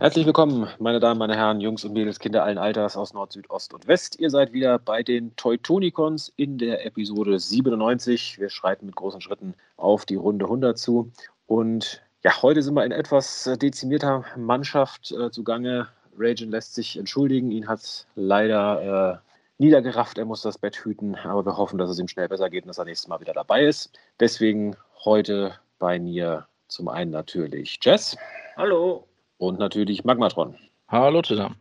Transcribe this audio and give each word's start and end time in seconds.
Herzlich 0.00 0.26
willkommen, 0.26 0.68
meine 0.78 1.00
Damen, 1.00 1.18
meine 1.18 1.34
Herren, 1.34 1.60
Jungs 1.60 1.84
und 1.84 1.92
Mädels, 1.92 2.20
Kinder 2.20 2.44
allen 2.44 2.56
Alters 2.56 2.96
aus 2.96 3.14
Nord, 3.14 3.32
Süd, 3.32 3.50
Ost 3.50 3.74
und 3.74 3.88
West. 3.88 4.20
Ihr 4.20 4.30
seid 4.30 4.52
wieder 4.52 4.78
bei 4.78 5.02
den 5.02 5.34
Teutonicons 5.34 6.32
in 6.36 6.56
der 6.56 6.86
Episode 6.86 7.40
97. 7.40 8.38
Wir 8.38 8.48
schreiten 8.48 8.86
mit 8.86 8.94
großen 8.94 9.20
Schritten 9.20 9.54
auf 9.76 10.06
die 10.06 10.14
Runde 10.14 10.44
100 10.44 10.78
zu. 10.78 11.10
Und 11.48 12.00
ja, 12.22 12.40
heute 12.42 12.62
sind 12.62 12.74
wir 12.74 12.84
in 12.84 12.92
etwas 12.92 13.48
äh, 13.48 13.58
dezimierter 13.58 14.24
Mannschaft 14.36 15.10
äh, 15.10 15.32
zugange. 15.32 15.88
Rajan 16.16 16.52
lässt 16.52 16.76
sich 16.76 16.96
entschuldigen. 16.96 17.50
Ihn 17.50 17.66
hat 17.66 18.06
leider 18.14 19.18
äh, 19.18 19.60
niedergerafft. 19.60 20.16
Er 20.16 20.26
muss 20.26 20.42
das 20.42 20.58
Bett 20.58 20.76
hüten. 20.76 21.16
Aber 21.16 21.44
wir 21.44 21.56
hoffen, 21.56 21.76
dass 21.76 21.90
es 21.90 21.98
ihm 21.98 22.06
schnell 22.06 22.28
besser 22.28 22.50
geht 22.50 22.62
und 22.62 22.68
dass 22.68 22.78
er 22.78 22.84
nächstes 22.84 23.08
Mal 23.08 23.18
wieder 23.18 23.32
dabei 23.32 23.64
ist. 23.64 23.98
Deswegen 24.20 24.76
heute 25.04 25.58
bei 25.80 25.98
mir 25.98 26.46
zum 26.68 26.86
einen 26.86 27.10
natürlich 27.10 27.80
Jess. 27.82 28.16
Hallo 28.56 29.07
und 29.38 29.58
natürlich 29.58 30.04
Magmatron. 30.04 30.56
Hallo 30.88 31.22
zusammen. 31.22 31.56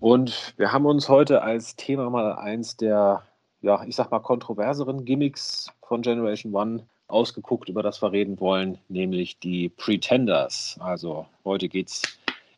Und 0.00 0.54
wir 0.56 0.72
haben 0.72 0.86
uns 0.86 1.08
heute 1.08 1.42
als 1.42 1.76
Thema 1.76 2.10
mal 2.10 2.34
eins 2.34 2.76
der, 2.76 3.22
ja, 3.60 3.82
ich 3.84 3.96
sag 3.96 4.10
mal, 4.10 4.20
kontroverseren 4.20 5.04
Gimmicks 5.04 5.70
von 5.82 6.02
Generation 6.02 6.54
One 6.54 6.86
ausgeguckt, 7.08 7.68
über 7.68 7.82
das 7.82 8.02
wir 8.02 8.12
reden 8.12 8.38
wollen, 8.40 8.78
nämlich 8.88 9.38
die 9.38 9.68
Pretenders. 9.68 10.76
Also 10.80 11.26
heute 11.44 11.68
geht 11.68 11.88
es 11.88 12.02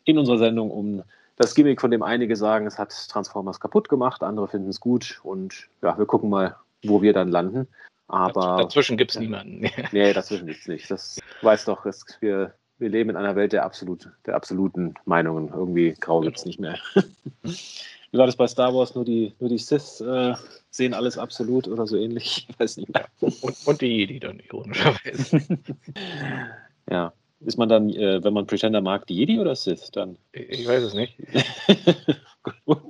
in 0.05 0.19
unserer 0.19 0.39
Sendung 0.39 0.71
um 0.71 1.03
das 1.37 1.55
Gimmick, 1.55 1.81
von 1.81 1.91
dem 1.91 2.03
einige 2.03 2.37
sagen, 2.37 2.67
es 2.67 2.79
hat 2.79 2.93
Transformers 3.09 3.59
kaputt 3.59 3.89
gemacht, 3.89 4.23
andere 4.23 4.49
finden 4.49 4.69
es 4.69 4.81
gut 4.81 5.21
und 5.23 5.69
ja, 5.81 5.97
wir 5.97 6.07
gucken 6.07 6.29
mal, 6.29 6.57
wo 6.85 7.01
wir 7.01 7.13
dann 7.13 7.31
landen. 7.31 7.67
Aber 8.09 8.59
dazwischen 8.59 8.99
gibt 8.99 9.13
es 9.13 9.19
niemanden. 9.19 9.71
nee, 9.93 10.13
dazwischen 10.13 10.47
gibt 10.47 10.61
es 10.61 10.69
nicht. 10.69 10.91
Das 10.91 11.19
weiß 11.41 11.65
doch, 11.65 11.85
dass 11.85 12.05
wir 12.21 12.53
wir 12.83 12.91
leben 12.91 13.11
in 13.11 13.17
einer 13.17 13.37
Welt 13.37 13.53
der, 13.53 13.65
absolut, 13.65 14.11
der 14.27 14.35
absoluten 14.35 14.95
Meinungen. 15.07 15.49
Irgendwie 15.49 15.95
grau 15.99 16.21
gibt 16.21 16.37
es 16.37 16.45
nicht 16.45 16.61
mehr. 16.61 16.77
Wie 17.45 18.19
war 18.19 18.27
das 18.27 18.37
bei 18.37 18.47
Star 18.47 18.75
Wars? 18.75 18.95
Nur 18.95 19.07
die, 19.07 19.33
nur 19.41 19.49
die 19.49 19.57
Sith 19.57 20.03
äh, 20.03 20.35
sehen 20.71 20.93
alles 20.93 21.17
absolut 21.17 21.67
oder 21.67 21.87
so 21.87 21.97
ähnlich? 21.97 22.47
Ich 22.51 22.61
weiß 22.61 22.77
nicht 22.77 22.93
mehr. 22.93 23.07
Und, 23.21 23.57
und 23.65 23.81
die 23.81 23.87
Jedi 23.87 24.21
dann 24.21 24.41
ironischerweise. 24.41 25.41
ja. 26.91 27.13
Ist 27.45 27.59
man 27.59 27.69
dann, 27.69 27.91
äh, 27.91 28.23
wenn 28.23 28.35
man 28.35 28.47
Pretender 28.47 28.81
mag, 28.81 29.07
die 29.07 29.17
Jedi 29.17 29.41
oder 29.41 29.57
Sith 29.57 29.91
dann? 29.91 30.17
Ich 30.33 30.69
weiß 30.69 30.83
es 30.83 30.95
nicht. 30.95 31.19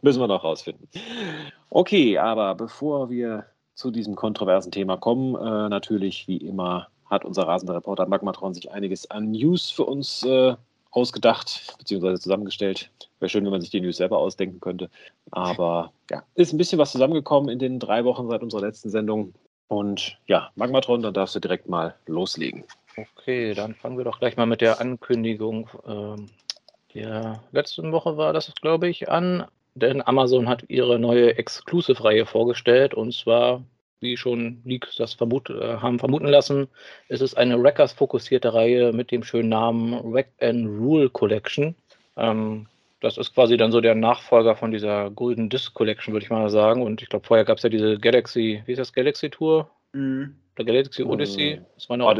Müssen 0.02 0.20
wir 0.20 0.26
noch 0.26 0.44
rausfinden. 0.44 0.88
Okay, 1.70 2.18
aber 2.18 2.54
bevor 2.54 3.08
wir 3.08 3.46
zu 3.74 3.90
diesem 3.90 4.14
kontroversen 4.14 4.70
Thema 4.70 4.98
kommen, 4.98 5.36
äh, 5.36 5.68
natürlich 5.70 6.28
wie 6.28 6.36
immer 6.36 6.88
hat 7.12 7.24
unser 7.24 7.46
rasender 7.46 7.74
Reporter 7.74 8.06
Magmatron 8.06 8.54
sich 8.54 8.72
einiges 8.72 9.10
an 9.10 9.30
News 9.30 9.70
für 9.70 9.84
uns 9.84 10.24
äh, 10.24 10.54
ausgedacht, 10.90 11.76
beziehungsweise 11.78 12.20
zusammengestellt. 12.20 12.90
Wäre 13.20 13.28
schön, 13.28 13.44
wenn 13.44 13.52
man 13.52 13.60
sich 13.60 13.70
die 13.70 13.80
News 13.80 13.98
selber 13.98 14.18
ausdenken 14.18 14.60
könnte. 14.60 14.90
Aber 15.30 15.92
ja, 16.10 16.22
ist 16.34 16.52
ein 16.52 16.58
bisschen 16.58 16.78
was 16.78 16.92
zusammengekommen 16.92 17.50
in 17.50 17.58
den 17.58 17.78
drei 17.78 18.04
Wochen 18.04 18.28
seit 18.28 18.42
unserer 18.42 18.62
letzten 18.62 18.90
Sendung. 18.90 19.34
Und 19.68 20.18
ja, 20.26 20.50
Magmatron, 20.56 21.02
dann 21.02 21.14
darfst 21.14 21.34
du 21.34 21.40
direkt 21.40 21.68
mal 21.68 21.94
loslegen. 22.06 22.64
Okay, 22.96 23.54
dann 23.54 23.74
fangen 23.74 23.96
wir 23.96 24.04
doch 24.04 24.18
gleich 24.18 24.36
mal 24.36 24.46
mit 24.46 24.60
der 24.60 24.80
Ankündigung 24.80 25.68
ähm, 25.86 26.28
der 26.94 27.42
letzten 27.52 27.92
Woche 27.92 28.16
war 28.16 28.32
das, 28.32 28.52
glaube 28.60 28.88
ich, 28.88 29.10
an. 29.10 29.46
Denn 29.74 30.06
Amazon 30.06 30.48
hat 30.48 30.64
ihre 30.68 30.98
neue 30.98 31.36
Exclusive-Reihe 31.38 32.26
vorgestellt 32.26 32.92
und 32.92 33.14
zwar 33.14 33.62
wie 34.02 34.16
schon 34.16 34.60
Leaks 34.64 34.96
das 34.96 35.14
vermut, 35.14 35.48
äh, 35.50 35.76
haben 35.78 35.98
vermuten 35.98 36.26
lassen, 36.26 36.68
ist 37.08 37.22
es 37.22 37.34
eine 37.34 37.62
Wreckers-fokussierte 37.62 38.52
Reihe 38.52 38.92
mit 38.92 39.10
dem 39.10 39.22
schönen 39.22 39.48
Namen 39.48 40.12
Wreck 40.12 40.32
and 40.40 40.66
Rule 40.66 41.08
Collection. 41.08 41.74
Ähm, 42.16 42.66
das 43.00 43.18
ist 43.18 43.34
quasi 43.34 43.56
dann 43.56 43.72
so 43.72 43.80
der 43.80 43.94
Nachfolger 43.94 44.54
von 44.54 44.70
dieser 44.70 45.10
Golden 45.10 45.48
Disc 45.48 45.74
Collection, 45.74 46.12
würde 46.12 46.24
ich 46.24 46.30
mal 46.30 46.48
sagen. 46.50 46.82
Und 46.82 47.02
ich 47.02 47.08
glaube, 47.08 47.26
vorher 47.26 47.44
gab 47.44 47.56
es 47.56 47.64
ja 47.64 47.68
diese 47.68 47.98
Galaxy, 47.98 48.62
wie 48.66 48.72
ist 48.72 48.78
das, 48.78 48.92
Galaxy 48.92 49.28
Tour? 49.28 49.70
Mhm. 49.92 50.36
Oder 50.54 50.64
Galaxy 50.64 51.02
Odyssey? 51.02 51.60
Das 51.74 51.88
war 51.88 51.94
eine 51.94 52.06
Od 52.06 52.18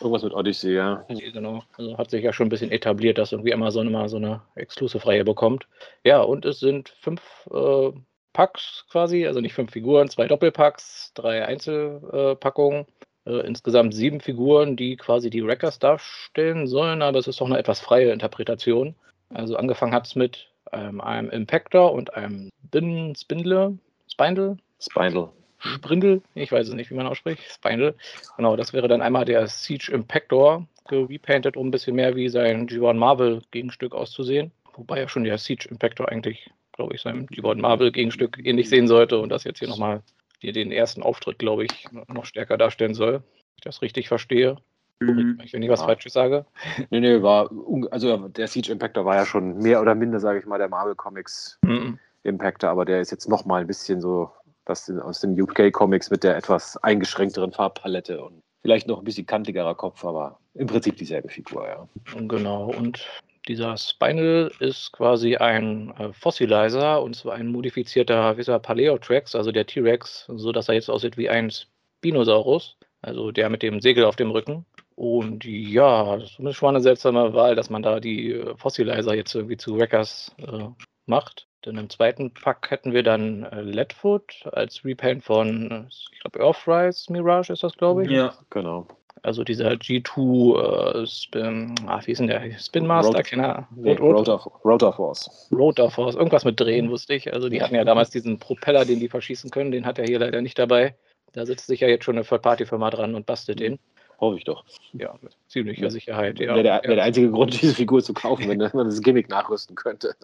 Irgendwas 0.00 0.22
mit 0.22 0.32
Odyssey, 0.32 0.74
ja. 0.74 1.04
Genau. 1.08 1.62
Also 1.76 1.98
hat 1.98 2.10
sich 2.10 2.24
ja 2.24 2.32
schon 2.32 2.46
ein 2.46 2.50
bisschen 2.50 2.72
etabliert, 2.72 3.18
dass 3.18 3.32
irgendwie 3.32 3.52
Amazon 3.52 3.86
immer 3.86 4.08
so 4.08 4.16
eine 4.16 4.40
Exclusive-Reihe 4.54 5.24
bekommt. 5.24 5.66
Ja, 6.02 6.22
und 6.22 6.44
es 6.46 6.60
sind 6.60 6.88
fünf 7.00 7.20
äh, 7.52 7.92
Packs 8.34 8.84
quasi, 8.90 9.26
also 9.26 9.40
nicht 9.40 9.54
fünf 9.54 9.72
Figuren, 9.72 10.10
zwei 10.10 10.26
Doppelpacks, 10.26 11.12
drei 11.14 11.46
Einzelpackungen. 11.46 12.84
Äh, 13.26 13.46
insgesamt 13.46 13.94
sieben 13.94 14.20
Figuren, 14.20 14.76
die 14.76 14.96
quasi 14.96 15.30
die 15.30 15.44
Wreckers 15.44 15.78
darstellen 15.78 16.66
sollen, 16.66 17.00
aber 17.00 17.18
es 17.18 17.26
ist 17.26 17.40
doch 17.40 17.46
eine 17.46 17.58
etwas 17.58 17.80
freie 17.80 18.12
Interpretation. 18.12 18.94
Also 19.30 19.56
angefangen 19.56 19.94
hat 19.94 20.06
es 20.06 20.14
mit 20.14 20.48
ähm, 20.72 21.00
einem 21.00 21.30
Impactor 21.30 21.92
und 21.92 22.14
einem 22.14 22.50
Bin 22.70 23.14
Spindle, 23.16 23.78
Spindle? 24.10 24.58
Spindle. 24.78 25.30
Sprindel, 25.58 26.20
ich 26.34 26.52
weiß 26.52 26.68
es 26.68 26.74
nicht, 26.74 26.90
wie 26.90 26.94
man 26.94 27.06
ausspricht. 27.06 27.42
Spindle. 27.50 27.94
Genau, 28.36 28.56
das 28.56 28.74
wäre 28.74 28.88
dann 28.88 29.00
einmal 29.00 29.24
der 29.24 29.46
Siege 29.46 29.90
Impactor, 29.92 30.66
gerepainted, 30.88 31.56
um 31.56 31.68
ein 31.68 31.70
bisschen 31.70 31.96
mehr 31.96 32.14
wie 32.16 32.28
sein 32.28 32.68
G1 32.68 32.94
Marvel 32.94 33.40
Gegenstück 33.50 33.94
auszusehen. 33.94 34.52
Wobei 34.74 34.98
ja 34.98 35.08
schon 35.08 35.24
der 35.24 35.38
Siege 35.38 35.68
Impactor 35.70 36.10
eigentlich 36.10 36.50
glaube 36.74 36.94
ich, 36.94 37.02
seinem 37.02 37.26
Gordon 37.26 37.62
Marvel-Gegenstück 37.62 38.38
ähnlich 38.44 38.68
sehen 38.68 38.88
sollte 38.88 39.18
und 39.18 39.30
das 39.30 39.44
jetzt 39.44 39.58
hier 39.58 39.68
nochmal 39.68 40.02
den 40.42 40.72
ersten 40.72 41.02
Auftritt, 41.02 41.38
glaube 41.38 41.64
ich, 41.64 41.86
noch 42.08 42.26
stärker 42.26 42.58
darstellen 42.58 42.94
soll. 42.94 43.12
Wenn 43.12 43.56
ich 43.56 43.64
das 43.64 43.82
richtig 43.82 44.08
verstehe. 44.08 44.58
Mhm. 45.00 45.38
Wenn 45.50 45.62
ich 45.62 45.70
was 45.70 45.80
ja. 45.80 45.86
Falsches 45.86 46.12
sage. 46.12 46.46
Nee, 46.90 47.00
nee, 47.00 47.22
war, 47.22 47.50
also 47.90 48.28
der 48.28 48.46
Siege 48.48 48.72
Impactor 48.72 49.04
war 49.04 49.16
ja 49.16 49.26
schon 49.26 49.58
mehr 49.58 49.80
oder 49.80 49.94
minder, 49.94 50.20
sage 50.20 50.38
ich 50.38 50.46
mal, 50.46 50.58
der 50.58 50.68
Marvel 50.68 50.94
Comics 50.94 51.58
mhm. 51.62 51.98
Impactor, 52.22 52.70
aber 52.70 52.84
der 52.84 53.00
ist 53.00 53.10
jetzt 53.10 53.28
nochmal 53.28 53.62
ein 53.62 53.66
bisschen 53.66 54.00
so 54.00 54.30
das 54.64 54.90
aus 54.90 55.20
den 55.20 55.40
UK 55.40 55.72
Comics 55.72 56.10
mit 56.10 56.24
der 56.24 56.36
etwas 56.36 56.76
eingeschränkteren 56.78 57.52
Farbpalette 57.52 58.22
und 58.22 58.42
vielleicht 58.62 58.88
noch 58.88 58.98
ein 58.98 59.04
bisschen 59.04 59.26
kantigerer 59.26 59.74
Kopf, 59.74 60.04
aber 60.04 60.38
im 60.54 60.66
Prinzip 60.66 60.96
dieselbe 60.96 61.28
Figur, 61.28 61.66
ja. 61.66 61.88
Genau, 62.16 62.70
und 62.70 63.06
dieser 63.48 63.76
Spinal 63.76 64.50
ist 64.58 64.92
quasi 64.92 65.36
ein 65.36 65.92
äh, 65.98 66.12
Fossilizer 66.12 67.02
und 67.02 67.14
zwar 67.14 67.34
ein 67.34 67.48
modifizierter, 67.48 68.36
er, 68.36 68.58
Paleotrax, 68.58 69.34
also 69.34 69.52
der 69.52 69.66
T-Rex, 69.66 70.26
so 70.28 70.52
dass 70.52 70.68
er 70.68 70.74
jetzt 70.74 70.88
aussieht 70.88 71.16
wie 71.16 71.28
ein 71.28 71.50
Spinosaurus, 71.50 72.76
also 73.02 73.32
der 73.32 73.50
mit 73.50 73.62
dem 73.62 73.80
Segel 73.80 74.04
auf 74.04 74.16
dem 74.16 74.30
Rücken. 74.30 74.64
Und 74.96 75.44
ja, 75.44 76.16
das 76.16 76.38
ist 76.38 76.56
schon 76.56 76.66
mal 76.66 76.74
eine 76.76 76.82
seltsame 76.82 77.34
Wahl, 77.34 77.56
dass 77.56 77.68
man 77.68 77.82
da 77.82 78.00
die 78.00 78.32
äh, 78.32 78.56
Fossilizer 78.56 79.14
jetzt 79.14 79.34
irgendwie 79.34 79.56
zu 79.56 79.76
Wreckers 79.76 80.34
äh, 80.38 80.68
macht. 81.06 81.46
Denn 81.64 81.78
im 81.78 81.88
zweiten 81.88 82.32
Pack 82.32 82.70
hätten 82.70 82.92
wir 82.92 83.02
dann 83.02 83.44
äh, 83.44 83.62
Leadfoot 83.62 84.44
als 84.52 84.84
Repaint 84.84 85.24
von, 85.24 85.70
äh, 85.70 85.84
ich 85.88 86.20
glaube, 86.20 86.40
Earthrise 86.40 87.12
Mirage 87.12 87.52
ist 87.52 87.62
das, 87.62 87.76
glaube 87.76 88.04
ich. 88.04 88.10
Ja, 88.10 88.34
genau. 88.50 88.86
Also 89.24 89.42
dieser 89.42 89.70
G2 89.70 91.02
äh, 91.02 91.06
Spin, 91.06 91.74
ach, 91.86 92.06
wie 92.06 92.12
ist 92.12 92.18
denn 92.18 92.26
der? 92.26 92.58
Spin 92.58 92.86
Master, 92.86 93.16
Rot, 93.16 93.24
keine 93.24 93.66
nee, 93.74 93.94
Rotor, 93.94 94.52
Rotor 94.62 94.92
Force. 94.92 95.48
Rotor 95.50 95.90
Force, 95.90 96.14
irgendwas 96.14 96.44
mit 96.44 96.60
Drehen 96.60 96.90
wusste 96.90 97.14
ich. 97.14 97.32
Also 97.32 97.48
die 97.48 97.62
hatten 97.62 97.74
ja 97.74 97.84
damals 97.84 98.10
diesen 98.10 98.38
Propeller, 98.38 98.84
den 98.84 99.00
die 99.00 99.08
verschießen 99.08 99.50
können, 99.50 99.70
den 99.70 99.86
hat 99.86 99.98
er 99.98 100.04
hier 100.04 100.18
leider 100.18 100.42
nicht 100.42 100.58
dabei. 100.58 100.94
Da 101.32 101.46
sitzt 101.46 101.66
sich 101.66 101.80
ja 101.80 101.88
jetzt 101.88 102.04
schon 102.04 102.16
eine 102.16 102.26
Third-Party-Firma 102.26 102.90
dran 102.90 103.14
und 103.14 103.24
bastelt 103.24 103.60
den. 103.60 103.78
Hoffe 104.20 104.36
ich 104.36 104.44
doch. 104.44 104.62
Ja, 104.92 105.14
mit 105.22 105.34
ziemlicher 105.48 105.90
Sicherheit. 105.90 106.38
Ja. 106.38 106.48
Wäre 106.48 106.62
der, 106.62 106.82
wär 106.84 106.96
der, 106.96 107.04
einzige 107.04 107.30
Grund, 107.30 107.58
diese 107.62 107.74
Figur 107.74 108.02
zu 108.02 108.12
kaufen, 108.12 108.46
wenn 108.46 108.58
man 108.58 108.86
das 108.86 109.00
Gimmick 109.00 109.30
nachrüsten 109.30 109.74
könnte. 109.74 110.14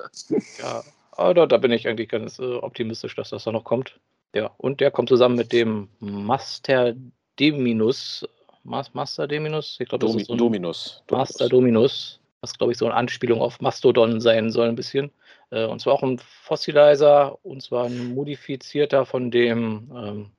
ja, 0.59 0.83
aber 1.13 1.47
da 1.47 1.57
bin 1.57 1.73
ich 1.73 1.89
eigentlich 1.89 2.11
ganz 2.11 2.39
äh, 2.39 2.57
optimistisch, 2.57 3.17
dass 3.17 3.31
das 3.31 3.45
da 3.45 3.51
noch 3.51 3.65
kommt. 3.65 3.99
Ja, 4.35 4.51
und 4.59 4.81
der 4.81 4.91
kommt 4.91 5.09
zusammen 5.09 5.37
mit 5.37 5.55
dem 5.55 5.89
Master 6.01 6.95
Deminus 7.41 8.29
Master 8.65 9.27
Dominus? 9.27 9.79
Ich 9.81 9.89
glaube, 9.89 10.07
Domi 10.07 10.25
so 10.25 10.35
Dominus. 10.35 11.03
Master 11.11 11.49
Dominus, 11.49 12.21
was 12.41 12.57
glaube 12.57 12.73
ich 12.73 12.79
so 12.79 12.87
eine 12.87 12.95
Anspielung 12.95 13.41
auf 13.41 13.61
Mastodon 13.61 14.21
sein 14.21 14.51
soll, 14.51 14.69
ein 14.69 14.77
bisschen. 14.77 15.11
Äh, 15.51 15.67
und 15.67 15.81
zwar 15.81 15.95
auch 15.95 16.03
ein 16.03 16.19
Fossilizer, 16.19 17.39
und 17.45 17.63
zwar 17.63 17.87
ein 17.87 18.15
modifizierter 18.15 19.07
von 19.07 19.31
dem 19.31 19.91
ähm, 19.95 20.31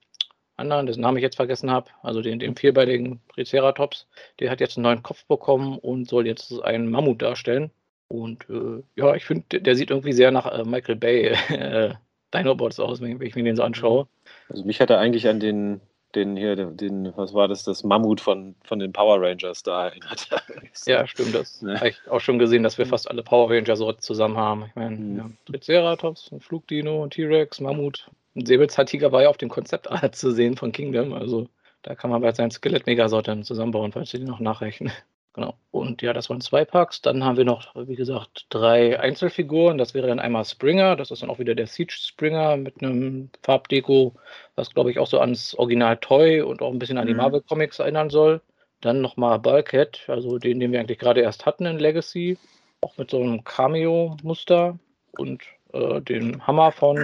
anderen, 0.58 0.86
dessen 0.86 1.02
Namen 1.02 1.18
ich 1.18 1.24
jetzt 1.24 1.36
vergessen 1.36 1.72
habe, 1.72 1.90
also 2.04 2.22
den, 2.22 2.40
dem 2.40 2.56
vierbeinigen 2.56 3.22
Triceratops. 3.34 4.08
Der 4.40 4.50
hat 4.50 4.62
jetzt 4.62 4.78
einen 4.78 4.84
neuen 4.84 5.04
Kopf 5.04 5.26
bekommen 5.26 5.78
und 5.80 6.08
soll 6.08 6.28
jetzt 6.28 6.62
einen 6.62 6.90
Mammut 6.90 7.22
darstellen. 7.22 7.72
Und 8.08 8.48
äh, 8.50 8.84
ja, 8.96 9.16
ich 9.16 9.26
finde, 9.26 9.62
der 9.62 9.76
sieht 9.76 9.90
irgendwie 9.90 10.14
sehr 10.14 10.32
nach 10.32 10.46
äh, 10.46 10.64
Michael 10.64 10.98
Bay 10.98 11.28
äh, 11.50 11.94
Dinobots 12.34 12.80
aus, 12.80 13.02
wenn 13.02 13.22
ich 13.22 13.36
mir 13.36 13.44
den 13.44 13.56
so 13.56 13.64
anschaue. 13.64 14.08
Also 14.50 14.64
mich 14.64 14.80
hat 14.80 14.90
er 14.90 15.00
eigentlich 15.00 15.28
an 15.28 15.40
den 15.40 15.82
den 16.16 16.36
hier, 16.36 16.56
den, 16.56 17.14
was 17.16 17.34
war 17.34 17.48
das, 17.48 17.64
das 17.64 17.84
Mammut 17.84 18.22
von, 18.22 18.56
von 18.64 18.80
den 18.80 18.92
Power 18.92 19.22
Rangers 19.22 19.64
da 19.64 19.88
erinnert. 19.88 20.30
ja, 20.86 21.06
stimmt. 21.08 21.36
Das 21.36 21.62
ne? 21.62 21.76
habe 21.76 21.90
ich 21.90 21.98
auch 22.10 22.20
schon 22.20 22.40
gesehen, 22.40 22.64
dass 22.64 22.78
wir 22.78 22.86
fast 22.86 23.10
alle 23.10 23.24
Power 23.24 23.50
Ranger 23.50 23.76
so 23.76 23.92
zusammen 23.94 24.38
haben. 24.38 24.66
Ich 24.68 24.76
meine, 24.76 24.96
mhm. 24.96 25.18
ja, 25.18 25.30
Triceratops, 25.46 26.32
ein 26.32 26.40
Flugdino, 26.40 27.04
ein 27.04 27.10
T-Rex, 27.10 27.60
Mammut. 27.60 28.10
Ein 28.36 28.46
Säbelzahntiger 28.46 29.12
war 29.12 29.24
ja 29.24 29.30
auf 29.30 29.38
dem 29.38 29.50
Konzeptart 29.50 30.16
zu 30.16 30.32
sehen 30.32 30.56
von 30.56 30.72
Kingdom. 30.72 31.14
Also 31.14 31.48
da 31.82 31.96
kann 31.96 32.10
man 32.12 32.22
bei 32.22 32.32
seinen 32.32 32.52
Skelett-Megasorten 32.52 33.44
zusammenbauen, 33.44 33.92
falls 33.92 34.12
Sie 34.12 34.20
die 34.20 34.26
noch 34.26 34.40
nachrechnen. 34.40 34.92
Genau. 35.34 35.58
Und 35.72 36.02
ja, 36.02 36.12
das 36.12 36.30
waren 36.30 36.42
zwei 36.42 36.66
Packs. 36.66 37.02
Dann 37.02 37.24
haben 37.24 37.38
wir 37.38 37.46
noch, 37.46 37.74
wie 37.76 37.96
gesagt, 37.96 38.48
drei 38.50 39.00
Einzelfiguren. 39.00 39.78
Das 39.78 39.94
wäre 39.94 40.08
dann 40.08 40.20
einmal 40.20 40.44
Springer. 40.44 40.98
Das 40.98 41.10
ist 41.10 41.22
dann 41.22 41.30
auch 41.30 41.40
wieder 41.40 41.56
der 41.56 41.68
Siege 41.68 41.94
Springer 41.94 42.58
mit 42.58 42.82
einem 42.82 43.30
Farbdeko, 43.42 44.14
was 44.56 44.74
glaube 44.74 44.92
ich 44.92 45.00
auch 45.00 45.08
so 45.08 45.20
ans 45.20 45.56
Original 45.56 45.98
Toy 45.98 46.42
und 46.42 46.62
auch 46.62 46.72
ein 46.72 46.80
bisschen 46.80 46.98
an 46.98 47.08
die 47.08 47.14
mhm. 47.14 47.20
Marvel 47.20 47.42
Comics 47.42 47.80
erinnern 47.80 48.10
soll. 48.10 48.42
Dann 48.82 49.00
nochmal 49.00 49.40
Bulkhead, 49.40 50.04
also 50.08 50.38
den, 50.38 50.60
den 50.60 50.72
wir 50.72 50.80
eigentlich 50.80 51.00
gerade 51.00 51.22
erst 51.22 51.46
hatten 51.46 51.66
in 51.66 51.80
Legacy. 51.80 52.38
Auch 52.82 52.98
mit 52.98 53.12
so 53.12 53.22
einem 53.22 53.44
Cameo-Muster. 53.44 54.80
Und 55.18 55.44
äh, 55.72 56.02
den 56.02 56.46
Hammer 56.46 56.72
von, 56.72 56.98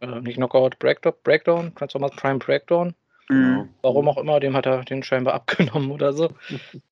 äh, 0.00 0.20
nicht 0.20 0.36
Knockout, 0.36 0.78
Breakdown, 0.80 1.14
Breakdown, 1.22 1.74
Transformers 1.76 2.16
Prime 2.16 2.38
Breakdown. 2.38 2.94
Mhm. 3.28 3.68
Warum 3.82 4.08
auch 4.08 4.16
immer, 4.16 4.40
dem 4.40 4.56
hat 4.56 4.66
er 4.66 4.84
den 4.84 5.02
scheinbar 5.02 5.34
abgenommen 5.34 5.90
oder 5.90 6.12
so. 6.12 6.30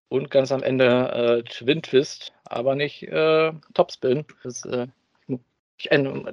Und 0.09 0.31
ganz 0.31 0.53
am 0.53 0.62
Ende 0.62 1.43
äh, 1.44 1.49
Twin 1.49 1.83
Twist, 1.83 2.33
aber 2.44 2.75
nicht 2.75 3.03
äh, 3.05 3.53
Topspin. 3.75 4.25
Das, 4.44 4.65
äh, 4.65 4.87
ich, 5.79 5.91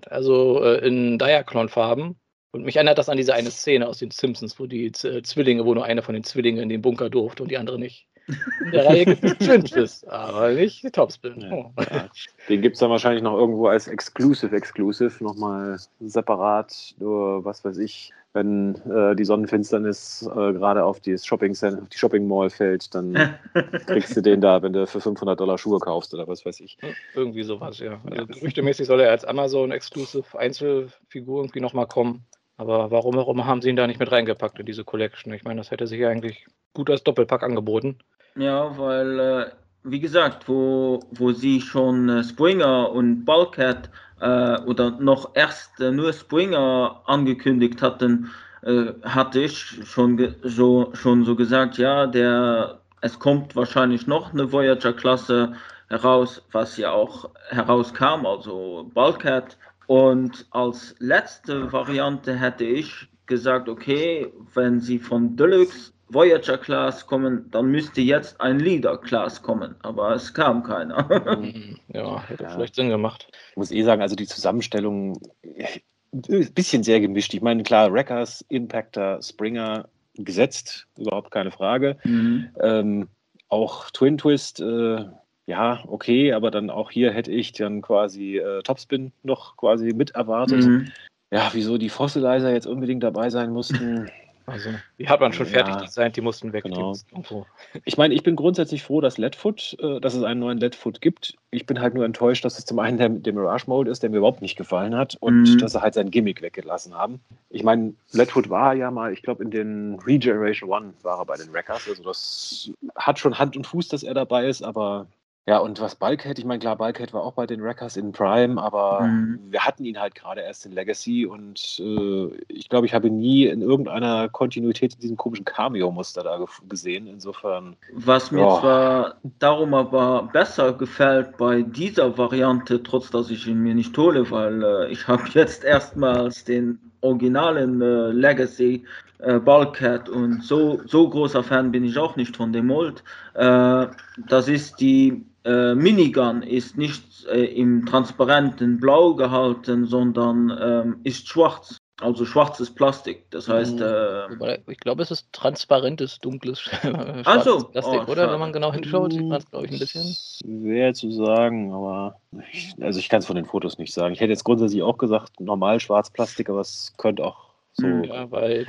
also 0.09 0.63
äh, 0.63 0.85
in 0.87 1.17
Diaclon-Farben. 1.17 2.15
Und 2.51 2.63
mich 2.63 2.75
erinnert 2.75 2.99
das 2.99 3.09
an 3.09 3.17
diese 3.17 3.33
eine 3.33 3.49
Szene 3.49 3.87
aus 3.87 3.97
den 3.97 4.11
Simpsons, 4.11 4.59
wo 4.59 4.67
die 4.67 4.91
Z 4.91 5.25
Zwillinge, 5.25 5.65
wo 5.65 5.73
nur 5.73 5.85
einer 5.85 6.03
von 6.03 6.13
den 6.13 6.23
Zwillingen 6.23 6.61
in 6.61 6.69
den 6.69 6.83
Bunker 6.83 7.09
durfte 7.09 7.41
und 7.41 7.49
die 7.49 7.57
andere 7.57 7.79
nicht. 7.79 8.07
In 8.27 8.71
der 8.71 8.85
Reihe 8.85 9.05
gibt 9.05 9.23
es 9.23 9.63
Twist, 9.71 10.07
aber 10.07 10.51
nicht 10.51 10.93
Topspin. 10.93 11.41
Ja, 11.41 11.51
oh. 11.51 11.71
ja. 11.77 12.09
Den 12.49 12.61
gibt 12.61 12.75
es 12.75 12.79
dann 12.79 12.89
wahrscheinlich 12.89 13.23
noch 13.23 13.37
irgendwo 13.37 13.67
als 13.67 13.87
Exclusive, 13.87 14.55
Exclusive, 14.55 15.23
nochmal 15.23 15.77
separat, 15.99 16.95
nur 16.99 17.43
was 17.43 17.65
weiß 17.65 17.77
ich, 17.77 18.13
wenn 18.33 18.75
äh, 18.89 19.15
die 19.15 19.25
Sonnenfinsternis 19.25 20.23
äh, 20.23 20.53
gerade 20.53 20.83
auf 20.83 20.99
die 20.99 21.17
Shopping, 21.17 21.51
auf 21.51 21.89
die 21.89 21.97
Shopping 21.97 22.27
Mall 22.27 22.49
fällt, 22.49 22.93
dann 22.95 23.37
kriegst 23.85 24.17
du 24.17 24.21
den 24.21 24.41
da, 24.41 24.61
wenn 24.61 24.73
du 24.73 24.87
für 24.87 25.01
500 25.01 25.39
Dollar 25.39 25.57
Schuhe 25.57 25.79
kaufst 25.79 26.13
oder 26.13 26.27
was 26.27 26.45
weiß 26.45 26.59
ich. 26.61 26.77
Irgendwie 27.13 27.43
sowas, 27.43 27.79
ja. 27.79 28.01
Also 28.09 28.25
gerüchtemäßig 28.25 28.87
soll 28.87 29.01
er 29.01 29.11
als 29.11 29.23
Amazon 29.23 29.71
Exclusive 29.71 30.37
Einzelfigur 30.37 31.41
irgendwie 31.41 31.61
nochmal 31.61 31.87
kommen. 31.87 32.25
Aber 32.57 32.91
warum, 32.91 33.15
warum 33.15 33.45
haben 33.45 33.61
sie 33.61 33.69
ihn 33.69 33.75
da 33.75 33.87
nicht 33.87 33.99
mit 33.99 34.11
reingepackt 34.11 34.59
in 34.59 34.65
diese 34.65 34.83
Collection? 34.83 35.33
Ich 35.33 35.43
meine, 35.43 35.59
das 35.59 35.71
hätte 35.71 35.87
sich 35.87 36.05
eigentlich 36.05 36.45
gut 36.73 36.89
als 36.89 37.03
Doppelpack 37.03 37.43
angeboten. 37.43 37.97
Ja, 38.35 38.77
weil, 38.77 39.19
äh, 39.19 39.45
wie 39.83 39.99
gesagt, 39.99 40.47
wo, 40.47 40.99
wo 41.11 41.31
sie 41.31 41.61
schon 41.61 42.09
äh, 42.09 42.23
Springer 42.23 42.91
und 42.91 43.25
Bulkhead 43.25 43.89
äh, 44.21 44.59
oder 44.61 44.91
noch 44.91 45.35
erst 45.35 45.79
äh, 45.79 45.91
nur 45.91 46.13
Springer 46.13 47.01
angekündigt 47.05 47.81
hatten, 47.81 48.31
äh, 48.63 48.93
hatte 49.03 49.41
ich 49.41 49.55
schon 49.85 50.35
so, 50.43 50.91
schon 50.93 51.25
so 51.25 51.35
gesagt, 51.35 51.77
ja, 51.77 52.07
der, 52.07 52.79
es 53.01 53.19
kommt 53.19 53.55
wahrscheinlich 53.55 54.07
noch 54.07 54.33
eine 54.33 54.51
Voyager-Klasse 54.51 55.53
heraus, 55.89 56.41
was 56.51 56.77
ja 56.77 56.91
auch 56.91 57.29
herauskam, 57.49 58.25
also 58.25 58.89
Bulkhead. 58.93 59.57
Und 59.87 60.45
als 60.51 60.95
letzte 60.99 61.71
Variante 61.71 62.35
hätte 62.35 62.63
ich 62.63 63.07
gesagt, 63.25 63.69
okay, 63.69 64.31
wenn 64.53 64.79
sie 64.79 64.99
von 64.99 65.35
Deluxe 65.35 65.93
Voyager 66.09 66.57
Class 66.57 67.05
kommen, 67.07 67.49
dann 67.51 67.71
müsste 67.71 68.01
jetzt 68.01 68.39
ein 68.39 68.59
Leader 68.59 68.97
Class 68.97 69.41
kommen, 69.41 69.75
aber 69.81 70.13
es 70.13 70.33
kam 70.33 70.63
keiner. 70.63 71.37
Mhm. 71.37 71.79
ja, 71.87 72.21
hätte 72.27 72.43
ja. 72.43 72.49
vielleicht 72.49 72.75
Sinn 72.75 72.89
gemacht. 72.89 73.27
Ich 73.51 73.57
muss 73.57 73.71
eh 73.71 73.83
sagen, 73.83 74.01
also 74.01 74.15
die 74.15 74.27
Zusammenstellung 74.27 75.19
ein 75.43 76.23
äh, 76.27 76.45
bisschen 76.53 76.83
sehr 76.83 76.99
gemischt. 76.99 77.33
Ich 77.33 77.41
meine, 77.41 77.63
klar, 77.63 77.91
Wreckers, 77.91 78.45
Impactor, 78.49 79.21
Springer 79.21 79.89
gesetzt, 80.15 80.87
überhaupt 80.97 81.31
keine 81.31 81.51
Frage. 81.51 81.97
Mhm. 82.03 82.49
Ähm, 82.61 83.07
auch 83.49 83.89
Twin 83.91 84.17
Twist, 84.17 84.59
äh, 84.59 85.05
ja, 85.45 85.83
okay, 85.87 86.33
aber 86.33 86.51
dann 86.51 86.69
auch 86.69 86.91
hier 86.91 87.11
hätte 87.11 87.31
ich 87.31 87.51
dann 87.51 87.81
quasi 87.81 88.37
äh, 88.37 88.61
Topspin 88.63 89.11
noch 89.23 89.57
quasi 89.57 89.93
mit 89.93 90.11
erwartet. 90.11 90.63
Mhm. 90.63 90.91
Ja, 91.31 91.49
wieso 91.53 91.77
die 91.77 91.89
Fossilizer 91.89 92.51
jetzt 92.51 92.67
unbedingt 92.67 93.03
dabei 93.03 93.29
sein 93.29 93.51
mussten, 93.51 94.09
also, 94.45 94.71
die 94.99 95.07
hat 95.07 95.21
man 95.21 95.31
schon 95.31 95.45
ja, 95.45 95.53
fertig 95.53 95.75
designt, 95.77 96.17
die 96.17 96.21
mussten 96.21 96.51
weg. 96.51 96.65
Genau. 96.65 96.93
So. 96.93 97.45
Ich 97.85 97.97
meine, 97.97 98.13
ich 98.13 98.23
bin 98.23 98.35
grundsätzlich 98.35 98.83
froh, 98.83 98.99
dass 98.99 99.17
Leadfoot, 99.17 99.77
äh, 99.79 100.01
dass 100.01 100.15
es 100.15 100.23
einen 100.23 100.41
neuen 100.41 100.57
Leadfoot 100.57 100.99
gibt. 100.99 101.37
Ich 101.51 101.65
bin 101.65 101.79
halt 101.79 101.93
nur 101.93 102.03
enttäuscht, 102.03 102.43
dass 102.43 102.57
es 102.57 102.65
zum 102.65 102.79
einen 102.79 102.97
der, 102.97 103.07
der 103.07 103.33
Mirage 103.33 103.65
Mode 103.67 103.89
ist, 103.89 104.03
der 104.03 104.09
mir 104.09 104.17
überhaupt 104.17 104.41
nicht 104.41 104.57
gefallen 104.57 104.95
hat 104.95 105.15
und 105.21 105.43
mhm. 105.43 105.57
dass 105.59 105.71
sie 105.71 105.81
halt 105.81 105.93
sein 105.93 106.11
Gimmick 106.11 106.41
weggelassen 106.41 106.93
haben. 106.93 107.21
Ich 107.49 107.63
meine, 107.63 107.93
Leadfoot 108.11 108.49
war 108.49 108.73
ja 108.73 108.91
mal, 108.91 109.13
ich 109.13 109.21
glaube, 109.21 109.43
in 109.43 109.51
den 109.51 109.95
Regeneration 110.05 110.69
One 110.69 110.93
war 111.03 111.19
er 111.19 111.25
bei 111.25 111.37
den 111.37 111.53
Wreckers. 111.53 111.87
Also 111.87 112.03
das 112.03 112.71
hat 112.95 113.19
schon 113.19 113.39
Hand 113.39 113.55
und 113.55 113.65
Fuß, 113.65 113.87
dass 113.87 114.03
er 114.03 114.13
dabei 114.13 114.47
ist, 114.47 114.61
aber 114.61 115.07
ja, 115.45 115.57
und 115.57 115.81
was 115.81 115.95
Bulkhead, 115.95 116.39
ich 116.39 116.45
meine, 116.45 116.59
klar, 116.59 116.77
Bulkhead 116.77 117.13
war 117.13 117.21
auch 117.21 117.33
bei 117.33 117.45
den 117.45 117.61
Wreckers 117.61 117.97
in 117.97 118.13
Prime, 118.13 118.61
aber 118.61 119.01
mhm. 119.01 119.39
wir 119.49 119.59
hatten 119.65 119.83
ihn 119.83 119.99
halt 119.99 120.15
gerade 120.15 120.39
erst 120.39 120.65
in 120.65 120.71
Legacy 120.71 121.25
und 121.25 121.81
äh, 121.81 122.29
ich 122.47 122.69
glaube, 122.69 122.85
ich 122.85 122.93
habe 122.93 123.09
nie 123.09 123.47
in 123.47 123.61
irgendeiner 123.61 124.29
Kontinuität 124.29 124.93
in 124.93 125.01
diesem 125.01 125.17
komischen 125.17 125.43
Cameo-Muster 125.43 126.23
da 126.23 126.39
gesehen. 126.69 127.07
Insofern. 127.07 127.75
Was 127.91 128.31
mir 128.31 128.47
oh. 128.47 128.59
zwar 128.61 129.15
darum 129.39 129.73
aber 129.73 130.29
besser 130.31 130.71
gefällt 130.71 131.35
bei 131.35 131.61
dieser 131.61 132.17
Variante, 132.17 132.81
trotz 132.81 133.09
dass 133.09 133.29
ich 133.29 133.45
ihn 133.45 133.59
mir 133.59 133.75
nicht 133.75 133.97
hole, 133.97 134.31
weil 134.31 134.63
äh, 134.63 134.91
ich 134.91 135.09
habe 135.09 135.23
jetzt 135.33 135.65
erstmals 135.65 136.45
den 136.45 136.79
originalen 137.01 137.81
äh, 137.81 138.11
Legacy 138.11 138.85
äh, 139.19 139.39
Bulkhead 139.39 140.09
und 140.09 140.43
so, 140.43 140.81
so 140.85 141.09
großer 141.09 141.43
Fan 141.43 141.71
bin 141.71 141.83
ich 141.83 141.97
auch 141.97 142.15
nicht 142.15 142.35
von 142.35 142.53
dem 142.53 142.67
Mold. 142.67 143.03
Äh, 143.33 143.87
das 144.27 144.47
ist 144.47 144.79
die 144.79 145.25
äh, 145.45 145.75
Minigun 145.75 146.41
ist 146.41 146.77
nicht 146.77 147.25
äh, 147.27 147.45
im 147.45 147.85
transparenten 147.85 148.79
Blau 148.79 149.13
gehalten, 149.13 149.85
sondern 149.85 150.57
ähm, 150.61 150.99
ist 151.03 151.27
schwarz. 151.27 151.77
Also 152.01 152.25
schwarzes 152.25 152.73
Plastik. 152.73 153.29
Das 153.29 153.47
heißt. 153.47 153.75
Mhm. 153.75 154.41
Äh, 154.41 154.59
ich 154.67 154.79
glaube, 154.79 155.03
es 155.03 155.11
ist 155.11 155.31
transparentes, 155.31 156.17
dunkles 156.19 156.69
also, 157.25 157.65
Plastik, 157.65 158.01
oh, 158.07 158.11
oder? 158.11 158.31
Wenn 158.31 158.39
man 158.39 158.51
genau 158.51 158.73
hinschaut, 158.73 159.13
sieht 159.13 159.27
man 159.27 159.37
es, 159.37 159.49
glaube 159.49 159.67
ich, 159.67 159.73
ein 159.73 159.79
bisschen. 159.79 160.15
Schwer 160.43 160.93
zu 160.93 161.11
sagen, 161.11 161.71
aber 161.71 162.19
ich, 162.51 162.73
also 162.81 162.99
ich 162.99 163.09
kann 163.09 163.19
es 163.19 163.25
von 163.25 163.35
den 163.35 163.45
Fotos 163.45 163.77
nicht 163.77 163.93
sagen. 163.93 164.13
Ich 164.13 164.21
hätte 164.21 164.31
jetzt 164.31 164.43
grundsätzlich 164.43 164.81
auch 164.81 164.97
gesagt, 164.97 165.39
normal 165.39 165.79
Schwarzplastik, 165.79 166.49
aber 166.49 166.61
es 166.61 166.93
könnte 166.97 167.23
auch 167.23 167.52
so. 167.73 167.87
Hm, 167.87 168.03
ja, 168.03 168.29
weil 168.31 168.67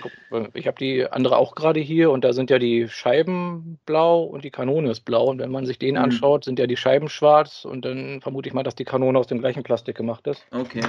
ich 0.54 0.66
habe 0.66 0.78
die 0.78 1.06
andere 1.06 1.36
auch 1.36 1.54
gerade 1.54 1.80
hier 1.80 2.10
und 2.10 2.24
da 2.24 2.32
sind 2.32 2.50
ja 2.50 2.58
die 2.58 2.88
Scheiben 2.88 3.78
blau 3.84 4.22
und 4.22 4.44
die 4.44 4.50
Kanone 4.50 4.90
ist 4.90 5.00
blau. 5.00 5.26
Und 5.26 5.38
wenn 5.38 5.50
man 5.50 5.66
sich 5.66 5.78
den 5.78 5.96
mhm. 5.96 6.02
anschaut, 6.02 6.44
sind 6.44 6.58
ja 6.58 6.66
die 6.66 6.76
Scheiben 6.76 7.08
schwarz 7.08 7.64
und 7.64 7.84
dann 7.84 8.20
vermute 8.22 8.48
ich 8.48 8.54
mal, 8.54 8.62
dass 8.62 8.74
die 8.74 8.84
Kanone 8.84 9.18
aus 9.18 9.26
dem 9.26 9.40
gleichen 9.40 9.62
Plastik 9.62 9.96
gemacht 9.96 10.26
ist. 10.26 10.46
Okay. 10.50 10.82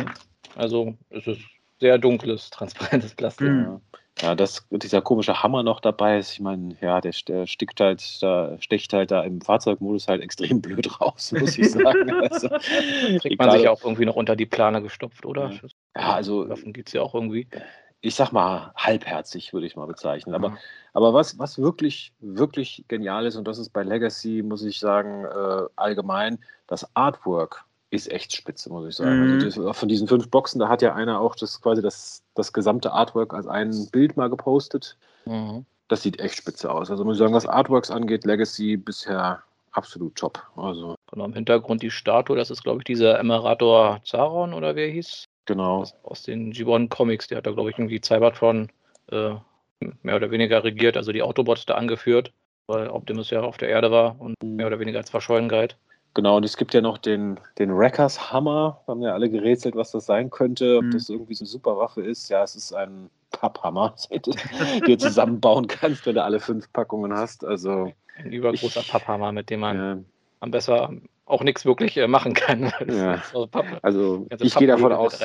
Also 0.55 0.95
es 1.09 1.27
ist 1.27 1.41
sehr 1.79 1.97
dunkles, 1.97 2.49
transparentes 2.51 3.13
Plastik. 3.15 3.49
Mhm. 3.49 3.81
Ja, 4.21 4.33
dass 4.33 4.65
dieser 4.71 5.01
komische 5.01 5.43
Hammer 5.43 5.61
noch 5.61 5.81
dabei 5.81 6.17
ist, 6.19 6.31
ich 6.31 6.39
meine, 6.39 6.77
ja, 6.79 7.01
der, 7.01 7.13
der 7.27 7.47
stickt 7.47 7.81
halt, 7.81 8.23
da 8.23 8.55
stecht 8.61 8.93
halt 8.93 9.11
da 9.11 9.21
im 9.23 9.41
Fahrzeugmodus 9.41 10.07
halt 10.07 10.21
extrem 10.21 10.61
blöd 10.61 11.01
raus, 11.01 11.33
muss 11.37 11.57
ich 11.57 11.71
sagen. 11.71 12.11
Also, 12.21 12.47
Kriegt 13.19 13.39
man 13.39 13.51
sich 13.51 13.67
auch 13.67 13.83
irgendwie 13.83 14.05
noch 14.05 14.15
unter 14.15 14.37
die 14.37 14.45
Plane 14.45 14.81
gestopft, 14.81 15.25
oder? 15.25 15.51
Ja, 15.97 16.13
also. 16.13 16.45
Davon 16.45 16.71
geht 16.71 16.87
es 16.87 16.93
ja 16.93 17.01
auch 17.01 17.13
irgendwie 17.13 17.47
ich 18.01 18.15
sag 18.15 18.31
mal, 18.31 18.71
halbherzig, 18.75 19.53
würde 19.53 19.67
ich 19.67 19.75
mal 19.75 19.87
bezeichnen. 19.87 20.35
Aber, 20.35 20.49
mhm. 20.49 20.57
aber 20.93 21.13
was, 21.13 21.39
was 21.39 21.57
wirklich, 21.57 22.13
wirklich 22.19 22.85
genial 22.87 23.25
ist, 23.25 23.35
und 23.35 23.47
das 23.47 23.57
ist 23.57 23.69
bei 23.69 23.83
Legacy, 23.83 24.43
muss 24.43 24.63
ich 24.63 24.79
sagen, 24.79 25.25
äh, 25.25 25.63
allgemein, 25.75 26.39
das 26.67 26.95
Artwork 26.95 27.65
ist 27.91 28.11
echt 28.11 28.33
spitze, 28.33 28.69
muss 28.69 28.87
ich 28.87 28.95
sagen. 28.95 29.21
Also 29.21 29.33
mhm. 29.33 29.41
Also 29.41 29.67
das, 29.67 29.77
von 29.77 29.89
diesen 29.89 30.07
fünf 30.07 30.29
Boxen, 30.29 30.59
da 30.59 30.69
hat 30.69 30.81
ja 30.81 30.93
einer 30.93 31.19
auch 31.19 31.35
das 31.35 31.61
quasi 31.61 31.81
das, 31.81 32.23
das 32.35 32.53
gesamte 32.53 32.91
Artwork 32.91 33.33
als 33.33 33.47
ein 33.47 33.89
Bild 33.91 34.17
mal 34.17 34.29
gepostet. 34.29 34.97
Mhm. 35.25 35.65
Das 35.87 36.01
sieht 36.01 36.19
echt 36.19 36.35
spitze 36.35 36.71
aus. 36.71 36.89
Also 36.89 37.05
muss 37.05 37.15
ich 37.15 37.19
sagen, 37.19 37.33
was 37.33 37.45
Artworks 37.45 37.91
angeht, 37.91 38.25
Legacy 38.25 38.77
bisher 38.77 39.41
absolut 39.71 40.15
top. 40.15 40.41
Also. 40.55 40.95
Genau, 41.11 41.25
im 41.25 41.33
Hintergrund 41.33 41.81
die 41.81 41.91
Statue, 41.91 42.35
das 42.35 42.49
ist, 42.49 42.63
glaube 42.63 42.79
ich, 42.79 42.85
dieser 42.85 43.19
Emerator 43.19 44.01
Zaron 44.03 44.53
oder 44.53 44.75
wer 44.75 44.87
hieß? 44.87 45.27
Genau. 45.45 45.85
Aus 46.03 46.23
den 46.23 46.53
G1 46.53 46.89
Comics, 46.89 47.27
der 47.27 47.37
hat 47.37 47.47
da, 47.47 47.51
glaube 47.51 47.69
ich, 47.69 47.77
irgendwie 47.77 48.01
Cybertron 48.03 48.69
äh, 49.11 49.35
mehr 50.01 50.15
oder 50.15 50.31
weniger 50.31 50.63
regiert, 50.63 50.97
also 50.97 51.11
die 51.11 51.21
Autobots 51.21 51.65
da 51.65 51.75
angeführt, 51.75 52.33
weil 52.67 52.87
Optimus 52.89 53.29
ja 53.29 53.41
auf 53.41 53.57
der 53.57 53.69
Erde 53.69 53.91
war 53.91 54.19
und 54.19 54.35
mhm. 54.41 54.55
mehr 54.55 54.67
oder 54.67 54.79
weniger 54.79 54.99
als 54.99 55.09
verschollen 55.09 55.49
galt. 55.49 55.77
Genau, 56.15 56.37
und 56.37 56.45
es 56.45 56.55
gibt 56.55 56.73
ja 56.73 56.79
noch 56.79 56.97
den, 56.97 57.39
den 57.59 57.77
Wreckers 57.77 58.31
Hammer. 58.31 58.81
Wir 58.85 58.91
haben 58.91 59.01
ja 59.01 59.13
alle 59.13 59.29
gerätselt, 59.29 59.75
was 59.75 59.91
das 59.91 60.05
sein 60.05 60.29
könnte, 60.29 60.77
ob 60.77 60.85
mhm. 60.85 60.91
das 60.91 61.09
irgendwie 61.09 61.33
so 61.33 61.43
eine 61.43 61.49
super 61.49 61.77
Waffe 61.77 62.01
ist. 62.01 62.29
Ja, 62.29 62.41
es 62.41 62.55
ist 62.55 62.73
ein 62.73 63.09
Papphammer, 63.31 63.95
den 64.11 64.21
du 64.85 64.97
zusammenbauen 64.97 65.67
kannst, 65.67 66.05
wenn 66.05 66.15
du 66.15 66.23
alle 66.23 66.39
fünf 66.39 66.71
Packungen 66.71 67.13
hast. 67.13 67.43
Also, 67.43 67.91
ein 68.17 68.31
übergroßer 68.31 68.83
Papphammer, 68.89 69.33
mit 69.33 69.49
dem 69.49 69.59
man 69.59 69.77
ja. 69.77 69.97
am 70.39 70.51
besser 70.51 70.89
auch 71.25 71.41
nichts 71.43 71.65
wirklich 71.65 71.97
äh, 71.97 72.07
machen 72.07 72.33
kann. 72.33 72.71
Ja. 72.87 73.21
Also, 73.81 74.27
also 74.29 74.45
ich 74.45 74.55
gehe 74.55 74.67
davon 74.67 74.91
aus, 74.93 75.19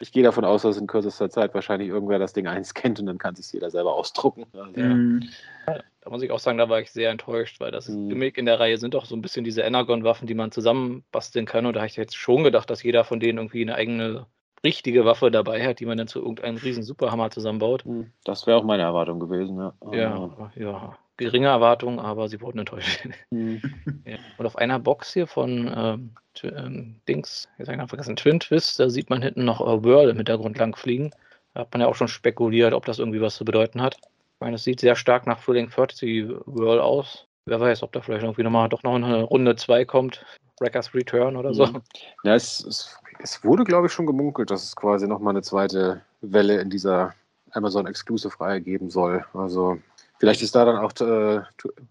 ich 0.00 0.12
gehe 0.12 0.22
davon 0.22 0.44
aus, 0.44 0.62
dass 0.62 0.76
in 0.76 0.86
kürzester 0.86 1.30
Zeit 1.30 1.54
wahrscheinlich 1.54 1.88
irgendwer 1.88 2.18
das 2.18 2.32
Ding 2.32 2.46
einscannt 2.46 3.00
und 3.00 3.06
dann 3.06 3.18
kann 3.18 3.34
sich 3.34 3.50
jeder 3.52 3.70
selber 3.70 3.94
ausdrucken. 3.94 4.44
Also, 4.52 4.78
mhm. 4.80 5.28
da 5.66 6.10
muss 6.10 6.22
ich 6.22 6.30
auch 6.30 6.38
sagen, 6.38 6.58
da 6.58 6.68
war 6.68 6.80
ich 6.80 6.90
sehr 6.92 7.10
enttäuscht, 7.10 7.60
weil 7.60 7.70
das 7.70 7.88
Mhm. 7.88 8.10
Gimmick 8.10 8.36
in 8.38 8.46
der 8.46 8.60
Reihe 8.60 8.76
sind 8.76 8.94
doch 8.94 9.04
so 9.06 9.16
ein 9.16 9.22
bisschen 9.22 9.44
diese 9.44 9.62
Energon-Waffen, 9.62 10.26
die 10.26 10.34
man 10.34 10.52
zusammenbasteln 10.52 11.46
kann. 11.46 11.66
Und 11.66 11.74
da 11.74 11.80
habe 11.80 11.88
ich 11.88 11.96
jetzt 11.96 12.16
schon 12.16 12.44
gedacht, 12.44 12.68
dass 12.70 12.82
jeder 12.82 13.04
von 13.04 13.18
denen 13.20 13.38
irgendwie 13.38 13.62
eine 13.62 13.74
eigene 13.74 14.26
richtige 14.64 15.04
Waffe 15.04 15.30
dabei 15.30 15.66
hat, 15.66 15.80
die 15.80 15.86
man 15.86 15.98
dann 15.98 16.06
zu 16.08 16.20
irgendeinem 16.20 16.56
riesen 16.58 16.82
Superhammer 16.84 17.30
zusammenbaut. 17.30 17.84
Hm, 17.84 18.12
Das 18.24 18.46
wäre 18.46 18.58
auch 18.58 18.64
meine 18.64 18.82
Erwartung 18.84 19.18
gewesen, 19.18 19.58
ja. 19.58 19.72
Ja, 19.92 20.14
aber- 20.14 20.52
ja, 20.54 20.96
geringe 21.22 21.48
Erwartungen, 21.48 21.98
aber 21.98 22.28
sie 22.28 22.40
wurden 22.40 22.60
enttäuscht. 22.60 23.06
hm, 23.30 23.60
ja. 24.04 24.16
Und 24.38 24.46
auf 24.46 24.56
einer 24.56 24.78
Box 24.78 25.12
hier 25.12 25.26
von 25.26 25.72
ähm, 25.74 26.10
ähm, 26.42 26.96
Dings, 27.08 27.48
jetzt 27.58 27.68
habe 27.68 27.76
ich 27.76 27.80
noch 27.80 27.88
vergessen, 27.88 28.16
Twin 28.16 28.40
Twist, 28.40 28.78
da 28.80 28.88
sieht 28.88 29.10
man 29.10 29.22
hinten 29.22 29.44
noch 29.44 29.60
äh, 29.60 29.84
Whirl 29.84 30.10
im 30.10 30.16
Hintergrund 30.16 30.58
lang 30.58 30.76
fliegen. 30.76 31.10
Da 31.54 31.60
hat 31.60 31.72
man 31.72 31.82
ja 31.82 31.86
auch 31.86 31.94
schon 31.94 32.08
spekuliert, 32.08 32.72
ob 32.74 32.86
das 32.86 32.98
irgendwie 32.98 33.20
was 33.20 33.36
zu 33.36 33.44
bedeuten 33.44 33.82
hat. 33.82 33.96
Ich 33.96 34.40
meine, 34.40 34.56
es 34.56 34.64
sieht 34.64 34.80
sehr 34.80 34.96
stark 34.96 35.26
nach 35.26 35.42
Thrilling 35.42 35.68
Fantasy 35.68 36.28
Whirl 36.46 36.80
aus. 36.80 37.26
Wer 37.44 37.60
weiß, 37.60 37.82
ob 37.82 37.92
da 37.92 38.00
vielleicht 38.00 38.22
irgendwie 38.22 38.42
nochmal 38.42 38.68
doch 38.68 38.82
noch 38.82 38.94
eine 38.94 39.22
Runde 39.22 39.56
2 39.56 39.84
kommt. 39.84 40.24
Wreckers 40.60 40.94
Return 40.94 41.36
oder 41.36 41.52
so. 41.54 41.66
Mhm. 41.66 41.82
Ja, 42.24 42.34
es, 42.34 42.64
es, 42.64 42.96
es 43.18 43.44
wurde, 43.44 43.64
glaube 43.64 43.88
ich, 43.88 43.92
schon 43.92 44.06
gemunkelt, 44.06 44.50
dass 44.50 44.62
es 44.62 44.76
quasi 44.76 45.06
nochmal 45.06 45.32
eine 45.32 45.42
zweite 45.42 46.02
Welle 46.20 46.60
in 46.60 46.70
dieser 46.70 47.14
Amazon 47.52 47.86
Exclusive-Reihe 47.86 48.60
geben 48.60 48.90
soll. 48.90 49.24
Also 49.34 49.78
vielleicht 50.22 50.42
ist 50.42 50.54
da 50.54 50.64
dann 50.64 50.76
auch 50.76 50.92
äh, 51.00 51.40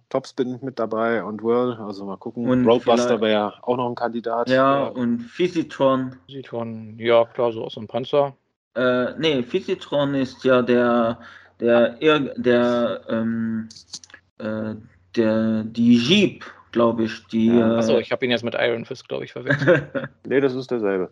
Topspin 0.10 0.60
mit 0.62 0.80
dabei 0.80 1.24
und 1.24 1.44
Whirl. 1.44 1.74
Also 1.86 2.06
mal 2.06 2.18
gucken. 2.18 2.48
Und 2.50 2.66
Roadbuster 2.66 3.20
wäre 3.22 3.32
ja 3.32 3.54
auch 3.62 3.78
noch 3.78 3.90
ein 3.90 3.96
Kandidat. 3.96 4.50
Ja, 4.50 4.86
und 4.86 5.20
Physitron. 5.20 6.16
Schon, 6.46 6.98
ja 6.98 7.26
klar, 7.26 7.52
so 7.52 7.64
aus 7.66 7.78
einem 7.78 7.88
Panzer. 7.88 8.34
Äh, 8.76 9.14
nee, 9.20 9.44
Physitron 9.44 10.16
ist 10.16 10.44
ja 10.46 10.62
der, 10.62 11.20
der, 11.60 12.02
Ir- 12.02 12.34
der, 12.38 13.02
ähm, 13.10 13.68
äh, 14.38 14.76
der, 15.16 15.64
die 15.66 15.96
Jeep, 15.98 16.46
glaube 16.72 17.04
ich, 17.04 17.28
die. 17.28 17.48
Ja, 17.48 17.74
äh, 17.76 17.78
Achso, 17.80 17.98
ich 18.00 18.14
habe 18.14 18.24
ihn 18.24 18.32
jetzt 18.32 18.46
mit 18.46 18.56
Iron 18.58 18.86
Fist, 18.86 19.10
glaube 19.10 19.26
ich, 19.26 19.34
verwechselt. 19.34 19.90
Nee, 20.26 20.40
das 20.40 20.56
ist 20.56 20.72
derselbe. 20.72 21.12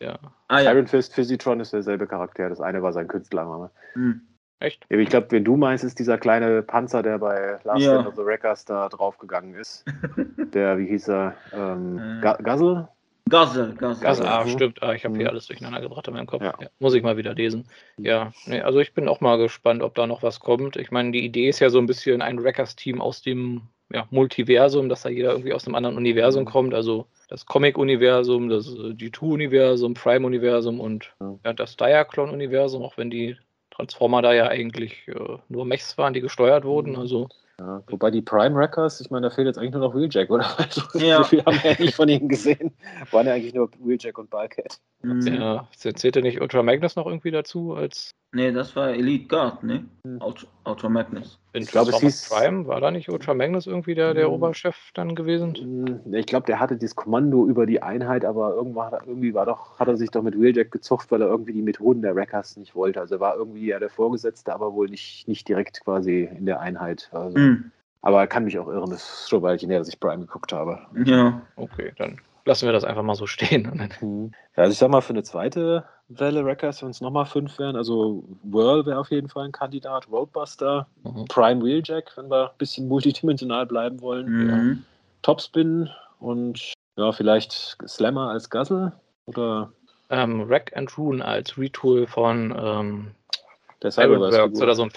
ja. 0.00 0.18
ah 0.48 0.60
ja. 0.60 0.72
Iron 0.72 0.86
Fist, 0.86 1.14
Physitron 1.14 1.60
ist 1.60 1.72
derselbe 1.72 2.06
Charakter. 2.06 2.50
Das 2.50 2.60
eine 2.60 2.82
war 2.82 2.92
sein 2.92 3.08
Künstlername. 3.08 3.70
Hm. 3.94 4.20
Echt? 4.62 4.86
Ja, 4.90 4.98
Ich 4.98 5.08
glaube, 5.08 5.26
wenn 5.30 5.44
du 5.44 5.56
meinst, 5.56 5.82
ist 5.82 5.98
dieser 5.98 6.18
kleine 6.18 6.62
Panzer, 6.62 7.02
der 7.02 7.18
bei 7.18 7.58
Last 7.64 7.82
Ja. 7.84 7.94
Stand 7.94 8.06
of 8.08 8.14
the 8.16 8.24
Wreckers 8.24 8.64
da 8.64 8.88
draufgegangen 8.88 9.54
ist. 9.54 9.84
Der, 10.54 10.78
wie 10.78 10.86
hieß 10.86 11.08
er? 11.08 11.34
Ähm, 11.52 11.98
Äh. 11.98 12.20
Ga- 12.22 12.38
Gazzle? 12.42 12.88
Gazel, 13.28 13.74
Gazel. 13.74 14.06
Also, 14.06 14.24
ah, 14.24 14.44
Mhm. 14.44 14.48
stimmt. 14.48 14.82
Ah, 14.82 14.92
ich 14.92 15.04
habe 15.04 15.14
hier 15.16 15.24
Mhm. 15.24 15.30
alles 15.30 15.46
durcheinander 15.46 15.80
gebracht 15.80 16.06
in 16.06 16.14
meinem 16.14 16.26
Kopf. 16.26 16.42
Ja. 16.42 16.54
Ja, 16.60 16.68
muss 16.78 16.94
ich 16.94 17.02
mal 17.02 17.16
wieder 17.16 17.34
lesen. 17.34 17.66
Ja, 17.96 18.32
nee, 18.46 18.60
also 18.60 18.78
ich 18.80 18.94
bin 18.94 19.08
auch 19.08 19.20
mal 19.20 19.38
gespannt, 19.38 19.82
ob 19.82 19.94
da 19.94 20.06
noch 20.06 20.22
was 20.22 20.40
kommt. 20.40 20.76
Ich 20.76 20.90
meine, 20.90 21.10
die 21.12 21.24
Idee 21.24 21.48
ist 21.48 21.60
ja 21.60 21.70
so 21.70 21.78
ein 21.78 21.86
bisschen 21.86 22.20
ein 22.22 22.42
Wreckers-Team 22.42 23.00
aus 23.00 23.22
dem 23.22 23.62
ja, 23.92 24.06
Multiversum, 24.10 24.88
dass 24.88 25.02
da 25.02 25.08
jeder 25.08 25.30
irgendwie 25.32 25.52
aus 25.54 25.66
einem 25.66 25.74
anderen 25.76 25.96
Universum 25.96 26.42
Mhm. 26.44 26.48
kommt. 26.48 26.74
Also 26.74 27.06
das 27.28 27.46
Comic-Universum, 27.46 28.48
das 28.48 28.66
äh, 28.68 28.92
G2-Universum, 28.94 29.94
Prime-Universum 29.94 30.78
und 30.80 31.14
Ja. 31.20 31.34
ja, 31.46 31.52
das 31.52 31.76
Diaclone-Universum, 31.76 32.82
auch 32.82 32.96
wenn 32.96 33.10
die 33.10 33.36
Transformer 33.72 34.22
da 34.22 34.32
ja 34.32 34.48
eigentlich 34.48 35.08
äh, 35.08 35.38
nur 35.48 35.64
Mechs 35.64 35.96
waren, 35.98 36.14
die 36.14 36.20
gesteuert 36.20 36.64
wurden. 36.64 36.92
Mhm. 36.92 36.98
Also 36.98 37.28
Ja, 37.58 37.82
wobei 37.88 38.10
die 38.10 38.22
Prime 38.22 38.54
Wreckers, 38.54 39.00
ich 39.00 39.10
meine, 39.10 39.28
da 39.28 39.34
fehlt 39.34 39.46
jetzt 39.46 39.58
eigentlich 39.58 39.72
nur 39.72 39.80
noch 39.82 39.94
Wheeljack, 39.94 40.30
oder? 40.30 40.46
Also, 40.58 40.82
Ja. 40.98 41.18
So 41.18 41.24
viel 41.24 41.44
haben 41.44 41.62
wir 41.62 41.72
ja 41.72 41.80
nicht 41.80 41.94
von 41.94 42.08
ihnen 42.08 42.28
gesehen. 42.28 42.72
Waren 43.10 43.26
ja 43.26 43.34
eigentlich 43.34 43.54
nur 43.54 43.70
Wheeljack 43.78 44.18
und 44.18 44.30
Bulkhead. 44.30 44.78
Hm. 45.02 45.20
ja, 45.26 45.68
zählte 45.72 46.22
nicht 46.22 46.40
Ultra 46.40 46.62
Magnus 46.62 46.96
noch 46.96 47.06
irgendwie 47.06 47.30
dazu 47.30 47.74
als 47.74 48.14
Nee, 48.34 48.50
das 48.50 48.74
war 48.76 48.88
Elite 48.90 49.28
Guard, 49.28 49.62
ne? 49.62 49.84
Hm. 50.06 50.18
Ultra, 50.22 50.46
Ultra 50.64 50.88
Magnus. 50.88 51.38
in 51.52 51.62
Ich 51.64 51.70
glaube, 51.70 51.90
es 51.90 51.96
hieß- 52.00 52.30
Prime? 52.30 52.66
War 52.66 52.80
da 52.80 52.90
nicht 52.90 53.10
Ultra 53.10 53.34
Magnus 53.34 53.66
irgendwie 53.66 53.94
der, 53.94 54.14
der 54.14 54.28
Mhm. 54.28 54.34
Oberchef 54.34 54.90
dann 54.94 55.14
gewesen? 55.14 55.54
Hm, 55.54 56.14
Ich 56.14 56.24
glaube, 56.24 56.46
der 56.46 56.58
hatte 56.58 56.78
das 56.78 56.96
Kommando 56.96 57.46
über 57.46 57.66
die 57.66 57.82
Einheit, 57.82 58.24
aber 58.24 58.54
irgendwann 58.54 58.86
hat 58.86 59.02
er, 59.02 59.06
irgendwie 59.06 59.34
war 59.34 59.44
doch, 59.44 59.78
hat 59.78 59.88
er 59.88 59.98
sich 59.98 60.10
doch 60.10 60.22
mit 60.22 60.40
Wheeljack 60.40 60.70
gezucht, 60.70 61.10
weil 61.12 61.20
er 61.20 61.28
irgendwie 61.28 61.52
die 61.52 61.60
Methoden 61.60 62.00
der 62.00 62.16
Wreckers 62.16 62.56
nicht 62.56 62.74
wollte. 62.74 63.00
Also 63.00 63.16
er 63.16 63.20
war 63.20 63.36
irgendwie 63.36 63.66
ja 63.66 63.78
der 63.78 63.90
Vorgesetzte, 63.90 64.54
aber 64.54 64.72
wohl 64.72 64.88
nicht, 64.88 65.28
nicht 65.28 65.46
direkt 65.46 65.84
quasi 65.84 66.22
in 66.34 66.46
der 66.46 66.60
Einheit. 66.60 67.10
Also, 67.12 67.36
Hm. 67.36 67.70
Aber 68.04 68.18
er 68.20 68.26
kann 68.26 68.44
mich 68.44 68.58
auch 68.58 68.66
irren, 68.68 68.90
das 68.90 69.02
ist 69.22 69.28
schon, 69.28 69.42
weil 69.42 69.54
ich 69.56 69.62
näher, 69.66 69.78
dass 69.78 69.88
ich 69.88 70.00
Prime 70.00 70.22
geguckt 70.26 70.52
habe. 70.54 70.80
Ja. 71.04 71.42
Okay, 71.56 71.92
dann 71.98 72.18
lassen 72.46 72.66
wir 72.66 72.72
das 72.72 72.82
einfach 72.82 73.04
mal 73.04 73.14
so 73.14 73.26
stehen. 73.26 73.88
Mhm. 74.00 74.32
Ja, 74.56 74.62
also 74.64 74.72
ich 74.72 74.78
sag 74.78 74.90
mal, 74.90 75.02
für 75.02 75.12
eine 75.12 75.22
zweite 75.22 75.84
Welle 76.18 76.44
Wreckers, 76.44 76.82
wenn 76.82 76.90
es 76.90 77.00
nochmal 77.00 77.26
fünf 77.26 77.58
wären, 77.58 77.76
also 77.76 78.24
Whirl 78.42 78.84
wäre 78.86 78.98
auf 78.98 79.10
jeden 79.10 79.28
Fall 79.28 79.44
ein 79.46 79.52
Kandidat, 79.52 80.08
Roadbuster, 80.10 80.86
Mhm. 81.04 81.24
Prime 81.26 81.62
Wheeljack, 81.64 82.16
wenn 82.16 82.30
wir 82.30 82.50
ein 82.50 82.58
bisschen 82.58 82.88
multidimensional 82.88 83.66
bleiben 83.66 84.00
wollen, 84.00 84.26
Mhm. 84.46 84.84
Topspin 85.22 85.88
und 86.18 86.72
ja, 86.96 87.12
vielleicht 87.12 87.76
Slammer 87.86 88.30
als 88.30 88.50
Guzzle 88.50 88.92
oder 89.26 89.72
ähm, 90.10 90.42
Rack 90.42 90.76
and 90.76 90.96
Rune 90.98 91.24
als 91.24 91.56
Retool 91.56 92.06
von 92.06 92.54
ähm, 92.56 93.14
der 93.82 93.90
Ironworks 93.96 94.36
Cyberverse. 94.36 94.62
oder 94.62 94.74
so 94.74 94.82
ein 94.82 94.90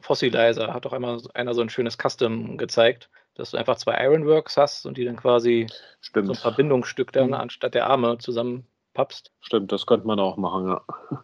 Fossilizer. 0.00 0.72
Hat 0.74 0.84
doch 0.84 0.92
einmal 0.92 1.18
einer 1.34 1.54
so 1.54 1.62
ein 1.62 1.70
schönes 1.70 1.96
Custom 1.96 2.58
gezeigt, 2.58 3.08
dass 3.34 3.52
du 3.52 3.56
einfach 3.56 3.76
zwei 3.76 3.94
Ironworks 4.04 4.56
hast 4.56 4.84
und 4.84 4.96
die 4.98 5.04
dann 5.04 5.16
quasi 5.16 5.66
so 5.68 5.74
ein 5.74 5.94
Stimmt, 6.00 6.36
Verbindungsstück 6.36 7.12
dann 7.12 7.28
Mhm. 7.28 7.34
anstatt 7.34 7.74
der 7.74 7.86
Arme 7.88 8.18
zusammenpappst. 8.94 9.30
stimmt, 9.40 9.72
das 9.72 9.86
könnte 9.86 10.06
man 10.06 10.18
auch 10.20 10.36
machen, 10.36 10.68
ja. 10.68 10.82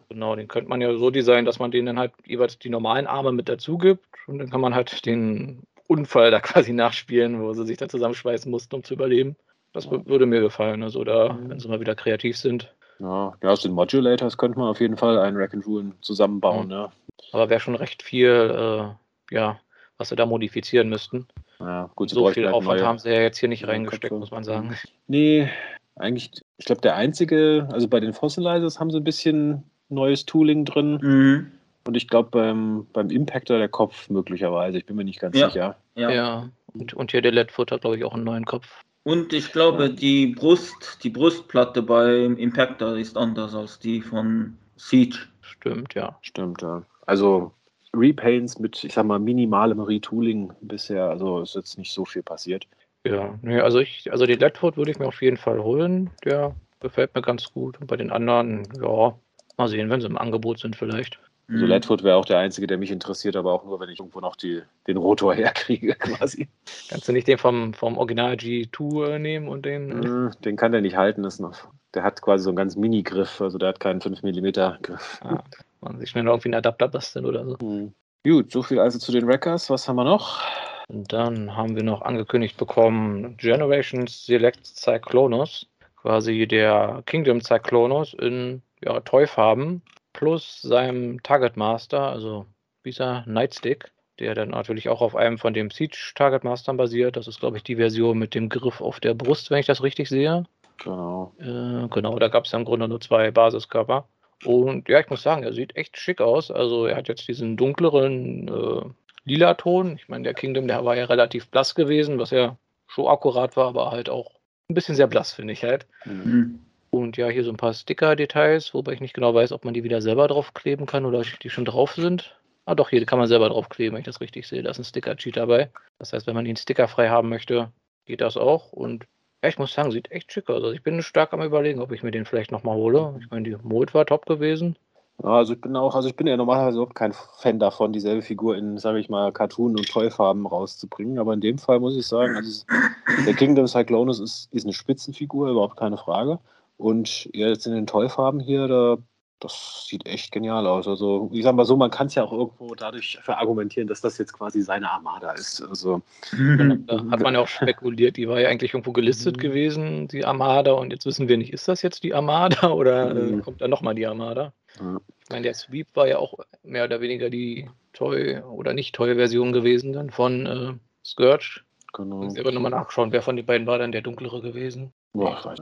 Genau, 0.09 0.35
den 0.35 0.47
könnte 0.47 0.69
man 0.69 0.81
ja 0.81 0.95
so 0.97 1.09
designen, 1.09 1.45
dass 1.45 1.59
man 1.59 1.71
denen 1.71 1.87
dann 1.87 1.99
halt 1.99 2.13
jeweils 2.25 2.57
die 2.59 2.69
normalen 2.69 3.07
Arme 3.07 3.31
mit 3.31 3.49
dazu 3.49 3.77
gibt 3.77 4.05
und 4.27 4.39
dann 4.39 4.49
kann 4.49 4.61
man 4.61 4.75
halt 4.75 5.05
den 5.05 5.63
Unfall 5.87 6.31
da 6.31 6.39
quasi 6.41 6.73
nachspielen, 6.73 7.41
wo 7.41 7.53
sie 7.53 7.65
sich 7.65 7.77
da 7.77 7.87
zusammenschweißen 7.89 8.49
mussten, 8.49 8.75
um 8.75 8.83
zu 8.83 8.93
überleben. 8.93 9.35
Das 9.73 9.89
wür- 9.89 10.05
würde 10.07 10.25
mir 10.25 10.39
gefallen. 10.41 10.83
Also 10.83 11.03
da, 11.03 11.33
Mhm. 11.33 11.49
wenn 11.49 11.59
sie 11.59 11.67
mal 11.67 11.79
wieder 11.81 11.95
kreativ 11.95 12.37
sind. 12.37 12.73
Ja, 12.99 13.33
ja 13.43 13.49
aus 13.49 13.61
den 13.61 13.73
Modulators 13.73 14.37
könnte 14.37 14.57
man 14.57 14.69
auf 14.69 14.79
jeden 14.79 14.95
Fall 14.95 15.19
einen 15.19 15.35
Rack 15.35 15.53
and 15.53 15.65
Ruin 15.67 15.93
zusammenbauen, 16.01 16.67
Mhm. 16.67 16.71
ja. 16.71 16.91
Aber 17.33 17.49
wäre 17.49 17.59
schon 17.59 17.75
recht 17.75 18.01
viel, 18.03 18.29
äh, 18.29 19.33
ja, 19.35 19.59
was 19.97 20.09
sie 20.09 20.15
da 20.15 20.25
modifizieren 20.25 20.87
müssten. 20.89 21.27
Ja, 21.59 21.89
gut, 21.95 22.09
so 22.09 22.29
viel 22.31 22.45
halt 22.45 22.53
Aufwand 22.55 22.81
haben 22.81 22.99
sie 22.99 23.09
ja 23.09 23.21
jetzt 23.21 23.37
hier 23.37 23.49
nicht 23.49 23.67
reingesteckt, 23.67 24.13
muss 24.13 24.31
man 24.31 24.43
sagen. 24.43 24.75
Nee, 25.07 25.49
eigentlich, 25.95 26.31
ich 26.57 26.65
glaube, 26.65 26.81
der 26.81 26.95
einzige, 26.95 27.67
also 27.71 27.87
bei 27.87 27.99
den 27.99 28.13
Fossilizers 28.13 28.79
haben 28.79 28.91
sie 28.91 28.97
ein 28.97 29.03
bisschen 29.03 29.63
neues 29.89 30.25
Tooling 30.25 30.65
drin. 30.65 30.99
Mhm. 31.01 31.51
Und 31.87 31.95
ich 31.95 32.07
glaube, 32.07 32.29
beim, 32.31 32.87
beim 32.93 33.09
Impactor 33.09 33.59
der 33.59 33.69
Kopf 33.69 34.09
möglicherweise. 34.09 34.77
Ich 34.77 34.85
bin 34.85 34.95
mir 34.95 35.03
nicht 35.03 35.19
ganz 35.19 35.37
Ja. 35.37 35.47
sicher. 35.49 35.75
Ja. 35.95 36.09
Ja. 36.09 36.49
Und, 36.73 36.93
und 36.93 37.11
hier 37.11 37.21
der 37.21 37.31
Leadfoot 37.31 37.71
hat, 37.71 37.81
glaube 37.81 37.97
ich, 37.97 38.03
auch 38.03 38.13
einen 38.13 38.23
neuen 38.23 38.45
Kopf. 38.45 38.81
Und 39.03 39.33
ich 39.33 39.51
glaube, 39.51 39.83
Ja. 39.83 39.89
die 39.89 40.27
Brust, 40.27 40.99
die 41.03 41.11
Brustplatte 41.11 41.83
beim 41.83 42.37
Impactor 42.37 42.97
ist 42.97 43.15
anders 43.17 43.53
als 43.53 43.77
die 43.77 44.01
von 44.01 44.57
Siege. 44.77 45.19
Stimmt, 45.41 45.93
ja. 45.93 46.17
Stimmt, 46.21 46.63
ja. 46.63 46.81
Also 47.05 47.51
Repaints 47.93 48.57
mit, 48.59 48.83
ich 48.83 48.93
sag 48.93 49.05
mal, 49.05 49.19
minimalem 49.19 49.79
Retooling 49.79 50.51
bisher. 50.61 51.05
Also 51.09 51.41
ist 51.41 51.55
jetzt 51.55 51.77
nicht 51.77 51.93
so 51.93 52.03
viel 52.03 52.23
passiert. 52.23 52.67
Ja, 53.05 53.37
nee, 53.41 53.59
also 53.59 53.79
ich, 53.79 54.11
also 54.11 54.25
den 54.25 54.39
Leadfoot 54.39 54.77
würde 54.77 54.91
ich 54.91 54.99
mir 54.99 55.07
auf 55.07 55.21
jeden 55.21 55.37
Fall 55.37 55.61
holen. 55.63 56.09
Der 56.23 56.55
gefällt 56.79 57.13
mir 57.15 57.21
ganz 57.21 57.51
gut. 57.51 57.79
Und 57.79 57.87
bei 57.87 57.97
den 57.97 58.11
anderen, 58.11 58.67
ja, 58.81 59.15
mal 59.57 59.67
sehen, 59.67 59.89
wenn 59.89 60.01
sie 60.01 60.07
im 60.07 60.17
Angebot 60.17 60.59
sind 60.59 60.75
vielleicht. 60.75 61.19
Also 61.47 61.63
Mhm. 61.65 61.69
Leadfoot 61.69 62.03
wäre 62.03 62.15
auch 62.15 62.25
der 62.25 62.39
einzige, 62.39 62.65
der 62.65 62.79
mich 62.79 62.89
interessiert, 62.89 63.35
aber 63.35 63.53
auch 63.53 63.63
nur, 63.63 63.79
wenn 63.79 63.89
ich 63.89 63.99
irgendwo 63.99 64.19
noch 64.19 64.35
die, 64.35 64.63
den 64.87 64.97
Rotor 64.97 65.35
herkriege, 65.35 65.93
quasi. 65.93 66.47
Kannst 66.89 67.07
du 67.07 67.11
nicht 67.11 67.27
den 67.27 67.37
vom, 67.37 67.73
vom 67.75 67.97
Original 67.97 68.33
G2 68.33 69.09
äh, 69.09 69.19
nehmen 69.19 69.47
und 69.47 69.65
den. 69.65 70.29
Äh, 70.29 70.31
Den 70.43 70.55
kann 70.55 70.71
der 70.71 70.81
nicht 70.81 70.97
halten. 70.97 71.23
Ist 71.23 71.39
noch, 71.39 71.67
der 71.93 72.01
hat 72.03 72.21
quasi 72.21 72.43
so 72.43 72.49
einen 72.49 72.57
ganz 72.57 72.75
Mini-Griff. 72.75 73.41
Also 73.41 73.59
der 73.59 73.69
hat 73.69 73.79
keinen 73.79 74.01
5 74.01 74.23
mm 74.23 74.51
Griff. 74.81 75.21
ah, 75.23 75.43
man 75.81 75.99
sich 75.99 76.09
schnell 76.09 76.25
irgendwie 76.25 76.47
einen 76.47 76.55
Adapter 76.55 76.87
basteln 76.87 77.25
oder 77.25 77.45
so. 77.45 77.59
Hm. 77.59 77.93
Gut, 78.23 78.51
so 78.51 78.63
viel 78.63 78.79
also 78.79 78.97
zu 78.97 79.11
den 79.11 79.27
Wreckers. 79.27 79.69
Was 79.69 79.87
haben 79.87 79.97
wir 79.97 80.03
noch? 80.03 80.41
Dann 80.87 81.55
haben 81.55 81.75
wir 81.75 81.83
noch 81.83 82.01
angekündigt 82.01 82.57
bekommen 82.57 83.37
Generations 83.37 84.25
Select 84.25 84.65
Cyclonus, 84.65 85.67
quasi 85.95 86.47
der 86.47 87.01
Kingdom 87.05 87.41
Cyclonus 87.41 88.13
in 88.13 88.61
ja, 88.83 88.99
Toyfarben 88.99 89.81
plus 90.13 90.61
seinem 90.61 91.21
Target 91.23 91.57
Master, 91.57 92.01
also 92.01 92.45
dieser 92.85 93.23
Nightstick, 93.25 93.91
der 94.19 94.35
dann 94.35 94.49
natürlich 94.49 94.89
auch 94.89 95.01
auf 95.01 95.15
einem 95.15 95.37
von 95.37 95.53
dem 95.53 95.71
Siege 95.71 95.97
Target 96.15 96.43
Mastern 96.43 96.77
basiert. 96.77 97.17
Das 97.17 97.27
ist, 97.27 97.39
glaube 97.39 97.57
ich, 97.57 97.63
die 97.63 97.75
Version 97.75 98.17
mit 98.17 98.33
dem 98.35 98.47
Griff 98.47 98.79
auf 98.79 98.99
der 98.99 99.13
Brust, 99.13 99.49
wenn 99.51 99.59
ich 99.59 99.65
das 99.65 99.83
richtig 99.83 100.07
sehe. 100.07 100.45
Genau. 100.77 101.33
Äh, 101.39 101.87
genau, 101.89 102.17
da 102.19 102.27
gab 102.27 102.45
es 102.45 102.51
ja 102.51 102.59
im 102.59 102.65
Grunde 102.65 102.87
nur 102.87 103.01
zwei 103.01 103.31
Basiskörper. 103.31 104.07
Und 104.45 104.87
ja, 104.87 104.99
ich 104.99 105.09
muss 105.09 105.23
sagen, 105.23 105.43
er 105.43 105.53
sieht 105.53 105.75
echt 105.75 105.97
schick 105.97 106.21
aus. 106.21 106.51
Also 106.51 106.85
er 106.85 106.97
hat 106.97 107.07
jetzt 107.07 107.27
diesen 107.27 107.57
dunkleren 107.57 108.47
äh, 108.47 108.81
lila 109.25 109.55
Ton. 109.55 109.95
Ich 109.97 110.07
meine, 110.07 110.23
der 110.23 110.33
Kingdom, 110.33 110.67
der 110.67 110.85
war 110.85 110.95
ja 110.95 111.05
relativ 111.05 111.49
blass 111.49 111.75
gewesen, 111.75 112.19
was 112.19 112.31
ja 112.31 112.57
schon 112.87 113.07
akkurat 113.07 113.57
war, 113.57 113.67
aber 113.67 113.91
halt 113.91 114.09
auch 114.09 114.31
ein 114.69 114.75
bisschen 114.75 114.95
sehr 114.95 115.07
blass, 115.07 115.33
finde 115.33 115.53
ich 115.53 115.63
halt. 115.63 115.85
Hm. 116.03 116.23
Mhm. 116.23 116.59
Und 116.91 117.17
ja, 117.17 117.27
hier 117.27 117.43
so 117.43 117.51
ein 117.51 117.57
paar 117.57 117.73
Sticker-Details, 117.73 118.73
wobei 118.73 118.93
ich 118.93 119.01
nicht 119.01 119.13
genau 119.13 119.33
weiß, 119.33 119.51
ob 119.51 119.65
man 119.65 119.73
die 119.73 119.83
wieder 119.83 120.01
selber 120.01 120.29
draufkleben 120.29 120.85
kann 120.85 121.05
oder 121.05 121.23
die 121.43 121.49
schon 121.49 121.65
drauf 121.65 121.93
sind. 121.93 122.39
Ah 122.65 122.73
doch, 122.73 122.89
hier 122.89 123.05
kann 123.05 123.19
man 123.19 123.27
selber 123.27 123.49
draufkleben, 123.49 123.93
wenn 123.93 123.99
ich 123.99 124.05
das 124.05 124.21
richtig 124.21 124.47
sehe. 124.47 124.63
Da 124.63 124.71
ist 124.71 124.79
ein 124.79 124.85
Sticker-Cheat 124.85 125.35
dabei. 125.35 125.69
Das 125.99 126.13
heißt, 126.13 126.25
wenn 126.25 126.35
man 126.35 126.45
den 126.45 126.55
Sticker 126.55 126.87
frei 126.87 127.09
haben 127.09 127.29
möchte, 127.29 127.71
geht 128.05 128.21
das 128.21 128.37
auch. 128.37 128.71
Und 128.71 129.05
ja, 129.43 129.49
ich 129.49 129.59
muss 129.59 129.73
sagen, 129.73 129.91
sieht 129.91 130.09
echt 130.11 130.31
schick 130.31 130.49
aus. 130.49 130.63
Also 130.63 130.71
ich 130.71 130.83
bin 130.83 131.01
stark 131.03 131.33
am 131.33 131.43
überlegen, 131.43 131.81
ob 131.81 131.91
ich 131.91 132.01
mir 132.01 132.11
den 132.11 132.25
vielleicht 132.25 132.51
nochmal 132.51 132.75
hole. 132.75 133.19
Ich 133.19 133.29
meine, 133.29 133.43
die 133.43 133.57
Mold 133.61 133.93
war 133.93 134.05
top 134.05 134.25
gewesen. 134.25 134.77
Ja, 135.23 135.29
also 135.29 135.53
ich 135.53 135.61
bin 135.61 135.75
auch, 135.75 135.95
also 135.95 136.09
ich 136.09 136.15
bin 136.15 136.27
ja 136.27 136.35
normalerweise 136.35 136.77
überhaupt 136.77 136.95
kein 136.95 137.13
Fan 137.13 137.57
davon, 137.59 137.93
dieselbe 137.93 138.21
Figur 138.21 138.57
in, 138.57 138.77
sage 138.77 138.99
ich 138.99 139.09
mal, 139.09 139.31
Cartoon- 139.31 139.77
und 139.77 139.87
Toyfarben 139.87 140.45
rauszubringen. 140.45 141.19
Aber 141.19 141.33
in 141.33 141.41
dem 141.41 141.57
Fall 141.57 141.79
muss 141.79 141.95
ich 141.95 142.05
sagen, 142.05 142.35
also 142.35 142.65
der 143.25 143.33
Kingdom 143.33 143.67
Cyclonus 143.67 144.19
ist, 144.19 144.49
ist 144.51 144.65
eine 144.65 144.73
Spitzenfigur, 144.73 145.49
überhaupt 145.49 145.77
keine 145.77 145.97
Frage. 145.97 146.39
Und 146.77 147.29
jetzt 147.33 147.65
in 147.65 147.73
den 147.73 147.87
Toyfarben 147.87 148.41
hier, 148.41 148.67
da 148.67 148.97
das 149.39 149.85
sieht 149.87 150.05
echt 150.05 150.31
genial 150.31 150.65
aus. 150.65 150.87
Also, 150.87 151.29
ich 151.33 151.43
sag 151.43 151.55
mal 151.55 151.65
so, 151.65 151.75
man 151.75 151.91
kann 151.91 152.07
es 152.07 152.15
ja 152.15 152.23
auch 152.23 152.31
irgendwo 152.31 152.73
dadurch 152.73 153.19
verargumentieren, 153.21 153.87
dass 153.87 154.01
das 154.01 154.17
jetzt 154.17 154.33
quasi 154.33 154.61
seine 154.61 154.89
Armada 154.89 155.31
ist. 155.31 155.61
Also, 155.61 156.01
da 156.31 157.03
hat 157.11 157.19
man 157.21 157.33
ja 157.33 157.41
auch 157.41 157.47
spekuliert, 157.47 158.17
die 158.17 158.27
war 158.27 158.39
ja 158.39 158.49
eigentlich 158.49 158.73
irgendwo 158.73 158.93
gelistet 158.93 159.37
mhm. 159.37 159.41
gewesen, 159.41 160.07
die 160.07 160.25
Armada, 160.25 160.71
und 160.73 160.91
jetzt 160.91 161.05
wissen 161.05 161.27
wir 161.27 161.37
nicht, 161.37 161.53
ist 161.53 161.67
das 161.67 161.81
jetzt 161.81 162.03
die 162.03 162.13
Armada 162.13 162.69
oder 162.71 163.11
äh, 163.11 163.13
mhm. 163.13 163.41
kommt 163.41 163.61
da 163.61 163.67
nochmal 163.67 163.95
die 163.95 164.07
Armada? 164.07 164.53
Ja. 164.79 164.97
Ich 165.23 165.29
meine, 165.29 165.43
der 165.43 165.53
Sweep 165.53 165.87
war 165.95 166.07
ja 166.07 166.17
auch 166.17 166.35
mehr 166.63 166.85
oder 166.85 167.01
weniger 167.01 167.29
die 167.29 167.69
Toy- 167.93 168.41
oder 168.41 168.73
nicht 168.73 168.95
Toy-Version 168.95 169.53
gewesen 169.53 169.93
dann 169.93 170.11
von 170.11 170.45
äh, 170.45 170.73
Scourge. 171.03 171.61
Genau. 171.93 172.27
Ich 172.27 172.39
aber 172.39 172.51
nochmal 172.51 172.71
nachschauen, 172.71 173.11
wer 173.11 173.21
von 173.21 173.35
den 173.35 173.45
beiden 173.45 173.67
war 173.67 173.79
dann 173.79 173.91
der 173.91 174.01
dunklere 174.01 174.41
gewesen. 174.41 174.93
Boah, 175.15 175.55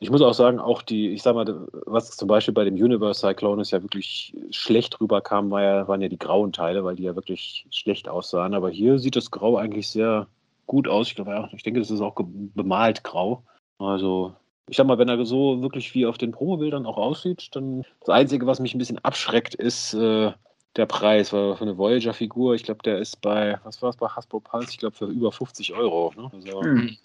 ich 0.00 0.10
muss 0.10 0.22
auch 0.22 0.34
sagen, 0.34 0.58
auch 0.58 0.82
die, 0.82 1.10
ich 1.10 1.22
sag 1.22 1.34
mal, 1.34 1.68
was 1.86 2.16
zum 2.16 2.28
Beispiel 2.28 2.54
bei 2.54 2.64
dem 2.64 2.74
Universe 2.74 3.20
Cyclonus 3.20 3.70
ja 3.70 3.82
wirklich 3.82 4.34
schlecht 4.50 5.00
rüberkam, 5.00 5.50
war 5.50 5.62
ja, 5.62 5.88
waren 5.88 6.02
ja 6.02 6.08
die 6.08 6.18
grauen 6.18 6.52
Teile, 6.52 6.84
weil 6.84 6.96
die 6.96 7.04
ja 7.04 7.14
wirklich 7.14 7.66
schlecht 7.70 8.08
aussahen. 8.08 8.54
Aber 8.54 8.70
hier 8.70 8.98
sieht 8.98 9.16
das 9.16 9.30
Grau 9.30 9.56
eigentlich 9.56 9.88
sehr 9.88 10.26
gut 10.66 10.88
aus. 10.88 11.08
Ich 11.08 11.14
glaube, 11.14 11.48
ich 11.52 11.62
denke, 11.62 11.80
das 11.80 11.90
ist 11.90 12.00
auch 12.00 12.14
bemalt 12.16 13.04
grau. 13.04 13.42
Also, 13.78 14.34
ich 14.68 14.76
sag 14.76 14.86
mal, 14.86 14.98
wenn 14.98 15.08
er 15.08 15.24
so 15.24 15.62
wirklich 15.62 15.94
wie 15.94 16.06
auf 16.06 16.18
den 16.18 16.32
Promobildern 16.32 16.86
auch 16.86 16.96
aussieht, 16.96 17.48
dann 17.52 17.84
das 18.00 18.10
Einzige, 18.10 18.46
was 18.46 18.60
mich 18.60 18.74
ein 18.74 18.78
bisschen 18.78 19.02
abschreckt, 19.04 19.54
ist 19.54 19.94
äh, 19.94 20.32
der 20.76 20.86
Preis. 20.86 21.32
Weil 21.32 21.56
für 21.56 21.62
eine 21.62 21.78
Voyager-Figur, 21.78 22.54
ich 22.54 22.64
glaube, 22.64 22.82
der 22.84 22.98
ist 22.98 23.20
bei, 23.22 23.58
was 23.64 23.80
war 23.80 23.90
es 23.90 23.96
bei 23.96 24.08
Hasbro 24.08 24.40
Pulse? 24.40 24.70
Ich 24.70 24.78
glaube, 24.78 24.96
für 24.96 25.06
über 25.06 25.32
50 25.32 25.74
Euro. 25.74 26.12
Ne? 26.16 26.30
Also, 26.34 26.62
hm 26.62 26.96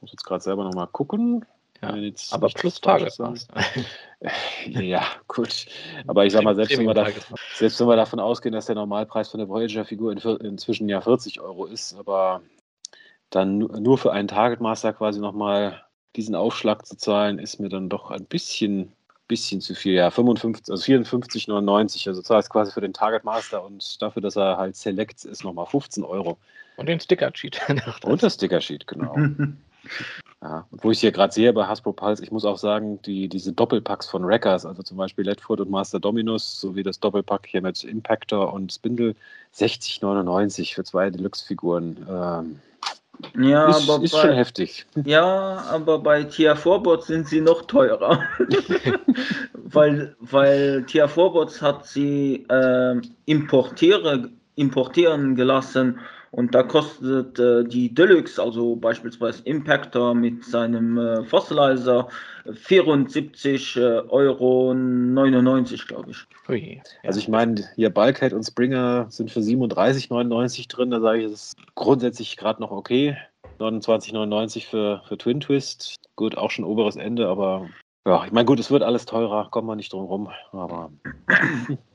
muss 0.00 0.12
jetzt 0.12 0.24
gerade 0.24 0.42
selber 0.42 0.64
nochmal 0.64 0.88
gucken. 0.88 1.44
Ja, 1.80 1.94
aber 2.32 2.48
plus 2.48 2.80
Tagesmaß. 2.80 3.46
ja, 4.66 5.04
gut. 5.28 5.66
Aber 6.08 6.26
ich 6.26 6.32
sag 6.32 6.42
mal, 6.42 6.56
selbst 6.56 6.76
wenn, 6.76 6.86
wir 6.86 6.94
da, 6.94 7.06
selbst 7.54 7.78
wenn 7.78 7.86
wir 7.86 7.94
davon 7.94 8.18
ausgehen, 8.18 8.52
dass 8.52 8.66
der 8.66 8.74
Normalpreis 8.74 9.28
von 9.28 9.38
der 9.38 9.48
Voyager-Figur 9.48 10.10
in, 10.10 10.18
inzwischen 10.44 10.88
ja 10.88 11.00
40 11.00 11.40
Euro 11.40 11.66
ist, 11.66 11.96
aber 11.96 12.42
dann 13.30 13.58
nur 13.58 13.96
für 13.96 14.12
einen 14.12 14.26
Targetmaster 14.26 14.92
quasi 14.92 15.20
nochmal 15.20 15.84
diesen 16.16 16.34
Aufschlag 16.34 16.84
zu 16.84 16.96
zahlen, 16.96 17.38
ist 17.38 17.60
mir 17.60 17.68
dann 17.68 17.88
doch 17.88 18.10
ein 18.10 18.24
bisschen, 18.24 18.90
bisschen 19.28 19.60
zu 19.60 19.76
viel. 19.76 19.94
Ja, 19.94 20.10
55, 20.10 20.72
also 20.72 20.82
54,99. 20.82 22.08
Also 22.08 22.22
zahlst 22.22 22.50
quasi 22.50 22.72
für 22.72 22.80
den 22.80 22.92
Targetmaster 22.92 23.62
und 23.62 24.02
dafür, 24.02 24.22
dass 24.22 24.34
er 24.34 24.56
halt 24.56 24.74
Select 24.74 25.24
ist, 25.24 25.44
nochmal 25.44 25.66
15 25.66 26.02
Euro. 26.02 26.38
Und 26.76 26.88
den 26.88 26.98
Sticker-Sheet. 26.98 27.60
und 28.02 28.22
das 28.22 28.34
Sticker-Sheet, 28.34 28.88
genau. 28.88 29.14
Ja, 30.40 30.66
und 30.70 30.84
wo 30.84 30.90
ich 30.92 31.00
hier 31.00 31.10
gerade 31.10 31.32
sehe 31.32 31.52
bei 31.52 31.66
Hasbro 31.66 31.92
Pulse, 31.92 32.22
ich 32.22 32.30
muss 32.30 32.44
auch 32.44 32.58
sagen, 32.58 33.02
die, 33.02 33.28
diese 33.28 33.52
Doppelpacks 33.52 34.08
von 34.08 34.24
Wreckers, 34.24 34.64
also 34.64 34.82
zum 34.82 34.96
Beispiel 34.96 35.24
Ledford 35.24 35.60
und 35.60 35.70
Master 35.70 35.98
Dominus, 35.98 36.60
sowie 36.60 36.84
das 36.84 37.00
Doppelpack 37.00 37.46
hier 37.46 37.60
mit 37.60 37.82
Impactor 37.82 38.52
und 38.52 38.72
Spindle, 38.72 39.16
60,99 39.56 40.74
für 40.74 40.84
zwei 40.84 41.10
Deluxe-Figuren. 41.10 42.06
Ähm, 42.08 42.60
ja, 43.36 43.68
ist, 43.68 43.88
aber 43.88 44.04
ist 44.04 44.12
bei, 44.12 44.20
schon 44.20 44.32
heftig. 44.32 44.86
Ja, 45.04 45.64
aber 45.70 45.98
bei 45.98 46.22
Tia 46.22 46.54
Forbots 46.54 47.08
sind 47.08 47.26
sie 47.26 47.40
noch 47.40 47.62
teurer. 47.62 48.22
weil, 49.54 50.14
weil 50.20 50.84
Tia 50.84 51.08
Forbots 51.08 51.60
hat 51.60 51.84
sie 51.84 52.46
äh, 52.48 53.00
importiere, 53.26 54.30
importieren 54.54 55.34
gelassen 55.34 55.98
und 56.30 56.54
da 56.54 56.62
kostet 56.62 57.38
äh, 57.38 57.64
die 57.64 57.94
Deluxe, 57.94 58.42
also 58.42 58.76
beispielsweise 58.76 59.42
Impactor 59.44 60.14
mit 60.14 60.44
seinem 60.44 60.98
äh, 60.98 61.24
Fossilizer, 61.24 62.08
74 62.52 63.76
äh, 63.76 63.80
Euro 64.08 64.74
99, 64.74 65.86
glaube 65.86 66.10
ich. 66.10 66.26
Ui, 66.48 66.76
ja. 66.76 67.08
Also 67.08 67.18
ich 67.18 67.28
meine, 67.28 67.64
hier 67.76 67.90
Bulkhead 67.90 68.32
und 68.32 68.44
Springer 68.44 69.06
sind 69.08 69.30
für 69.30 69.40
37,99 69.40 70.68
drin. 70.68 70.90
Da 70.90 71.00
sage 71.00 71.20
ich, 71.20 71.24
das 71.30 71.32
ist 71.32 71.56
grundsätzlich 71.74 72.36
gerade 72.36 72.60
noch 72.60 72.70
okay. 72.70 73.16
29,99 73.58 74.66
für, 74.66 75.02
für 75.08 75.18
Twin 75.18 75.40
Twist. 75.40 75.96
Gut, 76.16 76.36
auch 76.36 76.50
schon 76.50 76.64
oberes 76.64 76.96
Ende, 76.96 77.28
aber 77.28 77.68
ja, 78.06 78.24
ich 78.24 78.32
meine, 78.32 78.46
gut, 78.46 78.58
es 78.58 78.70
wird 78.70 78.82
alles 78.82 79.04
teurer, 79.04 79.48
kommt 79.50 79.66
man 79.66 79.76
nicht 79.76 79.92
drum 79.92 80.06
rum. 80.06 80.30
Aber 80.52 80.90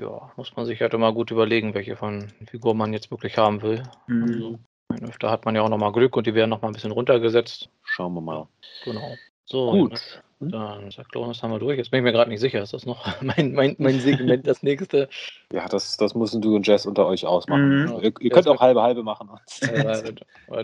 ja, 0.00 0.30
muss 0.36 0.54
man 0.56 0.66
sich 0.66 0.80
halt 0.80 0.94
immer 0.94 1.12
gut 1.12 1.30
überlegen, 1.30 1.74
welche 1.74 1.96
von 1.96 2.28
Figuren 2.46 2.76
man 2.76 2.92
jetzt 2.92 3.10
wirklich 3.10 3.36
haben 3.36 3.62
will. 3.62 3.82
Mhm. 4.06 4.58
Also, 4.88 5.12
da 5.20 5.30
hat 5.30 5.44
man 5.44 5.54
ja 5.54 5.62
auch 5.62 5.68
nochmal 5.68 5.92
Glück 5.92 6.16
und 6.16 6.26
die 6.26 6.34
werden 6.34 6.50
nochmal 6.50 6.70
ein 6.70 6.74
bisschen 6.74 6.92
runtergesetzt. 6.92 7.68
Schauen 7.84 8.14
wir 8.14 8.20
mal. 8.20 8.48
Genau. 8.84 9.14
So, 9.44 9.70
gut. 9.70 10.22
Hm? 10.40 10.50
Dann 10.50 10.90
Saklonis 10.90 11.42
haben 11.42 11.50
wir 11.50 11.58
durch. 11.58 11.78
Jetzt 11.78 11.90
bin 11.90 11.98
ich 11.98 12.04
mir 12.04 12.12
gerade 12.12 12.30
nicht 12.30 12.40
sicher. 12.40 12.62
Ist 12.62 12.72
das 12.72 12.86
noch 12.86 13.06
mein, 13.22 13.52
mein, 13.52 13.74
mein 13.78 13.98
Segment, 13.98 14.46
das 14.46 14.62
nächste? 14.62 15.08
Ja, 15.52 15.66
das, 15.66 15.96
das 15.96 16.14
müssen 16.14 16.40
du 16.40 16.54
und 16.54 16.66
Jess 16.66 16.86
unter 16.86 17.06
euch 17.06 17.26
ausmachen. 17.26 17.84
Mhm. 17.84 17.98
Ihr, 18.00 18.12
ihr 18.20 18.30
könnt 18.30 18.46
auch 18.46 18.60
halbe 18.60 18.82
halbe 18.82 19.02
machen. 19.02 19.28
Äh, 19.62 20.14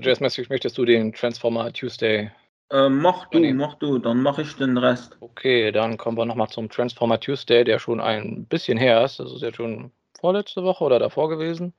Jess, 0.01 0.21
möchtest 0.21 0.79
du 0.79 0.85
den 0.85 1.13
Transformer 1.13 1.73
Tuesday 1.73 2.31
äh, 2.71 2.89
mach 2.89 3.27
du, 3.27 3.41
mach 3.55 3.75
du, 3.75 3.99
dann 3.99 4.23
mache 4.23 4.43
ich 4.43 4.57
den 4.57 4.77
Rest. 4.79 5.17
Okay, 5.21 5.71
dann 5.73 5.97
kommen 5.97 6.17
wir 6.17 6.25
nochmal 6.25 6.49
zum 6.49 6.69
Transformer 6.69 7.21
Tuesday, 7.21 7.65
der 7.65 7.79
schon 7.79 8.01
ein 8.01 8.47
bisschen 8.47 8.79
her 8.79 9.05
ist. 9.05 9.21
Das 9.21 9.33
ist 9.33 9.43
jetzt 9.43 9.57
schon 9.57 9.91
vorletzte 10.19 10.65
Woche 10.65 10.85
oder 10.85 10.99
davor 10.99 11.29
gewesen. 11.29 11.75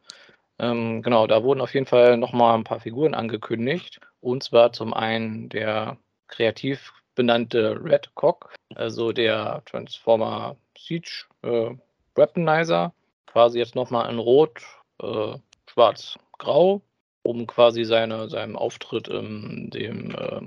Ähm, 0.60 1.02
genau, 1.02 1.28
da 1.28 1.44
wurden 1.44 1.62
auf 1.62 1.74
jeden 1.74 1.86
Fall 1.86 2.18
nochmal 2.18 2.56
ein 2.56 2.64
paar 2.64 2.80
Figuren 2.80 3.14
angekündigt. 3.14 4.00
Und 4.22 4.44
zwar 4.44 4.72
zum 4.72 4.94
einen 4.94 5.50
der 5.50 5.98
kreativ 6.28 6.94
benannte 7.16 7.80
Red 7.84 8.14
Cock, 8.16 8.54
also 8.76 9.12
der 9.12 9.64
Transformer 9.66 10.56
Siege 10.78 11.26
äh, 11.42 11.72
Weaponizer. 12.16 12.94
Quasi 13.26 13.60
jetzt 13.60 13.76
nochmal 13.76 14.10
in 14.10 14.20
Rot, 14.20 14.62
äh, 15.02 15.34
Schwarz, 15.68 16.18
Grau, 16.38 16.82
um 17.24 17.48
quasi 17.48 17.84
seine, 17.84 18.30
seinem 18.30 18.56
Auftritt 18.56 19.08
in 19.08 19.70
dem 19.72 20.12
äh, 20.12 20.42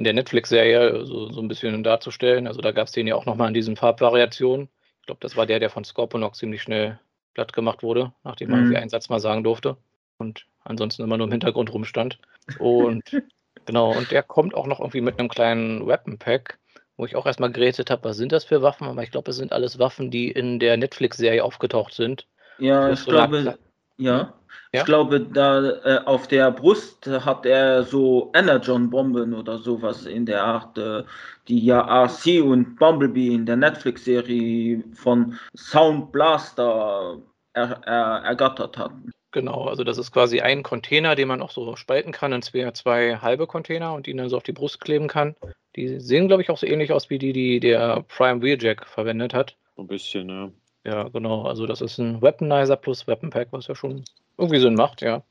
in 0.00 0.04
der 0.04 0.14
Netflix-Serie 0.14 1.04
so, 1.04 1.30
so 1.30 1.42
ein 1.42 1.48
bisschen 1.48 1.82
darzustellen. 1.82 2.46
Also 2.46 2.62
da 2.62 2.72
gab 2.72 2.86
es 2.86 2.92
den 2.92 3.06
ja 3.06 3.16
auch 3.16 3.26
nochmal 3.26 3.48
in 3.48 3.54
diesen 3.54 3.76
Farbvariationen. 3.76 4.70
Ich 5.00 5.06
glaube, 5.06 5.20
das 5.20 5.36
war 5.36 5.44
der, 5.44 5.60
der 5.60 5.68
von 5.68 5.84
Scorponok 5.84 6.34
ziemlich 6.36 6.62
schnell 6.62 6.98
platt 7.34 7.52
gemacht 7.52 7.82
wurde, 7.82 8.10
nachdem 8.24 8.50
man 8.50 8.68
mhm. 8.68 8.76
einen 8.76 8.88
Satz 8.88 9.10
mal 9.10 9.20
sagen 9.20 9.44
durfte 9.44 9.76
und 10.16 10.46
ansonsten 10.64 11.02
immer 11.02 11.18
nur 11.18 11.26
im 11.26 11.32
Hintergrund 11.32 11.74
rumstand. 11.74 12.18
Und 12.58 13.04
genau, 13.66 13.94
und 13.94 14.10
der 14.10 14.22
kommt 14.22 14.54
auch 14.54 14.66
noch 14.66 14.80
irgendwie 14.80 15.02
mit 15.02 15.18
einem 15.18 15.28
kleinen 15.28 15.86
Weapon 15.86 16.16
Pack, 16.16 16.58
wo 16.96 17.04
ich 17.04 17.14
auch 17.14 17.26
erstmal 17.26 17.52
gerätet 17.52 17.90
habe, 17.90 18.04
was 18.04 18.16
sind 18.16 18.32
das 18.32 18.46
für 18.46 18.62
Waffen? 18.62 18.86
Aber 18.86 19.02
ich 19.02 19.10
glaube, 19.10 19.32
es 19.32 19.36
sind 19.36 19.52
alles 19.52 19.78
Waffen, 19.78 20.10
die 20.10 20.30
in 20.30 20.58
der 20.58 20.78
Netflix-Serie 20.78 21.44
aufgetaucht 21.44 21.92
sind. 21.92 22.26
Ja, 22.58 22.90
ich 22.90 23.04
glaube, 23.04 23.58
ja. 23.98 24.32
Ja? 24.72 24.80
Ich 24.80 24.86
glaube, 24.86 25.20
da 25.20 25.70
äh, 25.84 25.98
auf 26.04 26.28
der 26.28 26.50
Brust 26.50 27.06
hat 27.06 27.44
er 27.44 27.82
so 27.82 28.30
Energon-Bomben 28.34 29.34
oder 29.34 29.58
sowas 29.58 30.06
in 30.06 30.26
der 30.26 30.44
Art, 30.44 30.78
äh, 30.78 31.02
die 31.48 31.64
ja 31.64 31.80
RC 32.04 32.42
und 32.42 32.76
Bumblebee 32.76 33.34
in 33.34 33.46
der 33.46 33.56
Netflix-Serie 33.56 34.84
von 34.94 35.38
Sound 35.56 36.12
Blaster 36.12 37.18
er, 37.52 37.80
er, 37.84 38.22
ergattert 38.24 38.78
hatten. 38.78 39.10
Genau, 39.32 39.64
also 39.66 39.84
das 39.84 39.98
ist 39.98 40.10
quasi 40.12 40.40
ein 40.40 40.62
Container, 40.62 41.14
den 41.14 41.28
man 41.28 41.42
auch 41.42 41.50
so 41.50 41.76
spalten 41.76 42.12
kann 42.12 42.32
in 42.32 42.42
zwei, 42.42 42.70
zwei 42.72 43.16
halbe 43.16 43.46
Container 43.46 43.94
und 43.94 44.08
ihn 44.08 44.16
dann 44.16 44.28
so 44.28 44.36
auf 44.36 44.42
die 44.42 44.52
Brust 44.52 44.80
kleben 44.80 45.06
kann. 45.06 45.36
Die 45.76 46.00
sehen, 46.00 46.26
glaube 46.26 46.42
ich, 46.42 46.50
auch 46.50 46.58
so 46.58 46.66
ähnlich 46.66 46.92
aus 46.92 47.10
wie 47.10 47.18
die, 47.18 47.32
die 47.32 47.60
der 47.60 48.04
Prime 48.08 48.42
Wheeljack 48.42 48.86
verwendet 48.86 49.32
hat. 49.32 49.56
So 49.76 49.82
ein 49.82 49.88
bisschen, 49.88 50.26
ne? 50.26 50.52
Ja, 50.84 51.04
genau. 51.08 51.42
Also 51.42 51.66
das 51.66 51.80
ist 51.80 51.98
ein 51.98 52.20
Weaponizer 52.22 52.76
plus 52.76 53.06
Weapon 53.06 53.30
Pack, 53.30 53.48
was 53.50 53.68
ja 53.68 53.74
schon 53.74 54.04
irgendwie 54.38 54.60
Sinn 54.60 54.74
macht, 54.74 55.02
ja. 55.02 55.22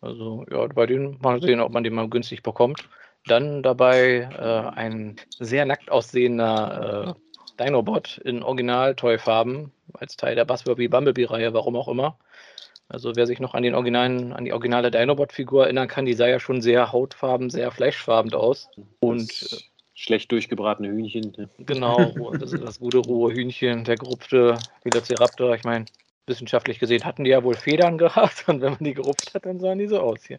Also 0.00 0.44
ja, 0.50 0.66
bei 0.66 0.86
denen 0.86 1.18
mal 1.20 1.40
sehen, 1.40 1.60
ob 1.60 1.72
man 1.72 1.84
den 1.84 1.94
mal 1.94 2.08
günstig 2.08 2.42
bekommt. 2.42 2.88
Dann 3.26 3.62
dabei 3.62 4.28
äh, 4.36 4.76
ein 4.76 5.16
sehr 5.38 5.64
nackt 5.64 5.90
aussehender 5.90 7.16
äh, 7.16 7.62
Dinobot 7.62 8.18
in 8.18 8.42
Original-Toy-Farben 8.42 9.70
als 9.94 10.16
Teil 10.16 10.34
der 10.34 10.44
Buzzworthy 10.44 10.88
Bumblebee-Reihe, 10.88 11.54
warum 11.54 11.76
auch 11.76 11.88
immer. 11.88 12.18
Also 12.88 13.14
wer 13.14 13.26
sich 13.26 13.40
noch 13.40 13.54
an 13.54 13.62
den 13.62 13.74
originalen, 13.74 14.32
an 14.32 14.44
die 14.44 14.52
originale 14.52 14.90
Dinobot-Figur 14.90 15.64
erinnern 15.64 15.88
kann, 15.88 16.04
die 16.04 16.14
sah 16.14 16.26
ja 16.26 16.40
schon 16.40 16.60
sehr 16.60 16.92
hautfarben, 16.92 17.48
sehr 17.48 17.70
fleischfarben 17.70 18.34
aus. 18.34 18.68
Und 19.00 19.30
äh, 19.30 19.56
schlecht 19.94 20.32
durchgebratene 20.32 20.88
Hühnchen. 20.88 21.48
Genau, 21.58 22.32
das 22.38 22.52
ist 22.52 22.64
das 22.64 22.80
gute 22.80 22.98
rohe 22.98 23.32
Hühnchen, 23.32 23.84
der 23.84 23.96
gerupfte 23.96 24.58
Velociraptor. 24.82 25.54
Ich 25.54 25.64
meine, 25.64 25.84
wissenschaftlich 26.26 26.78
gesehen 26.78 27.04
hatten 27.04 27.24
die 27.24 27.30
ja 27.30 27.42
wohl 27.42 27.54
Federn 27.54 27.98
gehabt 27.98 28.48
und 28.48 28.60
wenn 28.60 28.72
man 28.72 28.84
die 28.84 28.94
gerupft 28.94 29.34
hat, 29.34 29.46
dann 29.46 29.60
sahen 29.60 29.78
die 29.78 29.88
so 29.88 30.00
aus 30.00 30.24
hier. 30.24 30.38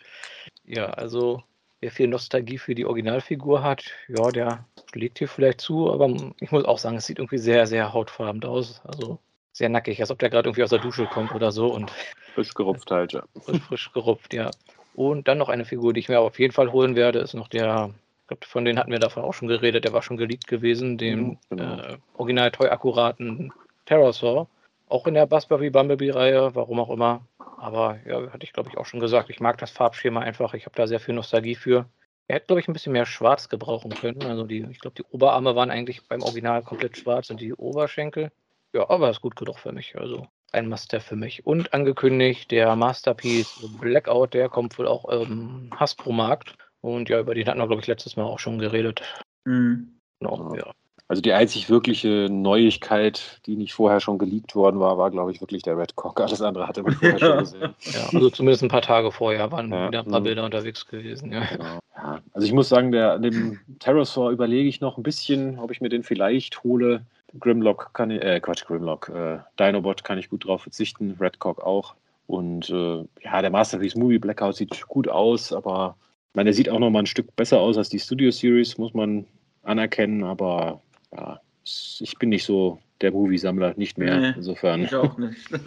Ja, 0.65 0.87
also 0.87 1.43
wer 1.81 1.91
viel 1.91 2.07
Nostalgie 2.07 2.57
für 2.57 2.75
die 2.75 2.85
Originalfigur 2.85 3.63
hat, 3.63 3.83
ja, 4.07 4.31
der 4.31 4.65
schlägt 4.91 5.19
hier 5.19 5.27
vielleicht 5.27 5.61
zu, 5.61 5.91
aber 5.91 6.09
ich 6.39 6.51
muss 6.51 6.65
auch 6.65 6.77
sagen, 6.77 6.97
es 6.97 7.05
sieht 7.05 7.19
irgendwie 7.19 7.37
sehr, 7.37 7.67
sehr 7.67 7.93
hautfarben 7.93 8.43
aus. 8.43 8.81
Also 8.85 9.19
sehr 9.53 9.69
nackig, 9.69 10.01
als 10.01 10.11
ob 10.11 10.19
der 10.19 10.29
gerade 10.29 10.49
irgendwie 10.49 10.63
aus 10.63 10.71
der 10.71 10.79
Dusche 10.79 11.05
kommt 11.05 11.33
oder 11.33 11.51
so 11.51 11.67
und 11.67 11.91
frisch 12.33 12.53
gerupft 12.53 12.89
halt, 12.91 13.13
ja. 13.13 13.23
Frisch, 13.41 13.61
frisch 13.61 13.93
gerupft, 13.93 14.33
ja. 14.33 14.49
Und 14.95 15.27
dann 15.27 15.37
noch 15.37 15.49
eine 15.49 15.65
Figur, 15.65 15.93
die 15.93 15.99
ich 15.99 16.09
mir 16.09 16.19
auf 16.19 16.39
jeden 16.39 16.53
Fall 16.53 16.71
holen 16.71 16.95
werde, 16.95 17.19
ist 17.19 17.33
noch 17.33 17.47
der, 17.47 17.91
ich 18.21 18.27
glaube, 18.27 18.45
von 18.45 18.65
denen 18.65 18.79
hatten 18.79 18.91
wir 18.91 18.99
davon 18.99 19.23
auch 19.23 19.33
schon 19.33 19.47
geredet, 19.47 19.85
der 19.85 19.93
war 19.93 20.01
schon 20.01 20.17
geleakt 20.17 20.47
gewesen, 20.47 20.97
dem 20.97 21.19
mhm, 21.19 21.37
genau. 21.49 21.75
äh, 21.75 21.97
original 22.15 22.51
toy 22.51 22.69
akkuraten 22.69 23.53
Terrorsaur. 23.85 24.47
Auch 24.93 25.07
in 25.07 25.15
der 25.15 25.25
Buzzberry 25.25 25.71
Bumblebee-Reihe, 25.71 26.53
warum 26.53 26.79
auch 26.79 26.91
immer. 26.91 27.27
Aber 27.57 27.97
ja, 28.05 28.31
hatte 28.31 28.43
ich 28.43 28.53
glaube 28.53 28.69
ich 28.69 28.77
auch 28.77 28.85
schon 28.85 28.99
gesagt, 28.99 29.31
ich 29.31 29.39
mag 29.39 29.57
das 29.57 29.71
Farbschema 29.71 30.19
einfach, 30.19 30.53
ich 30.53 30.67
habe 30.67 30.75
da 30.75 30.85
sehr 30.85 30.99
viel 30.99 31.15
Nostalgie 31.15 31.55
für. 31.55 31.89
Er 32.27 32.35
hätte, 32.35 32.45
glaube 32.45 32.59
ich, 32.59 32.67
ein 32.67 32.73
bisschen 32.73 32.93
mehr 32.93 33.07
schwarz 33.07 33.49
gebrauchen 33.49 33.89
können. 33.89 34.21
Also 34.21 34.43
die, 34.43 34.67
ich 34.69 34.79
glaube, 34.79 34.93
die 34.95 35.03
Oberarme 35.09 35.55
waren 35.55 35.71
eigentlich 35.71 36.07
beim 36.07 36.21
Original 36.21 36.61
komplett 36.61 36.95
schwarz 36.95 37.31
und 37.31 37.41
die 37.41 37.55
Oberschenkel. 37.55 38.31
Ja, 38.71 38.87
aber 38.87 39.09
ist 39.09 39.21
gut 39.21 39.35
genug 39.35 39.57
für 39.57 39.71
mich. 39.71 39.97
Also 39.97 40.27
ein 40.51 40.69
Master 40.69 41.01
für 41.01 41.15
mich. 41.15 41.43
Und 41.43 41.73
angekündigt, 41.73 42.51
der 42.51 42.75
Masterpiece 42.75 43.67
Blackout, 43.81 44.35
der 44.35 44.47
kommt 44.47 44.77
wohl 44.77 44.87
auch 44.87 45.05
im 45.05 45.71
Hasbro-Markt. 45.75 46.55
Und 46.81 47.09
ja, 47.09 47.19
über 47.19 47.33
den 47.33 47.47
hatten 47.47 47.57
wir, 47.57 47.65
glaube 47.65 47.81
ich, 47.81 47.87
letztes 47.87 48.15
Mal 48.15 48.25
auch 48.25 48.37
schon 48.37 48.59
geredet. 48.59 49.01
Mhm. 49.45 49.99
Genau, 50.19 50.53
ja. 50.55 50.71
Also 51.13 51.21
die 51.21 51.33
einzig 51.33 51.69
wirkliche 51.69 52.27
Neuigkeit, 52.31 53.39
die 53.45 53.55
nicht 53.55 53.75
vorher 53.75 53.99
schon 53.99 54.17
geleakt 54.17 54.55
worden 54.55 54.79
war, 54.79 54.97
war, 54.97 55.11
glaube 55.11 55.31
ich, 55.31 55.41
wirklich 55.41 55.61
der 55.61 55.77
Red 55.77 55.95
Cock. 55.95 56.19
Alles 56.19 56.41
andere 56.41 56.67
hatte 56.67 56.81
man 56.81 56.93
vorher 56.93 57.19
schon 57.19 57.37
gesehen. 57.37 57.75
Ja, 57.81 58.09
also 58.11 58.31
zumindest 58.31 58.63
ein 58.63 58.69
paar 58.69 58.81
Tage 58.81 59.11
vorher 59.11 59.51
waren 59.51 59.71
ja, 59.71 59.89
wieder 59.89 59.99
ein 59.99 60.09
paar 60.09 60.21
mh. 60.21 60.23
Bilder 60.23 60.43
unterwegs 60.43 60.87
gewesen. 60.87 61.31
Ja. 61.31 61.45
Genau. 61.45 61.79
ja. 61.95 62.19
Also 62.33 62.47
ich 62.47 62.51
muss 62.51 62.67
sagen, 62.67 62.91
der, 62.91 63.19
dem 63.19 63.59
Terrorsaur 63.77 64.31
überlege 64.31 64.67
ich 64.67 64.81
noch 64.81 64.97
ein 64.97 65.03
bisschen, 65.03 65.59
ob 65.59 65.69
ich 65.69 65.81
mir 65.81 65.89
den 65.89 66.01
vielleicht 66.01 66.63
hole. 66.63 67.05
Grimlock 67.39 67.91
kann 67.93 68.09
ich, 68.09 68.23
äh, 68.23 68.39
Quatsch, 68.39 68.65
Grimlock, 68.65 69.09
äh, 69.09 69.37
Dinobot 69.59 70.03
kann 70.03 70.17
ich 70.17 70.31
gut 70.31 70.47
drauf 70.47 70.63
verzichten, 70.63 71.15
Redcock 71.19 71.61
auch. 71.61 71.93
Und 72.25 72.71
äh, 72.71 73.05
ja, 73.23 73.39
der 73.39 73.51
Masterpiece 73.51 73.93
Movie 73.93 74.17
Blackout 74.17 74.55
sieht 74.55 74.87
gut 74.87 75.07
aus, 75.07 75.53
aber 75.53 75.95
ich 76.31 76.35
meine, 76.35 76.47
der 76.47 76.55
sieht 76.55 76.69
auch 76.69 76.79
noch 76.79 76.89
mal 76.89 77.03
ein 77.03 77.05
Stück 77.05 77.35
besser 77.35 77.59
aus 77.59 77.77
als 77.77 77.89
die 77.89 77.99
Studio 77.99 78.31
Series, 78.31 78.79
muss 78.79 78.95
man 78.95 79.27
anerkennen, 79.61 80.23
aber 80.23 80.81
ja, 81.15 81.39
ich 81.63 82.15
bin 82.19 82.29
nicht 82.29 82.45
so 82.45 82.79
der 83.01 83.11
Movie-Sammler, 83.11 83.73
nicht 83.77 83.97
mehr. 83.97 84.17
Nee, 84.17 84.33
insofern. 84.35 84.83
Ich 84.83 84.95
auch 84.95 85.17
nicht. 85.17 85.49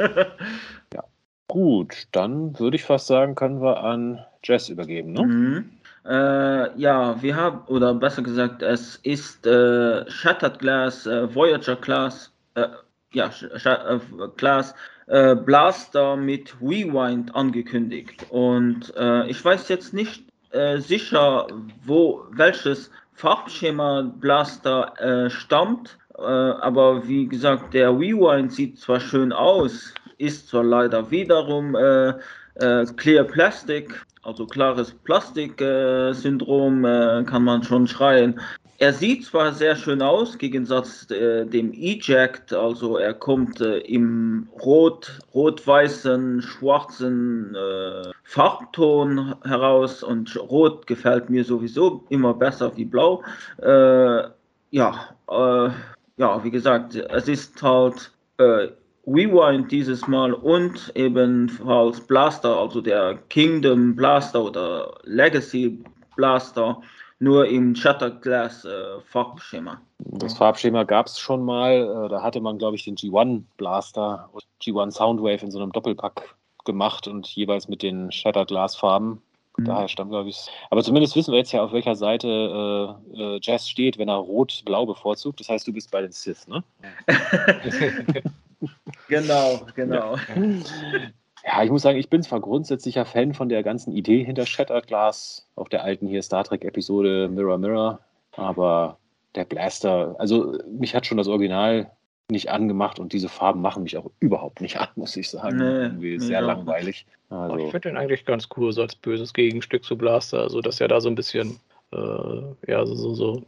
ja. 0.94 1.04
Gut, 1.48 2.08
dann 2.12 2.58
würde 2.58 2.76
ich 2.76 2.84
fast 2.84 3.06
sagen, 3.06 3.34
können 3.36 3.62
wir 3.62 3.82
an 3.82 4.24
Jess 4.42 4.68
übergeben, 4.68 5.12
ne? 5.12 5.22
Mhm. 5.22 5.70
Äh, 6.04 6.78
ja, 6.78 7.20
wir 7.20 7.36
haben, 7.36 7.60
oder 7.66 7.94
besser 7.94 8.22
gesagt, 8.22 8.62
es 8.62 8.96
ist 8.96 9.46
äh, 9.46 10.08
Shattered 10.10 10.58
Glass, 10.58 11.06
äh, 11.06 11.32
Voyager 11.34 11.76
Class, 11.76 12.32
äh, 12.54 12.66
ja, 13.12 13.30
äh, 13.64 13.98
Class 14.36 14.74
äh, 15.06 15.34
Blaster 15.34 16.16
mit 16.16 16.54
Rewind 16.60 17.34
angekündigt. 17.34 18.26
Und 18.30 18.92
ich 19.28 19.44
weiß 19.44 19.68
jetzt 19.68 19.94
nicht 19.94 20.24
sicher, 20.78 21.46
wo 21.84 22.24
welches 22.30 22.90
Farbschema 23.16 24.12
Blaster 24.20 25.30
stammt, 25.30 25.98
aber 26.14 27.08
wie 27.08 27.26
gesagt, 27.26 27.74
der 27.74 27.90
Rewind 27.90 28.52
sieht 28.52 28.78
zwar 28.78 29.00
schön 29.00 29.32
aus, 29.32 29.94
ist 30.18 30.48
zwar 30.48 30.64
leider 30.64 31.10
wiederum 31.10 31.76
Clear 32.96 33.24
Plastic 33.24 34.06
also 34.26 34.44
klares 34.44 34.92
Plastik-Syndrom 34.92 36.84
äh, 36.84 37.24
kann 37.24 37.44
man 37.44 37.62
schon 37.62 37.86
schreien. 37.86 38.40
Er 38.78 38.92
sieht 38.92 39.24
zwar 39.24 39.52
sehr 39.52 39.74
schön 39.74 40.02
aus, 40.02 40.34
im 40.34 40.38
Gegensatz 40.38 41.10
äh, 41.10 41.46
dem 41.46 41.72
Eject, 41.72 42.52
also 42.52 42.98
er 42.98 43.14
kommt 43.14 43.60
äh, 43.62 43.78
im 43.78 44.48
rot, 44.62 45.18
rot-weißen, 45.34 46.42
schwarzen 46.42 47.54
äh, 47.54 48.10
Farbton 48.24 49.34
heraus 49.44 50.02
und 50.02 50.36
rot 50.36 50.86
gefällt 50.86 51.30
mir 51.30 51.42
sowieso 51.44 52.04
immer 52.10 52.34
besser 52.34 52.76
wie 52.76 52.84
blau. 52.84 53.22
Äh, 53.62 54.24
ja, 54.70 55.08
äh, 55.30 55.70
ja, 56.18 56.44
wie 56.44 56.50
gesagt, 56.50 56.96
es 56.96 57.28
ist 57.28 57.62
halt 57.62 58.10
äh, 58.36 58.68
Rewind 59.06 59.70
dieses 59.70 60.06
Mal 60.06 60.34
und 60.34 60.92
ebenfalls 60.94 62.00
Blaster, 62.00 62.58
also 62.58 62.82
der 62.82 63.18
Kingdom 63.30 63.96
Blaster 63.96 64.42
oder 64.42 64.98
Legacy 65.04 65.82
Blaster, 66.16 66.82
nur 67.18 67.46
im 67.46 67.74
Shatterglass 67.74 68.64
äh, 68.64 69.00
Farbschema. 69.06 69.80
Das 69.98 70.36
Farbschema 70.36 70.84
gab 70.84 71.06
es 71.06 71.18
schon 71.18 71.44
mal. 71.44 72.06
Äh, 72.06 72.08
da 72.08 72.22
hatte 72.22 72.40
man, 72.40 72.58
glaube 72.58 72.76
ich, 72.76 72.84
den 72.84 72.96
G1 72.96 73.42
Blaster 73.56 74.28
und 74.32 74.44
G1 74.62 74.92
Soundwave 74.92 75.42
in 75.44 75.50
so 75.50 75.60
einem 75.60 75.72
Doppelpack 75.72 76.34
gemacht 76.64 77.08
und 77.08 77.26
jeweils 77.28 77.68
mit 77.68 77.82
den 77.82 78.12
Shatterglass 78.12 78.76
Farben. 78.76 79.22
Mhm. 79.56 79.64
Daher 79.64 79.88
stammt, 79.88 80.10
glaube 80.10 80.28
ich. 80.28 80.46
Aber 80.70 80.82
zumindest 80.82 81.16
wissen 81.16 81.32
wir 81.32 81.38
jetzt 81.38 81.52
ja, 81.52 81.62
auf 81.62 81.72
welcher 81.72 81.96
Seite 81.96 82.98
äh, 83.14 83.20
äh 83.20 83.40
Jazz 83.42 83.68
steht, 83.68 83.98
wenn 83.98 84.08
er 84.08 84.16
rot-blau 84.16 84.84
bevorzugt. 84.84 85.40
Das 85.40 85.48
heißt, 85.48 85.66
du 85.66 85.72
bist 85.72 85.90
bei 85.90 86.02
den 86.02 86.12
Sith, 86.12 86.46
ne? 86.46 86.62
Genau, 89.08 89.66
genau. 89.74 90.16
Ja. 91.46 91.62
ich 91.62 91.70
muss 91.70 91.82
sagen, 91.82 91.98
ich 91.98 92.10
bin 92.10 92.22
zwar 92.22 92.40
grundsätzlicher 92.40 93.04
Fan 93.04 93.34
von 93.34 93.48
der 93.48 93.62
ganzen 93.62 93.92
Idee 93.92 94.24
hinter 94.24 94.46
Shattered 94.46 94.86
Glass, 94.86 95.46
auch 95.56 95.68
der 95.68 95.84
alten 95.84 96.06
hier 96.06 96.22
Star 96.22 96.44
Trek-Episode 96.44 97.28
Mirror 97.28 97.58
Mirror, 97.58 98.00
aber 98.32 98.98
der 99.34 99.44
Blaster, 99.44 100.16
also 100.18 100.58
mich 100.70 100.94
hat 100.94 101.06
schon 101.06 101.18
das 101.18 101.28
Original 101.28 101.90
nicht 102.28 102.50
angemacht 102.50 102.98
und 102.98 103.12
diese 103.12 103.28
Farben 103.28 103.60
machen 103.60 103.84
mich 103.84 103.96
auch 103.96 104.10
überhaupt 104.18 104.60
nicht 104.60 104.78
an, 104.78 104.88
muss 104.96 105.16
ich 105.16 105.30
sagen. 105.30 105.58
Nee, 105.58 105.82
Irgendwie 105.84 106.18
sehr 106.18 106.40
nee, 106.40 106.46
langweilig. 106.46 107.06
Also, 107.30 107.56
ich 107.58 107.70
finde 107.70 107.90
den 107.90 107.96
eigentlich 107.96 108.24
ganz 108.24 108.48
cool, 108.56 108.72
so 108.72 108.82
als 108.82 108.96
böses 108.96 109.32
Gegenstück 109.32 109.84
zu 109.84 109.96
Blaster, 109.96 110.40
also 110.40 110.60
dass 110.60 110.80
er 110.80 110.88
da 110.88 111.00
so 111.00 111.08
ein 111.08 111.14
bisschen, 111.14 111.60
äh, 111.92 112.42
ja, 112.66 112.84
so, 112.84 112.94
so, 112.94 113.14
so 113.14 113.42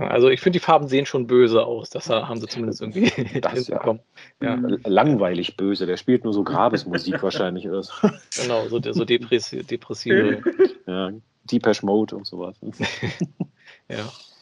also 0.00 0.28
ich 0.28 0.40
finde, 0.40 0.58
die 0.58 0.64
Farben 0.64 0.88
sehen 0.88 1.06
schon 1.06 1.26
böse 1.26 1.64
aus. 1.64 1.90
Das 1.90 2.08
haben 2.08 2.40
sie 2.40 2.46
zumindest 2.46 2.80
irgendwie 2.80 3.40
das, 3.40 3.68
ja. 3.68 3.98
ja. 4.42 4.58
Langweilig 4.84 5.56
böse. 5.56 5.86
Der 5.86 5.96
spielt 5.96 6.24
nur 6.24 6.32
so 6.32 6.44
Grabesmusik 6.44 7.22
wahrscheinlich. 7.22 7.68
Oder 7.68 7.82
so. 7.82 7.92
Genau, 8.40 8.68
so, 8.68 8.80
so 8.92 9.04
depressive. 9.04 9.64
depressive. 9.64 10.42
ja, 10.86 11.12
Depeche 11.44 11.84
Mode 11.84 12.16
und 12.16 12.26
sowas. 12.26 12.56
ja. 13.88 13.96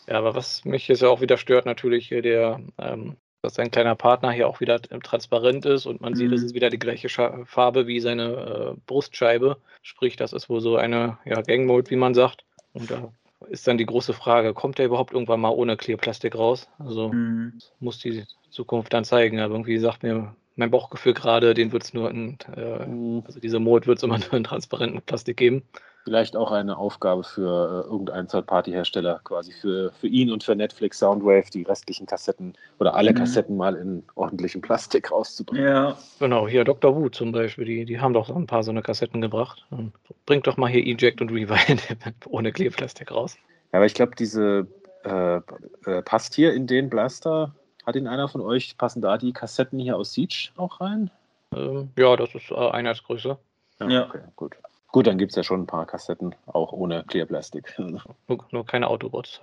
ja, 0.06 0.18
aber 0.18 0.34
was 0.34 0.64
mich 0.64 0.88
jetzt 0.88 1.02
auch 1.02 1.20
wieder 1.20 1.36
stört, 1.36 1.66
natürlich 1.66 2.10
der, 2.10 2.60
ähm, 2.78 3.16
dass 3.42 3.54
sein 3.54 3.70
kleiner 3.70 3.94
Partner 3.94 4.30
hier 4.32 4.48
auch 4.48 4.60
wieder 4.60 4.80
transparent 4.82 5.64
ist 5.64 5.86
und 5.86 6.00
man 6.02 6.12
mhm. 6.12 6.16
sieht, 6.16 6.32
es 6.32 6.42
ist 6.42 6.54
wieder 6.54 6.68
die 6.68 6.78
gleiche 6.78 7.08
Scha 7.08 7.44
Farbe 7.46 7.86
wie 7.86 8.00
seine 8.00 8.74
äh, 8.76 8.80
Brustscheibe. 8.86 9.56
Sprich, 9.82 10.16
das 10.16 10.32
ist 10.34 10.50
wohl 10.50 10.60
so 10.60 10.76
eine 10.76 11.18
ja, 11.24 11.40
Gang 11.40 11.66
Mode, 11.66 11.90
wie 11.90 11.96
man 11.96 12.14
sagt. 12.14 12.44
Und 12.72 12.90
da 12.90 13.12
ist 13.48 13.66
dann 13.66 13.79
die 13.79 13.87
große 13.87 14.12
Frage, 14.12 14.55
kommt 14.55 14.79
der 14.79 14.87
überhaupt 14.87 15.12
irgendwann 15.12 15.40
mal 15.40 15.50
ohne 15.50 15.76
Clear-Plastik 15.76 16.35
raus? 16.35 16.68
Also 16.79 17.12
mhm. 17.12 17.59
muss 17.79 17.98
die 17.98 18.24
Zukunft 18.50 18.92
dann 18.92 19.05
zeigen. 19.05 19.40
Aber 19.40 19.55
irgendwie 19.55 19.79
sagt 19.79 20.03
mir 20.03 20.35
mein 20.57 20.70
Bauchgefühl 20.70 21.14
gerade, 21.14 21.55
den 21.55 21.72
wird 21.72 21.85
es 21.85 21.94
nur 21.94 22.11
in, 22.11 22.38
äh, 22.55 22.87
mhm. 22.87 23.22
also 23.26 23.40
diese 23.40 23.59
Mode 23.59 23.87
wird 23.87 23.98
es 23.98 24.05
immer 24.05 24.18
nur 24.18 24.35
in 24.35 24.44
transparenten 24.44 25.03
Plastik 25.03 25.37
geben. 25.37 25.62
Vielleicht 26.04 26.34
auch 26.34 26.50
eine 26.50 26.78
Aufgabe 26.78 27.24
für 27.24 27.84
äh, 27.84 27.90
irgendeinen 27.90 28.26
Third-Party-Hersteller, 28.26 29.20
quasi 29.24 29.52
für, 29.52 29.92
für 29.92 30.06
ihn 30.06 30.32
und 30.32 30.42
für 30.42 30.56
Netflix 30.56 30.98
Soundwave, 30.98 31.50
die 31.52 31.62
restlichen 31.62 32.06
Kassetten 32.06 32.54
oder 32.78 32.94
alle 32.94 33.12
mhm. 33.12 33.16
Kassetten 33.16 33.56
mal 33.56 33.74
in 33.74 34.02
ordentlichem 34.14 34.62
Plastik 34.62 35.10
rauszubringen. 35.10 35.66
Ja. 35.66 35.96
Genau, 36.18 36.48
hier 36.48 36.64
Dr. 36.64 36.96
Wu 36.96 37.08
zum 37.10 37.32
Beispiel, 37.32 37.64
die, 37.64 37.84
die 37.84 38.00
haben 38.00 38.14
doch 38.14 38.26
so 38.26 38.34
ein 38.34 38.46
paar 38.46 38.62
so 38.62 38.70
eine 38.70 38.82
Kassetten 38.82 39.20
gebracht. 39.20 39.66
Bringt 40.26 40.46
doch 40.46 40.56
mal 40.56 40.68
hier 40.68 40.86
Eject 40.86 41.20
und 41.20 41.30
Rewind 41.30 41.82
ohne 42.28 42.52
Klebplastik 42.52 43.10
raus. 43.10 43.36
Ja, 43.72 43.78
aber 43.78 43.86
ich 43.86 43.94
glaube, 43.94 44.16
diese 44.16 44.66
äh, 45.04 45.36
äh, 45.86 46.02
passt 46.02 46.34
hier 46.34 46.52
in 46.54 46.66
den 46.66 46.90
Blaster. 46.90 47.54
Hat 47.86 47.96
ihn 47.96 48.06
einer 48.06 48.28
von 48.28 48.40
euch, 48.40 48.76
passen 48.76 49.00
da 49.00 49.16
die 49.16 49.32
Kassetten 49.32 49.78
hier 49.78 49.96
aus 49.96 50.12
Siege 50.12 50.50
auch 50.56 50.80
rein? 50.80 51.10
Ähm, 51.54 51.90
ja, 51.96 52.16
das 52.16 52.34
ist 52.34 52.50
äh, 52.50 52.54
Einheitsgröße. 52.54 53.38
Ja, 53.80 53.88
ja. 53.88 54.06
Okay, 54.06 54.20
gut. 54.36 54.56
Gut, 54.92 55.07
dann 55.07 55.18
gibt 55.18 55.33
es 55.33 55.37
ja 55.37 55.42
schon 55.42 55.62
ein 55.62 55.66
paar 55.66 55.87
Kassetten, 55.87 56.35
auch 56.46 56.72
ohne 56.72 57.05
Clearplastik. 57.05 57.74
Nur, 57.79 58.44
nur 58.50 58.66
keine 58.66 58.88
Autobots. 58.88 59.40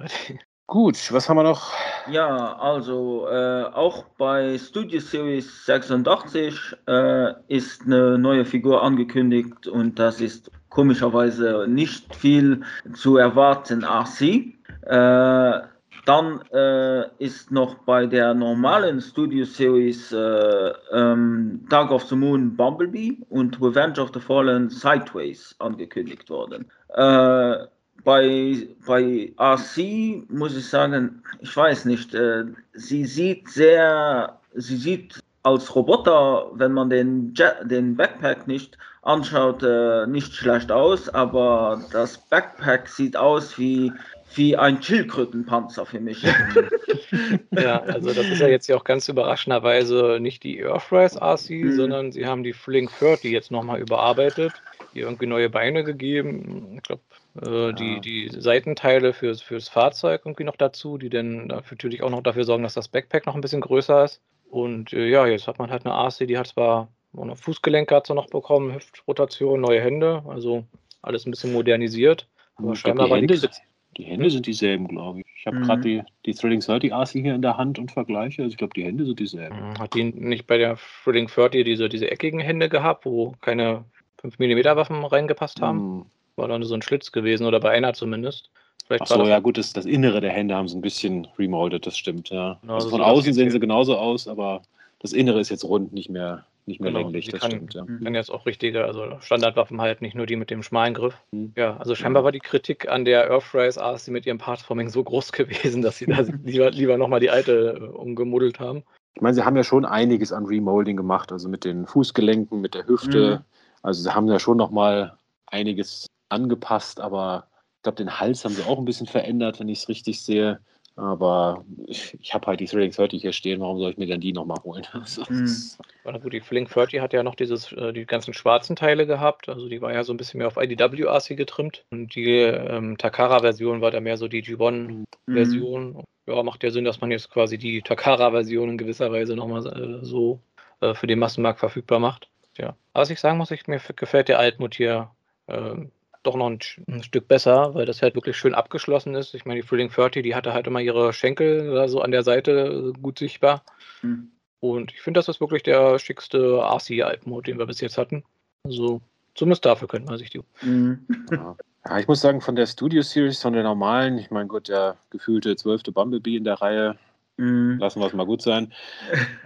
Gut, 0.67 1.13
was 1.13 1.29
haben 1.29 1.37
wir 1.37 1.43
noch? 1.43 1.71
Ja, 2.11 2.57
also 2.57 3.25
äh, 3.29 3.63
auch 3.63 4.03
bei 4.17 4.57
Studio 4.57 4.99
Series 4.99 5.65
86 5.65 6.75
äh, 6.87 7.33
ist 7.47 7.83
eine 7.83 8.17
neue 8.17 8.43
Figur 8.43 8.83
angekündigt 8.83 9.67
und 9.67 9.97
das 9.97 10.19
ist 10.19 10.51
komischerweise 10.67 11.67
nicht 11.69 12.13
viel 12.13 12.63
zu 12.93 13.15
erwarten. 13.15 13.85
RC. 13.85 14.53
Äh, 14.81 15.61
dann 16.07 16.41
äh, 16.53 17.05
ist 17.17 17.51
noch 17.51 17.75
bei 17.79 18.05
der 18.05 18.33
normalen 18.33 19.01
Studio 19.01 19.43
Series 19.43 20.13
äh, 20.13 20.71
ähm, 20.93 21.65
Dark 21.69 21.91
of 21.91 22.03
the 22.03 22.15
Moon 22.15 22.55
Bumblebee 22.55 23.17
und 23.29 23.61
Revenge 23.61 23.99
of 23.99 24.11
the 24.13 24.19
Fallen 24.21 24.69
Sideways 24.69 25.53
angekündigt 25.59 26.29
worden. 26.29 26.65
Äh, 26.93 27.57
bei, 28.05 28.69
bei 28.85 29.33
RC 29.37 30.29
muss 30.29 30.55
ich 30.55 30.69
sagen, 30.69 31.21
ich 31.41 31.55
weiß 31.55 31.83
nicht, 31.83 32.15
äh, 32.15 32.45
sie 32.71 33.05
sieht 33.05 33.49
sehr, 33.49 34.39
sie 34.53 34.77
sieht 34.77 35.19
als 35.43 35.75
Roboter, 35.75 36.51
wenn 36.53 36.71
man 36.71 36.89
den, 36.89 37.33
Jet, 37.33 37.55
den 37.69 37.97
Backpack 37.97 38.47
nicht 38.47 38.77
anschaut, 39.01 39.61
äh, 39.63 40.07
nicht 40.07 40.33
schlecht 40.33 40.71
aus, 40.71 41.09
aber 41.09 41.81
das 41.91 42.17
Backpack 42.17 42.87
sieht 42.87 43.17
aus 43.17 43.57
wie, 43.57 43.91
wie 44.35 44.55
ein 44.55 44.81
Schildkrötenpanzer 44.81 45.85
für 45.85 45.99
mich. 45.99 46.23
ja, 47.51 47.81
also 47.81 48.13
das 48.13 48.27
ist 48.27 48.39
ja 48.39 48.47
jetzt 48.47 48.67
ja 48.67 48.75
auch 48.75 48.83
ganz 48.83 49.07
überraschenderweise 49.09 50.19
nicht 50.19 50.43
die 50.43 50.59
Earthrise 50.59 51.19
RC, 51.19 51.49
mhm. 51.49 51.75
sondern 51.75 52.11
sie 52.11 52.25
haben 52.25 52.43
die 52.43 52.53
Fling 52.53 52.89
30 52.99 53.31
jetzt 53.31 53.51
nochmal 53.51 53.79
überarbeitet, 53.79 54.53
ihr 54.93 55.05
irgendwie 55.05 55.25
neue 55.25 55.49
Beine 55.49 55.83
gegeben. 55.83 56.73
Ich 56.75 56.83
glaube, 56.83 57.01
äh, 57.41 57.73
die, 57.73 57.93
ja. 57.95 57.99
die 57.99 58.29
Seitenteile 58.37 59.13
fürs, 59.13 59.41
fürs 59.41 59.69
Fahrzeug 59.69 60.21
irgendwie 60.25 60.43
noch 60.43 60.57
dazu, 60.57 60.97
die 60.97 61.09
dann 61.09 61.47
natürlich 61.47 62.03
auch 62.03 62.09
noch 62.09 62.23
dafür 62.23 62.43
sorgen, 62.43 62.63
dass 62.63 62.73
das 62.73 62.89
Backpack 62.89 63.25
noch 63.25 63.35
ein 63.35 63.41
bisschen 63.41 63.61
größer 63.61 64.05
ist. 64.05 64.21
Und 64.49 64.93
äh, 64.93 65.07
ja, 65.07 65.27
jetzt 65.27 65.47
hat 65.47 65.59
man 65.59 65.71
halt 65.71 65.85
eine 65.85 65.95
AC, 65.95 66.27
die 66.27 66.37
hat 66.37 66.47
zwar 66.47 66.89
eine 67.15 67.35
Fußgelenke 67.35 67.95
hat 67.95 68.07
sie 68.07 68.13
noch 68.13 68.27
bekommen, 68.27 68.73
Hüftrotation, 68.73 69.61
neue 69.61 69.81
Hände, 69.81 70.23
also 70.27 70.65
alles 71.01 71.25
ein 71.25 71.31
bisschen 71.31 71.53
modernisiert. 71.53 72.27
Aber 72.55 72.75
scheinbar 72.75 73.07
glaub, 73.07 73.19
die, 73.19 73.33
Hände, 73.33 73.49
die, 73.95 74.03
Hände 74.03 74.29
sind 74.29 74.45
dieselben, 74.45 74.87
glaube 74.87 75.21
ich. 75.21 75.25
Ich 75.39 75.47
habe 75.47 75.57
mhm. 75.57 75.63
gerade 75.63 75.81
die, 75.81 76.03
die 76.25 76.33
Thrilling 76.33 76.59
30 76.59 76.93
AC 76.93 77.09
hier 77.09 77.35
in 77.35 77.41
der 77.41 77.57
Hand 77.57 77.79
und 77.79 77.91
vergleiche. 77.91 78.43
Also 78.43 78.51
ich 78.51 78.57
glaube, 78.57 78.73
die 78.75 78.83
Hände 78.83 79.05
sind 79.05 79.19
dieselben. 79.19 79.69
Mhm, 79.69 79.79
hat 79.79 79.93
die 79.93 80.03
nicht 80.03 80.47
bei 80.47 80.57
der 80.57 80.77
Thrilling 81.03 81.27
30 81.27 81.63
diese, 81.63 81.89
diese 81.89 82.11
eckigen 82.11 82.39
Hände 82.39 82.69
gehabt, 82.69 83.05
wo 83.05 83.33
keine 83.41 83.85
5 84.21 84.39
mm 84.39 84.65
Waffen 84.75 85.03
reingepasst 85.03 85.61
haben? 85.61 85.97
Mhm. 85.97 86.05
War 86.35 86.47
dann 86.47 86.63
so 86.63 86.73
ein 86.73 86.81
Schlitz 86.81 87.11
gewesen 87.11 87.45
oder 87.45 87.59
bei 87.59 87.71
einer 87.71 87.93
zumindest. 87.93 88.51
Vielleicht 88.87 89.03
Ach 89.03 89.07
so, 89.07 89.27
ja 89.27 89.39
gut, 89.39 89.57
das, 89.57 89.73
das 89.73 89.85
Innere 89.85 90.21
der 90.21 90.31
Hände 90.31 90.55
haben 90.55 90.67
sie 90.67 90.77
ein 90.77 90.81
bisschen 90.81 91.27
remoldet, 91.37 91.85
das 91.85 91.97
stimmt, 91.97 92.29
ja. 92.29 92.57
Genau, 92.61 92.75
also 92.75 92.89
von 92.89 93.01
außen 93.01 93.33
sehen 93.33 93.51
sie 93.51 93.59
genauso 93.59 93.97
aus, 93.97 94.27
aber 94.29 94.61
das 94.99 95.11
Innere 95.11 95.41
ist 95.41 95.49
jetzt 95.49 95.65
rund, 95.65 95.91
nicht 95.91 96.09
mehr, 96.09 96.45
nicht 96.67 96.81
mehr 96.81 96.91
genau, 96.91 97.03
länglich, 97.03 97.29
das 97.29 97.41
kann, 97.41 97.51
stimmt, 97.51 97.73
ja. 97.73 97.85
Kann 97.85 98.13
jetzt 98.13 98.29
auch 98.29 98.45
richtige, 98.45 98.85
also 98.85 99.19
Standardwaffen 99.21 99.79
halt, 99.79 100.01
nicht 100.01 100.15
nur 100.15 100.25
die 100.25 100.35
mit 100.35 100.49
dem 100.49 100.63
schmalen 100.63 100.93
Griff. 100.93 101.15
Mhm. 101.31 101.53
Ja, 101.55 101.77
also 101.77 101.95
scheinbar 101.95 102.23
war 102.23 102.31
die 102.31 102.39
Kritik 102.39 102.89
an 102.89 103.05
der 103.05 103.29
Earthrise 103.29 103.79
RC 103.79 104.09
mit 104.09 104.25
ihrem 104.25 104.37
Partforming 104.37 104.89
so 104.89 105.03
groß 105.03 105.31
gewesen, 105.33 105.81
dass 105.81 105.97
sie 105.97 106.05
da 106.05 106.19
lieber, 106.43 106.71
lieber 106.71 106.97
nochmal 106.97 107.19
die 107.19 107.29
alte 107.29 107.77
äh, 107.79 107.83
umgemuddelt 107.83 108.59
haben. 108.59 108.83
Ich 109.15 109.21
meine, 109.21 109.33
sie 109.33 109.43
haben 109.43 109.55
ja 109.55 109.63
schon 109.63 109.85
einiges 109.85 110.31
an 110.31 110.45
Remolding 110.45 110.97
gemacht, 110.97 111.31
also 111.31 111.49
mit 111.49 111.65
den 111.65 111.87
Fußgelenken, 111.87 112.61
mit 112.61 112.75
der 112.75 112.85
Hüfte. 112.87 113.39
Mhm. 113.39 113.45
Also 113.81 114.03
sie 114.03 114.13
haben 114.13 114.27
ja 114.27 114.37
schon 114.37 114.57
nochmal 114.57 115.17
einiges 115.47 116.07
angepasst, 116.29 116.99
aber 116.99 117.47
glaube, 117.87 118.03
den 118.03 118.19
Hals 118.19 118.43
haben 118.43 118.53
sie 118.53 118.63
auch 118.63 118.77
ein 118.77 118.85
bisschen 118.85 119.07
verändert, 119.07 119.61
wenn 119.61 119.69
ich 119.69 119.79
es 119.79 119.87
richtig 119.87 120.21
sehe. 120.21 120.59
Aber 120.97 121.63
ich, 121.85 122.17
ich 122.19 122.33
habe 122.33 122.47
halt 122.47 122.59
die 122.59 122.65
Thrilling 122.65 122.91
30 122.91 123.21
hier 123.21 123.31
stehen, 123.31 123.59
warum 123.59 123.77
soll 123.77 123.91
ich 123.91 123.97
mir 123.97 124.07
dann 124.07 124.19
die 124.19 124.33
nochmal 124.33 124.57
holen? 124.63 124.85
Also, 124.93 125.23
mhm. 125.29 126.21
gut, 126.21 126.33
die 126.33 126.41
Thrilling 126.41 126.67
30 126.67 126.99
hat 127.01 127.13
ja 127.13 127.21
noch 127.21 127.35
dieses, 127.35 127.71
äh, 127.71 127.93
die 127.93 128.05
ganzen 128.05 128.33
schwarzen 128.33 128.75
Teile 128.75 129.05
gehabt. 129.05 129.47
Also 129.47 129.69
die 129.69 129.79
war 129.79 129.93
ja 129.93 130.03
so 130.03 130.11
ein 130.11 130.17
bisschen 130.17 130.39
mehr 130.39 130.47
auf 130.47 130.57
IDW-RC 130.57 131.37
getrimmt. 131.37 131.85
Und 131.91 132.15
die 132.15 132.31
ähm, 132.31 132.97
Takara-Version 132.97 133.79
war 133.81 133.91
da 133.91 133.99
mehr 133.99 134.17
so 134.17 134.27
die 134.27 134.43
G1-Version. 134.43 135.93
Mhm. 135.93 136.03
Ja, 136.25 136.41
macht 136.41 136.63
ja 136.63 136.71
Sinn, 136.71 136.83
dass 136.83 136.99
man 136.99 137.11
jetzt 137.11 137.29
quasi 137.29 137.59
die 137.59 137.83
Takara-Version 137.83 138.69
in 138.69 138.77
gewisser 138.79 139.11
Weise 139.11 139.35
nochmal 139.35 139.65
äh, 139.67 140.03
so 140.03 140.39
äh, 140.81 140.95
für 140.95 141.05
den 141.05 141.19
Massenmarkt 141.19 141.59
verfügbar 141.59 141.99
macht. 141.99 142.27
Ja. 142.57 142.69
Aber 142.93 143.03
was 143.03 143.11
ich 143.11 143.19
sagen 143.19 143.37
muss, 143.37 143.51
ich, 143.51 143.67
mir 143.67 143.79
gefällt 143.95 144.29
der 144.29 144.39
Altmut 144.39 144.73
hier 144.73 145.11
ähm, 145.47 145.91
doch 146.27 146.35
noch 146.35 146.49
ein, 146.49 146.59
ein, 146.87 147.03
Stück 147.03 147.27
besser, 147.27 147.73
weil 147.73 147.85
das 147.85 148.01
halt 148.01 148.15
wirklich 148.15 148.37
schön 148.37 148.53
abgeschlossen 148.53 149.15
ist. 149.15 149.33
Ich 149.33 149.45
meine, 149.45 149.61
die 149.61 149.67
Thrilling 149.67 149.89
30, 149.89 150.23
die 150.23 150.35
hatte 150.35 150.53
halt 150.53 150.67
immer 150.67 150.79
ihre 150.79 151.13
Schenkel 151.13 151.73
da 151.73 151.87
so 151.87 152.01
an 152.01 152.11
der 152.11 152.23
Seite 152.23 152.93
äh, 152.95 152.99
gut 152.99 153.19
sichtbar. 153.19 153.63
Mhm. 154.01 154.31
Und 154.59 154.91
ich 154.91 155.01
finde, 155.01 155.19
das 155.19 155.27
ist 155.27 155.41
wirklich 155.41 155.63
der 155.63 155.99
schickste 155.99 156.59
RC-Alpenmode, 156.61 157.51
den 157.51 157.59
wir 157.59 157.65
bis 157.65 157.81
jetzt 157.81 157.97
hatten. 157.97 158.23
Also 158.63 159.01
zumindest 159.35 159.65
dafür 159.65 159.87
könnte 159.87 160.09
man 160.09 160.17
sich 160.17 160.29
die. 160.29 160.41
Mhm. 160.61 161.05
Ja. 161.31 161.97
ich 161.99 162.07
muss 162.07 162.21
sagen, 162.21 162.41
von 162.41 162.55
der 162.55 162.65
Studio 162.65 163.01
Series, 163.01 163.41
von 163.41 163.53
der 163.53 163.63
normalen, 163.63 164.17
ich 164.17 164.31
meine, 164.31 164.47
gut, 164.47 164.67
der 164.67 164.97
gefühlte 165.09 165.55
zwölfte 165.55 165.91
Bumblebee 165.91 166.35
in 166.35 166.43
der 166.43 166.55
Reihe, 166.55 166.97
Mhm. 167.37 167.77
Lassen 167.79 167.99
wir 167.99 168.07
es 168.07 168.13
mal 168.13 168.25
gut 168.25 168.41
sein. 168.41 168.73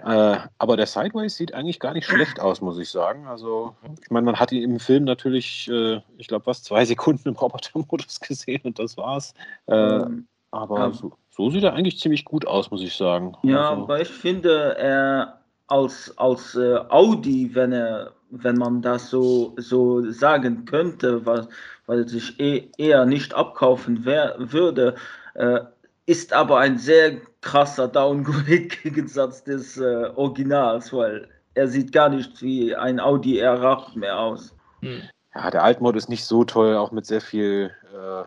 äh, 0.06 0.38
aber 0.58 0.78
der 0.78 0.88
Sideways 0.88 1.36
sieht 1.36 1.54
eigentlich 1.54 1.80
gar 1.80 1.94
nicht 1.94 2.08
schlecht 2.08 2.40
aus, 2.40 2.62
muss 2.62 2.80
ich 2.80 2.90
sagen. 2.90 3.28
Also, 3.28 3.76
ich 4.02 4.10
meine, 4.10 4.26
man 4.26 4.40
hat 4.40 4.52
ihn 4.52 4.64
im 4.64 4.80
Film 4.80 5.04
natürlich, 5.04 5.70
äh, 5.70 6.02
ich 6.18 6.28
glaube, 6.28 6.46
was, 6.46 6.64
zwei 6.64 6.86
Sekunden 6.86 7.30
im 7.30 7.36
Robotermodus 7.36 8.20
gesehen 8.20 8.62
und 8.64 8.80
das 8.80 8.98
war's. 8.98 9.34
Äh, 9.68 10.00
mhm. 10.00 10.28
Aber 10.52 10.80
ja. 10.80 10.92
so, 10.92 11.14
so, 11.30 11.50
sieht 11.50 11.64
er 11.64 11.74
eigentlich 11.74 12.00
ziemlich 12.00 12.26
gut 12.26 12.46
aus, 12.48 12.72
muss 12.72 12.82
ich 12.82 12.96
sagen. 12.96 13.36
Ja, 13.44 13.70
also, 13.70 13.84
aber 13.84 14.02
ich 14.02 14.10
finde, 14.10 14.76
er 14.78 15.42
als, 15.68 16.14
als 16.18 16.56
äh, 16.56 16.80
Audi, 16.90 17.54
wenn 17.54 17.72
er 17.72 18.14
wenn 18.32 18.56
man 18.56 18.82
das 18.82 19.10
so, 19.10 19.54
so 19.58 20.10
sagen 20.10 20.66
könnte, 20.66 21.26
weil, 21.26 21.48
weil 21.86 22.08
sich 22.08 22.40
eh, 22.40 22.70
eher 22.78 23.06
nicht 23.06 23.34
abkaufen 23.34 24.06
wär, 24.06 24.36
würde, 24.38 24.96
äh, 25.36 25.60
ist 26.06 26.34
aber 26.34 26.60
ein 26.60 26.78
sehr 26.78 27.22
krasser 27.42 27.88
Downgrade-Gegensatz 27.88 29.44
des 29.46 29.78
äh, 29.78 30.12
Originals, 30.16 30.94
weil 30.94 31.28
er 31.54 31.68
sieht 31.68 31.92
gar 31.92 32.10
nicht 32.10 32.42
wie 32.42 32.76
ein 32.76 33.00
Audi 33.00 33.44
R8 33.44 33.98
mehr 33.98 34.18
aus. 34.18 34.56
Hm. 34.82 35.02
Ja, 35.36 35.50
der 35.50 35.64
Altmod 35.64 35.96
ist 35.96 36.10
nicht 36.10 36.26
so 36.26 36.44
toll, 36.44 36.76
auch 36.76 36.92
mit 36.92 37.06
sehr 37.06 37.22
viel 37.22 37.72
äh, 37.94 38.24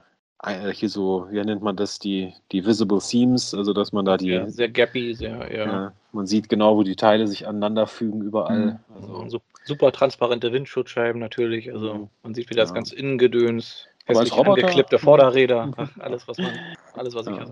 hier 0.72 0.88
so, 0.88 1.26
wie 1.30 1.42
nennt 1.42 1.62
man 1.62 1.76
das, 1.76 1.98
die, 1.98 2.34
die 2.52 2.64
Visible 2.66 3.00
Seams, 3.00 3.54
also 3.54 3.72
dass 3.72 3.92
man 3.92 4.04
da 4.04 4.16
die. 4.16 4.28
Ja, 4.28 4.48
sehr 4.48 4.68
gappy, 4.68 5.14
sehr, 5.14 5.50
ja. 5.52 5.66
ja. 5.66 5.92
Man 6.12 6.26
sieht 6.26 6.48
genau, 6.48 6.76
wo 6.76 6.82
die 6.82 6.96
Teile 6.96 7.26
sich 7.26 7.46
aneinander 7.46 7.86
fügen, 7.86 8.22
überall. 8.22 8.78
Mhm. 8.88 9.22
Also, 9.22 9.40
super 9.64 9.92
transparente 9.92 10.52
Windschutzscheiben 10.52 11.20
natürlich, 11.20 11.72
also 11.72 12.08
man 12.22 12.34
sieht, 12.34 12.50
wie 12.50 12.54
das 12.54 12.70
ja. 12.70 12.74
ganz 12.74 12.92
Innengedöns 12.92 13.86
aber 14.06 14.20
als 14.20 14.36
Roboter. 14.36 14.62
Angeklippte 14.62 14.98
Vorderräder, 14.98 15.72
ach, 15.76 15.90
alles, 15.98 16.28
was 16.28 16.38
man, 16.38 16.50
alles, 16.94 17.14
was 17.14 17.26
ich 17.26 17.36
ja. 17.36 17.46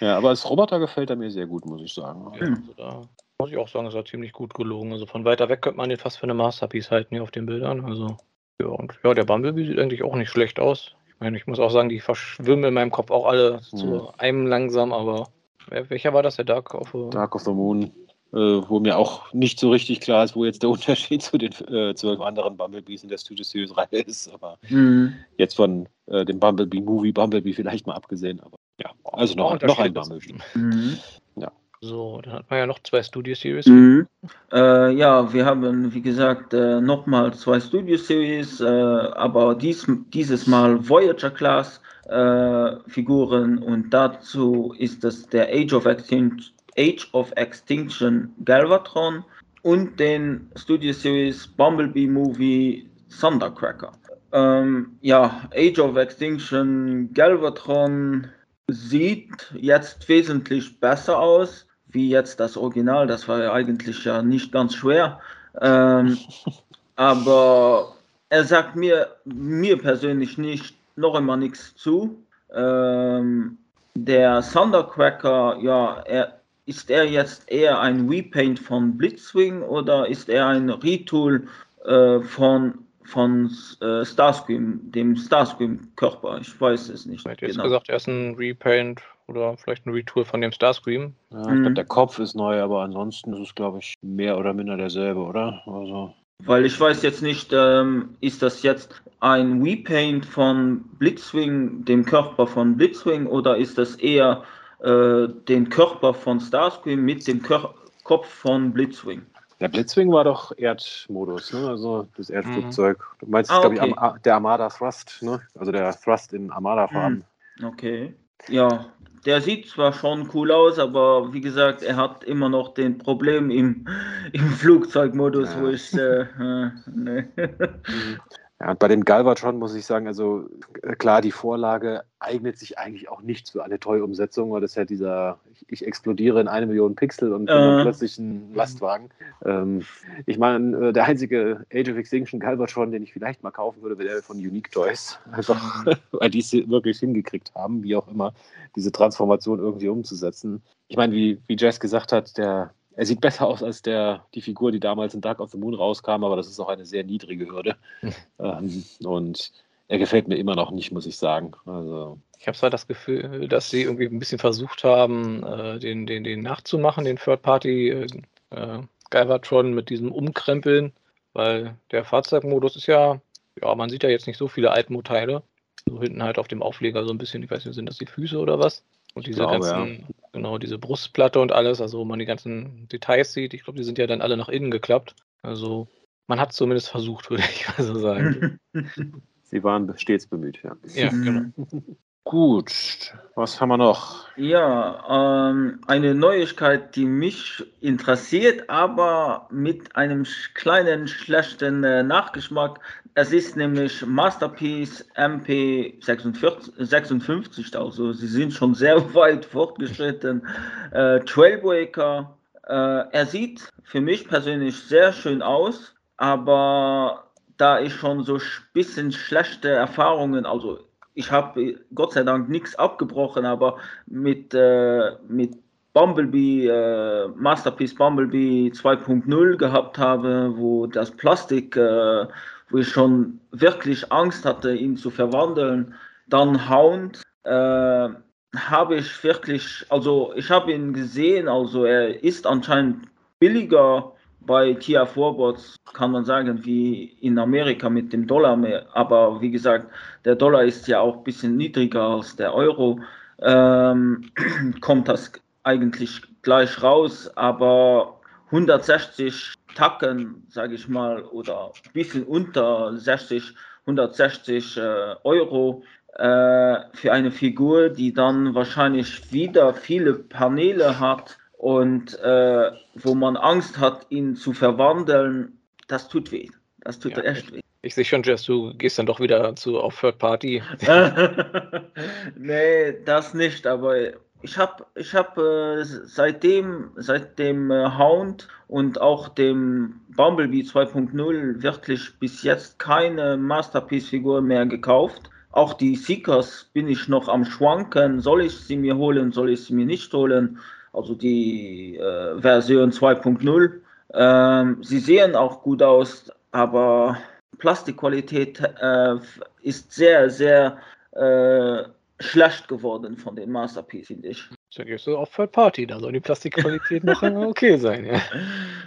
Ja, 0.00 0.16
aber 0.16 0.30
als 0.30 0.48
Roboter 0.48 0.78
gefällt 0.78 1.10
er 1.10 1.16
mir 1.16 1.30
sehr 1.30 1.46
gut, 1.46 1.64
muss 1.66 1.82
ich 1.82 1.94
sagen. 1.94 2.32
Ja, 2.34 2.40
also 2.40 2.72
da 2.76 3.08
muss 3.38 3.50
ich 3.50 3.56
auch 3.56 3.68
sagen, 3.68 3.86
ist 3.86 3.94
er 3.94 4.04
ziemlich 4.04 4.32
gut 4.32 4.54
gelogen. 4.54 4.92
Also 4.92 5.06
von 5.06 5.24
weiter 5.24 5.48
weg 5.48 5.62
könnte 5.62 5.78
man 5.78 5.88
den 5.88 5.98
fast 5.98 6.18
für 6.18 6.24
eine 6.24 6.34
Masterpiece 6.34 6.90
halten 6.90 7.14
hier 7.14 7.22
auf 7.22 7.30
den 7.30 7.46
Bildern. 7.46 7.84
Also, 7.84 8.16
ja, 8.60 8.68
und 8.68 8.98
ja, 9.02 9.14
der 9.14 9.24
Bumblebee 9.24 9.66
sieht 9.66 9.78
eigentlich 9.78 10.02
auch 10.02 10.14
nicht 10.14 10.30
schlecht 10.30 10.60
aus. 10.60 10.94
Ich 11.08 11.20
meine, 11.20 11.36
ich 11.36 11.46
muss 11.46 11.58
auch 11.58 11.70
sagen, 11.70 11.88
die 11.88 12.00
verschwimmen 12.00 12.64
in 12.64 12.74
meinem 12.74 12.90
Kopf 12.90 13.10
auch 13.10 13.26
alle 13.26 13.60
mhm. 13.72 13.76
zu 13.76 14.12
einem 14.18 14.46
langsam, 14.46 14.92
aber 14.92 15.28
welcher 15.68 16.12
war 16.12 16.22
das, 16.22 16.36
der 16.36 16.44
Dark 16.44 16.74
of 16.74 16.90
the, 16.92 17.08
Dark 17.10 17.34
of 17.34 17.42
the 17.42 17.52
Moon? 17.52 17.90
Äh, 18.34 18.68
wo 18.68 18.80
mir 18.80 18.98
auch 18.98 19.32
nicht 19.32 19.60
so 19.60 19.70
richtig 19.70 20.00
klar 20.00 20.24
ist, 20.24 20.34
wo 20.34 20.44
jetzt 20.44 20.62
der 20.62 20.70
Unterschied 20.76 21.22
zu 21.22 21.38
den 21.38 21.52
äh, 21.68 21.94
zwölf 21.94 22.20
anderen 22.20 22.56
Bumblebees 22.56 23.04
in 23.04 23.08
der 23.08 23.18
Studio 23.18 23.44
Series 23.44 23.76
Reihe 23.76 24.02
ist. 24.02 24.32
Aber 24.32 24.58
mhm. 24.68 25.14
jetzt 25.38 25.54
von 25.54 25.88
äh, 26.06 26.24
dem 26.24 26.40
Bumblebee 26.40 26.80
Movie 26.80 27.12
Bumblebee 27.12 27.52
vielleicht 27.52 27.86
mal 27.86 27.94
abgesehen. 27.94 28.40
Aber 28.40 28.56
ja, 28.80 28.90
also 29.04 29.34
noch, 29.34 29.60
noch 29.62 29.78
ein 29.78 29.94
Bumblebee. 29.94 30.34
Mhm. 30.54 30.98
Ja. 31.36 31.52
So, 31.80 32.20
dann 32.22 32.32
hat 32.32 32.50
man 32.50 32.58
ja 32.60 32.66
noch 32.66 32.78
zwei 32.82 33.02
Studio 33.02 33.34
Series. 33.34 33.66
Mhm. 33.66 34.08
Äh, 34.52 34.92
ja, 34.94 35.32
wir 35.32 35.44
haben, 35.44 35.94
wie 35.94 36.02
gesagt, 36.02 36.54
äh, 36.54 36.80
nochmal 36.80 37.34
zwei 37.34 37.60
Studio 37.60 37.98
Series, 37.98 38.60
äh, 38.60 38.64
aber 38.64 39.54
dies, 39.54 39.86
dieses 40.12 40.46
Mal 40.46 40.88
Voyager 40.88 41.30
Class 41.30 41.80
äh, 42.06 42.76
Figuren 42.88 43.58
und 43.58 43.90
dazu 43.90 44.74
ist 44.78 45.04
es 45.04 45.26
der 45.28 45.48
Age 45.48 45.74
of 45.74 45.86
Extinction 45.86 46.53
Age 46.78 47.08
of 47.12 47.32
Extinction 47.36 48.32
Galvatron 48.44 49.24
und 49.62 49.98
den 49.98 50.50
Studio 50.56 50.92
Series 50.92 51.46
Bumblebee 51.46 52.06
Movie 52.06 52.88
Thundercracker. 53.20 53.92
Ähm, 54.32 54.98
ja, 55.00 55.48
Age 55.54 55.78
of 55.78 55.96
Extinction 55.96 57.10
Galvatron 57.14 58.26
sieht 58.68 59.52
jetzt 59.54 60.08
wesentlich 60.08 60.80
besser 60.80 61.18
aus, 61.18 61.66
wie 61.88 62.10
jetzt 62.10 62.40
das 62.40 62.56
Original. 62.56 63.06
Das 63.06 63.28
war 63.28 63.42
ja 63.42 63.52
eigentlich 63.52 64.04
ja 64.04 64.22
nicht 64.22 64.52
ganz 64.52 64.74
schwer. 64.74 65.20
Ähm, 65.60 66.18
aber 66.96 67.94
er 68.28 68.44
sagt 68.44 68.74
mir, 68.74 69.08
mir 69.24 69.78
persönlich 69.78 70.38
nicht 70.38 70.76
noch 70.96 71.14
immer 71.14 71.36
nichts 71.36 71.74
zu. 71.76 72.18
Ähm, 72.52 73.58
der 73.96 74.42
Thundercracker, 74.42 75.58
ja, 75.60 76.00
er, 76.00 76.40
ist 76.66 76.90
er 76.90 77.04
jetzt 77.04 77.50
eher 77.50 77.80
ein 77.80 78.08
Repaint 78.08 78.58
von 78.58 78.96
Blitzwing 78.96 79.62
oder 79.62 80.08
ist 80.08 80.28
er 80.28 80.46
ein 80.48 80.70
Retool 80.70 81.46
äh, 81.84 82.20
von, 82.20 82.78
von 83.04 83.50
äh, 83.80 84.04
Starscream, 84.04 84.80
dem 84.84 85.16
Starscream-Körper? 85.16 86.38
Ich 86.40 86.58
weiß 86.58 86.88
es 86.88 87.06
nicht. 87.06 87.20
Ich 87.20 87.30
hätte 87.30 87.46
genau. 87.46 87.64
gesagt, 87.64 87.88
er 87.88 87.96
ist 87.96 88.08
ein 88.08 88.34
Repaint 88.36 89.02
oder 89.26 89.56
vielleicht 89.56 89.86
ein 89.86 89.92
Retool 89.92 90.24
von 90.24 90.40
dem 90.40 90.52
Starscream. 90.52 91.14
Ja, 91.30 91.40
ich 91.40 91.46
glaube, 91.46 91.74
der 91.74 91.84
Kopf 91.84 92.18
ist 92.18 92.34
neu, 92.34 92.60
aber 92.60 92.82
ansonsten 92.82 93.32
ist 93.34 93.48
es, 93.48 93.54
glaube 93.54 93.78
ich, 93.78 93.94
mehr 94.02 94.38
oder 94.38 94.52
minder 94.54 94.76
derselbe, 94.76 95.20
oder? 95.20 95.62
Also. 95.66 96.14
Weil 96.44 96.66
ich 96.66 96.78
weiß 96.78 97.02
jetzt 97.02 97.22
nicht, 97.22 97.52
ähm, 97.52 98.16
ist 98.20 98.42
das 98.42 98.62
jetzt 98.62 99.02
ein 99.20 99.62
Repaint 99.62 100.26
von 100.26 100.82
Blitzwing, 100.98 101.84
dem 101.84 102.04
Körper 102.04 102.46
von 102.46 102.76
Blitzwing, 102.76 103.26
oder 103.26 103.56
ist 103.56 103.78
das 103.78 103.96
eher 103.96 104.42
äh, 104.84 105.28
den 105.48 105.68
Körper 105.68 106.14
von 106.14 106.40
Starscream 106.40 107.04
mit 107.04 107.26
dem 107.26 107.42
Kör 107.42 107.74
Kopf 108.04 108.28
von 108.28 108.72
Blitzwing? 108.72 109.22
Der 109.60 109.68
Blitzwing 109.68 110.12
war 110.12 110.24
doch 110.24 110.52
Erdmodus, 110.58 111.52
ne? 111.52 111.68
also 111.68 112.06
das 112.16 112.28
Erdflugzeug. 112.28 112.98
Mhm. 112.98 113.16
Du 113.20 113.26
meinst, 113.30 113.50
Ah, 113.50 113.60
glaube 113.60 113.76
ich, 113.76 113.80
okay. 113.82 113.94
Am 113.96 114.22
der 114.22 114.34
Armada 114.34 114.68
Thrust, 114.68 115.22
ne? 115.22 115.40
also 115.58 115.72
der 115.72 115.92
Thrust 115.98 116.32
in 116.34 116.50
Armada-Farben. 116.50 117.24
Okay. 117.64 118.14
Ja, 118.48 118.86
der 119.24 119.40
sieht 119.40 119.68
zwar 119.68 119.92
schon 119.94 120.28
cool 120.34 120.50
aus, 120.52 120.78
aber 120.78 121.32
wie 121.32 121.40
gesagt, 121.40 121.82
er 121.82 121.96
hat 121.96 122.24
immer 122.24 122.48
noch 122.50 122.74
den 122.74 122.98
Problem 122.98 123.50
im, 123.50 123.86
im 124.32 124.48
Flugzeugmodus, 124.50 125.54
Ja. 125.54 125.62
wo 125.62 125.68
ich. 125.68 125.94
Äh, 125.94 126.20
äh, 126.22 126.70
nee. 126.92 127.24
Ja, 128.64 128.70
und 128.70 128.78
bei 128.78 128.88
dem 128.88 129.04
Galvatron 129.04 129.58
muss 129.58 129.74
ich 129.74 129.84
sagen, 129.84 130.06
also 130.06 130.48
äh, 130.82 130.94
klar, 130.94 131.20
die 131.20 131.32
Vorlage 131.32 132.04
eignet 132.18 132.58
sich 132.58 132.78
eigentlich 132.78 133.10
auch 133.10 133.20
nicht 133.20 133.50
für 133.50 133.62
eine 133.62 133.78
Toy-Umsetzung, 133.78 134.50
weil 134.52 134.62
das 134.62 134.70
ist 134.70 134.76
ja 134.76 134.86
dieser, 134.86 135.38
ich, 135.52 135.66
ich 135.68 135.86
explodiere 135.86 136.40
in 136.40 136.48
eine 136.48 136.64
Million 136.64 136.94
Pixel 136.94 137.34
und 137.34 137.44
bin 137.44 137.54
Äh. 137.54 137.82
plötzlich 137.82 138.16
ein 138.16 138.54
Lastwagen. 138.54 139.10
Ähm, 139.44 139.82
ich 140.24 140.38
meine, 140.38 140.88
äh, 140.88 140.92
der 140.94 141.04
einzige 141.04 141.66
Age 141.74 141.90
of 141.90 141.98
Extinction 141.98 142.40
Galvatron, 142.40 142.90
den 142.90 143.02
ich 143.02 143.12
vielleicht 143.12 143.42
mal 143.42 143.50
kaufen 143.50 143.82
würde, 143.82 143.98
wäre 143.98 144.14
der 144.14 144.22
von 144.22 144.38
Unique 144.38 144.70
Toys. 144.70 145.18
Einfach, 145.30 145.84
weil 146.12 146.30
die 146.30 146.38
es 146.38 146.50
wirklich 146.54 147.00
hingekriegt 147.00 147.54
haben, 147.54 147.82
wie 147.82 147.96
auch 147.96 148.08
immer, 148.08 148.32
diese 148.76 148.92
Transformation 148.92 149.58
irgendwie 149.58 149.88
umzusetzen. 149.88 150.62
Ich 150.88 150.96
meine, 150.96 151.12
wie, 151.12 151.38
wie 151.48 151.56
Jess 151.58 151.80
gesagt 151.80 152.12
hat, 152.12 152.38
der, 152.38 152.72
er 152.96 153.06
sieht 153.06 153.20
besser 153.20 153.46
aus 153.46 153.62
als 153.62 153.82
der, 153.82 154.24
die 154.34 154.40
Figur, 154.40 154.72
die 154.72 154.80
damals 154.80 155.14
in 155.14 155.20
Dark 155.20 155.40
of 155.40 155.50
the 155.50 155.58
Moon 155.58 155.74
rauskam, 155.74 156.24
aber 156.24 156.36
das 156.36 156.48
ist 156.48 156.60
auch 156.60 156.68
eine 156.68 156.86
sehr 156.86 157.04
niedrige 157.04 157.46
Hürde. 157.46 157.76
ähm, 158.38 158.84
und 159.04 159.52
er 159.88 159.98
gefällt 159.98 160.28
mir 160.28 160.36
immer 160.36 160.54
noch 160.54 160.70
nicht, 160.70 160.92
muss 160.92 161.06
ich 161.06 161.16
sagen. 161.16 161.52
Also, 161.66 162.18
Ich 162.38 162.46
habe 162.46 162.56
zwar 162.56 162.70
das 162.70 162.86
Gefühl, 162.86 163.48
dass 163.48 163.70
sie 163.70 163.82
irgendwie 163.82 164.06
ein 164.06 164.18
bisschen 164.18 164.38
versucht 164.38 164.84
haben, 164.84 165.42
äh, 165.42 165.78
den, 165.78 166.06
den, 166.06 166.24
den 166.24 166.40
nachzumachen, 166.40 167.04
den 167.04 167.16
Third-Party 167.16 167.90
äh, 167.90 168.06
äh, 168.50 168.78
Galvatron 169.10 169.74
mit 169.74 169.90
diesem 169.90 170.10
Umkrempeln, 170.10 170.92
weil 171.32 171.76
der 171.90 172.04
Fahrzeugmodus 172.04 172.76
ist 172.76 172.86
ja, 172.86 173.20
ja, 173.60 173.74
man 173.74 173.90
sieht 173.90 174.02
ja 174.02 174.08
jetzt 174.08 174.26
nicht 174.26 174.38
so 174.38 174.48
viele 174.48 174.70
Altmo-Teile. 174.70 175.42
So 175.86 176.00
hinten 176.00 176.22
halt 176.22 176.38
auf 176.38 176.48
dem 176.48 176.62
Aufleger 176.62 177.04
so 177.04 177.12
ein 177.12 177.18
bisschen, 177.18 177.42
ich 177.42 177.50
weiß 177.50 177.66
nicht, 177.66 177.74
sind 177.74 177.86
das 177.86 177.98
die 177.98 178.06
Füße 178.06 178.38
oder 178.38 178.58
was? 178.58 178.82
Und 179.14 179.26
diese 179.26 179.38
glaube, 179.38 179.60
ganzen, 179.60 180.06
genau, 180.32 180.58
diese 180.58 180.78
Brustplatte 180.78 181.40
und 181.40 181.52
alles, 181.52 181.80
also 181.80 181.98
wo 181.98 182.04
man 182.04 182.18
die 182.18 182.24
ganzen 182.24 182.88
Details 182.88 183.32
sieht, 183.32 183.54
ich 183.54 183.62
glaube, 183.64 183.78
die 183.78 183.84
sind 183.84 183.98
ja 183.98 184.06
dann 184.06 184.20
alle 184.20 184.36
nach 184.36 184.48
innen 184.48 184.70
geklappt. 184.70 185.14
Also 185.42 185.88
man 186.26 186.40
hat 186.40 186.52
zumindest 186.52 186.90
versucht, 186.90 187.30
würde 187.30 187.44
ich 187.44 187.66
mal 187.68 187.84
so 187.84 187.94
sagen. 187.98 188.58
sie 189.42 189.62
waren 189.62 189.92
stets 189.98 190.26
bemüht, 190.26 190.62
ja. 190.62 190.76
ja, 190.94 191.10
genau. 191.10 191.50
Gut, 192.24 193.12
was 193.34 193.60
haben 193.60 193.68
wir 193.68 193.76
noch? 193.76 194.24
Ja, 194.36 195.50
ähm, 195.50 195.80
eine 195.86 196.14
Neuigkeit, 196.14 196.96
die 196.96 197.04
mich 197.04 197.62
interessiert, 197.82 198.70
aber 198.70 199.46
mit 199.50 199.94
einem 199.94 200.24
kleinen 200.54 201.06
schlechten 201.06 201.84
äh, 201.84 202.02
Nachgeschmack. 202.02 202.80
Es 203.14 203.30
ist 203.30 203.58
nämlich 203.58 204.06
Masterpiece 204.06 205.04
MP56, 205.16 207.76
also 207.76 208.14
sie 208.14 208.26
sind 208.26 208.54
schon 208.54 208.74
sehr 208.74 209.14
weit 209.14 209.44
fortgeschritten. 209.44 210.48
Äh, 210.92 211.20
Trailbreaker, 211.20 212.38
äh, 212.66 212.72
er 212.72 213.26
sieht 213.26 213.68
für 213.82 214.00
mich 214.00 214.26
persönlich 214.26 214.76
sehr 214.76 215.12
schön 215.12 215.42
aus, 215.42 215.94
aber 216.16 217.24
da 217.58 217.80
ich 217.80 217.94
schon 217.94 218.24
so 218.24 218.36
ein 218.36 218.42
bisschen 218.72 219.12
schlechte 219.12 219.68
Erfahrungen, 219.68 220.46
also 220.46 220.80
ich 221.14 221.30
habe 221.30 221.76
Gott 221.94 222.12
sei 222.12 222.22
Dank 222.22 222.48
nichts 222.48 222.74
abgebrochen, 222.74 223.46
aber 223.46 223.78
mit, 224.06 224.52
äh, 224.52 225.12
mit 225.28 225.56
Bumblebee, 225.92 226.66
äh, 226.66 227.28
Masterpiece 227.36 227.94
Bumblebee 227.94 228.72
2.0 228.74 229.56
gehabt 229.56 229.96
habe, 229.96 230.52
wo 230.56 230.86
das 230.86 231.10
Plastik, 231.10 231.76
äh, 231.76 232.26
wo 232.70 232.78
ich 232.78 232.88
schon 232.88 233.38
wirklich 233.52 234.10
Angst 234.12 234.44
hatte, 234.44 234.74
ihn 234.74 234.96
zu 234.96 235.10
verwandeln, 235.10 235.94
dann 236.26 236.68
Hound, 236.68 237.22
äh, 237.44 238.08
habe 238.56 238.96
ich 238.96 239.24
wirklich, 239.24 239.86
also 239.88 240.32
ich 240.36 240.50
habe 240.50 240.72
ihn 240.72 240.92
gesehen, 240.92 241.48
also 241.48 241.84
er 241.84 242.22
ist 242.22 242.46
anscheinend 242.46 243.06
billiger 243.38 244.13
bei 244.46 244.74
TF 244.74 245.16
Robots, 245.16 245.76
kann 245.92 246.10
man 246.10 246.24
sagen, 246.24 246.64
wie 246.64 247.16
in 247.20 247.38
Amerika 247.38 247.88
mit 247.88 248.12
dem 248.12 248.26
Dollar 248.26 248.56
mehr, 248.56 248.86
aber 248.92 249.40
wie 249.40 249.50
gesagt, 249.50 249.90
der 250.24 250.36
Dollar 250.36 250.64
ist 250.64 250.86
ja 250.88 251.00
auch 251.00 251.18
ein 251.18 251.24
bisschen 251.24 251.56
niedriger 251.56 252.02
als 252.02 252.36
der 252.36 252.54
Euro, 252.54 253.00
ähm, 253.40 254.30
kommt 254.80 255.08
das 255.08 255.32
eigentlich 255.62 256.20
gleich 256.42 256.82
raus, 256.82 257.30
aber 257.36 258.20
160 258.46 259.54
Tacken, 259.74 260.44
sage 260.48 260.74
ich 260.74 260.88
mal, 260.88 261.22
oder 261.24 261.72
ein 261.84 261.92
bisschen 261.92 262.24
unter 262.24 262.96
60, 262.96 263.54
160 263.86 264.76
äh, 264.76 264.80
Euro 265.24 265.82
äh, 266.14 266.78
für 266.92 267.12
eine 267.12 267.32
Figur, 267.32 267.88
die 267.88 268.12
dann 268.12 268.54
wahrscheinlich 268.54 269.32
wieder 269.32 269.74
viele 269.74 270.14
Paneele 270.14 271.00
hat 271.00 271.38
und 271.64 272.18
äh, 272.20 272.72
wo 272.94 273.14
man 273.14 273.38
Angst 273.38 273.78
hat, 273.78 274.04
ihn 274.10 274.36
zu 274.36 274.52
verwandeln, 274.52 275.56
das 275.88 276.08
tut 276.08 276.30
weh. 276.30 276.50
Das 276.80 276.98
tut 276.98 277.16
Ja, 277.16 277.22
echt 277.22 277.54
weh. 277.54 277.60
Ich 277.80 277.94
sehe 277.94 278.04
schon, 278.04 278.22
Jess, 278.22 278.42
du 278.42 278.74
gehst 278.74 278.98
dann 278.98 279.06
doch 279.06 279.18
wieder 279.18 279.56
zu 279.56 279.80
auf 279.80 279.98
Third 279.98 280.18
Party. 280.18 280.62
nee, 282.36 283.02
das 283.06 283.32
nicht, 283.32 283.66
aber 283.66 283.96
ich 284.42 284.58
habe 284.58 284.84
ich 284.94 285.14
hab, 285.14 285.38
äh, 285.38 285.82
seitdem, 285.84 286.90
seit 286.96 287.38
dem 287.38 287.70
äh, 287.70 287.96
Hound 287.96 288.46
und 288.68 289.00
auch 289.00 289.30
dem 289.30 290.02
Bumblebee 290.14 290.64
2.0 290.64 291.62
wirklich 291.62 292.18
bis 292.20 292.42
jetzt 292.42 292.78
keine 292.78 293.38
Masterpiece-Figur 293.38 294.42
mehr 294.42 294.66
gekauft. 294.66 295.30
Auch 295.50 295.72
die 295.72 295.96
Seekers 295.96 296.68
bin 296.74 296.88
ich 296.88 297.08
noch 297.08 297.28
am 297.28 297.46
Schwanken. 297.46 298.20
Soll 298.20 298.42
ich 298.42 298.54
sie 298.54 298.76
mir 298.76 298.98
holen, 298.98 299.32
soll 299.32 299.48
ich 299.48 299.64
sie 299.64 299.72
mir 299.72 299.86
nicht 299.86 300.12
holen? 300.12 300.58
Also 300.94 301.14
die 301.14 301.96
äh, 301.96 302.40
Version 302.40 302.90
2.0. 302.90 303.80
Ähm, 304.14 304.82
sie 304.82 305.00
sehen 305.00 305.34
auch 305.34 305.62
gut 305.62 305.82
aus, 305.82 306.30
aber 306.52 307.18
Plastikqualität 307.58 308.60
äh, 308.80 309.16
ist 309.62 309.92
sehr, 309.92 310.30
sehr 310.30 310.78
äh, 311.12 311.82
schlecht 312.20 312.68
geworden 312.68 313.16
von 313.16 313.34
den 313.34 313.50
Masterpiece, 313.50 314.06
finde 314.06 314.28
ich. 314.28 314.44
Da 314.76 314.84
gehst 314.84 315.06
du 315.06 315.16
auf 315.16 315.34
Third 315.34 315.52
Party, 315.52 315.86
da 315.86 315.98
soll 315.98 316.12
die 316.12 316.20
Plastikqualität 316.20 317.04
noch 317.04 317.22
okay 317.22 317.76
sein, 317.76 318.04
ja. 318.04 318.20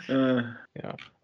Äh, 0.08 0.44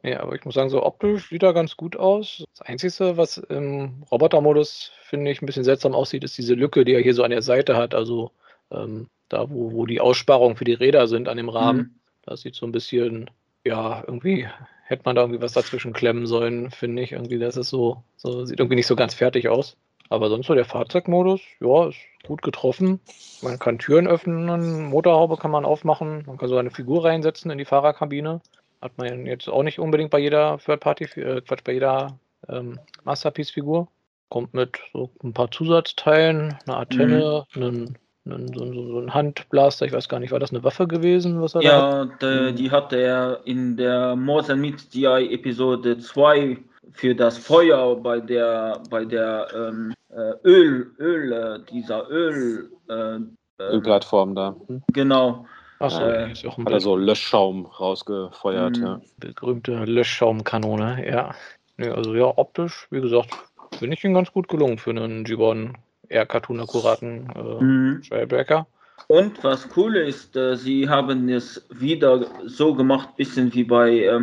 Ja, 0.03 0.19
aber 0.19 0.35
ich 0.35 0.43
muss 0.43 0.55
sagen, 0.55 0.69
so 0.69 0.83
optisch 0.83 1.29
sieht 1.29 1.43
er 1.43 1.53
ganz 1.53 1.77
gut 1.77 1.95
aus. 1.95 2.43
Das 2.57 2.67
Einzige, 2.67 3.15
was 3.15 3.37
im 3.37 4.03
Robotermodus, 4.11 4.91
finde 5.03 5.31
ich, 5.31 5.41
ein 5.41 5.45
bisschen 5.45 5.63
seltsam 5.63 5.93
aussieht, 5.93 6.25
ist 6.25 6.37
diese 6.37 6.55
Lücke, 6.55 6.83
die 6.83 6.93
er 6.93 7.01
hier 7.01 7.13
so 7.13 7.23
an 7.23 7.31
der 7.31 7.41
Seite 7.41 7.77
hat. 7.77 7.95
Also 7.95 8.31
ähm, 8.71 9.07
da, 9.33 9.49
wo, 9.49 9.73
wo 9.73 9.85
die 9.85 10.01
Aussparungen 10.01 10.55
für 10.55 10.65
die 10.65 10.73
Räder 10.73 11.07
sind 11.07 11.27
an 11.27 11.37
dem 11.37 11.49
Rahmen. 11.49 11.79
Mhm. 11.79 11.99
Das 12.23 12.41
sieht 12.41 12.55
so 12.55 12.65
ein 12.65 12.71
bisschen, 12.71 13.29
ja, 13.65 14.03
irgendwie 14.05 14.47
hätte 14.85 15.03
man 15.05 15.15
da 15.15 15.23
irgendwie 15.23 15.41
was 15.41 15.53
dazwischen 15.53 15.93
klemmen 15.93 16.27
sollen, 16.27 16.71
finde 16.71 17.01
ich. 17.01 17.13
Irgendwie, 17.13 17.39
das 17.39 17.57
ist 17.57 17.69
so, 17.69 18.03
so, 18.15 18.45
sieht 18.45 18.59
irgendwie 18.59 18.75
nicht 18.75 18.87
so 18.87 18.95
ganz 18.95 19.13
fertig 19.13 19.49
aus. 19.49 19.77
Aber 20.09 20.29
sonst 20.29 20.47
so 20.47 20.53
der 20.53 20.65
Fahrzeugmodus, 20.65 21.41
ja, 21.59 21.87
ist 21.87 21.97
gut 22.23 22.41
getroffen. 22.41 22.99
Man 23.41 23.57
kann 23.57 23.79
Türen 23.79 24.07
öffnen, 24.07 24.83
Motorhaube 24.83 25.37
kann 25.37 25.51
man 25.51 25.65
aufmachen, 25.65 26.23
man 26.25 26.37
kann 26.37 26.49
so 26.49 26.57
eine 26.57 26.71
Figur 26.71 27.05
reinsetzen 27.05 27.49
in 27.51 27.57
die 27.57 27.65
Fahrerkabine. 27.65 28.41
Hat 28.81 28.97
man 28.97 29.25
jetzt 29.25 29.49
auch 29.49 29.63
nicht 29.63 29.79
unbedingt 29.79 30.11
bei 30.11 30.19
jeder 30.19 30.59
Third 30.59 30.81
Party, 30.81 31.05
äh, 31.19 31.41
Quatsch, 31.41 31.63
bei 31.63 31.73
jeder 31.73 32.19
ähm, 32.49 32.79
Masterpiece-Figur. 33.05 33.87
Kommt 34.29 34.53
mit 34.53 34.79
so 34.91 35.09
ein 35.23 35.33
paar 35.33 35.51
Zusatzteilen, 35.51 36.57
eine 36.65 36.77
Antenne, 36.77 37.45
einen, 37.55 37.97
einen, 38.25 38.53
so, 38.53 38.65
so, 38.71 38.87
so 38.87 38.99
ein 38.99 39.13
Handblaster, 39.13 39.85
ich 39.85 39.93
weiß 39.93 40.07
gar 40.09 40.19
nicht, 40.19 40.31
war 40.31 40.39
das 40.39 40.51
eine 40.51 40.63
Waffe 40.63 40.87
gewesen, 40.87 41.41
was 41.41 41.55
er 41.55 41.61
da 41.61 41.99
hat? 41.99 42.21
Ja, 42.21 42.29
de, 42.29 42.53
die 42.53 42.71
hatte 42.71 42.97
er 42.97 43.39
in 43.45 43.75
der 43.77 44.15
Meets 44.15 44.89
the 44.91 45.05
Eye 45.05 45.33
Episode 45.33 45.97
2 45.97 46.57
für 46.91 47.15
das 47.15 47.37
Feuer 47.37 47.95
bei 47.95 48.19
der 48.19 48.81
bei 48.89 49.05
der 49.05 49.47
ähm, 49.55 49.93
äh, 50.09 50.33
Öl, 50.47 50.91
Öl, 50.99 51.31
äh, 51.31 51.59
dieser 51.71 52.09
Öl, 52.09 52.71
äh, 52.89 53.15
äh, 53.57 53.63
Ölplattform 53.63 54.35
da. 54.35 54.55
Hm? 54.67 54.83
genau. 54.91 55.45
Achso, 55.79 56.01
äh, 56.01 56.31
ist 56.31 56.45
auch 56.45 56.57
ein 56.57 56.65
Hat 56.65 56.73
er 56.73 56.79
so 56.79 56.95
Löschschaum 56.95 57.65
rausgefeuert, 57.65 58.77
Mhm. 58.77 58.83
ja. 58.83 59.01
berühmte 59.17 59.83
Löschschaumkanone, 59.83 61.05
ja. 61.09 61.35
Nee, 61.77 61.89
also 61.89 62.13
ja, 62.15 62.31
optisch, 62.37 62.87
wie 62.91 63.01
gesagt, 63.01 63.31
finde 63.77 63.95
ich 63.95 64.03
ihn 64.03 64.13
ganz 64.13 64.31
gut 64.31 64.47
gelungen 64.47 64.77
für 64.77 64.91
einen 64.91 65.23
Gibbon 65.23 65.77
eher 66.13 66.25
Cartoon-akkuraten 66.25 67.29
äh, 67.35 67.63
Mhm. 67.63 68.01
Trailbreaker. 68.07 68.67
Und 69.07 69.43
was 69.43 69.67
cool 69.75 69.95
ist, 69.97 70.35
äh, 70.35 70.55
sie 70.55 70.87
haben 70.87 71.27
es 71.27 71.65
wieder 71.69 72.25
so 72.45 72.73
gemacht, 72.73 73.15
bisschen 73.17 73.53
wie 73.53 73.63
bei, 73.63 73.99
äh, 74.05 74.21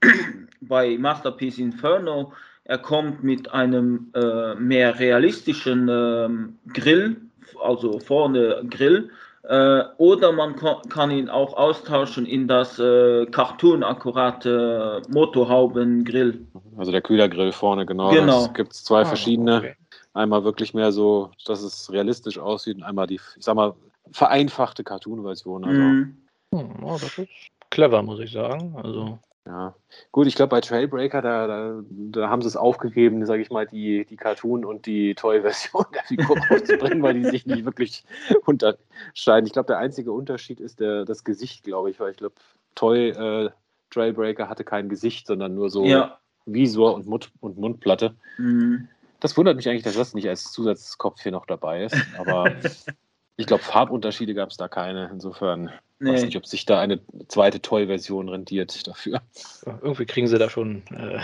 bei 0.60 0.96
Masterpiece 0.98 1.58
Inferno. 1.58 2.32
Er 2.64 2.78
kommt 2.78 3.24
mit 3.24 3.52
einem 3.52 4.12
äh, 4.14 4.54
mehr 4.54 4.98
realistischen 4.98 5.88
ähm, 5.90 6.58
Grill, 6.72 7.16
also 7.62 7.98
vorne 7.98 8.62
Grill, 8.70 9.10
äh, 9.42 9.82
oder 9.98 10.30
man 10.32 10.54
kann 10.88 11.10
ihn 11.10 11.28
auch 11.28 11.54
austauschen 11.54 12.24
in 12.24 12.46
das 12.46 12.78
äh, 12.78 13.26
Cartoon-akkurate 13.26 15.02
Motorhaubengrill. 15.08 16.46
Also 16.78 16.92
der 16.92 17.02
Kühlergrill 17.02 17.50
vorne, 17.52 17.84
genau. 17.84 18.10
Genau. 18.10 18.46
Es 18.46 18.54
gibt 18.54 18.72
zwei 18.72 19.00
Ah, 19.00 19.04
verschiedene. 19.06 19.58
okay. 19.58 19.74
Einmal 20.14 20.44
wirklich 20.44 20.74
mehr 20.74 20.92
so, 20.92 21.30
dass 21.46 21.62
es 21.62 21.90
realistisch 21.90 22.38
aussieht 22.38 22.76
und 22.76 22.82
einmal 22.82 23.06
die, 23.06 23.14
ich 23.14 23.44
sag 23.44 23.54
mal, 23.54 23.74
vereinfachte 24.10 24.84
Cartoon-Version. 24.84 25.64
Also, 25.64 25.80
Mhm. 25.80 26.16
Hm, 26.54 26.84
oh, 26.84 26.98
das 27.00 27.16
ist 27.16 27.30
clever, 27.70 28.02
muss 28.02 28.20
ich 28.20 28.30
sagen. 28.32 28.76
Also, 28.76 29.18
ja. 29.46 29.74
Gut, 30.12 30.26
ich 30.26 30.34
glaube, 30.36 30.50
bei 30.50 30.60
Trailbreaker, 30.60 31.22
da, 31.22 31.46
da, 31.46 31.80
da 31.88 32.28
haben 32.28 32.42
sie 32.42 32.48
es 32.48 32.56
aufgegeben, 32.56 33.24
sage 33.26 33.42
ich 33.42 33.50
mal, 33.50 33.66
die, 33.66 34.04
die 34.04 34.16
Cartoon- 34.16 34.64
und 34.64 34.86
die 34.86 35.14
Toy-Version 35.14 35.84
der 35.94 36.02
Figur 36.04 36.36
rauszubringen, 36.38 37.02
weil 37.02 37.14
die 37.14 37.24
sich 37.24 37.46
nicht 37.46 37.64
wirklich 37.64 38.04
unterscheiden. 38.46 39.46
Ich 39.46 39.52
glaube, 39.52 39.66
der 39.66 39.78
einzige 39.78 40.12
Unterschied 40.12 40.60
ist 40.60 40.78
der, 40.78 41.04
das 41.04 41.24
Gesicht, 41.24 41.64
glaube 41.64 41.90
ich, 41.90 41.98
weil 41.98 42.10
ich 42.10 42.18
glaube, 42.18 42.34
Toy 42.74 43.08
äh, 43.08 43.50
Trailbreaker 43.90 44.48
hatte 44.48 44.64
kein 44.64 44.88
Gesicht, 44.88 45.26
sondern 45.26 45.54
nur 45.54 45.70
so 45.70 45.84
Ja. 45.84 46.18
Visor 46.46 46.94
und, 46.94 47.06
Mund, 47.06 47.30
und 47.40 47.56
Mundplatte. 47.56 48.14
Mhm. 48.38 48.88
Das 49.22 49.36
wundert 49.36 49.54
mich 49.56 49.68
eigentlich, 49.68 49.84
dass 49.84 49.94
das 49.94 50.14
nicht 50.14 50.28
als 50.28 50.50
Zusatzkopf 50.50 51.22
hier 51.22 51.30
noch 51.30 51.46
dabei 51.46 51.84
ist. 51.84 51.96
Aber 52.18 52.50
ich 53.36 53.46
glaube, 53.46 53.62
Farbunterschiede 53.62 54.34
gab 54.34 54.50
es 54.50 54.56
da 54.56 54.66
keine. 54.66 55.08
Insofern 55.12 55.66
weiß 55.66 56.20
Nee. 56.20 56.26
nicht, 56.26 56.36
ob 56.36 56.44
sich 56.44 56.66
da 56.66 56.80
eine 56.80 57.00
zweite 57.28 57.62
Toy-Version 57.62 58.28
rentiert 58.28 58.84
dafür. 58.88 59.20
irgendwie 59.64 60.06
kriegen 60.06 60.26
sie 60.26 60.36
da 60.36 60.50
schon, 60.50 60.82
äh, 60.88 61.20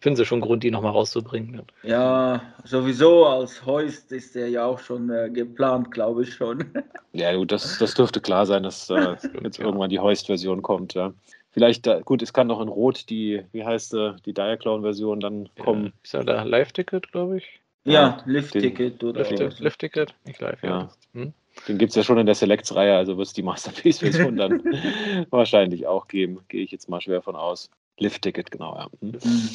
finden 0.00 0.16
sie 0.16 0.24
schon 0.26 0.38
einen 0.38 0.48
Grund, 0.48 0.64
die 0.64 0.72
nochmal 0.72 0.90
rauszubringen. 0.90 1.62
Ja, 1.84 2.42
sowieso 2.64 3.24
als 3.26 3.64
Heust 3.64 4.10
ist 4.10 4.34
er 4.34 4.48
ja 4.48 4.64
auch 4.64 4.80
schon 4.80 5.08
äh, 5.10 5.30
geplant, 5.30 5.92
glaube 5.92 6.24
ich 6.24 6.34
schon. 6.34 6.64
Ja, 7.12 7.34
gut, 7.34 7.50
das, 7.50 7.78
das 7.78 7.94
dürfte 7.94 8.20
klar 8.20 8.44
sein, 8.44 8.62
dass 8.62 8.90
äh, 8.90 9.16
jetzt 9.42 9.56
ja. 9.56 9.64
irgendwann 9.64 9.88
die 9.88 10.00
Heust-Version 10.00 10.60
kommt. 10.60 10.92
Ja. 10.92 11.14
Vielleicht, 11.56 11.86
da, 11.86 12.00
gut, 12.00 12.20
es 12.20 12.34
kann 12.34 12.48
noch 12.48 12.60
in 12.60 12.68
Rot 12.68 13.08
die, 13.08 13.42
wie 13.52 13.64
heißt 13.64 13.88
sie, 13.92 14.14
die 14.26 14.34
Diaclone-Version 14.34 15.20
dann 15.20 15.48
kommen. 15.58 15.86
Äh, 15.86 15.92
ist 16.02 16.12
ja 16.12 16.22
da 16.22 16.42
Live-Ticket, 16.42 17.10
glaube 17.12 17.38
ich. 17.38 17.60
Ja, 17.84 17.92
Ja, 17.92 18.18
Lift-Ticket 18.26 19.02
oder 19.02 19.20
Lift- 19.20 19.38
so. 19.56 19.64
Lift-Ticket, 19.64 20.14
nicht 20.26 20.38
live, 20.38 20.62
ja. 20.62 20.68
Ja. 20.68 20.88
Hm? 21.14 21.32
Den 21.66 21.78
gibt 21.78 21.90
es 21.90 21.96
ja 21.96 22.02
schon 22.02 22.18
in 22.18 22.26
der 22.26 22.34
Selects-Reihe, 22.34 22.94
also 22.94 23.16
wird 23.16 23.28
es 23.28 23.32
die 23.32 23.42
Masterpiece-Version 23.42 24.36
dann 24.36 24.62
wahrscheinlich 25.30 25.86
auch 25.86 26.08
geben. 26.08 26.40
Gehe 26.48 26.62
ich 26.62 26.72
jetzt 26.72 26.90
mal 26.90 27.00
schwer 27.00 27.22
von 27.22 27.36
aus. 27.36 27.70
Lift-Ticket, 27.98 28.50
genau, 28.50 28.74
ja. 28.76 28.88
Hm. 29.00 29.48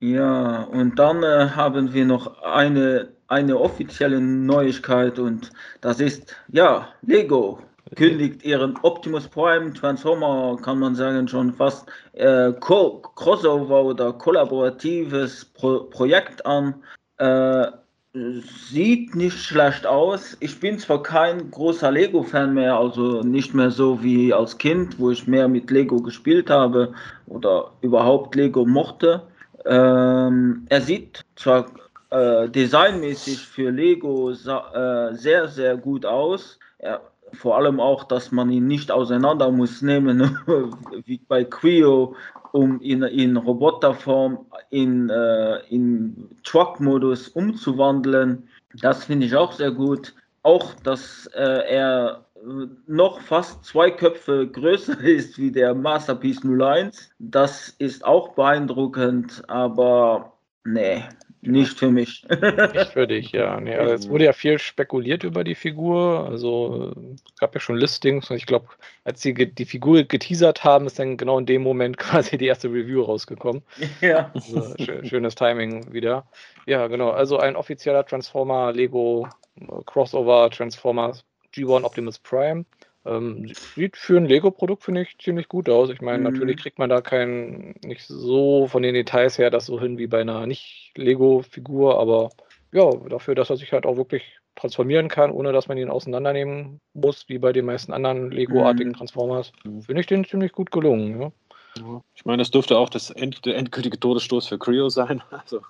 Ja, 0.00 0.62
und 0.64 0.98
dann 0.98 1.22
äh, 1.22 1.50
haben 1.50 1.94
wir 1.94 2.04
noch 2.04 2.42
eine, 2.42 3.12
eine 3.28 3.60
offizielle 3.60 4.20
Neuigkeit 4.20 5.20
und 5.20 5.50
das 5.80 6.00
ist, 6.00 6.34
ja, 6.48 6.88
Lego 7.02 7.60
kündigt 7.96 8.44
ihren 8.44 8.76
Optimus 8.82 9.28
Prime 9.28 9.72
Transformer, 9.72 10.56
kann 10.62 10.78
man 10.78 10.94
sagen, 10.94 11.28
schon 11.28 11.52
fast 11.52 11.86
äh, 12.12 12.52
Co 12.52 13.00
Crossover 13.14 13.84
oder 13.84 14.12
kollaboratives 14.12 15.44
Pro 15.44 15.84
Projekt 15.84 16.44
an. 16.46 16.74
Äh, 17.18 17.66
sieht 18.14 19.16
nicht 19.16 19.36
schlecht 19.38 19.86
aus. 19.86 20.36
Ich 20.38 20.60
bin 20.60 20.78
zwar 20.78 21.02
kein 21.02 21.50
großer 21.50 21.90
Lego-Fan 21.90 22.54
mehr, 22.54 22.76
also 22.76 23.22
nicht 23.22 23.54
mehr 23.54 23.70
so 23.70 24.02
wie 24.02 24.32
als 24.32 24.56
Kind, 24.56 24.98
wo 25.00 25.10
ich 25.10 25.26
mehr 25.26 25.48
mit 25.48 25.70
Lego 25.70 26.00
gespielt 26.00 26.48
habe 26.48 26.94
oder 27.26 27.72
überhaupt 27.80 28.36
Lego 28.36 28.64
mochte. 28.64 29.22
Ähm, 29.66 30.64
er 30.68 30.80
sieht 30.80 31.24
zwar 31.34 31.66
äh, 32.10 32.48
designmäßig 32.48 33.40
für 33.40 33.70
Lego 33.70 34.30
äh, 34.30 35.14
sehr, 35.14 35.48
sehr 35.48 35.76
gut 35.76 36.06
aus. 36.06 36.60
Er, 36.78 37.00
vor 37.32 37.56
allem 37.56 37.80
auch, 37.80 38.04
dass 38.04 38.32
man 38.32 38.50
ihn 38.50 38.66
nicht 38.66 38.90
auseinander 38.90 39.50
muss 39.50 39.82
nehmen, 39.82 40.38
wie 41.04 41.18
bei 41.28 41.44
Quio, 41.44 42.14
um 42.52 42.80
ihn 42.80 43.02
in 43.02 43.36
Roboterform 43.36 44.46
in, 44.70 45.10
äh, 45.10 45.58
in 45.68 46.30
Truck-Modus 46.44 47.28
umzuwandeln. 47.28 48.48
Das 48.80 49.04
finde 49.04 49.26
ich 49.26 49.34
auch 49.34 49.52
sehr 49.52 49.72
gut. 49.72 50.14
Auch, 50.42 50.74
dass 50.84 51.26
äh, 51.34 51.42
er 51.68 52.24
äh, 52.36 52.66
noch 52.86 53.20
fast 53.20 53.64
zwei 53.64 53.90
Köpfe 53.90 54.46
größer 54.46 55.00
ist 55.02 55.38
wie 55.38 55.50
der 55.50 55.74
Masterpiece 55.74 56.44
01. 56.44 57.10
Das 57.18 57.70
ist 57.78 58.04
auch 58.04 58.34
beeindruckend, 58.34 59.42
aber 59.48 60.34
nee, 60.64 61.02
nicht 61.46 61.78
für 61.78 61.90
mich. 61.90 62.24
Nicht 62.28 62.92
für 62.92 63.06
dich, 63.06 63.32
ja. 63.32 63.60
Nee, 63.60 63.74
also 63.76 63.94
es 63.94 64.08
wurde 64.08 64.24
ja 64.24 64.32
viel 64.32 64.58
spekuliert 64.58 65.24
über 65.24 65.44
die 65.44 65.54
Figur. 65.54 66.26
Also 66.28 66.92
es 67.14 67.38
gab 67.38 67.54
ja 67.54 67.60
schon 67.60 67.76
Listings 67.76 68.30
und 68.30 68.36
ich 68.36 68.46
glaube, 68.46 68.68
als 69.04 69.20
sie 69.22 69.34
die 69.34 69.64
Figur 69.64 70.02
geteasert 70.04 70.64
haben, 70.64 70.86
ist 70.86 70.98
dann 70.98 71.16
genau 71.16 71.38
in 71.38 71.46
dem 71.46 71.62
Moment 71.62 71.96
quasi 71.98 72.38
die 72.38 72.46
erste 72.46 72.68
Review 72.68 73.02
rausgekommen. 73.02 73.62
ja. 74.00 74.30
Also, 74.34 74.58
schö- 74.76 75.04
schönes 75.06 75.34
Timing 75.34 75.92
wieder. 75.92 76.26
Ja, 76.66 76.86
genau. 76.86 77.10
Also 77.10 77.38
ein 77.38 77.56
offizieller 77.56 78.04
Transformer 78.04 78.72
Lego 78.72 79.28
äh, 79.60 79.64
Crossover 79.86 80.50
Transformers 80.50 81.24
G1 81.54 81.84
Optimus 81.84 82.18
Prime. 82.18 82.64
Ähm, 83.06 83.52
sieht 83.74 83.96
für 83.96 84.16
ein 84.16 84.26
Lego-Produkt, 84.26 84.82
finde 84.84 85.02
ich, 85.02 85.18
ziemlich 85.18 85.48
gut 85.48 85.68
aus. 85.68 85.90
Ich 85.90 86.00
meine, 86.00 86.18
Mhm. 86.18 86.24
natürlich 86.24 86.56
kriegt 86.56 86.78
man 86.78 86.88
da 86.88 87.00
kein, 87.00 87.74
nicht 87.84 88.06
so 88.06 88.66
von 88.66 88.82
den 88.82 88.94
Details 88.94 89.36
her 89.38 89.50
das 89.50 89.66
so 89.66 89.80
hin 89.80 89.98
wie 89.98 90.06
bei 90.06 90.20
einer 90.22 90.46
Nicht-Lego-Figur, 90.46 91.98
aber 92.00 92.30
ja, 92.72 92.90
dafür, 93.08 93.34
dass 93.34 93.50
er 93.50 93.56
sich 93.56 93.72
halt 93.72 93.86
auch 93.86 93.96
wirklich 93.96 94.22
transformieren 94.56 95.08
kann, 95.08 95.30
ohne 95.30 95.52
dass 95.52 95.68
man 95.68 95.78
ihn 95.78 95.90
auseinandernehmen 95.90 96.80
muss, 96.94 97.28
wie 97.28 97.38
bei 97.38 97.52
den 97.52 97.66
meisten 97.66 97.92
anderen 97.92 98.30
Lego-artigen 98.30 98.90
Mhm. 98.90 98.94
Transformers, 98.94 99.52
Mhm. 99.64 99.82
finde 99.82 100.00
ich 100.00 100.06
den 100.06 100.24
ziemlich 100.24 100.52
gut 100.52 100.70
gelungen. 100.70 101.20
Ja. 101.20 101.32
Ja. 101.76 102.00
Ich 102.14 102.24
meine, 102.24 102.38
das 102.40 102.52
dürfte 102.52 102.78
auch 102.78 102.88
das 102.88 103.10
end, 103.10 103.44
der 103.44 103.56
endgültige 103.56 103.98
Todesstoß 103.98 104.46
für 104.46 104.58
Creo 104.58 104.88
sein. 104.88 105.20
Also 105.44 105.60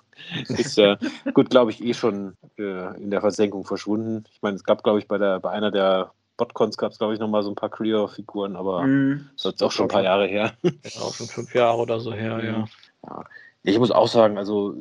ist 0.49 0.77
äh, 0.77 0.97
gut, 1.33 1.49
glaube 1.49 1.71
ich, 1.71 1.83
eh 1.83 1.93
schon 1.95 2.35
äh, 2.57 2.95
in 3.01 3.09
der 3.09 3.21
Versenkung 3.21 3.65
verschwunden. 3.65 4.23
Ich 4.31 4.41
meine, 4.43 4.55
es 4.55 4.63
gab, 4.63 4.83
glaube 4.83 4.99
ich, 4.99 5.07
bei 5.07 5.17
der 5.17 5.39
bei 5.39 5.49
einer 5.49 5.71
der 5.71 6.11
Botcons 6.37 6.77
gab 6.77 6.91
es, 6.91 6.97
glaube 6.97 7.13
ich, 7.13 7.19
nochmal 7.19 7.43
so 7.43 7.49
ein 7.49 7.55
paar 7.55 7.69
Creo-Figuren, 7.69 8.55
aber 8.55 8.83
Mhm. 8.83 9.29
das 9.33 9.45
ist 9.45 9.51
jetzt 9.51 9.63
auch 9.63 9.71
schon 9.71 9.85
ein 9.85 9.89
paar 9.89 10.03
Jahre 10.03 10.27
her. 10.27 10.53
Ist 10.83 11.01
auch 11.01 11.13
schon 11.13 11.27
fünf 11.27 11.53
Jahre 11.55 11.77
oder 11.79 11.99
so 11.99 12.13
her, 12.13 12.43
ja. 12.43 12.65
Ja. 13.07 13.23
Ich 13.63 13.79
muss 13.79 13.91
auch 13.91 14.07
sagen, 14.07 14.37
also 14.37 14.75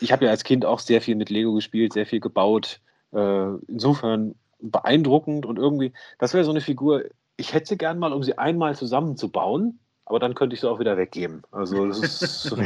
ich 0.00 0.12
habe 0.12 0.26
ja 0.26 0.30
als 0.30 0.44
Kind 0.44 0.66
auch 0.66 0.80
sehr 0.80 1.00
viel 1.00 1.14
mit 1.14 1.30
Lego 1.30 1.54
gespielt, 1.54 1.92
sehr 1.94 2.04
viel 2.06 2.20
gebaut. 2.20 2.80
Äh, 3.12 3.46
insofern 3.68 4.34
beeindruckend 4.60 5.46
und 5.46 5.58
irgendwie, 5.58 5.92
das 6.18 6.34
wäre 6.34 6.44
so 6.44 6.50
eine 6.50 6.60
Figur, 6.60 7.04
ich 7.36 7.52
hätte 7.54 7.66
sie 7.68 7.78
gern 7.78 7.98
mal, 7.98 8.12
um 8.12 8.22
sie 8.22 8.38
einmal 8.38 8.76
zusammenzubauen, 8.76 9.78
aber 10.04 10.18
dann 10.18 10.34
könnte 10.34 10.54
ich 10.54 10.60
sie 10.60 10.68
auch 10.70 10.78
wieder 10.78 10.96
weggeben. 10.96 11.42
Also 11.50 11.86
das 11.86 11.98
ist 11.98 12.42
so 12.42 12.56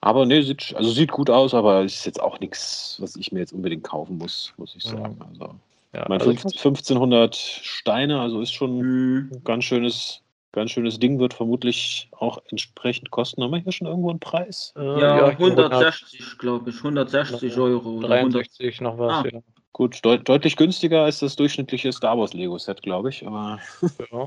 Aber 0.00 0.26
nee, 0.26 0.42
sieht, 0.42 0.74
also 0.76 0.90
sieht 0.90 1.10
gut 1.10 1.28
aus, 1.28 1.54
aber 1.54 1.82
ist 1.82 2.06
jetzt 2.06 2.20
auch 2.20 2.38
nichts, 2.40 2.96
was 3.00 3.16
ich 3.16 3.32
mir 3.32 3.40
jetzt 3.40 3.52
unbedingt 3.52 3.84
kaufen 3.84 4.18
muss, 4.18 4.52
muss 4.56 4.76
ich 4.76 4.84
sagen. 4.84 5.18
Also, 5.28 5.54
ja 5.94 6.02
also 6.02 6.30
ich 6.30 6.40
15 6.40 6.58
1500 6.96 7.34
Steine, 7.36 8.20
also 8.20 8.40
ist 8.40 8.52
schon 8.52 8.78
Mhm. 8.78 9.30
ein 9.32 9.44
ganz 9.44 9.64
schönes, 9.64 10.22
ganz 10.52 10.70
schönes 10.70 10.98
Ding, 10.98 11.18
wird 11.18 11.34
vermutlich 11.34 12.08
auch 12.12 12.38
entsprechend 12.50 13.10
kosten. 13.10 13.42
Haben 13.42 13.52
wir 13.52 13.60
hier 13.60 13.72
schon 13.72 13.86
irgendwo 13.86 14.10
einen 14.10 14.20
Preis? 14.20 14.72
Äh, 14.76 14.82
Ja, 15.00 15.30
glaube, 15.30 15.52
160, 15.64 16.38
glaube 16.38 16.70
ich, 16.70 16.76
160 16.82 17.56
Euro. 17.58 17.98
Oder 17.98 18.08
100. 18.10 18.46
63 18.46 18.80
noch 18.80 18.98
was, 18.98 19.24
Ah. 19.24 19.28
ja. 19.32 19.40
Gut, 19.72 20.04
deut 20.04 20.28
deutlich 20.28 20.56
günstiger 20.56 21.04
als 21.04 21.20
das 21.20 21.36
durchschnittliche 21.36 21.92
Star 21.92 22.18
Wars 22.18 22.32
Lego-Set, 22.32 22.82
glaube 22.82 23.10
ich. 23.10 23.24
Aber 23.26 23.60
ja. 24.12 24.26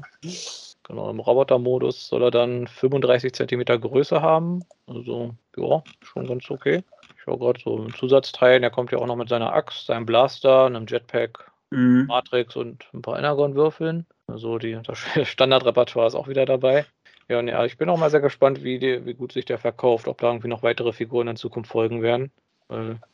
Genau, 0.84 1.10
im 1.10 1.20
Roboter-Modus 1.20 2.08
soll 2.08 2.24
er 2.24 2.32
dann 2.32 2.68
35 2.68 3.34
Zentimeter 3.34 3.78
Größe 3.78 4.22
haben. 4.22 4.64
Also, 4.88 5.36
ja, 5.58 5.84
schon 6.02 6.28
ganz 6.28 6.50
okay. 6.50 6.84
Ich 7.16 7.24
schaue 7.24 7.38
gerade 7.38 7.60
so 7.60 7.78
im 7.78 7.94
Zusatzteilen, 7.94 8.64
er 8.64 8.72
kommt 8.72 8.92
ja 8.92 8.98
auch 8.98 9.06
noch 9.06 9.16
mit 9.16 9.30
seiner 9.30 9.54
Axt, 9.54 9.86
seinem 9.88 10.06
Blaster, 10.06 10.66
einem 10.66 10.86
Jetpack, 10.88 11.51
Mhm. 11.72 12.06
Matrix 12.08 12.56
und 12.56 12.88
ein 12.94 13.02
paar 13.02 13.18
Energon-Würfeln. 13.18 14.06
Also 14.28 14.58
die, 14.58 14.78
das 14.84 15.00
Standardrepertoire 15.28 16.08
ist 16.08 16.16
auch 16.16 16.28
wieder 16.28 16.46
dabei. 16.46 16.86
Ja, 17.28 17.40
und 17.40 17.48
ja, 17.48 17.64
ich 17.66 17.78
bin 17.78 17.90
auch 17.90 17.98
mal 17.98 18.10
sehr 18.10 18.20
gespannt, 18.20 18.64
wie, 18.64 18.80
die, 18.80 19.06
wie 19.06 19.14
gut 19.14 19.32
sich 19.32 19.46
der 19.46 19.58
verkauft, 19.58 20.08
ob 20.08 20.20
da 20.20 20.28
irgendwie 20.28 20.50
noch 20.50 20.64
weitere 20.64 20.92
Figuren 20.92 21.30
in 21.30 21.36
Zukunft 21.38 21.72
folgen 21.72 22.02
werden. 22.02 22.32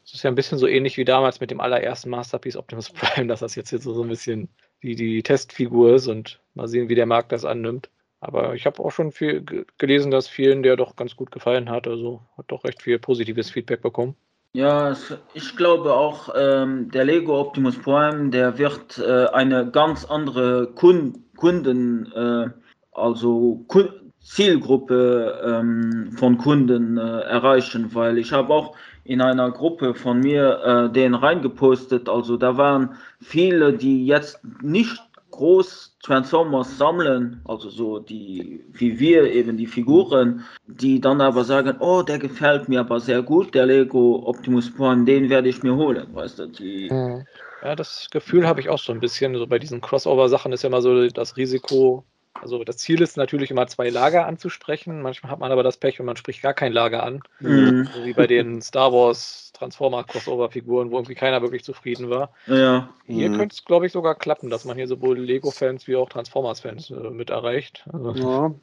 Es 0.03 0.13
ist 0.13 0.23
ja 0.23 0.29
ein 0.29 0.35
bisschen 0.35 0.59
so 0.59 0.67
ähnlich 0.67 0.97
wie 0.97 1.05
damals 1.05 1.39
mit 1.39 1.49
dem 1.49 1.59
allerersten 1.59 2.09
Masterpiece 2.11 2.57
Optimus 2.57 2.89
Prime, 2.93 3.27
dass 3.27 3.39
das 3.39 3.55
jetzt 3.55 3.69
hier 3.71 3.79
so, 3.79 4.03
ein 4.03 4.09
bisschen 4.09 4.49
die, 4.83 4.95
die 4.95 5.23
Testfigur 5.23 5.95
ist 5.95 6.07
und 6.07 6.39
mal 6.53 6.67
sehen, 6.67 6.89
wie 6.89 6.95
der 6.95 7.07
Markt 7.07 7.31
das 7.31 7.43
annimmt. 7.45 7.89
Aber 8.19 8.53
ich 8.55 8.65
habe 8.65 8.83
auch 8.83 8.91
schon 8.91 9.11
viel 9.11 9.41
ge- 9.41 9.65
gelesen, 9.77 10.11
dass 10.11 10.27
vielen 10.27 10.61
der 10.63 10.75
doch 10.75 10.95
ganz 10.95 11.15
gut 11.15 11.31
gefallen 11.31 11.69
hat. 11.69 11.87
Also 11.87 12.21
hat 12.37 12.45
doch 12.51 12.63
recht 12.65 12.81
viel 12.83 12.99
positives 12.99 13.49
Feedback 13.49 13.81
bekommen. 13.81 14.15
Ja, 14.53 14.95
ich 15.33 15.55
glaube 15.55 15.93
auch, 15.93 16.29
ähm, 16.35 16.89
der 16.89 17.05
Lego 17.05 17.39
Optimus 17.39 17.77
Prime, 17.77 18.29
der 18.29 18.57
wird 18.57 18.97
äh, 18.97 19.27
eine 19.27 19.69
ganz 19.69 20.05
andere 20.05 20.71
Kun 20.73 21.25
Kunden, 21.35 22.11
äh, 22.13 22.49
also 22.91 23.63
Kun 23.67 23.89
Zielgruppe 24.19 25.41
ähm, 25.45 26.11
von 26.17 26.37
Kunden 26.37 26.97
äh, 26.97 27.21
erreichen, 27.21 27.93
weil 27.93 28.17
ich 28.17 28.33
habe 28.33 28.53
auch 28.53 28.75
in 29.05 29.21
einer 29.21 29.51
Gruppe 29.51 29.93
von 29.93 30.19
mir 30.19 30.59
äh, 30.65 30.91
den 30.91 31.13
reingepostet. 31.13 32.09
Also 32.09 32.35
da 32.35 32.57
waren 32.57 32.95
viele, 33.21 33.73
die 33.73 34.05
jetzt 34.05 34.41
nicht 34.61 35.01
groß 35.37 35.97
Transformers 36.03 36.77
sammeln, 36.77 37.41
also 37.45 37.69
so 37.69 37.99
die, 37.99 38.65
wie 38.73 38.99
wir 38.99 39.31
eben 39.31 39.57
die 39.57 39.67
Figuren, 39.67 40.43
die 40.67 40.99
dann 40.99 41.21
aber 41.21 41.43
sagen, 41.43 41.77
oh, 41.79 42.01
der 42.01 42.19
gefällt 42.19 42.67
mir 42.67 42.81
aber 42.81 42.99
sehr 42.99 43.21
gut, 43.21 43.53
der 43.55 43.65
Lego 43.65 44.23
Optimus 44.25 44.73
Prime, 44.73 45.05
den 45.05 45.29
werde 45.29 45.49
ich 45.49 45.63
mir 45.63 45.75
holen, 45.75 46.07
weißt 46.13 46.39
du, 46.39 46.47
die. 46.47 46.89
Mhm. 46.91 47.25
Ja, 47.63 47.75
das 47.75 48.07
Gefühl 48.11 48.47
habe 48.47 48.59
ich 48.59 48.69
auch 48.69 48.79
so 48.79 48.91
ein 48.91 48.99
bisschen. 48.99 49.35
So 49.35 49.47
bei 49.47 49.59
diesen 49.59 49.81
Crossover-Sachen 49.81 50.53
ist 50.53 50.63
ja 50.63 50.67
immer 50.67 50.81
so 50.81 51.07
das 51.07 51.37
Risiko, 51.37 52.03
also 52.41 52.63
das 52.63 52.77
Ziel 52.77 53.01
ist 53.01 53.17
natürlich 53.17 53.51
immer 53.51 53.67
zwei 53.67 53.89
Lager 53.89 54.27
anzusprechen. 54.27 55.01
Manchmal 55.01 55.31
hat 55.31 55.39
man 55.39 55.51
aber 55.51 55.63
das 55.63 55.77
Pech 55.77 55.99
und 55.99 56.05
man 56.05 56.17
spricht 56.17 56.41
gar 56.41 56.53
kein 56.53 56.71
Lager 56.71 57.03
an. 57.03 57.21
Mhm. 57.39 57.89
So 57.93 58.05
wie 58.05 58.13
bei 58.13 58.27
den 58.27 58.61
Star 58.61 58.93
Wars 58.93 59.46
Transformer 59.57 60.03
Crossover-Figuren, 60.03 60.91
wo 60.91 60.97
irgendwie 60.97 61.15
keiner 61.15 61.41
wirklich 61.41 61.63
zufrieden 61.63 62.09
war. 62.09 62.31
Ja. 62.45 62.89
Hier 63.05 63.29
mhm. 63.29 63.37
könnte 63.37 63.53
es, 63.53 63.65
glaube 63.65 63.85
ich, 63.85 63.91
sogar 63.91 64.15
klappen, 64.15 64.49
dass 64.49 64.65
man 64.65 64.77
hier 64.77 64.87
sowohl 64.87 65.17
Lego-Fans 65.17 65.87
wie 65.87 65.95
auch 65.95 66.09
Transformers-Fans 66.09 66.91
äh, 66.91 67.09
mit 67.09 67.29
erreicht. 67.29 67.85
Also, 67.91 68.13
ja. 68.13 68.55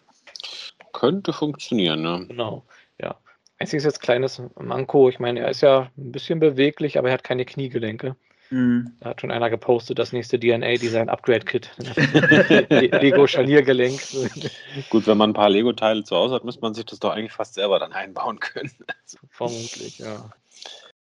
Könnte 0.93 1.33
funktionieren, 1.33 2.03
ne? 2.03 2.27
Genau, 2.29 2.65
ja. 3.01 3.17
Einziges 3.59 3.85
jetzt 3.85 4.01
kleines 4.01 4.43
Manko, 4.61 5.09
ich 5.09 5.19
meine, 5.19 5.41
er 5.41 5.51
ist 5.51 5.61
ja 5.61 5.91
ein 5.97 6.13
bisschen 6.13 6.41
beweglich, 6.41 6.99
aber 6.99 7.09
er 7.09 7.15
hat 7.15 7.25
keine 7.25 7.45
Kniegelenke. 7.45 8.17
Mhm. 8.51 8.93
Da 9.01 9.11
hat 9.11 9.21
schon 9.21 9.31
einer 9.31 9.51
gepostet, 9.51 9.99
das 9.99 10.13
nächste 10.13 10.39
DNA-Design 10.39 11.09
Upgrade-Kit. 11.09 11.71
Lego 12.69 13.27
Scharniergelenk. 13.27 14.01
Gut, 14.91 15.07
wenn 15.07 15.19
man 15.19 15.31
ein 15.31 15.35
paar 15.35 15.51
Lego-Teile 15.51 16.05
zu 16.05 16.15
Hause 16.15 16.35
hat, 16.35 16.45
müsste 16.45 16.61
man 16.61 16.75
sich 16.75 16.85
das 16.85 17.01
doch 17.01 17.11
eigentlich 17.11 17.33
fast 17.33 17.55
selber 17.55 17.79
dann 17.79 17.93
einbauen 17.93 18.39
können. 18.41 18.71
Vermutlich, 19.31 19.99
ja. 19.99 20.31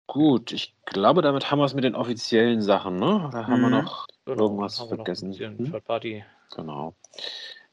Gut, 0.10 0.52
ich 0.52 0.74
glaube, 0.86 1.22
damit 1.22 1.52
haben 1.52 1.60
wir 1.60 1.66
es 1.66 1.76
mit 1.76 1.84
den 1.84 1.94
offiziellen 1.94 2.64
Sachen, 2.64 2.96
ne? 2.96 3.28
Oder 3.28 3.46
haben 3.46 3.62
mhm. 3.62 3.70
wir 3.70 3.82
noch 3.84 4.08
genau, 4.26 4.46
irgendwas 4.46 4.80
vergessen? 4.80 5.30
Noch 5.30 5.38
hm? 5.38 5.72
Third 5.72 5.86
Party. 5.86 6.24
Genau. 6.56 6.96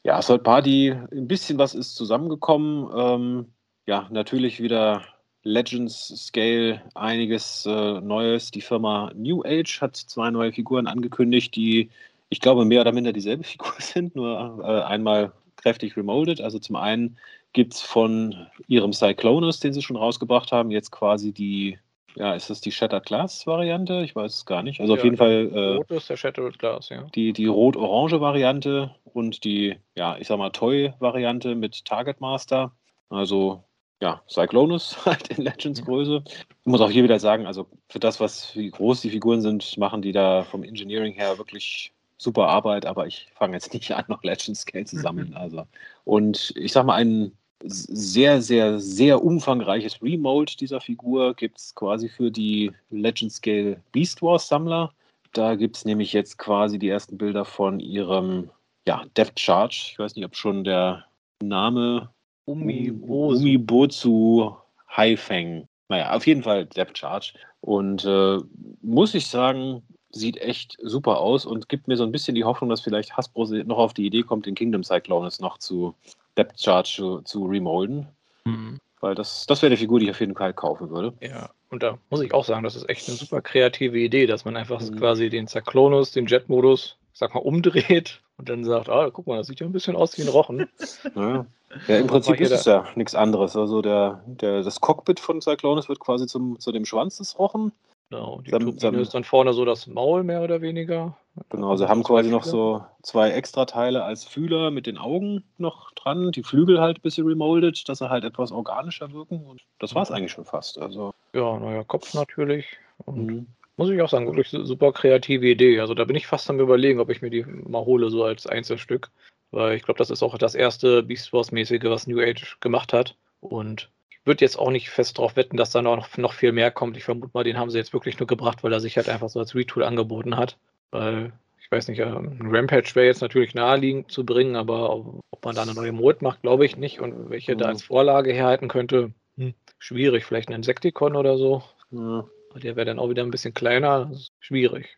Ja, 0.03 0.19
Third 0.21 0.43
Party, 0.43 0.91
ein 1.11 1.27
bisschen 1.27 1.57
was 1.57 1.73
ist 1.73 1.95
zusammengekommen. 1.95 2.91
Ähm, 2.95 3.53
ja, 3.87 4.07
natürlich 4.11 4.61
wieder 4.61 5.01
Legends 5.41 6.13
Scale 6.27 6.83
einiges 6.93 7.65
äh, 7.65 8.01
Neues. 8.01 8.51
Die 8.51 8.61
Firma 8.61 9.11
New 9.15 9.41
Age 9.43 9.81
hat 9.81 9.95
zwei 9.95 10.29
neue 10.29 10.53
Figuren 10.53 10.85
angekündigt, 10.85 11.55
die 11.55 11.89
ich 12.29 12.39
glaube 12.39 12.65
mehr 12.65 12.81
oder 12.81 12.91
minder 12.91 13.13
dieselbe 13.13 13.43
Figur 13.45 13.73
sind, 13.79 14.15
nur 14.15 14.61
äh, 14.63 14.83
einmal 14.83 15.31
kräftig 15.55 15.97
remolded. 15.97 16.41
Also 16.41 16.59
zum 16.59 16.75
einen 16.75 17.17
gibt 17.53 17.73
es 17.73 17.81
von 17.81 18.45
ihrem 18.67 18.93
Cyclonus, 18.93 19.59
den 19.59 19.73
sie 19.73 19.81
schon 19.81 19.95
rausgebracht 19.95 20.51
haben, 20.51 20.69
jetzt 20.69 20.91
quasi 20.91 21.31
die, 21.31 21.79
ja, 22.17 22.33
ist 22.33 22.49
das 22.49 22.61
die 22.61 22.71
Shattered 22.71 23.05
Glass 23.05 23.45
Variante? 23.45 24.01
Ich 24.01 24.15
weiß 24.15 24.33
es 24.33 24.45
gar 24.45 24.63
nicht. 24.63 24.79
Also 24.81 24.93
ja, 24.93 24.99
auf 24.99 25.03
jeden 25.03 25.17
Fall. 25.17 25.51
Äh, 25.53 25.75
rot 25.75 25.91
ist 25.91 26.09
der 26.09 26.17
Shattered 26.17 26.57
Glass, 26.57 26.89
ja. 26.89 27.03
Die, 27.13 27.31
die 27.31 27.45
rot-orange 27.45 28.19
Variante 28.19 28.95
und 29.13 29.43
die, 29.43 29.75
ja, 29.95 30.17
ich 30.17 30.27
sag 30.27 30.39
mal, 30.39 30.49
Toy-Variante 30.49 31.53
mit 31.53 31.85
Target 31.85 32.19
Master. 32.19 32.71
Also 33.09 33.63
ja, 34.01 34.21
Cyclonus 34.27 34.97
halt 35.05 35.27
in 35.27 35.43
Legends-Größe. 35.43 36.23
Ich 36.25 36.65
muss 36.65 36.81
auch 36.81 36.89
hier 36.89 37.03
wieder 37.03 37.19
sagen, 37.19 37.45
also 37.45 37.67
für 37.87 37.99
das, 37.99 38.19
was 38.19 38.55
wie 38.55 38.71
groß 38.71 39.01
die 39.01 39.11
Figuren 39.11 39.41
sind, 39.41 39.77
machen 39.77 40.01
die 40.01 40.11
da 40.11 40.43
vom 40.43 40.63
Engineering 40.63 41.13
her 41.13 41.37
wirklich 41.37 41.93
super 42.17 42.47
Arbeit, 42.47 42.87
aber 42.87 43.05
ich 43.05 43.27
fange 43.35 43.53
jetzt 43.53 43.73
nicht 43.73 43.93
an, 43.93 44.05
noch 44.07 44.23
Legends 44.23 44.61
Scale 44.61 44.85
zu 44.85 44.97
sammeln. 44.97 45.33
Also. 45.37 45.67
Und 46.03 46.51
ich 46.55 46.71
sag 46.71 46.85
mal, 46.85 46.95
ein 46.95 47.37
sehr, 47.63 48.41
sehr, 48.41 48.79
sehr 48.79 49.23
umfangreiches 49.23 50.01
Remold 50.01 50.59
dieser 50.61 50.79
Figur 50.79 51.33
gibt 51.33 51.57
es 51.57 51.75
quasi 51.75 52.09
für 52.09 52.31
die 52.31 52.71
Legend 52.89 53.31
Scale 53.31 53.81
Beast 53.91 54.21
Wars 54.21 54.47
Sammler. 54.47 54.93
Da 55.33 55.55
gibt 55.55 55.77
es 55.77 55.85
nämlich 55.85 56.13
jetzt 56.13 56.37
quasi 56.37 56.79
die 56.79 56.89
ersten 56.89 57.17
Bilder 57.17 57.45
von 57.45 57.79
ihrem 57.79 58.49
ja, 58.87 59.03
Depth 59.17 59.39
Charge. 59.39 59.89
Ich 59.91 59.99
weiß 59.99 60.15
nicht, 60.15 60.25
ob 60.25 60.35
schon 60.35 60.63
der 60.63 61.05
Name 61.41 62.09
Umibozu. 62.45 63.37
Umibozu 63.37 64.57
Haifeng. 64.95 65.67
Naja, 65.89 66.13
auf 66.13 66.25
jeden 66.25 66.43
Fall 66.43 66.65
Depth 66.65 66.97
Charge. 66.97 67.33
Und 67.61 68.05
äh, 68.05 68.37
muss 68.81 69.13
ich 69.13 69.27
sagen, 69.27 69.83
sieht 70.11 70.37
echt 70.37 70.77
super 70.81 71.19
aus 71.19 71.45
und 71.45 71.69
gibt 71.69 71.87
mir 71.87 71.97
so 71.97 72.03
ein 72.03 72.11
bisschen 72.11 72.35
die 72.35 72.45
Hoffnung, 72.45 72.69
dass 72.69 72.81
vielleicht 72.81 73.17
Hasbro 73.17 73.45
noch 73.65 73.77
auf 73.77 73.93
die 73.93 74.05
Idee 74.05 74.23
kommt, 74.23 74.45
den 74.45 74.55
Kingdom 74.55 74.83
Cyclones 74.83 75.39
noch 75.39 75.57
zu 75.57 75.95
Depth 76.37 76.61
Charge 76.61 76.93
zu, 76.95 77.21
zu 77.21 77.45
remolden. 77.45 78.07
Mhm. 78.45 78.79
Weil 78.99 79.15
das, 79.15 79.45
das 79.45 79.61
wäre 79.61 79.69
eine 79.69 79.77
Figur, 79.77 79.99
die 79.99 80.05
ich 80.05 80.11
auf 80.11 80.19
jeden 80.19 80.35
Fall 80.35 80.53
kaufen 80.53 80.89
würde. 80.89 81.13
Ja, 81.21 81.51
und 81.69 81.83
da 81.83 81.97
muss 82.09 82.21
ich 82.21 82.33
auch 82.33 82.45
sagen, 82.45 82.63
das 82.63 82.75
ist 82.75 82.89
echt 82.89 83.07
eine 83.07 83.17
super 83.17 83.41
kreative 83.41 83.99
Idee, 83.99 84.25
dass 84.25 84.45
man 84.45 84.55
einfach 84.55 84.81
mhm. 84.81 84.97
quasi 84.97 85.29
den 85.29 85.47
Cyclonus, 85.47 86.11
den 86.11 86.25
Jet-Modus, 86.25 86.97
sag 87.13 87.33
mal, 87.33 87.41
umdreht 87.41 88.21
und 88.37 88.49
dann 88.49 88.63
sagt, 88.63 88.89
ah, 88.89 89.09
guck 89.11 89.27
mal, 89.27 89.37
das 89.37 89.47
sieht 89.47 89.59
ja 89.59 89.65
ein 89.65 89.71
bisschen 89.71 89.95
aus 89.95 90.17
wie 90.17 90.23
ein 90.23 90.29
Rochen. 90.29 90.67
Ja, 91.15 91.45
ja 91.87 91.97
im 91.97 92.07
Prinzip 92.07 92.39
ist 92.39 92.51
es 92.51 92.65
ja 92.65 92.87
nichts 92.95 93.15
anderes. 93.15 93.55
Also 93.55 93.81
der, 93.81 94.23
der, 94.25 94.63
das 94.63 94.79
Cockpit 94.79 95.19
von 95.19 95.41
Cyclonus 95.41 95.89
wird 95.89 95.99
quasi 95.99 96.27
zum, 96.27 96.59
zu 96.59 96.71
dem 96.71 96.85
Schwanz 96.85 97.17
des 97.17 97.37
Rochen. 97.37 97.71
Genau, 98.09 98.41
die 98.41 98.51
dann, 98.51 98.77
dann, 98.77 98.95
ist 98.95 99.13
dann 99.13 99.25
vorne 99.25 99.53
so 99.53 99.65
das 99.65 99.85
Maul 99.85 100.23
mehr 100.23 100.41
oder 100.41 100.61
weniger. 100.61 101.17
Genau, 101.49 101.75
sie 101.75 101.89
haben 101.89 102.03
quasi 102.03 102.29
noch 102.29 102.43
so 102.43 102.83
zwei 103.03 103.31
Extrateile 103.31 104.03
als 104.03 104.23
Fühler 104.23 104.71
mit 104.71 104.87
den 104.87 104.97
Augen 104.97 105.43
noch 105.57 105.91
dran, 105.91 106.31
die 106.31 106.43
Flügel 106.43 106.79
halt 106.79 106.99
ein 106.99 107.01
bisschen 107.01 107.27
remolded, 107.27 107.87
dass 107.89 107.99
sie 107.99 108.09
halt 108.09 108.23
etwas 108.23 108.51
organischer 108.51 109.11
wirken 109.11 109.45
und 109.45 109.61
das 109.79 109.93
war 109.93 110.03
es 110.03 110.11
eigentlich 110.11 110.31
schon 110.31 110.45
fast. 110.45 110.79
Also. 110.79 111.13
Ja, 111.33 111.59
neuer 111.59 111.83
Kopf 111.83 112.13
natürlich 112.13 112.65
und 113.05 113.25
mhm. 113.25 113.47
muss 113.75 113.89
ich 113.89 114.01
auch 114.01 114.09
sagen, 114.09 114.25
wirklich 114.25 114.49
super 114.49 114.93
kreative 114.93 115.45
Idee. 115.45 115.81
Also 115.81 115.93
da 115.93 116.05
bin 116.05 116.15
ich 116.15 116.27
fast 116.27 116.49
am 116.49 116.61
überlegen, 116.61 117.01
ob 117.01 117.09
ich 117.09 117.21
mir 117.21 117.29
die 117.29 117.43
mal 117.43 117.83
hole, 117.83 118.09
so 118.09 118.23
als 118.23 118.47
Einzelstück, 118.47 119.11
weil 119.51 119.75
ich 119.75 119.83
glaube, 119.83 119.97
das 119.97 120.09
ist 120.09 120.23
auch 120.23 120.37
das 120.37 120.55
erste 120.55 121.03
Beast 121.03 121.33
Wars-mäßige, 121.33 121.83
was 121.83 122.07
New 122.07 122.21
Age 122.21 122.57
gemacht 122.61 122.93
hat 122.93 123.15
und 123.41 123.89
würde 124.27 124.43
jetzt 124.43 124.59
auch 124.59 124.69
nicht 124.69 124.89
fest 124.89 125.17
darauf 125.17 125.35
wetten, 125.35 125.57
dass 125.57 125.71
da 125.71 125.81
noch, 125.81 126.17
noch 126.17 126.33
viel 126.33 126.51
mehr 126.51 126.71
kommt. 126.71 126.97
Ich 126.97 127.03
vermute 127.05 127.31
mal, 127.33 127.43
den 127.43 127.57
haben 127.57 127.69
sie 127.69 127.77
jetzt 127.77 127.93
wirklich 127.93 128.19
nur 128.19 128.27
gebracht, 128.27 128.63
weil 128.63 128.73
er 128.73 128.79
sich 128.79 128.97
halt 128.97 129.09
einfach 129.09 129.29
so 129.29 129.39
als 129.39 129.55
Retool 129.55 129.83
angeboten 129.83 130.37
hat. 130.37 130.57
Weil, 130.91 131.33
ich 131.59 131.71
weiß 131.71 131.87
nicht, 131.87 131.99
ähm, 131.99 132.37
ein 132.39 132.55
Rampage 132.55 132.93
wäre 132.93 133.07
jetzt 133.07 133.21
natürlich 133.21 133.55
naheliegend 133.55 134.11
zu 134.11 134.25
bringen, 134.25 134.55
aber 134.55 134.93
ob 134.93 135.45
man 135.45 135.55
da 135.55 135.63
eine 135.63 135.73
neue 135.73 135.91
Mode 135.91 136.19
macht, 136.21 136.41
glaube 136.41 136.65
ich 136.65 136.77
nicht. 136.77 136.99
Und 136.99 137.29
welche 137.29 137.55
mhm. 137.55 137.59
da 137.59 137.65
als 137.65 137.83
Vorlage 137.83 138.33
herhalten 138.33 138.67
könnte, 138.67 139.13
hm, 139.37 139.53
schwierig. 139.79 140.25
Vielleicht 140.25 140.49
ein 140.49 140.55
Insecticon 140.55 141.15
oder 141.15 141.37
so. 141.37 141.63
Ja. 141.91 142.25
Der 142.55 142.75
wäre 142.75 142.85
dann 142.85 142.99
auch 142.99 143.09
wieder 143.09 143.23
ein 143.23 143.31
bisschen 143.31 143.53
kleiner. 143.53 144.11
schwierig. 144.39 144.97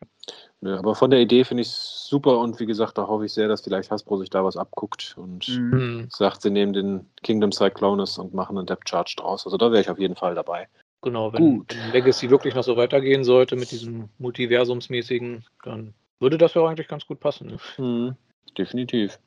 Ja, 0.62 0.78
aber 0.78 0.96
von 0.96 1.10
der 1.10 1.20
Idee 1.20 1.44
finde 1.44 1.62
ich 1.62 1.70
es 1.70 2.06
super 2.08 2.40
und 2.40 2.60
wie 2.60 2.66
gesagt, 2.66 2.98
da 2.98 3.08
hoffe 3.08 3.26
ich 3.26 3.34
sehr, 3.34 3.48
dass 3.48 3.62
vielleicht 3.62 3.92
Hasbro 3.92 4.18
sich 4.18 4.30
da 4.30 4.44
was 4.44 4.58
abguckt 4.58 5.16
und 5.18 5.48
mhm. 5.48 6.08
sagt, 6.10 6.42
sie 6.42 6.50
nehmen 6.50 6.74
den 6.74 7.06
Kingdom 7.24 7.52
Cyclonus 7.52 8.18
und 8.18 8.34
machen 8.34 8.58
einen 8.58 8.68
Depth 8.68 8.90
Charge 8.90 9.16
draus. 9.18 9.46
Also 9.46 9.58
da 9.58 9.72
wäre 9.72 9.82
ich 9.82 9.90
auf 9.90 10.00
jeden 10.00 10.16
Fall 10.16 10.36
dabei. 10.36 10.68
Genau, 11.02 11.32
wenn 11.32 11.60
Gut. 11.60 11.78
Legacy 11.94 12.30
wirklich 12.30 12.56
noch 12.56 12.64
so 12.64 12.76
weitergehen 12.76 13.24
sollte 13.24 13.56
mit 13.56 13.72
diesem 13.72 14.10
Multiversumsmäßigen, 14.18 15.46
dann 15.64 15.94
würde 16.20 16.38
das 16.38 16.54
ja 16.54 16.66
eigentlich 16.66 16.90
ganz 16.90 17.08
gut 17.08 17.22
passen. 17.22 17.48
Ne? 17.48 17.58
Mhm. 17.78 18.16
Definitiv. 18.58 19.18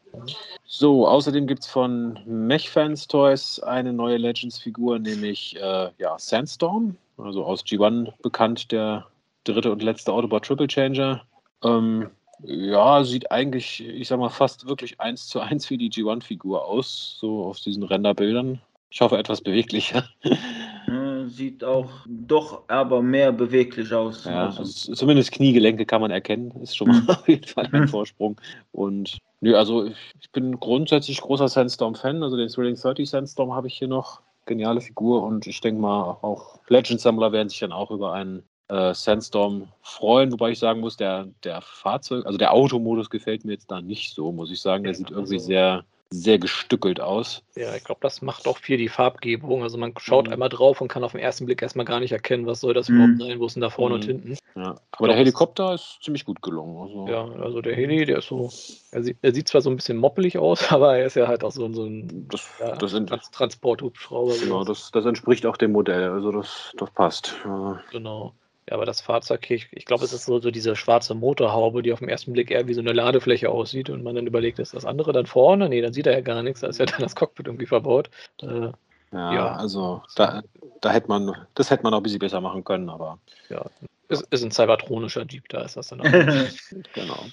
So, 0.64 1.06
außerdem 1.06 1.46
gibt 1.46 1.62
es 1.62 1.70
von 1.70 2.18
Mech-Fans 2.26 3.06
Toys 3.06 3.60
eine 3.60 3.92
neue 3.92 4.18
Legends-Figur, 4.18 4.98
nämlich 4.98 5.56
äh, 5.56 5.88
ja, 5.96 6.18
Sandstorm, 6.18 6.96
also 7.16 7.44
aus 7.44 7.64
G1 7.64 8.12
bekannt, 8.22 8.72
der 8.72 9.06
dritte 9.44 9.72
und 9.72 9.82
letzte 9.82 10.12
Autobot 10.12 10.44
Triple 10.44 10.66
Changer. 10.66 11.22
Ähm, 11.62 12.10
ja, 12.44 13.04
sieht 13.04 13.30
eigentlich, 13.30 13.86
ich 13.86 14.08
sag 14.08 14.18
mal, 14.18 14.28
fast 14.28 14.66
wirklich 14.66 15.00
eins 15.00 15.26
zu 15.28 15.40
eins 15.40 15.70
wie 15.70 15.78
die 15.78 15.90
G1-Figur 15.90 16.64
aus, 16.64 17.16
so 17.20 17.44
auf 17.44 17.60
diesen 17.60 17.82
Renderbildern. 17.82 18.60
Ich 18.90 19.00
hoffe, 19.00 19.16
etwas 19.16 19.40
beweglicher. 19.40 20.04
Sieht 21.28 21.64
auch 21.64 21.90
doch 22.06 22.64
aber 22.68 23.00
mehr 23.00 23.32
beweglich 23.32 23.92
aus. 23.94 24.24
Ja, 24.24 24.46
also 24.46 24.64
zumindest 24.64 25.32
Kniegelenke 25.32 25.86
kann 25.86 26.02
man 26.02 26.10
erkennen. 26.10 26.50
Ist 26.60 26.76
schon 26.76 26.88
mal 26.88 27.02
auf 27.08 27.28
jeden 27.28 27.46
Fall 27.46 27.68
ein 27.72 27.88
Vorsprung. 27.88 28.38
Und 28.72 29.18
nö, 29.40 29.56
also 29.56 29.86
ich 29.86 30.30
bin 30.32 30.58
grundsätzlich 30.58 31.20
großer 31.20 31.48
Sandstorm-Fan. 31.48 32.22
Also 32.22 32.36
den 32.36 32.48
Thrilling 32.48 32.76
30 32.76 33.08
Sandstorm 33.08 33.54
habe 33.54 33.68
ich 33.68 33.74
hier 33.74 33.88
noch. 33.88 34.20
Geniale 34.46 34.80
Figur 34.80 35.22
und 35.22 35.46
ich 35.46 35.60
denke 35.60 35.80
mal, 35.80 36.18
auch 36.22 36.58
Legend-Sammler 36.68 37.32
werden 37.32 37.48
sich 37.48 37.60
dann 37.60 37.72
auch 37.72 37.90
über 37.90 38.12
einen 38.12 38.42
äh, 38.68 38.94
Sandstorm 38.94 39.68
freuen, 39.82 40.32
wobei 40.32 40.50
ich 40.50 40.58
sagen 40.58 40.80
muss, 40.80 40.96
der, 40.96 41.28
der 41.44 41.60
Fahrzeug, 41.60 42.26
also 42.26 42.38
der 42.38 42.52
Automodus 42.52 43.10
gefällt 43.10 43.44
mir 43.44 43.52
jetzt 43.52 43.70
da 43.70 43.80
nicht 43.80 44.14
so, 44.14 44.32
muss 44.32 44.50
ich 44.50 44.60
sagen. 44.60 44.84
Der 44.84 44.94
sieht 44.94 45.10
irgendwie 45.10 45.34
also, 45.34 45.46
sehr, 45.46 45.84
sehr 46.12 46.38
gestückelt 46.38 47.00
aus. 47.00 47.42
Ja, 47.56 47.74
ich 47.74 47.84
glaube, 47.84 48.00
das 48.02 48.22
macht 48.22 48.46
auch 48.46 48.58
viel 48.58 48.76
die 48.76 48.88
Farbgebung. 48.88 49.62
Also 49.62 49.78
man 49.78 49.94
schaut 49.98 50.26
Mhm. 50.26 50.32
einmal 50.34 50.48
drauf 50.48 50.80
und 50.80 50.88
kann 50.88 51.04
auf 51.04 51.12
den 51.12 51.20
ersten 51.20 51.46
Blick 51.46 51.62
erstmal 51.62 51.86
gar 51.86 52.00
nicht 52.00 52.12
erkennen, 52.12 52.46
was 52.46 52.60
soll 52.60 52.74
das 52.74 52.88
Mhm. 52.88 52.94
überhaupt 52.96 53.18
sein, 53.18 53.40
wo 53.40 53.46
ist 53.46 53.54
denn 53.56 53.60
da 53.62 53.70
vorne 53.70 53.94
und 53.96 54.04
Mhm. 54.06 54.10
hinten. 54.10 54.36
Ja. 54.54 54.62
Aber 54.62 54.76
glaub, 54.98 55.08
der 55.08 55.16
Helikopter 55.16 55.74
ist 55.74 55.98
ziemlich 56.02 56.24
gut 56.24 56.42
gelungen. 56.42 56.76
Also, 56.82 57.06
Ja, 57.08 57.24
also 57.42 57.60
der 57.62 57.74
Heli, 57.74 58.04
der 58.04 58.18
ist 58.18 58.28
so, 58.28 58.50
er 58.90 59.02
sieht, 59.02 59.16
er 59.22 59.32
sieht 59.34 59.48
zwar 59.48 59.62
so 59.62 59.70
ein 59.70 59.76
bisschen 59.76 59.96
moppelig 59.96 60.38
aus, 60.38 60.60
aber 60.82 60.96
er 60.98 61.06
ist 61.06 61.16
ja 61.16 61.26
halt 61.26 61.42
auch 61.42 61.52
so, 61.52 61.72
so 61.72 61.84
ein 61.84 62.28
Das, 62.28 62.48
ja, 62.60 62.76
das, 62.76 62.92
Transporthubschrauber. 63.32 64.34
genau, 64.38 64.64
das, 64.64 64.90
das 64.92 65.04
entspricht 65.06 65.46
auch 65.46 65.56
dem 65.56 65.72
Modell. 65.72 66.10
Also 66.10 66.30
das, 66.32 66.72
das 66.76 66.90
passt. 66.90 67.36
Ja. 67.44 67.80
Genau. 67.90 68.34
Ja, 68.68 68.76
aber 68.76 68.86
das 68.86 69.00
Fahrzeug, 69.00 69.50
ich, 69.50 69.68
ich 69.72 69.84
glaube, 69.86 70.04
es 70.04 70.12
ist 70.12 70.24
so, 70.24 70.38
so 70.38 70.50
diese 70.52 70.76
schwarze 70.76 71.14
Motorhaube, 71.14 71.82
die 71.82 71.92
auf 71.92 71.98
den 71.98 72.08
ersten 72.08 72.32
Blick 72.32 72.50
eher 72.50 72.68
wie 72.68 72.74
so 72.74 72.80
eine 72.80 72.92
Ladefläche 72.92 73.50
aussieht 73.50 73.90
und 73.90 74.04
man 74.04 74.14
dann 74.14 74.26
überlegt, 74.26 74.60
ist 74.60 74.74
das 74.74 74.84
andere 74.84 75.12
dann 75.12 75.26
vorne? 75.26 75.68
Nee, 75.68 75.80
dann 75.80 75.92
sieht 75.92 76.06
er 76.06 76.12
ja 76.12 76.20
gar 76.20 76.42
nichts, 76.42 76.60
da 76.60 76.68
ist 76.68 76.78
ja 76.78 76.86
dann 76.86 77.00
das 77.00 77.16
Cockpit 77.16 77.46
irgendwie 77.46 77.66
verbaut. 77.66 78.08
Äh, 78.40 78.70
Ja, 79.12 79.34
Ja. 79.34 79.52
also 79.56 80.02
da, 80.14 80.42
da 80.80 80.90
hätte 80.92 81.08
man, 81.08 81.34
das 81.54 81.70
hätte 81.70 81.82
man 81.82 81.92
auch 81.92 81.98
ein 81.98 82.02
bisschen 82.04 82.20
besser 82.20 82.40
machen 82.40 82.62
können, 82.62 82.88
aber 82.88 83.18
ja, 83.48 83.64
ist, 84.08 84.22
ist 84.30 84.44
ein 84.44 84.52
cybertronischer 84.52 85.26
Jeep, 85.26 85.48
da 85.48 85.62
ist 85.62 85.76
das 85.76 85.88
dann 85.88 86.00
auch. 86.00 86.04
genau. 86.94 87.24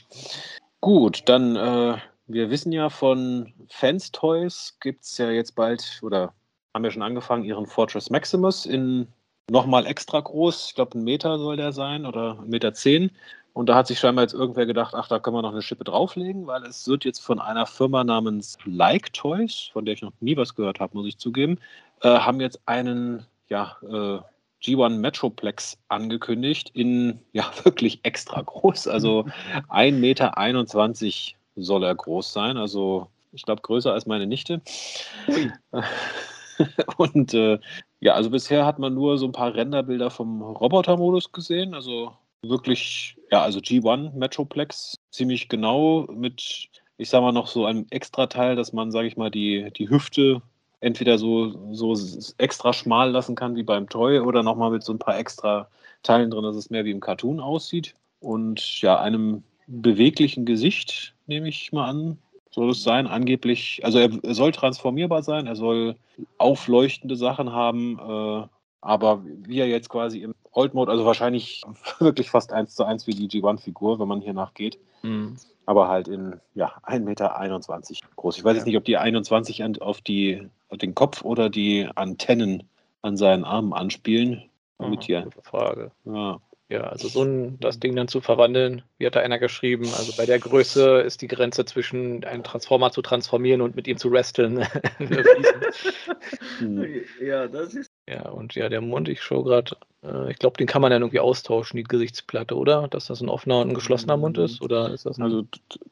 Gut, 0.81 1.23
dann, 1.27 1.55
äh, 1.55 1.97
wir 2.25 2.49
wissen 2.49 2.71
ja 2.71 2.89
von 2.89 3.53
Fans 3.69 4.11
Toys 4.11 4.77
gibt 4.81 5.03
es 5.03 5.17
ja 5.17 5.29
jetzt 5.29 5.55
bald, 5.55 5.99
oder 6.01 6.33
haben 6.73 6.83
ja 6.85 6.91
schon 6.91 7.01
angefangen, 7.03 7.43
ihren 7.43 7.65
Fortress 7.65 8.09
Maximus 8.09 8.65
in 8.65 9.07
nochmal 9.49 9.85
extra 9.85 10.19
groß. 10.19 10.67
Ich 10.69 10.75
glaube, 10.75 10.97
ein 10.97 11.03
Meter 11.03 11.37
soll 11.39 11.57
der 11.57 11.71
sein 11.71 12.05
oder 12.05 12.39
1,10 12.39 12.45
Meter. 12.45 12.73
Zehn. 12.73 13.11
Und 13.53 13.67
da 13.67 13.75
hat 13.75 13.87
sich 13.87 13.99
scheinbar 13.99 14.23
jetzt 14.23 14.33
irgendwer 14.33 14.65
gedacht, 14.65 14.93
ach, 14.95 15.07
da 15.07 15.19
können 15.19 15.35
wir 15.35 15.41
noch 15.41 15.51
eine 15.51 15.61
Schippe 15.61 15.83
drauflegen, 15.83 16.47
weil 16.47 16.63
es 16.63 16.87
wird 16.87 17.03
jetzt 17.03 17.19
von 17.19 17.39
einer 17.39 17.65
Firma 17.65 18.03
namens 18.03 18.57
Like 18.65 19.11
Toys, 19.13 19.69
von 19.73 19.85
der 19.85 19.95
ich 19.95 20.01
noch 20.01 20.13
nie 20.19 20.37
was 20.37 20.55
gehört 20.55 20.79
habe, 20.79 20.95
muss 20.95 21.07
ich 21.07 21.17
zugeben, 21.17 21.59
äh, 22.01 22.07
haben 22.07 22.39
jetzt 22.41 22.61
einen, 22.65 23.25
ja, 23.49 23.75
äh, 23.81 24.19
G1 24.63 24.97
Metroplex 24.97 25.77
angekündigt 25.87 26.71
in 26.73 27.19
ja 27.31 27.49
wirklich 27.63 27.99
extra 28.03 28.41
groß. 28.41 28.87
Also 28.87 29.25
1,21 29.69 29.93
Meter 29.99 31.37
soll 31.55 31.83
er 31.83 31.95
groß 31.95 32.31
sein. 32.31 32.57
Also 32.57 33.07
ich 33.31 33.43
glaube 33.43 33.61
größer 33.61 33.93
als 33.93 34.05
meine 34.05 34.27
Nichte. 34.27 34.61
Und 36.97 37.33
äh, 37.33 37.59
ja, 37.99 38.13
also 38.13 38.29
bisher 38.29 38.65
hat 38.65 38.79
man 38.79 38.93
nur 38.93 39.17
so 39.17 39.25
ein 39.25 39.31
paar 39.31 39.53
Renderbilder 39.53 40.09
vom 40.09 40.41
Robotermodus 40.41 41.31
gesehen. 41.31 41.73
Also 41.73 42.13
wirklich, 42.41 43.17
ja, 43.31 43.41
also 43.41 43.59
G1 43.59 44.13
Metroplex 44.13 44.95
ziemlich 45.11 45.49
genau 45.49 46.07
mit, 46.11 46.69
ich 46.97 47.09
sag 47.09 47.21
mal, 47.21 47.31
noch 47.31 47.47
so 47.47 47.65
einem 47.65 47.85
Extrateil, 47.89 48.55
dass 48.55 48.73
man, 48.73 48.91
sage 48.91 49.07
ich 49.07 49.17
mal, 49.17 49.31
die, 49.31 49.71
die 49.75 49.89
Hüfte 49.89 50.41
entweder 50.81 51.17
so, 51.17 51.73
so 51.73 51.95
extra 52.37 52.71
schmal 52.71 53.11
lassen 53.11 53.35
kann 53.35 53.55
wie 53.55 53.63
beim 53.63 53.89
Toy 53.89 54.19
oder 54.19 54.43
nochmal 54.43 54.71
mit 54.71 54.83
so 54.83 54.93
ein 54.93 54.99
paar 54.99 55.17
extra 55.17 55.67
Teilen 56.03 56.31
drin, 56.31 56.43
dass 56.43 56.55
es 56.55 56.69
mehr 56.69 56.85
wie 56.85 56.91
im 56.91 57.01
Cartoon 57.01 57.39
aussieht. 57.41 57.95
Und 58.21 58.81
ja, 58.81 58.99
einem 58.99 59.43
beweglichen 59.67 60.45
Gesicht, 60.45 61.13
nehme 61.27 61.49
ich 61.49 61.71
mal 61.71 61.89
an, 61.89 62.17
soll 62.51 62.71
es 62.71 62.83
sein. 62.83 63.07
Angeblich, 63.07 63.81
also 63.83 63.99
er, 63.99 64.09
er 64.23 64.33
soll 64.33 64.51
transformierbar 64.51 65.23
sein, 65.23 65.47
er 65.47 65.55
soll 65.55 65.95
aufleuchtende 66.37 67.15
Sachen 67.15 67.51
haben, 67.51 67.99
äh, 67.99 68.47
aber 68.81 69.23
wie 69.25 69.59
er 69.59 69.67
jetzt 69.67 69.89
quasi 69.89 70.19
im 70.21 70.33
Old 70.51 70.73
Mode, 70.73 70.91
also 70.91 71.05
wahrscheinlich 71.05 71.61
wirklich 71.99 72.29
fast 72.29 72.51
eins 72.53 72.75
zu 72.75 72.83
eins 72.83 73.07
wie 73.07 73.13
die 73.13 73.27
G1-Figur, 73.29 73.99
wenn 73.99 74.07
man 74.07 74.21
hier 74.21 74.33
nachgeht 74.33 74.79
Hm. 75.01 75.37
aber 75.65 75.87
halt 75.87 76.07
in 76.07 76.39
ja, 76.55 76.73
1,21 76.83 76.99
Meter 77.01 78.09
groß. 78.15 78.37
Ich 78.37 78.43
weiß 78.43 78.55
jetzt 78.55 78.63
Ja. 78.65 78.67
nicht, 78.67 78.77
ob 78.77 78.85
die 78.85 78.97
21 78.97 79.63
an, 79.63 79.77
auf, 79.79 80.01
die, 80.01 80.47
auf 80.69 80.77
den 80.77 80.95
Kopf 80.95 81.23
oder 81.23 81.49
die 81.49 81.87
Antennen 81.95 82.63
an 83.01 83.15
seinen 83.15 83.45
Armen 83.45 83.73
anspielen. 83.73 84.43
Damit 84.77 85.01
Ah, 85.01 85.05
hier. 85.05 85.21
gute 85.21 85.41
Frage. 85.41 85.91
Ja, 86.05 86.39
Ja, 86.71 86.81
also 86.81 87.07
so 87.07 87.23
ein, 87.23 87.59
das 87.59 87.79
Ding 87.79 87.95
dann 87.95 88.07
zu 88.07 88.21
verwandeln, 88.21 88.83
wie 88.99 89.07
hat 89.07 89.15
da 89.15 89.21
einer 89.21 89.39
geschrieben, 89.39 89.85
also 89.85 90.13
bei 90.15 90.27
der 90.27 90.37
Größe 90.37 91.01
ist 91.01 91.23
die 91.23 91.27
Grenze 91.27 91.65
zwischen 91.65 92.23
einen 92.23 92.43
Transformer 92.43 92.91
zu 92.91 93.01
transformieren 93.01 93.61
und 93.61 93.75
mit 93.75 93.87
ihm 93.87 93.97
zu 93.97 94.11
wresteln. 94.11 94.63
ja, 97.21 97.47
das 97.47 97.73
ist. 97.73 97.89
ja, 98.07 98.29
und 98.29 98.53
ja, 98.53 98.69
der 98.69 98.81
Mund, 98.81 99.09
ich 99.09 99.23
schaue 99.23 99.45
gerade, 99.45 99.77
äh, 100.03 100.31
ich 100.31 100.37
glaube, 100.37 100.57
den 100.57 100.67
kann 100.67 100.83
man 100.83 100.91
dann 100.91 101.01
irgendwie 101.01 101.19
austauschen, 101.19 101.77
die 101.77 101.83
Gesichtsplatte, 101.83 102.55
oder? 102.55 102.87
Dass 102.87 103.07
das 103.07 103.21
ein 103.21 103.29
offener 103.29 103.61
und 103.61 103.69
ein 103.69 103.73
geschlossener 103.73 104.17
Mund 104.17 104.37
ist? 104.37 104.61
Oder 104.61 104.93
ist 104.93 105.07
das 105.07 105.17
ein. 105.17 105.23
also 105.23 105.45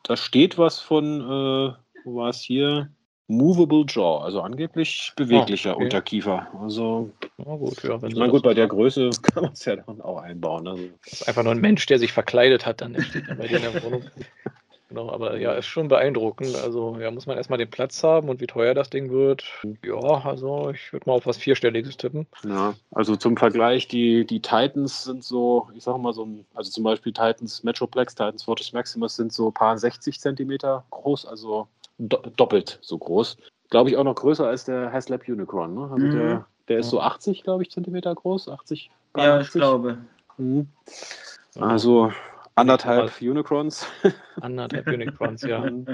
da 0.04 0.16
steht 0.16 0.60
was 0.60 0.80
von, 0.80 1.22
äh, 1.22 1.74
wo 2.04 2.18
war 2.18 2.30
es 2.30 2.42
hier? 2.42 2.92
Movable 3.28 3.86
Jaw, 3.88 4.20
also 4.24 4.42
angeblich 4.42 5.12
beweglicher 5.16 5.72
Ah, 5.72 5.74
okay. 5.76 5.84
Unterkiefer. 5.84 6.48
Also, 6.62 7.12
na 7.38 7.56
gut, 7.56 7.84
ja, 7.84 7.96
ich 7.96 8.16
meine, 8.16 8.30
gut, 8.32 8.44
bei 8.44 8.54
der. 8.54 8.68
Größe 8.68 9.12
kann 9.22 9.44
man 9.44 9.54
es 9.54 9.66
ja 9.66 9.76
dann 9.76 10.02
auch 10.02 10.20
einbauen. 10.22 10.68
Also, 10.68 10.90
Das 11.04 11.14
ist 11.14 11.28
einfach 11.28 11.44
nur 11.44 11.52
ein 11.54 11.60
Mensch, 11.62 11.86
der 11.88 12.00
sich 12.00 12.14
verkleidet 12.14 12.66
hat, 12.66 12.82
dann 12.82 13.02
steht 13.04 13.28
dann 13.28 13.38
bei 13.38 13.48
dir 13.48 13.58
in 13.58 13.64
der 13.64 13.82
Wohnung. 13.84 14.04
Genau, 14.90 15.10
aber 15.12 15.38
ja, 15.38 15.52
ist 15.52 15.66
schon 15.66 15.90
beeindruckend. 15.90 16.56
Also, 16.56 16.98
ja, 16.98 17.12
muss 17.12 17.26
man 17.26 17.36
erstmal 17.36 17.58
den 17.58 17.70
Platz 17.70 18.04
haben 18.04 18.30
und 18.30 18.40
wie 18.40 18.48
teuer 18.48 18.74
das 18.74 18.90
Ding 18.90 19.12
wird. 19.12 19.44
Ja, 19.84 20.22
also 20.24 20.70
ich 20.70 20.94
würde 20.94 21.10
mal 21.10 21.16
auf 21.16 21.26
was 21.26 21.36
Vierstelliges 21.38 21.98
tippen. 21.98 22.26
Ja, 22.46 22.74
also 22.92 23.18
zum 23.18 23.36
Vergleich, 23.36 23.90
die, 23.90 24.26
die 24.26 24.42
Titans 24.42 25.04
sind 25.04 25.26
so, 25.26 25.68
ich 25.76 25.84
sag 25.84 25.98
mal 25.98 26.14
so, 26.14 26.26
ein- 26.26 26.46
also 26.54 26.72
zum 26.72 26.86
Beispiel 26.86 27.12
Titans 27.12 27.64
Metroplex, 27.64 28.16
Titans 28.16 28.44
Fortress 28.44 28.72
Maximus 28.72 29.18
sind 29.18 29.34
so 29.34 29.52
paar 29.52 29.78
60 29.78 30.22
Zentimeter 30.22 30.86
groß, 30.92 31.26
also 31.26 31.68
do 31.98 32.18
doppelt 32.36 32.80
so 32.82 32.98
groß. 32.98 33.38
Glaube 33.70 33.90
ich 33.90 33.98
auch 33.98 34.04
noch 34.04 34.16
größer 34.16 34.48
als 34.48 34.66
der 34.66 34.92
Haslab 34.92 35.28
Unicron. 35.28 35.74
Ne? 35.74 35.82
Also 35.92 36.06
Mhm. 36.06 36.12
der, 36.12 36.48
der 36.68 36.80
ist 36.80 36.90
so 36.90 37.02
80, 37.02 37.44
glaube 37.44 37.64
ich, 37.64 37.72
Zentimeter 37.72 38.14
groß, 38.16 38.50
80. 38.50 38.92
paar 39.14 39.26
Ja, 39.26 39.36
ich 39.42 39.48
80. 39.48 39.62
glaube. 39.62 39.98
Mhm. 40.38 40.68
Also 41.60 42.12
anderthalb 42.56 43.22
Unicrons. 43.22 43.88
Anderthalb 44.42 44.88
Unicrons, 44.88 45.42
ja. 45.42 45.60
Mhm. 45.70 45.86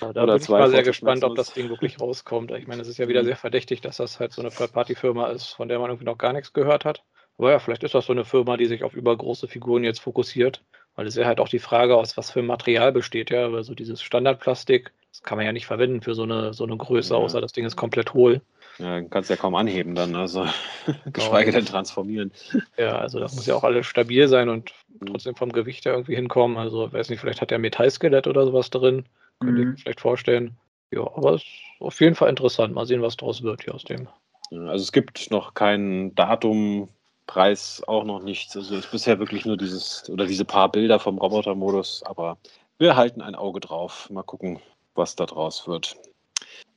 Ja, 0.00 0.12
Da 0.12 0.22
Oder 0.22 0.34
bin 0.34 0.42
ich 0.42 0.48
mal 0.48 0.70
sehr 0.70 0.82
gespannt, 0.82 1.24
ob 1.24 1.34
das 1.36 1.52
Ding 1.52 1.68
wirklich 1.68 2.00
rauskommt. 2.00 2.50
Ich 2.52 2.66
meine, 2.66 2.82
es 2.82 2.88
ist 2.88 2.98
ja 2.98 3.08
wieder 3.08 3.22
Mhm. 3.22 3.26
sehr 3.26 3.36
verdächtig, 3.36 3.80
dass 3.80 3.96
das 3.96 4.20
halt 4.20 4.32
so 4.32 4.42
eine 4.42 4.50
Third-Party-Firma 4.50 5.28
ist, 5.28 5.48
von 5.52 5.68
der 5.68 5.78
man 5.78 5.90
irgendwie 5.90 6.04
noch 6.06 6.18
gar 6.18 6.32
nichts 6.32 6.52
gehört 6.52 6.84
hat. 6.84 7.02
Aber 7.38 7.50
ja, 7.50 7.58
vielleicht 7.58 7.84
ist 7.84 7.94
das 7.94 8.06
so 8.06 8.12
eine 8.12 8.24
Firma, 8.24 8.56
die 8.56 8.66
sich 8.66 8.82
auf 8.82 8.94
übergroße 8.94 9.46
Figuren 9.48 9.84
jetzt 9.84 10.00
fokussiert. 10.00 10.62
Weil 10.94 11.06
es 11.06 11.14
ja 11.16 11.26
halt 11.26 11.40
auch 11.40 11.48
die 11.48 11.58
Frage, 11.58 11.96
aus 11.96 12.16
was 12.16 12.30
für 12.30 12.42
Material 12.42 12.92
besteht, 12.92 13.30
ja. 13.30 13.48
Also 13.48 13.74
dieses 13.74 14.00
Standardplastik, 14.02 14.92
das 15.16 15.22
kann 15.22 15.38
man 15.38 15.46
ja 15.46 15.52
nicht 15.52 15.66
verwenden 15.66 16.02
für 16.02 16.14
so 16.14 16.24
eine, 16.24 16.52
so 16.52 16.64
eine 16.64 16.76
Größe, 16.76 17.14
Ja. 17.14 17.20
außer 17.20 17.40
das 17.40 17.52
Ding 17.52 17.64
ist 17.64 17.76
komplett 17.76 18.12
hohl. 18.12 18.42
Ja, 18.78 19.00
kannst 19.02 19.30
ja 19.30 19.36
kaum 19.36 19.54
anheben 19.54 19.94
dann, 19.94 20.14
also 20.14 20.46
geschweige 21.12 21.52
denn 21.52 21.64
transformieren. 21.64 22.32
Ja, 22.76 22.98
also 22.98 23.18
das 23.18 23.34
muss 23.34 23.46
ja 23.46 23.54
auch 23.54 23.64
alles 23.64 23.86
stabil 23.86 24.28
sein 24.28 24.48
und 24.50 24.72
Mhm. 25.00 25.06
trotzdem 25.06 25.34
vom 25.34 25.52
Gewicht 25.52 25.84
her 25.84 25.92
irgendwie 25.92 26.14
hinkommen. 26.16 26.56
Also, 26.58 26.92
weiß 26.92 27.08
nicht, 27.10 27.20
vielleicht 27.20 27.40
hat 27.40 27.50
der 27.50 27.58
Metallskelett 27.58 28.26
oder 28.26 28.44
sowas 28.46 28.70
drin. 28.70 29.06
Könnte 29.40 29.60
ich 29.60 29.66
Mhm. 29.66 29.72
mir 29.72 29.78
vielleicht 29.78 30.00
vorstellen. 30.00 30.56
Ja, 30.90 31.00
aber 31.00 31.34
es 31.34 31.42
ist 31.42 31.50
auf 31.80 32.00
jeden 32.00 32.14
Fall 32.14 32.28
interessant. 32.30 32.74
Mal 32.74 32.86
sehen, 32.86 33.02
was 33.02 33.16
draus 33.16 33.42
wird 33.42 33.64
hier 33.64 33.74
aus 33.74 33.84
dem. 33.84 34.08
Also 34.50 34.82
es 34.82 34.92
gibt 34.92 35.30
noch 35.30 35.54
kein 35.54 36.14
Datum, 36.14 36.88
Preis 37.26 37.82
auch 37.86 38.04
noch 38.04 38.22
nichts. 38.22 38.56
Also 38.56 38.76
es 38.76 38.84
ist 38.84 38.90
bisher 38.90 39.18
wirklich 39.18 39.44
nur 39.46 39.56
dieses 39.56 40.08
oder 40.08 40.26
diese 40.26 40.44
paar 40.44 40.70
Bilder 40.70 40.98
vom 41.00 41.18
Robotermodus, 41.18 42.02
aber 42.04 42.38
wir 42.78 42.96
halten 42.96 43.20
ein 43.20 43.34
Auge 43.34 43.60
drauf. 43.60 44.08
Mal 44.10 44.22
gucken, 44.22 44.60
was 44.96 45.16
da 45.16 45.26
draus 45.26 45.66
wird. 45.66 45.96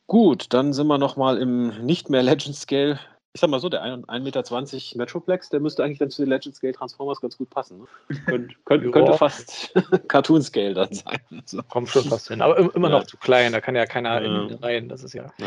Gut, 0.08 0.48
dann 0.54 0.74
sind 0.74 0.88
wir 0.88 0.98
nochmal 0.98 1.38
im 1.38 1.86
nicht 1.86 2.10
mehr 2.10 2.24
Legend 2.24 2.56
Scale. 2.56 3.00
Ich 3.34 3.42
sag 3.42 3.50
mal 3.52 3.60
so, 3.60 3.70
der 3.70 3.84
1,20 3.84 4.22
Meter 4.24 4.98
Metroplex, 4.98 5.50
der 5.50 5.60
müsste 5.60 5.84
eigentlich 5.84 6.00
dann 6.00 6.10
zu 6.10 6.24
den 6.24 6.30
Legend 6.30 6.56
Scale 6.56 6.74
Transformers 6.74 7.22
ganz 7.22 7.38
gut 7.38 7.50
passen. 7.52 7.80
Ne? 7.80 7.86
Könnt, 8.26 8.56
könnt, 8.66 8.84
Ja. 8.86 8.92
Könnte 8.92 9.14
fast 9.14 9.72
Cartoon 10.08 10.42
Scale 10.42 10.74
dann 10.74 10.92
sein. 10.92 11.20
Also, 11.32 11.62
Kommt 11.70 11.90
schon 11.90 12.06
fast 12.06 12.28
hin. 12.30 12.42
Aber 12.42 12.58
im- 12.58 12.72
immer 12.74 12.90
Ja. 12.90 12.98
noch 13.00 13.06
zu 13.06 13.18
klein. 13.18 13.52
Da 13.52 13.62
kann 13.62 13.76
ja 13.76 13.86
keiner 13.86 14.22
Ja. 14.24 14.56
rein. 14.62 14.90
Das 14.90 15.04
ist 15.04 15.14
ja. 15.14 15.26
Ja. 15.38 15.46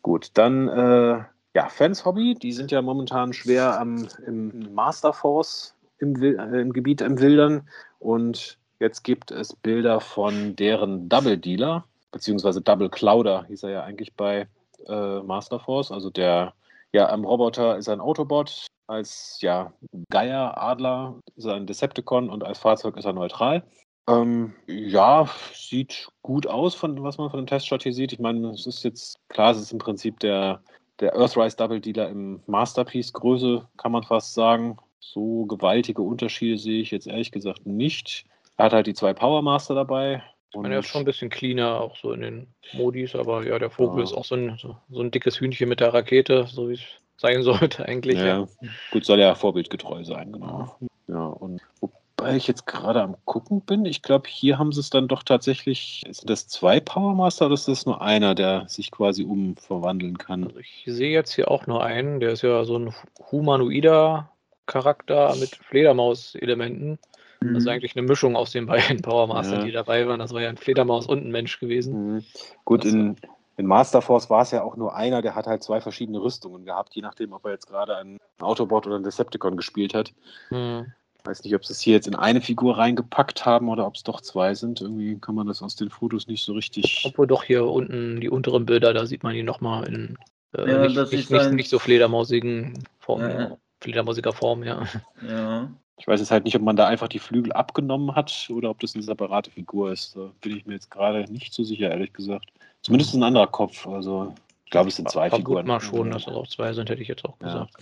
Gut, 0.00 0.30
dann 0.34 0.68
äh, 0.68 1.22
ja, 1.54 1.68
Fans 1.68 2.04
Hobby, 2.06 2.34
die 2.34 2.52
sind 2.52 2.70
ja 2.70 2.80
momentan 2.80 3.34
schwer 3.34 3.78
am, 3.78 4.08
im 4.26 4.72
Master 4.74 5.12
Force 5.12 5.74
im, 5.98 6.18
Wil- 6.20 6.38
äh, 6.38 6.60
im 6.62 6.72
Gebiet 6.72 7.02
im 7.02 7.18
Wildern 7.20 7.68
und 7.98 8.56
jetzt 8.80 9.02
gibt 9.02 9.32
es 9.32 9.54
Bilder 9.54 10.00
von 10.00 10.56
deren 10.56 11.08
Double 11.08 11.36
Dealer, 11.36 11.84
beziehungsweise 12.10 12.60
Double 12.60 12.88
Clouder 12.88 13.44
hieß 13.44 13.64
er 13.64 13.70
ja 13.70 13.82
eigentlich 13.82 14.14
bei 14.14 14.48
äh, 14.86 15.20
Master 15.20 15.60
Force, 15.60 15.90
also 15.90 16.10
der 16.10 16.54
ja 16.92 17.08
am 17.10 17.24
Roboter 17.24 17.76
ist 17.76 17.88
ein 17.88 18.00
Autobot, 18.00 18.66
als 18.86 19.38
ja 19.40 19.72
Geier, 20.10 20.56
Adler 20.56 21.20
ist 21.36 21.44
er 21.44 21.54
ein 21.54 21.66
Decepticon 21.66 22.30
und 22.30 22.44
als 22.44 22.58
Fahrzeug 22.58 22.96
ist 22.96 23.04
er 23.04 23.12
neutral. 23.12 23.62
Ähm, 24.08 24.54
ja, 24.66 25.28
sieht 25.52 26.08
gut 26.22 26.46
aus, 26.46 26.74
von 26.74 27.02
was 27.02 27.18
man 27.18 27.28
von 27.30 27.40
dem 27.40 27.46
Testshot 27.46 27.82
hier 27.82 27.92
sieht. 27.92 28.12
Ich 28.12 28.18
meine, 28.18 28.48
es 28.50 28.66
ist 28.66 28.82
jetzt 28.82 29.18
klar, 29.28 29.50
es 29.50 29.60
ist 29.60 29.72
im 29.72 29.78
Prinzip 29.78 30.18
der, 30.20 30.62
der 30.98 31.14
Earthrise 31.14 31.56
Double 31.56 31.80
Dealer 31.80 32.08
im 32.08 32.40
Masterpiece-Größe, 32.46 33.68
kann 33.76 33.92
man 33.92 34.04
fast 34.04 34.32
sagen. 34.32 34.78
So 34.98 35.44
gewaltige 35.44 36.00
Unterschiede 36.00 36.56
sehe 36.56 36.80
ich 36.80 36.90
jetzt 36.90 37.06
ehrlich 37.06 37.32
gesagt 37.32 37.66
nicht. 37.66 38.24
Er 38.56 38.66
hat 38.66 38.72
halt 38.72 38.86
die 38.86 38.94
zwei 38.94 39.12
Power 39.12 39.42
Master 39.42 39.74
dabei, 39.74 40.22
Und 40.54 40.70
er 40.70 40.78
ist 40.78 40.86
schon 40.86 41.02
ein 41.02 41.04
bisschen 41.04 41.30
cleaner, 41.30 41.80
auch 41.80 41.96
so 41.96 42.12
in 42.12 42.22
den 42.22 42.46
Modis, 42.72 43.14
aber 43.14 43.46
ja, 43.46 43.58
der 43.58 43.70
Vogel 43.70 43.98
ja. 43.98 44.04
ist 44.04 44.12
auch 44.14 44.24
so 44.24 44.34
ein, 44.34 44.56
so, 44.58 44.76
so, 44.90 45.00
ein 45.00 45.10
dickes 45.10 45.40
Hühnchen 45.40 45.68
mit 45.68 45.80
der 45.80 45.92
Rakete, 45.92 46.46
so 46.46 46.68
wie 46.70 46.74
es 46.74 46.80
sein 47.16 47.42
sollte 47.42 47.84
eigentlich. 47.84 48.18
Ja, 48.18 48.26
ja. 48.26 48.48
gut, 48.90 49.04
soll 49.04 49.20
ja 49.20 49.34
vorbildgetreu 49.34 50.04
sein, 50.04 50.32
genau. 50.32 50.76
Ja, 51.06 51.26
und 51.26 51.60
wobei 51.80 52.36
ich 52.36 52.46
jetzt 52.46 52.66
gerade 52.66 53.02
am 53.02 53.16
gucken 53.24 53.60
bin, 53.60 53.84
ich 53.84 54.02
glaube, 54.02 54.28
hier 54.28 54.58
haben 54.58 54.72
sie 54.72 54.80
es 54.80 54.90
dann 54.90 55.08
doch 55.08 55.22
tatsächlich, 55.22 56.04
sind 56.08 56.30
das 56.30 56.48
zwei 56.48 56.80
Powermaster 56.80 57.46
oder 57.46 57.54
ist 57.54 57.68
das 57.68 57.86
nur 57.86 58.00
einer, 58.00 58.34
der 58.34 58.68
sich 58.68 58.90
quasi 58.90 59.24
umverwandeln 59.24 60.16
kann? 60.16 60.44
Also 60.44 60.58
ich 60.60 60.82
sehe 60.86 61.10
jetzt 61.10 61.32
hier 61.32 61.50
auch 61.50 61.66
nur 61.66 61.84
einen, 61.84 62.20
der 62.20 62.32
ist 62.32 62.42
ja 62.42 62.64
so 62.64 62.78
ein 62.78 62.94
humanoider 63.30 64.30
Charakter 64.66 65.34
mit 65.36 65.56
Fledermaus-Elementen. 65.56 66.98
Mhm. 67.40 67.54
Das 67.54 67.64
ist 67.64 67.68
eigentlich 67.68 67.96
eine 67.96 68.06
Mischung 68.06 68.36
aus 68.36 68.50
den 68.50 68.66
beiden 68.66 69.02
Powermaster, 69.02 69.58
ja. 69.58 69.64
die 69.64 69.72
dabei 69.72 70.06
waren. 70.06 70.18
Das 70.18 70.32
war 70.32 70.42
ja 70.42 70.48
ein 70.48 70.56
Fledermaus 70.56 71.06
und 71.06 71.24
ein 71.24 71.30
Mensch 71.30 71.58
gewesen. 71.60 72.14
Mhm. 72.14 72.24
Gut, 72.64 72.84
in, 72.84 73.16
in 73.56 73.66
Master 73.66 74.02
Force 74.02 74.30
war 74.30 74.42
es 74.42 74.50
ja 74.50 74.62
auch 74.62 74.76
nur 74.76 74.94
einer, 74.94 75.22
der 75.22 75.34
hat 75.34 75.46
halt 75.46 75.62
zwei 75.62 75.80
verschiedene 75.80 76.20
Rüstungen 76.20 76.64
gehabt, 76.64 76.94
je 76.94 77.02
nachdem, 77.02 77.32
ob 77.32 77.44
er 77.44 77.52
jetzt 77.52 77.66
gerade 77.66 77.96
einen 77.96 78.18
Autobot 78.40 78.86
oder 78.86 78.96
einen 78.96 79.04
Decepticon 79.04 79.56
gespielt 79.56 79.94
hat. 79.94 80.12
Mhm. 80.50 80.92
Weiß 81.24 81.42
nicht, 81.42 81.54
ob 81.54 81.64
sie 81.64 81.72
es 81.72 81.80
hier 81.80 81.94
jetzt 81.94 82.06
in 82.06 82.14
eine 82.14 82.40
Figur 82.40 82.78
reingepackt 82.78 83.44
haben 83.44 83.68
oder 83.68 83.86
ob 83.86 83.96
es 83.96 84.04
doch 84.04 84.20
zwei 84.20 84.54
sind. 84.54 84.80
Irgendwie 84.80 85.18
kann 85.18 85.34
man 85.34 85.46
das 85.46 85.62
aus 85.62 85.74
den 85.74 85.90
Fotos 85.90 86.28
nicht 86.28 86.44
so 86.44 86.52
richtig. 86.52 87.02
Obwohl 87.04 87.26
doch 87.26 87.42
hier 87.42 87.66
unten 87.66 88.20
die 88.20 88.30
unteren 88.30 88.64
Bilder, 88.64 88.94
da 88.94 89.04
sieht 89.04 89.24
man 89.24 89.34
ihn 89.34 89.44
nochmal 89.44 89.88
in 89.88 90.16
äh, 90.56 90.70
ja, 90.70 90.78
nicht, 90.86 91.12
nicht, 91.12 91.30
nicht, 91.30 91.52
nicht, 91.52 91.68
so 91.68 91.78
fledermausigen 91.78 92.82
Form, 93.00 93.20
ja. 93.20 93.58
fledermausiger 93.80 94.32
Form, 94.32 94.62
ja. 94.62 94.86
Ja. 95.26 95.70
Ich 95.98 96.06
weiß 96.06 96.20
jetzt 96.20 96.30
halt 96.30 96.44
nicht, 96.44 96.56
ob 96.56 96.62
man 96.62 96.76
da 96.76 96.86
einfach 96.86 97.08
die 97.08 97.18
Flügel 97.18 97.52
abgenommen 97.52 98.14
hat 98.14 98.48
oder 98.54 98.70
ob 98.70 98.80
das 98.80 98.94
eine 98.94 99.02
separate 99.02 99.50
Figur 99.50 99.92
ist. 99.92 100.16
Da 100.16 100.30
bin 100.40 100.56
ich 100.56 100.64
mir 100.64 100.74
jetzt 100.74 100.90
gerade 100.90 101.30
nicht 101.30 101.52
so 101.52 101.64
sicher, 101.64 101.90
ehrlich 101.90 102.12
gesagt. 102.12 102.46
Zumindest 102.82 103.14
ein 103.14 103.22
anderer 103.24 103.48
Kopf. 103.48 103.86
Also, 103.86 104.34
ich 104.64 104.70
glaube, 104.70 104.88
es 104.88 104.96
sind 104.96 105.10
zwei 105.10 105.28
Vermut 105.28 105.46
Figuren. 105.46 105.66
mal 105.66 105.80
schon, 105.80 106.10
dass 106.10 106.22
es 106.22 106.34
auch 106.34 106.46
zwei 106.46 106.72
sind, 106.72 106.88
hätte 106.88 107.02
ich 107.02 107.08
jetzt 107.08 107.24
auch 107.24 107.38
gesagt. 107.38 107.74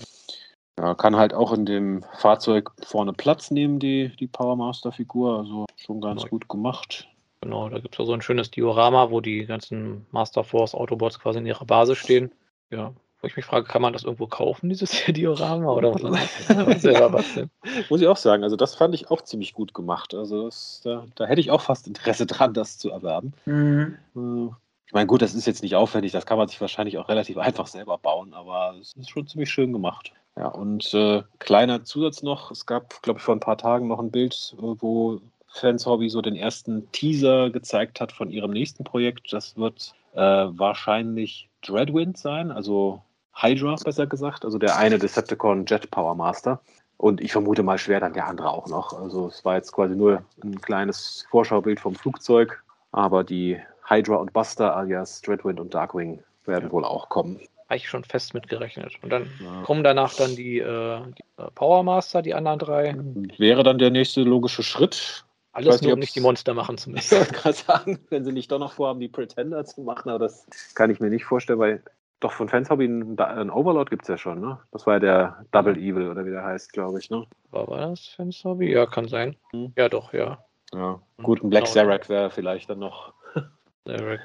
Ja. 0.78 0.86
ja. 0.86 0.94
kann 0.94 1.16
halt 1.16 1.34
auch 1.34 1.52
in 1.52 1.66
dem 1.66 2.04
Fahrzeug 2.18 2.72
vorne 2.82 3.12
Platz 3.12 3.50
nehmen, 3.50 3.78
die, 3.78 4.10
die 4.18 4.26
Powermaster-Figur. 4.26 5.38
Also 5.38 5.66
schon 5.76 6.00
ganz 6.00 6.22
genau. 6.22 6.30
gut 6.30 6.48
gemacht. 6.48 7.08
Genau, 7.42 7.68
da 7.68 7.78
gibt 7.78 7.94
es 7.94 7.98
ja 7.98 8.06
so 8.06 8.12
ein 8.14 8.22
schönes 8.22 8.50
Diorama, 8.50 9.10
wo 9.10 9.20
die 9.20 9.44
ganzen 9.44 10.06
Master 10.10 10.42
Force 10.42 10.74
Autobots 10.74 11.20
quasi 11.20 11.38
in 11.38 11.46
ihrer 11.46 11.66
Basis 11.66 11.98
stehen. 11.98 12.32
Ja, 12.70 12.92
wo 13.20 13.26
ich 13.26 13.36
mich 13.36 13.44
frage, 13.44 13.66
kann 13.66 13.82
man 13.82 13.92
das 13.92 14.04
irgendwo 14.04 14.26
kaufen, 14.26 14.68
dieses 14.68 14.90
Diorama? 15.08 15.72
Oder 15.72 15.94
was, 15.94 16.02
was, 16.02 16.84
was 16.84 17.34
denn? 17.34 17.50
Muss 17.88 18.00
ich 18.00 18.06
auch 18.06 18.16
sagen, 18.16 18.42
also 18.42 18.56
das 18.56 18.74
fand 18.74 18.94
ich 18.94 19.10
auch 19.10 19.22
ziemlich 19.22 19.54
gut 19.54 19.74
gemacht. 19.74 20.14
Also 20.14 20.44
das, 20.44 20.80
da, 20.84 21.06
da, 21.14 21.26
hätte 21.26 21.40
ich 21.40 21.50
auch 21.50 21.62
fast 21.62 21.86
Interesse 21.86 22.26
dran, 22.26 22.54
das 22.54 22.78
zu 22.78 22.90
erwerben. 22.90 23.32
Mhm. 23.46 23.96
Äh, 24.14 24.54
ich 24.86 24.92
meine, 24.92 25.06
gut, 25.06 25.22
das 25.22 25.34
ist 25.34 25.46
jetzt 25.46 25.62
nicht 25.62 25.74
aufwendig, 25.74 26.12
das 26.12 26.26
kann 26.26 26.38
man 26.38 26.48
sich 26.48 26.60
wahrscheinlich 26.60 26.98
auch 26.98 27.08
relativ 27.08 27.36
einfach 27.38 27.66
selber 27.66 27.98
bauen, 27.98 28.34
aber 28.34 28.74
es 28.80 28.94
ist 28.94 29.10
schon 29.10 29.26
ziemlich 29.26 29.50
schön 29.50 29.72
gemacht. 29.72 30.12
Ja, 30.36 30.48
und 30.48 30.92
äh, 30.92 31.22
kleiner 31.38 31.84
Zusatz 31.84 32.22
noch, 32.22 32.50
es 32.50 32.66
gab, 32.66 33.02
glaube 33.02 33.18
ich, 33.18 33.24
vor 33.24 33.34
ein 33.34 33.40
paar 33.40 33.56
Tagen 33.56 33.88
noch 33.88 33.98
ein 33.98 34.10
Bild, 34.10 34.54
äh, 34.58 34.62
wo 34.62 35.20
Fans 35.48 35.86
Hobby 35.86 36.10
so 36.10 36.20
den 36.20 36.36
ersten 36.36 36.90
Teaser 36.92 37.50
gezeigt 37.50 38.00
hat 38.00 38.12
von 38.12 38.30
ihrem 38.30 38.50
nächsten 38.50 38.84
Projekt. 38.84 39.32
Das 39.32 39.56
wird 39.56 39.94
äh, 40.12 40.20
wahrscheinlich 40.20 41.45
Dreadwind 41.66 42.18
sein, 42.18 42.50
also 42.50 43.02
Hydra 43.34 43.76
besser 43.84 44.06
gesagt, 44.06 44.44
also 44.44 44.58
der 44.58 44.76
eine 44.76 44.98
Decepticon 44.98 45.66
Jet 45.66 45.90
Power 45.90 46.14
Master. 46.14 46.60
Und 46.98 47.20
ich 47.20 47.32
vermute 47.32 47.62
mal 47.62 47.76
schwer 47.76 48.00
dann 48.00 48.14
der 48.14 48.26
andere 48.26 48.50
auch 48.50 48.68
noch. 48.68 48.98
Also 48.98 49.26
es 49.26 49.44
war 49.44 49.56
jetzt 49.56 49.72
quasi 49.72 49.94
nur 49.94 50.22
ein 50.42 50.60
kleines 50.62 51.26
Vorschaubild 51.30 51.78
vom 51.78 51.94
Flugzeug, 51.94 52.64
aber 52.90 53.22
die 53.22 53.60
Hydra 53.86 54.16
und 54.16 54.32
Buster 54.32 54.74
alias 54.74 55.20
Dreadwind 55.20 55.60
und 55.60 55.74
Darkwing 55.74 56.22
werden 56.46 56.66
ja. 56.66 56.72
wohl 56.72 56.84
auch 56.84 57.10
kommen. 57.10 57.38
Eigentlich 57.68 57.88
schon 57.88 58.04
fest 58.04 58.32
mitgerechnet. 58.32 58.94
Und 59.02 59.10
dann 59.10 59.28
ja. 59.42 59.62
kommen 59.62 59.84
danach 59.84 60.14
dann 60.14 60.36
die, 60.36 60.58
äh, 60.58 61.00
die 61.18 61.42
äh, 61.42 61.50
Power 61.54 61.82
Master, 61.82 62.22
die 62.22 62.32
anderen 62.32 62.60
drei. 62.60 62.96
Wäre 63.36 63.62
dann 63.62 63.78
der 63.78 63.90
nächste 63.90 64.22
logische 64.22 64.62
Schritt. 64.62 65.25
Alles 65.56 65.80
nur, 65.80 65.94
um 65.94 65.98
nicht 65.98 66.14
die 66.14 66.20
Monster 66.20 66.52
machen 66.52 66.76
zu 66.76 66.90
müssen. 66.90 67.18
Ich 67.22 67.32
gerade 67.32 67.56
sagen, 67.56 67.98
wenn 68.10 68.24
sie 68.24 68.32
nicht 68.32 68.52
doch 68.52 68.58
noch 68.58 68.74
vorhaben, 68.74 69.00
die 69.00 69.08
Pretender 69.08 69.64
zu 69.64 69.80
machen, 69.80 70.10
aber 70.10 70.18
das 70.18 70.46
kann 70.74 70.90
ich 70.90 71.00
mir 71.00 71.08
nicht 71.08 71.24
vorstellen, 71.24 71.58
weil 71.58 71.82
doch, 72.20 72.32
von 72.32 72.48
Fans 72.48 72.68
Hobby 72.70 72.86
ein, 72.86 73.50
Overlord 73.50 73.90
gibt 73.90 74.02
es 74.02 74.08
ja 74.08 74.18
schon, 74.18 74.40
ne? 74.40 74.58
Das 74.70 74.86
war 74.86 74.94
ja 74.94 75.00
der 75.00 75.44
Double 75.52 75.76
Evil 75.76 76.10
oder 76.10 76.24
wie 76.24 76.30
der 76.30 76.44
heißt, 76.44 76.72
glaube 76.72 76.98
ich, 76.98 77.10
ne? 77.10 77.26
War, 77.50 77.68
war 77.68 77.88
das 77.88 78.06
Fans 78.08 78.42
Hobby? 78.44 78.70
Ja, 78.70 78.86
kann 78.86 79.08
sein. 79.08 79.36
Hm. 79.52 79.72
Ja, 79.76 79.88
doch, 79.88 80.12
ja. 80.12 80.44
Ja, 80.74 81.00
gut, 81.22 81.42
ein 81.42 81.50
Black 81.50 81.64
genau. 81.64 81.74
Zarak 81.74 82.08
wäre 82.08 82.30
vielleicht 82.30 82.68
dann 82.68 82.80
noch. 82.80 83.14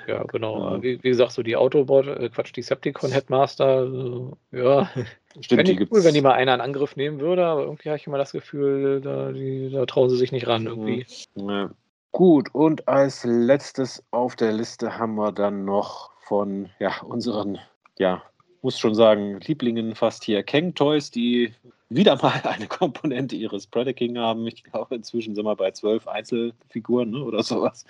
Ja, 0.08 0.24
genau. 0.24 0.76
Ja. 0.76 0.84
Wie, 0.84 1.04
wie, 1.04 1.10
gesagt, 1.10 1.32
so 1.32 1.44
die 1.44 1.56
Autobot, 1.56 2.08
äh, 2.08 2.30
Quatsch, 2.30 2.56
die 2.56 2.62
Septicon 2.62 3.12
Headmaster, 3.12 3.86
äh, 4.52 4.60
ja. 4.60 4.90
Stimmt, 5.40 5.68
die 5.68 5.88
cool, 5.90 6.04
wenn 6.04 6.14
die 6.14 6.22
mal 6.22 6.34
einer 6.34 6.54
in 6.54 6.62
Angriff 6.62 6.96
nehmen 6.96 7.20
würde, 7.20 7.46
aber 7.46 7.64
irgendwie 7.64 7.90
habe 7.90 7.98
ich 7.98 8.08
immer 8.08 8.18
das 8.18 8.34
Gefühl, 8.34 9.00
da, 9.02 9.32
die, 9.32 9.70
da 9.70 9.86
trauen 9.86 10.10
sie 10.10 10.18
sich 10.18 10.32
nicht 10.32 10.48
ran 10.48 10.66
irgendwie. 10.66 11.06
Ja. 11.36 11.72
Gut, 12.12 12.54
und 12.54 12.90
als 12.90 13.24
letztes 13.24 14.04
auf 14.12 14.36
der 14.36 14.52
Liste 14.52 14.98
haben 14.98 15.16
wir 15.16 15.32
dann 15.32 15.64
noch 15.64 16.12
von 16.20 16.70
ja, 16.80 17.02
unseren 17.04 17.60
ja, 17.98 18.22
muss 18.62 18.80
schon 18.80 18.96
sagen, 18.96 19.40
Lieblingen 19.42 19.96
fast 19.96 20.24
hier 20.24 20.44
Kang 20.44 20.74
Toys, 20.74 21.12
die 21.12 21.54
wieder 21.90 22.16
mal 22.22 22.42
eine 22.44 22.68
Komponente 22.68 23.36
ihres 23.36 23.68
Predaking 23.68 24.18
haben. 24.18 24.48
Ich 24.48 24.64
glaube, 24.64 24.96
inzwischen 24.96 25.36
sind 25.36 25.46
wir 25.46 25.56
bei 25.56 25.72
zwölf 25.72 26.08
Einzelfiguren 26.08 27.12
ne, 27.12 27.24
oder 27.24 27.44
sowas. 27.44 27.86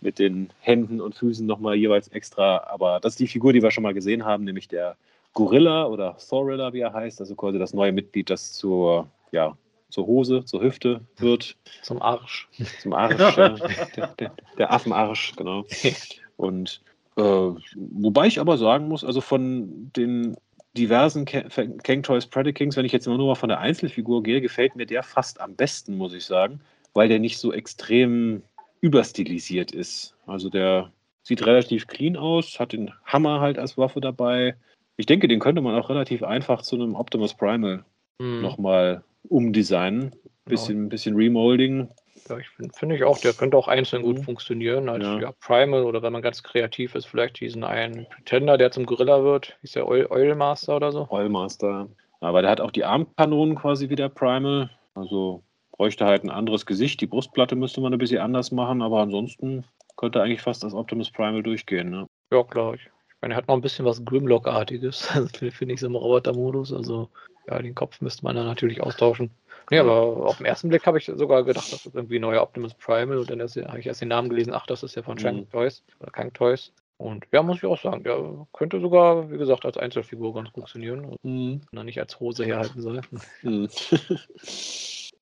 Mit 0.00 0.18
den 0.18 0.50
Händen 0.60 1.00
und 1.00 1.14
Füßen 1.14 1.46
nochmal 1.46 1.76
jeweils 1.76 2.08
extra. 2.08 2.64
Aber 2.68 3.00
das 3.00 3.14
ist 3.14 3.20
die 3.20 3.28
Figur, 3.28 3.52
die 3.52 3.62
wir 3.62 3.70
schon 3.70 3.82
mal 3.82 3.94
gesehen 3.94 4.24
haben, 4.24 4.44
nämlich 4.44 4.68
der 4.68 4.96
Gorilla 5.34 5.86
oder 5.86 6.16
Thorilla, 6.18 6.72
wie 6.72 6.80
er 6.80 6.92
heißt. 6.92 7.20
Also 7.20 7.34
quasi 7.34 7.58
das 7.58 7.74
neue 7.74 7.92
Mitglied, 7.92 8.30
das 8.30 8.52
zur, 8.54 9.08
ja, 9.30 9.56
zur 9.88 10.06
Hose, 10.06 10.44
zur 10.44 10.62
Hüfte 10.62 11.00
wird. 11.16 11.56
Zum 11.82 12.02
Arsch. 12.02 12.48
Zum 12.82 12.92
Arsch. 12.92 13.16
der, 13.96 14.08
der, 14.18 14.32
der 14.58 14.72
Affenarsch, 14.72 15.34
genau. 15.36 15.64
Und 16.36 16.80
äh, 17.18 17.54
wobei 17.74 18.28
ich 18.28 18.38
aber 18.38 18.56
sagen 18.58 18.86
muss, 18.88 19.04
also 19.04 19.20
von 19.20 19.90
den 19.96 20.36
diversen 20.76 21.24
Kang 21.24 22.02
Toys 22.04 22.26
Predicings, 22.26 22.76
wenn 22.76 22.84
ich 22.84 22.92
jetzt 22.92 23.06
nur 23.06 23.18
mal 23.18 23.34
von 23.34 23.48
der 23.48 23.58
Einzelfigur 23.58 24.22
gehe, 24.22 24.40
gefällt 24.40 24.76
mir 24.76 24.86
der 24.86 25.02
fast 25.02 25.40
am 25.40 25.56
besten, 25.56 25.96
muss 25.96 26.14
ich 26.14 26.24
sagen, 26.24 26.60
weil 26.94 27.08
der 27.08 27.18
nicht 27.18 27.38
so 27.38 27.52
extrem 27.52 28.42
überstilisiert 28.80 29.72
ist. 29.72 30.14
Also 30.26 30.48
der 30.48 30.92
sieht 31.24 31.44
relativ 31.44 31.88
clean 31.88 32.16
aus, 32.16 32.60
hat 32.60 32.72
den 32.72 32.92
Hammer 33.04 33.40
halt 33.40 33.58
als 33.58 33.76
Waffe 33.76 34.00
dabei. 34.00 34.54
Ich 34.96 35.06
denke, 35.06 35.26
den 35.26 35.40
könnte 35.40 35.60
man 35.60 35.74
auch 35.74 35.90
relativ 35.90 36.22
einfach 36.22 36.62
zu 36.62 36.76
einem 36.76 36.94
Optimus 36.94 37.34
Primal 37.34 37.84
mhm. 38.20 38.42
nochmal 38.42 39.02
umdesignen. 39.28 40.14
Bisschen, 40.44 40.76
genau. 40.76 40.88
bisschen 40.90 41.16
Remolding. 41.16 41.88
Ja, 42.28 42.38
ich 42.38 42.48
finde 42.48 42.74
find 42.74 42.92
ich 42.92 43.04
auch, 43.04 43.18
der 43.18 43.32
könnte 43.32 43.56
auch 43.56 43.68
einzeln 43.68 44.02
gut 44.02 44.18
mhm. 44.18 44.22
funktionieren. 44.22 44.88
Als 44.88 45.04
ja. 45.04 45.18
ja. 45.20 45.32
Primal 45.32 45.84
oder 45.84 46.02
wenn 46.02 46.12
man 46.12 46.22
ganz 46.22 46.42
kreativ 46.42 46.94
ist, 46.94 47.06
vielleicht 47.06 47.40
diesen 47.40 47.64
einen 47.64 48.06
Pretender, 48.06 48.58
der 48.58 48.70
zum 48.70 48.86
Gorilla 48.86 49.22
wird. 49.22 49.56
Ist 49.62 49.76
der 49.76 49.88
Oil, 49.88 50.06
Oilmaster 50.10 50.76
oder 50.76 50.92
so? 50.92 51.08
Oilmaster. 51.10 51.88
Aber 52.20 52.42
der 52.42 52.50
hat 52.50 52.60
auch 52.60 52.70
die 52.70 52.84
Armkanonen 52.84 53.54
quasi 53.54 53.88
wie 53.88 53.96
der 53.96 54.08
Primal. 54.08 54.70
Also 54.94 55.42
bräuchte 55.72 56.04
halt 56.04 56.24
ein 56.24 56.30
anderes 56.30 56.66
Gesicht. 56.66 57.00
Die 57.00 57.06
Brustplatte 57.06 57.56
müsste 57.56 57.80
man 57.80 57.92
ein 57.92 57.98
bisschen 57.98 58.20
anders 58.20 58.50
machen, 58.50 58.82
aber 58.82 59.00
ansonsten 59.00 59.64
könnte 59.96 60.22
eigentlich 60.22 60.42
fast 60.42 60.64
das 60.64 60.74
Optimus 60.74 61.10
Primal 61.10 61.42
durchgehen. 61.42 61.90
Ne? 61.90 62.06
Ja, 62.32 62.42
klar. 62.42 62.74
Ich, 62.74 62.82
ich 62.82 63.22
meine, 63.22 63.34
er 63.34 63.36
hat 63.38 63.48
noch 63.48 63.54
ein 63.54 63.62
bisschen 63.62 63.84
was 63.84 64.04
Grimlock-artiges, 64.04 65.06
finde 65.32 65.74
ich, 65.74 65.80
so 65.80 65.86
im 65.86 65.94
Roboter-Modus. 65.94 66.72
Also 66.72 67.08
ja, 67.48 67.62
den 67.62 67.74
Kopf 67.74 68.00
müsste 68.00 68.24
man 68.24 68.36
dann 68.36 68.46
natürlich 68.46 68.82
austauschen. 68.82 69.30
Nee, 69.70 69.78
aber 69.78 70.26
auf 70.26 70.38
den 70.38 70.46
ersten 70.46 70.68
Blick 70.68 70.86
habe 70.86 70.98
ich 70.98 71.06
sogar 71.06 71.44
gedacht, 71.44 71.72
das 71.72 71.86
ist 71.86 71.94
irgendwie 71.94 72.18
ein 72.18 72.22
neuer 72.22 72.42
Optimus 72.42 72.74
Primal 72.74 73.18
und 73.18 73.30
dann 73.30 73.40
habe 73.40 73.80
ich 73.80 73.86
erst 73.86 74.00
den 74.00 74.08
Namen 74.08 74.28
gelesen, 74.28 74.54
ach, 74.54 74.66
das 74.66 74.82
ist 74.82 74.94
ja 74.94 75.02
von 75.02 75.18
Shank 75.18 75.38
mhm. 75.38 75.50
Toys 75.50 75.82
oder 76.00 76.10
Kang 76.10 76.32
Toys. 76.32 76.72
Und 76.96 77.26
ja, 77.30 77.42
muss 77.44 77.58
ich 77.58 77.64
auch 77.64 77.80
sagen, 77.80 78.02
der 78.02 78.46
könnte 78.52 78.80
sogar, 78.80 79.30
wie 79.30 79.38
gesagt, 79.38 79.64
als 79.64 79.76
Einzelfigur 79.76 80.34
ganz 80.34 80.48
funktionieren. 80.50 81.16
Mhm. 81.22 81.60
Und 81.70 81.84
nicht 81.84 82.00
als 82.00 82.18
Hose 82.18 82.44
herhalten 82.44 82.82
soll. 82.82 83.00
Mhm. 83.42 83.68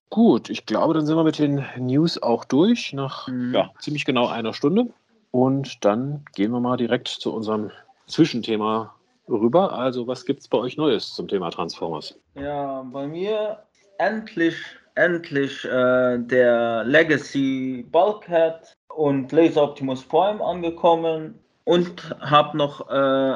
Gut, 0.09 0.49
ich 0.49 0.64
glaube, 0.64 0.94
dann 0.94 1.05
sind 1.05 1.16
wir 1.16 1.24
mit 1.24 1.38
den 1.38 1.64
News 1.78 2.22
auch 2.22 2.44
durch, 2.44 2.92
nach 2.92 3.28
mhm. 3.28 3.53
ja, 3.55 3.70
ziemlich 3.80 4.05
genau 4.05 4.28
einer 4.28 4.55
Stunde. 4.55 4.86
Und 5.32 5.84
dann 5.84 6.24
gehen 6.34 6.53
wir 6.53 6.61
mal 6.61 6.76
direkt 6.76 7.09
zu 7.09 7.34
unserem 7.34 7.70
Zwischenthema 8.07 8.94
rüber. 9.28 9.72
Also, 9.72 10.07
was 10.07 10.24
gibt 10.24 10.40
es 10.40 10.49
bei 10.49 10.59
euch 10.59 10.76
Neues 10.76 11.12
zum 11.14 11.28
Thema 11.28 11.51
Transformers? 11.51 12.18
Ja, 12.34 12.82
bei 12.90 13.07
mir 13.07 13.59
endlich, 13.99 14.57
endlich 14.94 15.64
äh, 15.64 16.18
der 16.18 16.84
Legacy 16.84 17.86
Bulkhead 17.90 18.76
und 18.94 19.32
Laser 19.32 19.64
Optimus 19.64 20.03
Prime 20.05 20.42
angekommen 20.44 21.38
und 21.64 22.16
habe 22.20 22.57
noch 22.57 22.88
äh, 22.88 22.92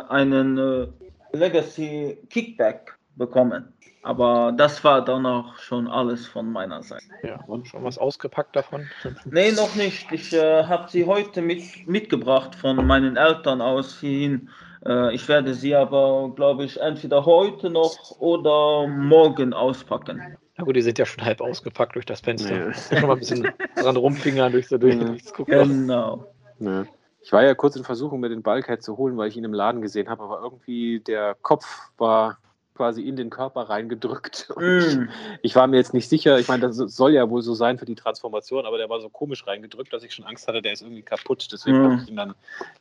einen 0.08 0.58
äh, 0.58 0.86
Legacy 1.32 2.18
Kickback 2.30 2.96
bekommen. 3.16 3.72
Aber 4.02 4.52
das 4.56 4.82
war 4.82 5.04
dann 5.04 5.26
auch 5.26 5.56
schon 5.58 5.86
alles 5.86 6.26
von 6.26 6.50
meiner 6.50 6.82
Seite. 6.82 7.04
Ja, 7.22 7.44
und 7.46 7.68
schon 7.68 7.84
was 7.84 7.98
ausgepackt 7.98 8.56
davon? 8.56 8.88
nee, 9.26 9.52
noch 9.52 9.74
nicht. 9.74 10.10
Ich 10.10 10.32
äh, 10.32 10.64
habe 10.64 10.90
sie 10.90 11.04
heute 11.04 11.42
mit, 11.42 11.86
mitgebracht 11.86 12.54
von 12.54 12.86
meinen 12.86 13.18
Eltern 13.18 13.60
aus 13.60 14.00
hierhin. 14.00 14.48
Äh, 14.86 15.14
ich 15.14 15.28
werde 15.28 15.52
sie 15.52 15.74
aber, 15.74 16.32
glaube 16.34 16.64
ich, 16.64 16.80
entweder 16.80 17.26
heute 17.26 17.68
noch 17.68 18.18
oder 18.20 18.86
morgen 18.86 19.52
auspacken. 19.52 20.38
Na 20.60 20.66
gut, 20.66 20.76
die 20.76 20.82
sind 20.82 20.98
ja 20.98 21.06
schon 21.06 21.24
halb 21.24 21.40
ausgepackt 21.40 21.96
durch 21.96 22.06
das 22.06 22.20
Fenster. 22.20 22.66
Ja. 22.66 22.72
Schon 22.74 23.08
mal 23.08 23.14
ein 23.14 23.18
bisschen 23.18 23.48
dran 23.76 23.96
rumfingern 23.96 24.52
durch 24.52 24.68
so 24.68 24.78
durch. 24.78 24.94
Ja. 24.94 25.64
Genau. 25.64 26.26
Ja. 26.58 26.86
Ich 27.22 27.32
war 27.32 27.42
ja 27.42 27.54
kurz 27.54 27.76
in 27.76 27.84
Versuchung, 27.84 28.20
mir 28.20 28.28
den 28.28 28.42
Bulkhead 28.42 28.82
zu 28.82 28.96
holen, 28.96 29.16
weil 29.16 29.28
ich 29.28 29.36
ihn 29.36 29.44
im 29.44 29.52
Laden 29.52 29.82
gesehen 29.82 30.08
habe, 30.08 30.22
aber 30.22 30.40
irgendwie 30.42 31.00
der 31.00 31.36
Kopf 31.42 31.66
war 31.98 32.38
quasi 32.74 33.02
in 33.02 33.16
den 33.16 33.28
Körper 33.28 33.62
reingedrückt. 33.62 34.48
Mm. 34.60 35.08
Ich 35.42 35.56
war 35.56 35.66
mir 35.66 35.78
jetzt 35.78 35.94
nicht 35.94 36.08
sicher, 36.08 36.38
ich 36.38 36.48
meine, 36.48 36.66
das 36.66 36.76
soll 36.76 37.12
ja 37.12 37.30
wohl 37.30 37.40
so 37.40 37.54
sein 37.54 37.78
für 37.78 37.86
die 37.86 37.94
Transformation, 37.94 38.66
aber 38.66 38.76
der 38.76 38.90
war 38.90 39.00
so 39.00 39.08
komisch 39.08 39.46
reingedrückt, 39.46 39.90
dass 39.92 40.02
ich 40.02 40.12
schon 40.12 40.26
Angst 40.26 40.46
hatte, 40.48 40.60
der 40.60 40.74
ist 40.74 40.82
irgendwie 40.82 41.02
kaputt. 41.02 41.48
Deswegen 41.50 41.80
mm. 41.80 41.84
habe 41.84 42.02
ich 42.02 42.08
ihn 42.08 42.16
dann 42.16 42.34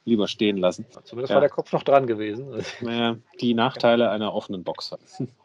lieber 0.04 0.28
stehen 0.28 0.58
lassen. 0.58 0.86
Zumindest 1.04 1.30
ja. 1.30 1.36
war 1.36 1.42
der 1.42 1.50
Kopf 1.50 1.72
noch 1.72 1.84
dran 1.84 2.06
gewesen. 2.06 2.64
Naja, 2.82 3.16
die 3.40 3.54
Nachteile 3.54 4.10
einer 4.10 4.34
offenen 4.34 4.64
Box. 4.64 4.94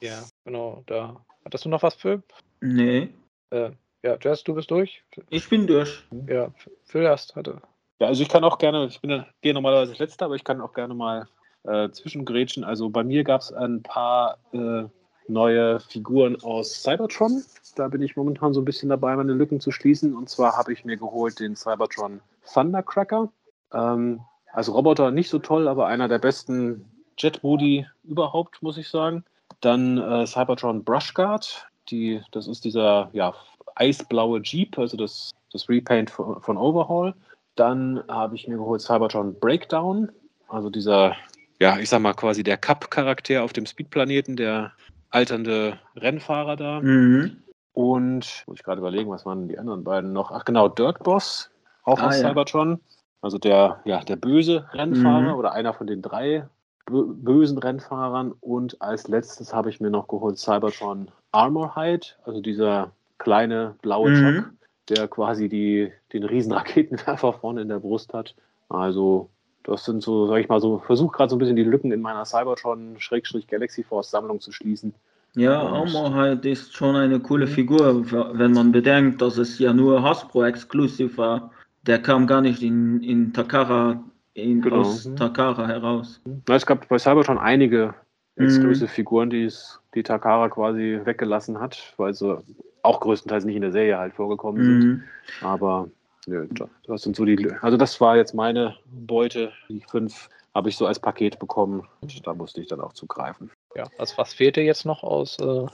Ja, 0.00 0.24
genau. 0.44 0.82
Da. 0.86 1.24
Hattest 1.44 1.64
du 1.64 1.68
noch 1.68 1.82
was, 1.82 1.94
Phil? 1.94 2.22
Nee. 2.60 3.10
Äh, 3.50 3.70
ja, 4.02 4.16
Jess, 4.20 4.44
du 4.44 4.54
bist 4.54 4.70
durch? 4.70 5.02
Ich 5.30 5.48
bin 5.48 5.66
durch. 5.66 6.04
Ja, 6.26 6.48
Phil 6.84 7.02
erst 7.02 7.36
hatte. 7.36 7.60
Ja, 8.00 8.08
also 8.08 8.22
ich 8.22 8.28
kann 8.28 8.44
auch 8.44 8.58
gerne, 8.58 8.86
ich 8.86 9.00
bin 9.00 9.24
gehe 9.40 9.54
normalerweise 9.54 9.92
als 9.92 9.98
letzter, 9.98 10.26
aber 10.26 10.34
ich 10.34 10.44
kann 10.44 10.60
auch 10.60 10.74
gerne 10.74 10.94
mal 10.94 11.28
äh, 11.64 11.90
Zwischengrätschen. 11.90 12.64
Also 12.64 12.90
bei 12.90 13.04
mir 13.04 13.24
gab 13.24 13.40
es 13.40 13.52
ein 13.52 13.82
paar 13.82 14.38
äh, 14.52 14.84
neue 15.28 15.80
Figuren 15.80 16.36
aus 16.42 16.82
Cybertron. 16.82 17.44
Da 17.76 17.88
bin 17.88 18.02
ich 18.02 18.16
momentan 18.16 18.52
so 18.52 18.60
ein 18.60 18.64
bisschen 18.64 18.88
dabei, 18.88 19.16
meine 19.16 19.32
Lücken 19.32 19.60
zu 19.60 19.70
schließen. 19.70 20.14
Und 20.14 20.28
zwar 20.28 20.56
habe 20.56 20.72
ich 20.72 20.84
mir 20.84 20.96
geholt 20.96 21.40
den 21.40 21.56
Cybertron 21.56 22.20
Thundercracker. 22.52 23.30
Ähm, 23.72 24.20
also 24.52 24.72
Roboter 24.72 25.10
nicht 25.10 25.30
so 25.30 25.38
toll, 25.38 25.66
aber 25.68 25.86
einer 25.86 26.08
der 26.08 26.18
besten 26.18 26.84
Jet-Modi 27.18 27.86
überhaupt, 28.02 28.62
muss 28.62 28.76
ich 28.76 28.88
sagen. 28.88 29.24
Dann 29.64 29.98
äh, 29.98 30.26
Cybertron 30.26 30.84
Brushguard. 30.84 31.68
Die, 31.90 32.22
das 32.32 32.46
ist 32.46 32.64
dieser 32.64 33.10
ja, 33.12 33.34
eisblaue 33.74 34.40
Jeep, 34.42 34.78
also 34.78 34.96
das, 34.96 35.32
das 35.52 35.68
Repaint 35.68 36.10
von, 36.10 36.40
von 36.40 36.56
Overhaul. 36.56 37.14
Dann 37.56 38.02
habe 38.08 38.34
ich 38.36 38.48
mir 38.48 38.56
geholt 38.56 38.80
Cybertron 38.80 39.38
Breakdown, 39.38 40.10
also 40.48 40.70
dieser 40.70 41.14
ja, 41.60 41.78
ich 41.78 41.88
sag 41.88 42.00
mal 42.00 42.14
quasi 42.14 42.42
der 42.42 42.56
Cup-Charakter 42.56 43.42
auf 43.42 43.52
dem 43.52 43.66
Speed-Planeten, 43.66 44.36
der 44.36 44.72
alternde 45.10 45.78
Rennfahrer 45.96 46.56
da. 46.56 46.80
Mhm. 46.80 47.36
Und 47.72 48.44
muss 48.46 48.58
ich 48.58 48.62
gerade 48.62 48.80
überlegen, 48.80 49.10
was 49.10 49.24
waren 49.24 49.48
die 49.48 49.58
anderen 49.58 49.84
beiden 49.84 50.12
noch? 50.12 50.30
Ach 50.30 50.44
genau, 50.44 50.68
Dirt 50.68 51.02
Boss, 51.02 51.50
auch 51.84 51.98
ah, 51.98 52.08
aus 52.08 52.20
ja. 52.20 52.28
Cybertron. 52.28 52.80
Also 53.20 53.38
der, 53.38 53.80
ja, 53.84 54.00
der 54.00 54.16
böse 54.16 54.68
Rennfahrer 54.72 55.32
mhm. 55.32 55.38
oder 55.38 55.52
einer 55.52 55.72
von 55.72 55.86
den 55.86 56.02
drei 56.02 56.46
bösen 56.86 57.58
Rennfahrern. 57.58 58.32
Und 58.40 58.80
als 58.80 59.08
letztes 59.08 59.52
habe 59.52 59.70
ich 59.70 59.80
mir 59.80 59.90
noch 59.90 60.08
geholt 60.08 60.38
Cybertron 60.38 61.08
Armorhide, 61.32 62.06
also 62.24 62.40
dieser 62.40 62.92
kleine 63.18 63.74
blaue 63.82 64.10
mhm. 64.10 64.16
Chuck, 64.16 64.52
der 64.90 65.08
quasi 65.08 65.48
die, 65.48 65.92
den 66.12 66.24
riesen 66.24 66.52
Raketenwerfer 66.52 67.32
vorne 67.32 67.62
in 67.62 67.68
der 67.68 67.80
Brust 67.80 68.12
hat. 68.12 68.34
Also 68.68 69.30
das 69.64 69.84
sind 69.84 70.02
so, 70.02 70.26
sag 70.26 70.38
ich 70.38 70.48
mal, 70.48 70.60
so, 70.60 70.78
versuche 70.78 71.16
gerade 71.16 71.30
so 71.30 71.36
ein 71.36 71.38
bisschen 71.38 71.56
die 71.56 71.64
Lücken 71.64 71.90
in 71.90 72.02
meiner 72.02 72.24
Cybertron-Galaxy 72.24 73.82
Force-Sammlung 73.82 74.40
zu 74.40 74.52
schließen. 74.52 74.94
Ja, 75.36 75.60
Armor 75.60 76.14
halt 76.14 76.44
ist 76.44 76.74
schon 76.74 76.94
eine 76.94 77.18
coole 77.18 77.48
Figur, 77.48 78.04
wenn 78.38 78.52
man 78.52 78.70
bedenkt, 78.70 79.20
dass 79.20 79.36
es 79.36 79.58
ja 79.58 79.72
nur 79.72 80.02
Hasbro-exklusiv 80.02 81.18
war. 81.18 81.50
Der 81.86 82.00
kam 82.00 82.26
gar 82.26 82.40
nicht 82.40 82.62
in, 82.62 83.02
in 83.02 83.32
Takara, 83.32 84.04
in, 84.34 84.60
genau. 84.60 84.80
aus 84.80 85.06
mhm. 85.06 85.16
Takara 85.16 85.66
heraus. 85.66 86.20
Na, 86.46 86.54
es 86.54 86.66
gab 86.66 86.88
bei 86.88 86.98
Cybertron 86.98 87.38
einige 87.38 87.94
Exclusive-Figuren, 88.36 89.30
die, 89.30 89.50
die 89.94 90.02
Takara 90.02 90.48
quasi 90.48 91.00
weggelassen 91.04 91.60
hat, 91.60 91.94
weil 91.96 92.14
sie 92.14 92.42
auch 92.82 93.00
größtenteils 93.00 93.44
nicht 93.44 93.56
in 93.56 93.62
der 93.62 93.72
Serie 93.72 93.98
halt 93.98 94.14
vorgekommen 94.14 94.62
mhm. 94.62 94.80
sind. 94.80 95.04
Aber 95.40 95.88
Nö, 96.26 96.48
das 96.86 97.02
sind 97.02 97.16
so 97.16 97.24
die. 97.24 97.50
Also 97.60 97.76
das 97.76 98.00
war 98.00 98.16
jetzt 98.16 98.34
meine 98.34 98.76
Beute. 98.86 99.52
Die 99.68 99.80
fünf 99.80 100.28
habe 100.54 100.68
ich 100.68 100.76
so 100.76 100.86
als 100.86 100.98
Paket 100.98 101.38
bekommen. 101.38 101.86
Und 102.00 102.26
da 102.26 102.34
musste 102.34 102.60
ich 102.60 102.68
dann 102.68 102.80
auch 102.80 102.92
zugreifen. 102.92 103.50
Ja, 103.74 103.84
was, 103.98 104.16
was 104.16 104.32
fehlte 104.32 104.60
jetzt 104.60 104.86
noch 104.86 105.02
aus? 105.02 105.38
Äh... 105.38 105.66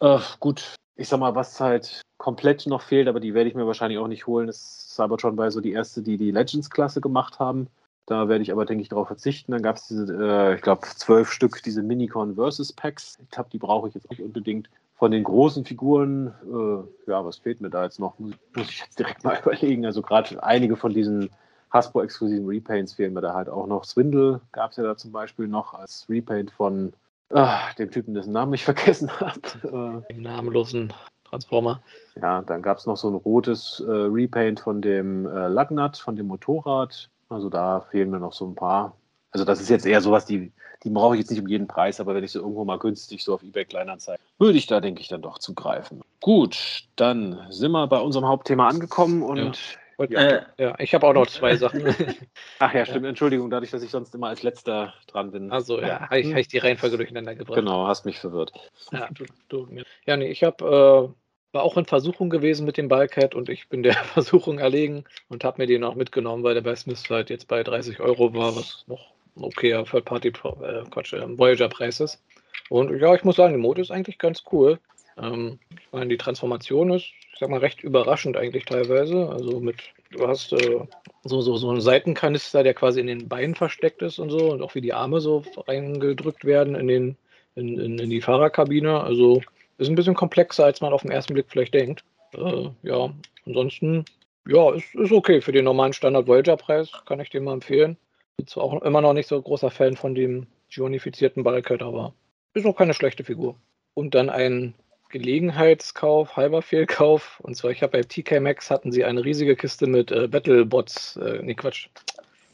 Äh, 0.00 0.20
gut, 0.38 0.76
ich 0.96 1.08
sag 1.08 1.18
mal, 1.18 1.34
was 1.34 1.60
halt 1.60 2.02
komplett 2.18 2.66
noch 2.66 2.82
fehlt, 2.82 3.08
aber 3.08 3.20
die 3.20 3.34
werde 3.34 3.50
ich 3.50 3.56
mir 3.56 3.66
wahrscheinlich 3.66 3.98
auch 3.98 4.06
nicht 4.06 4.26
holen, 4.26 4.48
ist 4.48 4.94
Cybertron 4.94 5.34
bei 5.34 5.50
so 5.50 5.60
die 5.60 5.72
erste, 5.72 6.02
die 6.02 6.16
die 6.16 6.30
Legends-Klasse 6.30 7.00
gemacht 7.00 7.40
haben. 7.40 7.68
Da 8.08 8.26
werde 8.26 8.40
ich 8.40 8.50
aber, 8.50 8.64
denke 8.64 8.80
ich, 8.80 8.88
darauf 8.88 9.06
verzichten. 9.06 9.52
Dann 9.52 9.60
gab 9.60 9.76
es 9.76 9.86
diese, 9.86 10.06
äh, 10.14 10.54
ich 10.54 10.62
glaube, 10.62 10.80
zwölf 10.80 11.30
Stück, 11.30 11.62
diese 11.62 11.82
Minicon 11.82 12.36
Versus 12.36 12.72
Packs. 12.72 13.18
Ich 13.22 13.30
glaube, 13.30 13.50
die 13.52 13.58
brauche 13.58 13.86
ich 13.88 13.94
jetzt 13.94 14.08
nicht 14.08 14.22
unbedingt. 14.22 14.70
Von 14.96 15.10
den 15.10 15.24
großen 15.24 15.66
Figuren, 15.66 16.32
äh, 16.42 17.10
ja, 17.10 17.22
was 17.22 17.36
fehlt 17.36 17.60
mir 17.60 17.68
da 17.68 17.84
jetzt 17.84 18.00
noch? 18.00 18.18
Muss, 18.18 18.32
muss 18.56 18.70
ich 18.70 18.80
jetzt 18.80 18.98
direkt 18.98 19.24
mal 19.24 19.38
überlegen. 19.42 19.84
Also 19.84 20.00
gerade 20.00 20.42
einige 20.42 20.76
von 20.76 20.94
diesen 20.94 21.28
Hasbro-exklusiven 21.70 22.48
Repaints 22.48 22.94
fehlen 22.94 23.12
mir 23.12 23.20
da 23.20 23.34
halt 23.34 23.50
auch 23.50 23.66
noch. 23.66 23.84
Swindle 23.84 24.40
gab 24.52 24.70
es 24.70 24.78
ja 24.78 24.84
da 24.84 24.96
zum 24.96 25.12
Beispiel 25.12 25.46
noch 25.46 25.74
als 25.74 26.06
Repaint 26.08 26.50
von 26.50 26.94
ach, 27.28 27.74
dem 27.74 27.90
Typen, 27.90 28.14
dessen 28.14 28.32
Namen 28.32 28.54
ich 28.54 28.64
vergessen 28.64 29.10
habe. 29.20 30.02
Dem 30.08 30.22
namenlosen 30.22 30.94
Transformer. 31.24 31.82
Ja, 32.16 32.40
dann 32.40 32.62
gab 32.62 32.78
es 32.78 32.86
noch 32.86 32.96
so 32.96 33.08
ein 33.08 33.16
rotes 33.16 33.84
äh, 33.86 33.90
Repaint 33.90 34.60
von 34.60 34.80
dem 34.80 35.26
äh, 35.26 35.48
Lagnat, 35.48 35.98
von 35.98 36.16
dem 36.16 36.28
Motorrad. 36.28 37.10
Also 37.28 37.48
da 37.50 37.80
fehlen 37.90 38.10
mir 38.10 38.20
noch 38.20 38.32
so 38.32 38.46
ein 38.46 38.54
paar. 38.54 38.96
Also 39.30 39.44
das 39.44 39.60
ist 39.60 39.68
jetzt 39.68 39.86
eher 39.86 40.00
sowas, 40.00 40.24
die 40.24 40.52
die 40.84 40.90
brauche 40.90 41.14
ich 41.14 41.20
jetzt 41.20 41.30
nicht 41.30 41.40
um 41.40 41.48
jeden 41.48 41.66
Preis, 41.66 42.00
aber 42.00 42.14
wenn 42.14 42.24
ich 42.24 42.32
sie 42.32 42.38
irgendwo 42.38 42.64
mal 42.64 42.78
günstig 42.78 43.24
so 43.24 43.34
auf 43.34 43.42
eBay 43.42 43.64
Kleinanzeigen, 43.64 44.24
würde 44.38 44.58
ich 44.58 44.66
da, 44.66 44.80
denke 44.80 45.00
ich, 45.00 45.08
dann 45.08 45.22
doch 45.22 45.38
zugreifen. 45.38 46.02
Gut, 46.20 46.84
dann 46.96 47.46
sind 47.50 47.72
wir 47.72 47.86
bei 47.88 47.98
unserem 47.98 48.26
Hauptthema 48.26 48.68
angekommen 48.68 49.22
und. 49.22 49.38
Ja. 49.38 49.52
Und, 49.96 50.12
ja. 50.12 50.20
Äh, 50.20 50.42
ja, 50.58 50.74
ich 50.78 50.94
habe 50.94 51.08
auch 51.08 51.12
noch 51.12 51.26
zwei 51.26 51.56
Sachen. 51.56 51.82
Ach 52.60 52.72
ja, 52.72 52.86
stimmt. 52.86 53.04
Entschuldigung, 53.04 53.50
dadurch, 53.50 53.72
dass 53.72 53.82
ich 53.82 53.90
sonst 53.90 54.14
immer 54.14 54.28
als 54.28 54.44
letzter 54.44 54.94
dran 55.08 55.32
bin. 55.32 55.50
Also 55.50 55.80
ja, 55.80 56.02
habe 56.02 56.20
ich, 56.20 56.30
hab 56.30 56.38
ich, 56.38 56.46
die 56.46 56.58
Reihenfolge 56.58 56.98
durcheinander 56.98 57.34
gebracht. 57.34 57.56
Genau, 57.56 57.88
hast 57.88 58.04
mich 58.04 58.20
verwirrt. 58.20 58.52
Ja, 58.92 59.08
du, 59.10 59.24
du, 59.48 59.68
ja 60.06 60.16
nee, 60.16 60.30
ich 60.30 60.44
habe 60.44 61.12
äh, 61.12 61.27
war 61.52 61.62
auch 61.62 61.76
in 61.76 61.86
Versuchung 61.86 62.30
gewesen 62.30 62.66
mit 62.66 62.76
dem 62.76 62.88
Bulkhead 62.88 63.34
und 63.34 63.48
ich 63.48 63.68
bin 63.68 63.82
der 63.82 63.94
Versuchung 64.14 64.58
erlegen 64.58 65.04
und 65.28 65.44
habe 65.44 65.62
mir 65.62 65.66
den 65.66 65.84
auch 65.84 65.94
mitgenommen, 65.94 66.42
weil 66.42 66.54
der 66.54 66.62
bei 66.62 66.76
Smith 66.76 67.04
halt 67.08 67.30
jetzt 67.30 67.48
bei 67.48 67.62
30 67.62 68.00
Euro 68.00 68.34
war, 68.34 68.54
was 68.56 68.84
noch 68.86 69.12
okayer 69.40 69.84
Third-Party, 69.84 70.28
äh, 70.28 70.84
Quatsch, 70.90 71.12
äh, 71.12 71.38
Voyager-Preis 71.38 72.00
ist. 72.00 72.20
Und 72.68 72.98
ja, 73.00 73.14
ich 73.14 73.24
muss 73.24 73.36
sagen, 73.36 73.54
die 73.54 73.60
Mode 73.60 73.80
ist 73.80 73.90
eigentlich 73.90 74.18
ganz 74.18 74.42
cool. 74.52 74.78
Ähm, 75.16 75.58
ich 75.70 75.92
meine, 75.92 76.08
die 76.08 76.18
Transformation 76.18 76.90
ist, 76.90 77.04
ich 77.04 77.38
sag 77.38 77.48
mal, 77.48 77.60
recht 77.60 77.82
überraschend 77.82 78.36
eigentlich 78.36 78.64
teilweise. 78.64 79.28
Also 79.28 79.60
mit, 79.60 79.76
du 80.10 80.26
hast 80.26 80.52
äh, 80.52 80.80
so, 81.24 81.40
so, 81.40 81.56
so 81.56 81.70
einen 81.70 81.80
Seitenkanister, 81.80 82.62
der 82.62 82.74
quasi 82.74 83.00
in 83.00 83.06
den 83.06 83.28
Beinen 83.28 83.54
versteckt 83.54 84.02
ist 84.02 84.18
und 84.18 84.30
so, 84.30 84.52
und 84.52 84.62
auch 84.62 84.74
wie 84.74 84.80
die 84.80 84.92
Arme 84.92 85.20
so 85.20 85.44
reingedrückt 85.66 86.44
werden 86.44 86.74
in, 86.74 86.88
den, 86.88 87.16
in, 87.54 87.78
in, 87.78 87.98
in 87.98 88.10
die 88.10 88.20
Fahrerkabine. 88.20 89.00
Also 89.02 89.42
ist 89.78 89.88
ein 89.88 89.94
bisschen 89.94 90.14
komplexer, 90.14 90.64
als 90.64 90.80
man 90.80 90.92
auf 90.92 91.02
den 91.02 91.10
ersten 91.10 91.34
Blick 91.34 91.46
vielleicht 91.48 91.74
denkt. 91.74 92.04
Äh, 92.34 92.68
ja, 92.82 93.10
ansonsten, 93.46 94.04
ja, 94.46 94.74
ist, 94.74 94.94
ist 94.94 95.12
okay 95.12 95.40
für 95.40 95.52
den 95.52 95.64
normalen 95.64 95.92
Standard 95.92 96.26
Voyager-Preis, 96.26 96.90
kann 97.06 97.20
ich 97.20 97.30
dir 97.30 97.40
mal 97.40 97.54
empfehlen. 97.54 97.96
Bin 98.36 98.46
zwar 98.46 98.64
auch 98.64 98.82
immer 98.82 99.00
noch 99.00 99.14
nicht 99.14 99.28
so 99.28 99.40
großer 99.40 99.70
Fan 99.70 99.96
von 99.96 100.14
dem 100.14 100.46
gionifizierten 100.68 101.42
Bulkhead, 101.42 101.82
aber 101.82 102.12
ist 102.54 102.66
auch 102.66 102.76
keine 102.76 102.94
schlechte 102.94 103.24
Figur. 103.24 103.56
Und 103.94 104.14
dann 104.14 104.30
ein 104.30 104.74
Gelegenheitskauf, 105.10 106.36
halber 106.36 106.62
Fehlkauf. 106.62 107.40
Und 107.40 107.56
zwar, 107.56 107.70
ich 107.70 107.82
habe 107.82 107.92
bei 107.92 108.02
TK 108.02 108.40
Max 108.40 108.70
hatten 108.70 108.92
sie 108.92 109.04
eine 109.04 109.24
riesige 109.24 109.56
Kiste 109.56 109.86
mit 109.86 110.10
äh, 110.12 110.28
Battlebots, 110.28 111.16
äh, 111.16 111.40
nee 111.42 111.54
Quatsch, 111.54 111.88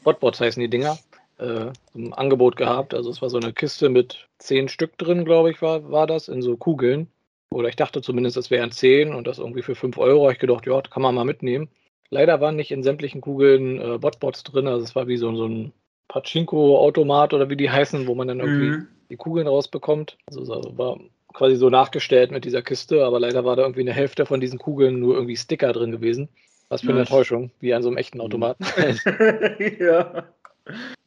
Botbots 0.03 0.39
heißen 0.39 0.61
die 0.61 0.69
Dinger, 0.69 0.97
äh, 1.39 1.71
im 1.93 2.13
Angebot 2.13 2.55
gehabt. 2.55 2.93
Also 2.93 3.09
es 3.09 3.21
war 3.21 3.29
so 3.29 3.37
eine 3.37 3.53
Kiste 3.53 3.89
mit 3.89 4.27
zehn 4.37 4.69
Stück 4.69 4.97
drin, 4.97 5.25
glaube 5.25 5.51
ich, 5.51 5.61
war, 5.61 5.91
war 5.91 6.07
das, 6.07 6.29
in 6.29 6.41
so 6.41 6.55
Kugeln. 6.55 7.07
Oder 7.55 7.69
ich 7.69 7.77
dachte 7.77 8.01
zumindest, 8.01 8.35
es 8.35 8.51
wären 8.51 8.71
zehn 8.71 9.13
und 9.13 9.27
das 9.27 9.39
irgendwie 9.39 9.61
für 9.61 9.75
fünf 9.75 9.97
Euro. 9.97 10.23
Habe 10.23 10.33
ich 10.33 10.39
gedacht, 10.39 10.67
ja, 10.67 10.81
kann 10.81 11.01
man 11.01 11.15
mal 11.15 11.23
mitnehmen. 11.23 11.69
Leider 12.09 12.41
waren 12.41 12.57
nicht 12.57 12.69
in 12.69 12.83
sämtlichen 12.83 13.21
Kugeln 13.21 13.79
äh, 13.79 13.97
Botbots 13.97 14.43
drin. 14.43 14.67
Also 14.67 14.83
es 14.83 14.93
war 14.93 15.07
wie 15.07 15.15
so, 15.15 15.33
so 15.37 15.47
ein 15.47 15.71
Pachinko-Automat 16.09 17.33
oder 17.33 17.49
wie 17.49 17.55
die 17.55 17.69
heißen, 17.69 18.07
wo 18.07 18.13
man 18.13 18.27
dann 18.27 18.41
irgendwie 18.41 18.67
mhm. 18.67 18.87
die 19.09 19.15
Kugeln 19.15 19.47
rausbekommt. 19.47 20.17
Also 20.27 20.41
es 20.41 20.49
war 20.77 20.99
quasi 21.33 21.55
so 21.55 21.69
nachgestellt 21.69 22.29
mit 22.29 22.43
dieser 22.43 22.61
Kiste, 22.61 23.05
aber 23.05 23.21
leider 23.21 23.45
war 23.45 23.55
da 23.55 23.61
irgendwie 23.61 23.81
eine 23.81 23.93
Hälfte 23.93 24.25
von 24.25 24.41
diesen 24.41 24.59
Kugeln 24.59 24.99
nur 24.99 25.15
irgendwie 25.15 25.37
Sticker 25.37 25.71
drin 25.71 25.91
gewesen. 25.91 26.27
Was 26.67 26.81
für 26.81 26.89
eine 26.89 26.99
Enttäuschung, 26.99 27.51
wie 27.61 27.73
an 27.73 27.83
so 27.83 27.87
einem 27.87 27.97
echten 27.97 28.19
Automaten. 28.19 28.65
ja. 29.79 30.25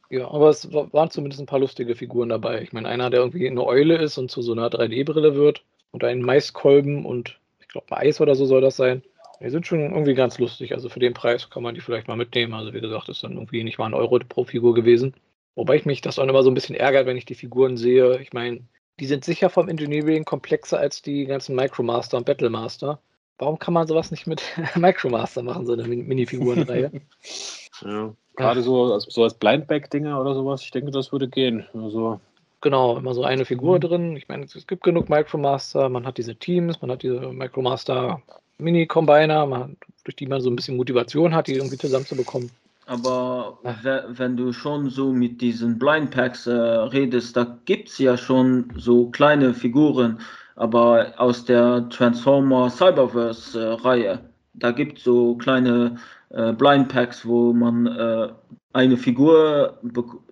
Ja, 0.09 0.31
aber 0.31 0.49
es 0.49 0.73
waren 0.73 1.11
zumindest 1.11 1.43
ein 1.43 1.45
paar 1.45 1.59
lustige 1.59 1.93
Figuren 1.93 2.29
dabei. 2.29 2.63
Ich 2.63 2.73
meine, 2.73 2.87
einer, 2.87 3.11
der 3.11 3.19
irgendwie 3.19 3.47
eine 3.47 3.63
Eule 3.63 3.97
ist 3.97 4.17
und 4.17 4.31
zu 4.31 4.41
so 4.41 4.53
einer 4.53 4.69
3D-Brille 4.69 5.35
wird 5.35 5.63
und 5.91 6.03
einen 6.03 6.21
Maiskolben 6.21 7.05
und 7.05 7.39
ich 7.59 7.67
glaube, 7.67 7.95
Eis 7.95 8.21
oder 8.21 8.35
so 8.35 8.45
soll 8.45 8.61
das 8.61 8.75
sein. 8.75 9.03
Die 9.41 9.49
sind 9.49 9.65
schon 9.65 9.79
irgendwie 9.79 10.15
ganz 10.15 10.37
lustig. 10.37 10.73
Also 10.73 10.89
für 10.89 10.99
den 10.99 11.13
Preis 11.13 11.49
kann 11.49 11.63
man 11.63 11.73
die 11.73 11.81
vielleicht 11.81 12.07
mal 12.07 12.17
mitnehmen. 12.17 12.53
Also 12.53 12.73
wie 12.73 12.81
gesagt, 12.81 13.07
ist 13.09 13.23
dann 13.23 13.33
irgendwie 13.33 13.63
nicht 13.63 13.77
mal 13.77 13.85
ein 13.85 13.93
Euro 13.93 14.19
pro 14.19 14.43
Figur 14.43 14.73
gewesen. 14.73 15.13
Wobei 15.55 15.75
ich 15.75 15.85
mich 15.85 16.01
das 16.01 16.19
auch 16.19 16.27
immer 16.27 16.43
so 16.43 16.51
ein 16.51 16.55
bisschen 16.55 16.75
ärgert, 16.75 17.05
wenn 17.05 17.17
ich 17.17 17.25
die 17.25 17.35
Figuren 17.35 17.77
sehe. 17.77 18.19
Ich 18.19 18.33
meine, 18.33 18.61
die 18.99 19.05
sind 19.05 19.23
sicher 19.23 19.49
vom 19.49 19.69
Engineering 19.69 20.25
komplexer 20.25 20.79
als 20.79 21.01
die 21.01 21.25
ganzen 21.25 21.55
Micromaster 21.55 22.17
und 22.17 22.25
Battlemaster. 22.25 22.99
Warum 23.37 23.57
kann 23.57 23.73
man 23.73 23.87
sowas 23.87 24.11
nicht 24.11 24.27
mit 24.27 24.41
Micromaster 24.75 25.41
machen, 25.41 25.65
so 25.65 25.73
eine 25.73 25.87
Minifigurenreihe? 25.87 26.91
ja, 27.81 28.13
gerade 28.35 28.61
so, 28.61 28.99
so 28.99 29.23
als 29.23 29.35
Blindback-Dinger 29.35 30.19
oder 30.19 30.33
sowas, 30.33 30.61
ich 30.61 30.71
denke, 30.71 30.91
das 30.91 31.13
würde 31.13 31.29
gehen. 31.29 31.65
Also 31.73 32.19
Genau, 32.61 32.97
immer 32.97 33.13
so 33.13 33.23
eine 33.23 33.45
Figur 33.45 33.75
mhm. 33.75 33.81
drin. 33.81 34.17
Ich 34.17 34.27
meine, 34.27 34.43
es 34.43 34.67
gibt 34.67 34.83
genug 34.83 35.09
Micromaster, 35.09 35.87
man 35.89 36.05
hat 36.05 36.17
diese 36.17 36.35
Teams, 36.35 36.81
man 36.81 36.91
hat 36.91 37.03
diese 37.03 37.19
Micromaster 37.19 38.21
Mini-Combiner, 38.57 39.69
durch 40.03 40.15
die 40.15 40.27
man 40.27 40.41
so 40.41 40.49
ein 40.49 40.55
bisschen 40.55 40.75
Motivation 40.75 41.33
hat, 41.33 41.47
die 41.47 41.55
irgendwie 41.55 41.77
zusammenzubekommen. 41.77 42.51
Aber 42.85 43.59
wenn 43.61 44.35
du 44.35 44.51
schon 44.51 44.89
so 44.89 45.13
mit 45.13 45.41
diesen 45.41 45.77
Blind 45.77 46.09
Packs 46.09 46.47
äh, 46.47 46.51
redest, 46.51 47.37
da 47.37 47.57
gibt 47.65 47.89
es 47.89 47.99
ja 47.99 48.17
schon 48.17 48.73
so 48.77 49.11
kleine 49.11 49.53
Figuren, 49.53 50.19
aber 50.55 51.13
aus 51.17 51.45
der 51.45 51.87
Transformer 51.89 52.69
Cyberverse-Reihe. 52.71 54.13
Äh, 54.13 54.17
da 54.55 54.71
gibt 54.71 54.97
es 54.97 55.03
so 55.03 55.35
kleine 55.35 55.97
äh, 56.31 56.51
Blind 56.53 56.89
Packs, 56.89 57.25
wo 57.27 57.53
man 57.53 57.85
äh, 57.85 58.29
eine 58.73 58.97
Figur 58.97 59.77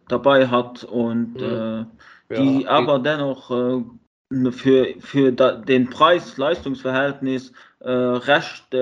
dabei 0.07 0.47
hat 0.47 0.83
und 0.83 1.35
mhm. 1.35 1.85
Äh, 2.29 2.41
die 2.41 2.61
ja, 2.63 2.69
aber 2.69 2.99
dennoch 2.99 3.51
äh, 3.51 4.51
für, 4.51 4.95
für 4.99 5.31
da, 5.31 5.53
den 5.53 5.89
Preis-Leistungsverhältnis 5.89 7.53
recht 7.79 8.73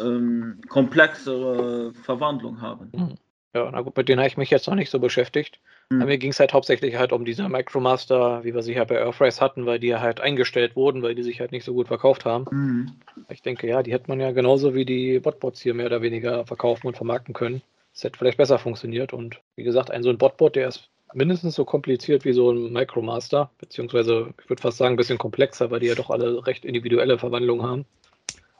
ähm, 0.00 0.60
komplexere 0.68 1.92
Verwandlung 1.94 2.60
haben. 2.60 2.90
Hm. 2.94 3.14
Ja, 3.54 3.70
na 3.70 3.80
gut, 3.80 3.96
mit 3.96 4.08
denen 4.08 4.18
habe 4.18 4.28
ich 4.28 4.36
mich 4.36 4.50
jetzt 4.50 4.66
noch 4.66 4.74
nicht 4.74 4.90
so 4.90 4.98
beschäftigt. 4.98 5.60
Mhm. 5.88 6.04
Mir 6.04 6.18
ging 6.18 6.30
es 6.30 6.40
halt 6.40 6.52
hauptsächlich 6.52 6.96
halt 6.96 7.12
um 7.12 7.24
diese 7.24 7.48
Micromaster, 7.48 8.44
wie 8.44 8.54
wir 8.54 8.62
sie 8.62 8.74
ja 8.74 8.84
bei 8.84 8.96
Earthrise 8.96 9.40
hatten, 9.40 9.64
weil 9.64 9.78
die 9.78 9.86
ja 9.86 10.00
halt 10.00 10.20
eingestellt 10.20 10.76
wurden, 10.76 11.02
weil 11.02 11.14
die 11.14 11.22
sich 11.22 11.40
halt 11.40 11.52
nicht 11.52 11.64
so 11.64 11.72
gut 11.72 11.88
verkauft 11.88 12.26
haben. 12.26 12.44
Mhm. 12.50 12.92
Ich 13.30 13.40
denke, 13.40 13.66
ja, 13.66 13.82
die 13.82 13.92
hätte 13.92 14.08
man 14.08 14.20
ja 14.20 14.32
genauso 14.32 14.74
wie 14.74 14.84
die 14.84 15.20
Botbots 15.20 15.60
hier 15.60 15.72
mehr 15.72 15.86
oder 15.86 16.02
weniger 16.02 16.44
verkaufen 16.44 16.88
und 16.88 16.96
vermarkten 16.96 17.34
können. 17.34 17.62
Das 17.94 18.04
hätte 18.04 18.18
vielleicht 18.18 18.36
besser 18.36 18.58
funktioniert. 18.58 19.14
Und 19.14 19.40
wie 19.54 19.64
gesagt, 19.64 19.90
ein 19.90 20.02
so 20.02 20.10
ein 20.10 20.18
Botbot, 20.18 20.54
der 20.54 20.68
ist 20.68 20.90
mindestens 21.14 21.54
so 21.54 21.64
kompliziert 21.64 22.24
wie 22.24 22.32
so 22.32 22.50
ein 22.50 22.72
Micromaster, 22.72 23.50
beziehungsweise 23.58 24.34
ich 24.42 24.48
würde 24.48 24.62
fast 24.62 24.78
sagen 24.78 24.94
ein 24.94 24.96
bisschen 24.96 25.18
komplexer, 25.18 25.70
weil 25.70 25.80
die 25.80 25.86
ja 25.86 25.94
doch 25.94 26.10
alle 26.10 26.46
recht 26.46 26.64
individuelle 26.64 27.18
Verwandlungen 27.18 27.66
haben. 27.66 27.84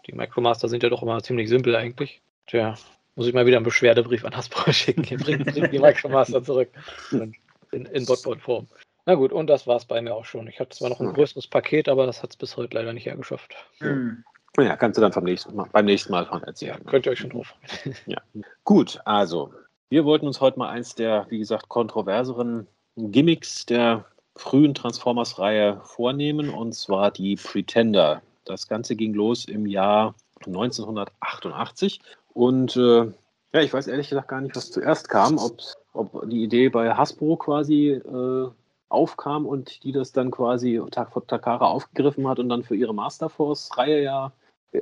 Die 0.07 0.13
Micromaster 0.13 0.69
sind 0.69 0.83
ja 0.83 0.89
doch 0.89 1.03
immer 1.03 1.23
ziemlich 1.23 1.49
simpel 1.49 1.75
eigentlich. 1.75 2.21
Tja, 2.47 2.75
muss 3.17 3.27
ich 3.27 3.35
mal 3.35 3.47
wieder 3.47 3.57
einen 3.57 3.65
Beschwerdebrief 3.65 4.25
an 4.25 4.37
Hasbro 4.37 4.71
schicken. 4.73 5.03
Hier 5.03 5.19
bringen 5.19 5.45
bring 5.45 5.71
die 5.71 5.79
Micromaster 5.79 6.43
zurück. 6.43 6.69
In, 7.73 7.87
in 7.87 8.07
Botbot-Form. 8.07 8.69
Na 9.07 9.15
gut, 9.15 9.33
und 9.33 9.49
das 9.49 9.67
war 9.67 9.77
es 9.77 9.85
bei 9.85 10.01
mir 10.01 10.15
auch 10.15 10.25
schon. 10.25 10.49
Ich 10.49 10.61
hatte 10.61 10.77
zwar 10.77 10.89
noch 10.91 11.01
ein 11.01 11.13
größeres 11.13 11.47
Paket, 11.47 11.89
aber 11.89 12.07
das 12.07 12.23
hat 12.23 12.31
es 12.31 12.37
bis 12.37 12.57
heute 12.57 12.77
leider 12.77 12.93
nicht 12.93 13.07
hergeschafft. 13.07 13.55
Mhm. 13.81 14.25
Ja, 14.59 14.77
kannst 14.77 14.97
du 14.97 15.03
dann 15.03 15.13
vom 15.13 15.25
nächsten 15.25 15.55
Mal, 15.55 15.69
beim 15.71 15.85
nächsten 15.85 16.13
Mal 16.13 16.27
von 16.27 16.43
erzählen. 16.43 16.81
Ja, 16.83 16.91
könnt 16.91 17.07
ihr 17.07 17.13
euch 17.13 17.19
schon 17.19 17.31
drauf. 17.31 17.55
ja. 18.07 18.21
Gut, 18.65 18.99
also, 19.05 19.53
wir 19.89 20.05
wollten 20.05 20.27
uns 20.27 20.41
heute 20.41 20.59
mal 20.59 20.69
eins 20.69 20.95
der, 20.95 21.27
wie 21.29 21.39
gesagt, 21.39 21.69
kontroverseren 21.69 22.67
Gimmicks 22.97 23.67
der 23.67 24.05
frühen 24.35 24.75
Transformers-Reihe 24.75 25.81
vornehmen, 25.85 26.51
und 26.51 26.75
zwar 26.75 27.11
die 27.11 27.37
Pretender. 27.37 28.23
Das 28.45 28.69
Ganze 28.69 28.97
ging 28.97 29.15
los 29.15 29.47
im 29.47 29.67
Jahr 29.67 30.15
1988 30.47 32.01
und 32.33 32.77
äh, 32.77 33.07
ja, 33.53 33.63
ich 33.63 33.73
weiß 33.73 33.87
ehrlich 33.87 34.11
gesagt 34.11 34.29
gar 34.29 34.41
nicht, 34.41 34.55
was 34.55 34.71
zuerst 34.71 35.09
kam, 35.09 35.39
ob, 35.39 35.59
ob 35.95 36.29
die 36.29 36.43
Idee 36.43 36.69
bei 36.69 36.95
Hasbro 36.95 37.37
quasi 37.37 37.91
äh, 37.91 38.51
aufkam 38.89 39.47
und 39.47 39.83
die 39.83 39.93
das 39.93 40.13
dann 40.13 40.31
quasi 40.31 40.81
Tag 40.91 41.13
von 41.13 41.27
Takara 41.27 41.67
aufgegriffen 41.67 42.29
hat 42.29 42.39
und 42.39 42.49
dann 42.49 42.63
für 42.63 42.77
ihre 42.77 42.95
Masterforce-Reihe 42.95 44.03
ja 44.03 44.33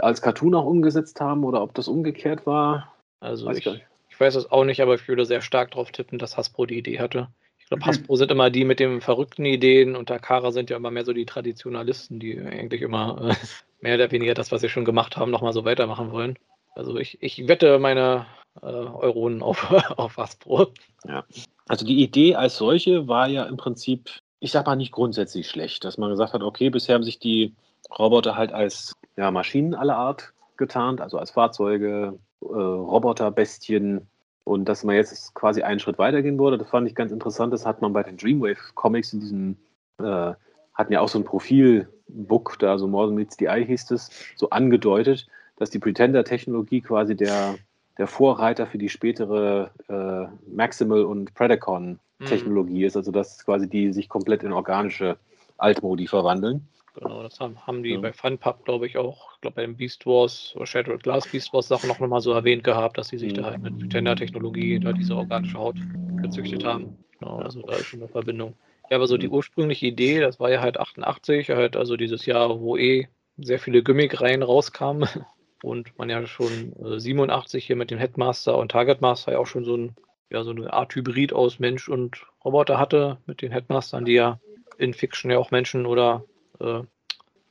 als 0.00 0.20
Cartoon 0.20 0.54
auch 0.54 0.66
umgesetzt 0.66 1.20
haben 1.20 1.44
oder 1.44 1.62
ob 1.62 1.74
das 1.74 1.88
umgekehrt 1.88 2.46
war. 2.46 2.92
Also 3.20 3.46
weiß 3.46 3.58
ich, 3.58 3.84
ich, 4.14 4.20
weiß 4.20 4.36
es 4.36 4.50
auch 4.50 4.64
nicht, 4.64 4.80
aber 4.80 4.94
ich 4.94 5.08
würde 5.08 5.26
sehr 5.26 5.40
stark 5.40 5.72
darauf 5.72 5.90
tippen, 5.90 6.18
dass 6.18 6.36
Hasbro 6.36 6.66
die 6.66 6.78
Idee 6.78 7.00
hatte. 7.00 7.28
Ich 7.58 7.66
glaube, 7.66 7.84
Hasbro 7.84 8.16
sind 8.16 8.30
immer 8.30 8.50
die 8.50 8.64
mit 8.64 8.78
den 8.78 9.00
verrückten 9.00 9.44
Ideen 9.44 9.96
und 9.96 10.06
Takara 10.06 10.52
sind 10.52 10.70
ja 10.70 10.76
immer 10.76 10.90
mehr 10.90 11.04
so 11.04 11.12
die 11.12 11.26
Traditionalisten, 11.26 12.20
die 12.20 12.38
eigentlich 12.38 12.82
immer 12.82 13.30
äh, 13.30 13.34
mehr 13.80 13.94
oder 13.96 14.10
weniger 14.12 14.34
das, 14.34 14.52
was 14.52 14.60
sie 14.60 14.68
schon 14.68 14.84
gemacht 14.84 15.16
haben, 15.16 15.30
nochmal 15.30 15.52
so 15.52 15.64
weitermachen 15.64 16.12
wollen. 16.12 16.38
Also 16.74 16.96
ich, 16.96 17.18
ich 17.22 17.48
wette 17.48 17.78
meine 17.78 18.26
äh, 18.62 18.66
Euronen 18.66 19.42
auf, 19.42 19.70
auf 19.96 20.16
Hasbro. 20.16 20.68
Ja. 21.06 21.24
Also 21.66 21.86
die 21.86 22.02
Idee 22.02 22.34
als 22.34 22.56
solche 22.56 23.08
war 23.08 23.28
ja 23.28 23.44
im 23.44 23.56
Prinzip, 23.56 24.10
ich 24.40 24.52
sag 24.52 24.66
mal 24.66 24.76
nicht 24.76 24.92
grundsätzlich 24.92 25.48
schlecht, 25.48 25.84
dass 25.84 25.98
man 25.98 26.10
gesagt 26.10 26.34
hat, 26.34 26.42
okay, 26.42 26.70
bisher 26.70 26.94
haben 26.94 27.02
sich 27.02 27.18
die 27.18 27.54
Roboter 27.98 28.36
halt 28.36 28.52
als 28.52 28.92
ja, 29.16 29.30
Maschinen 29.30 29.74
aller 29.74 29.96
Art 29.96 30.32
getarnt, 30.56 31.00
also 31.00 31.18
als 31.18 31.30
Fahrzeuge, 31.30 32.18
äh, 32.44 32.56
Roboter, 32.56 33.30
Bestien, 33.30 34.06
und 34.44 34.66
dass 34.66 34.84
man 34.84 34.94
jetzt 34.94 35.34
quasi 35.34 35.62
einen 35.62 35.80
Schritt 35.80 35.98
weitergehen 35.98 36.38
würde, 36.38 36.58
das 36.58 36.68
fand 36.68 36.86
ich 36.86 36.94
ganz 36.94 37.10
interessant. 37.10 37.52
Das 37.52 37.64
hat 37.64 37.80
man 37.80 37.94
bei 37.94 38.02
den 38.02 38.18
Dreamwave 38.18 38.74
Comics 38.74 39.12
in 39.14 39.20
diesem, 39.20 39.56
äh, 39.98 40.34
hatten 40.74 40.92
ja 40.92 41.00
auch 41.00 41.08
so 41.08 41.18
ein 41.18 41.24
Profilbook, 41.24 42.58
da 42.58 42.76
so 42.76 42.86
More 42.86 43.06
Than 43.06 43.16
Meets 43.16 43.36
the 43.38 43.46
Eye 43.46 43.64
hieß 43.64 43.90
es, 43.92 44.10
so 44.36 44.50
angedeutet, 44.50 45.26
dass 45.56 45.70
die 45.70 45.78
Pretender-Technologie 45.78 46.82
quasi 46.82 47.16
der, 47.16 47.54
der 47.96 48.06
Vorreiter 48.06 48.66
für 48.66 48.76
die 48.76 48.90
spätere 48.90 49.70
äh, 49.88 50.26
Maximal- 50.54 51.04
und 51.04 51.32
Predacon-Technologie 51.34 52.80
mhm. 52.80 52.84
ist. 52.84 52.96
Also 52.96 53.12
dass 53.12 53.46
quasi 53.46 53.66
die 53.66 53.94
sich 53.94 54.10
komplett 54.10 54.42
in 54.42 54.52
organische 54.52 55.16
Altmodi 55.56 56.06
verwandeln. 56.06 56.68
Genau, 56.94 57.22
das 57.24 57.40
haben, 57.40 57.58
haben 57.66 57.82
die 57.82 57.90
ja. 57.90 58.00
bei 58.00 58.12
Funpub, 58.12 58.64
glaube 58.64 58.86
ich, 58.86 58.96
auch, 58.96 59.34
ich 59.34 59.40
glaube, 59.40 59.56
beim 59.56 59.76
Beast 59.76 60.06
Wars 60.06 60.52
oder 60.54 60.66
Shattered 60.66 61.02
Glass 61.02 61.26
Beast 61.26 61.52
Wars 61.52 61.66
Sachen 61.66 61.88
noch 61.88 61.98
mal 61.98 62.20
so 62.20 62.32
erwähnt 62.32 62.62
gehabt, 62.62 62.98
dass 62.98 63.08
sie 63.08 63.18
sich 63.18 63.32
mhm. 63.32 63.36
da 63.36 63.44
halt 63.44 63.62
mit 63.62 63.78
Pretender-Technologie 63.78 64.78
da 64.78 64.92
diese 64.92 65.16
organische 65.16 65.58
Haut 65.58 65.76
gezüchtet 66.22 66.64
haben. 66.64 66.96
Genau, 67.18 67.38
also 67.38 67.62
da 67.62 67.74
ist 67.74 67.86
schon 67.86 68.00
eine 68.00 68.08
Verbindung. 68.08 68.54
Ja, 68.90 68.98
aber 68.98 69.06
so 69.08 69.16
die 69.16 69.28
ursprüngliche 69.28 69.86
Idee, 69.86 70.20
das 70.20 70.38
war 70.38 70.50
ja 70.50 70.60
halt 70.60 70.78
88, 70.78 71.50
halt 71.50 71.76
also 71.76 71.96
dieses 71.96 72.26
Jahr, 72.26 72.60
wo 72.60 72.76
eh 72.76 73.08
sehr 73.38 73.58
viele 73.58 73.82
Gimmick-Reihen 73.82 74.42
rauskamen 74.42 75.08
und 75.62 75.98
man 75.98 76.10
ja 76.10 76.24
schon 76.26 76.74
äh, 76.84 77.00
87 77.00 77.66
hier 77.66 77.76
mit 77.76 77.90
dem 77.90 77.98
Headmaster 77.98 78.56
und 78.56 78.70
Targetmaster 78.70 79.32
ja 79.32 79.38
auch 79.38 79.46
schon 79.46 79.64
so 79.64 79.76
ein 79.76 79.96
ja, 80.30 80.42
so 80.42 80.50
eine 80.50 80.72
Art 80.72 80.94
Hybrid 80.94 81.32
aus 81.32 81.58
Mensch 81.58 81.88
und 81.88 82.26
Roboter 82.44 82.78
hatte 82.78 83.18
mit 83.26 83.42
den 83.42 83.52
Headmastern, 83.52 84.04
die 84.04 84.14
ja 84.14 84.40
in 84.78 84.94
Fiction 84.94 85.30
ja 85.30 85.38
auch 85.38 85.50
Menschen 85.50 85.86
oder 85.86 86.24
äh, 86.60 86.82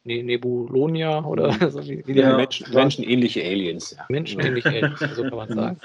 ne 0.03 0.23
Nebulonia 0.23 1.23
oder 1.23 1.51
so 1.71 1.85
wie, 1.87 2.05
wie 2.05 2.13
ja, 2.13 2.35
Menschen, 2.35 2.73
menschenähnliche 2.73 3.43
Aliens. 3.43 3.95
Ja. 3.97 4.05
Menschenähnliche 4.09 4.69
Aliens, 4.69 4.99
so 4.99 5.23
kann 5.23 5.35
man 5.35 5.49
sagen. 5.55 5.79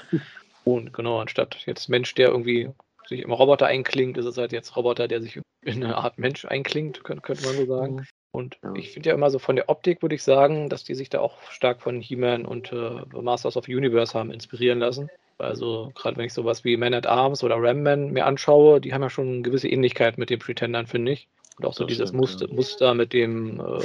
Und 0.63 0.93
genau, 0.93 1.19
anstatt 1.19 1.57
jetzt 1.65 1.89
Mensch, 1.89 2.13
der 2.15 2.29
irgendwie 2.29 2.69
sich 3.07 3.21
im 3.21 3.31
Roboter 3.31 3.65
einklingt, 3.65 4.17
ist 4.17 4.25
es 4.25 4.37
halt 4.37 4.51
jetzt 4.51 4.75
Roboter, 4.75 5.07
der 5.07 5.21
sich 5.21 5.39
in 5.61 5.83
eine 5.83 5.97
Art 5.97 6.17
Mensch 6.17 6.45
einklingt, 6.45 7.03
könnte, 7.03 7.21
könnte 7.21 7.45
man 7.45 7.55
so 7.55 7.65
sagen. 7.65 7.95
Mhm. 7.95 8.05
Und 8.31 8.59
ja. 8.63 8.73
ich 8.75 8.91
finde 8.91 9.09
ja 9.09 9.15
immer 9.15 9.31
so 9.31 9.39
von 9.39 9.55
der 9.55 9.69
Optik, 9.69 10.01
würde 10.01 10.15
ich 10.15 10.23
sagen, 10.23 10.69
dass 10.69 10.83
die 10.83 10.93
sich 10.93 11.09
da 11.09 11.19
auch 11.19 11.41
stark 11.49 11.81
von 11.81 11.99
He-Man 11.99 12.45
und 12.45 12.71
äh, 12.71 13.01
Masters 13.19 13.57
of 13.57 13.67
Universe 13.67 14.17
haben 14.17 14.31
inspirieren 14.31 14.79
lassen. 14.79 15.09
Also 15.39 15.91
gerade 15.95 16.17
wenn 16.17 16.25
ich 16.25 16.33
sowas 16.33 16.63
wie 16.63 16.77
Man 16.77 16.93
at 16.93 17.07
Arms 17.07 17.43
oder 17.43 17.55
Ram 17.57 17.81
Man 17.81 18.11
mir 18.11 18.25
anschaue, 18.25 18.81
die 18.81 18.93
haben 18.93 19.01
ja 19.01 19.09
schon 19.09 19.27
eine 19.27 19.41
gewisse 19.41 19.69
Ähnlichkeit 19.69 20.17
mit 20.17 20.29
den 20.29 20.39
Pretendern, 20.39 20.85
finde 20.85 21.13
ich. 21.13 21.27
Und 21.59 21.65
auch 21.65 21.73
so 21.73 21.83
das 21.83 21.89
dieses 21.89 22.09
stimmt, 22.09 22.21
Muster, 22.21 22.47
ja. 22.47 22.53
Muster 22.53 22.93
mit 22.93 23.13
dem, 23.13 23.59
äh, 23.59 23.83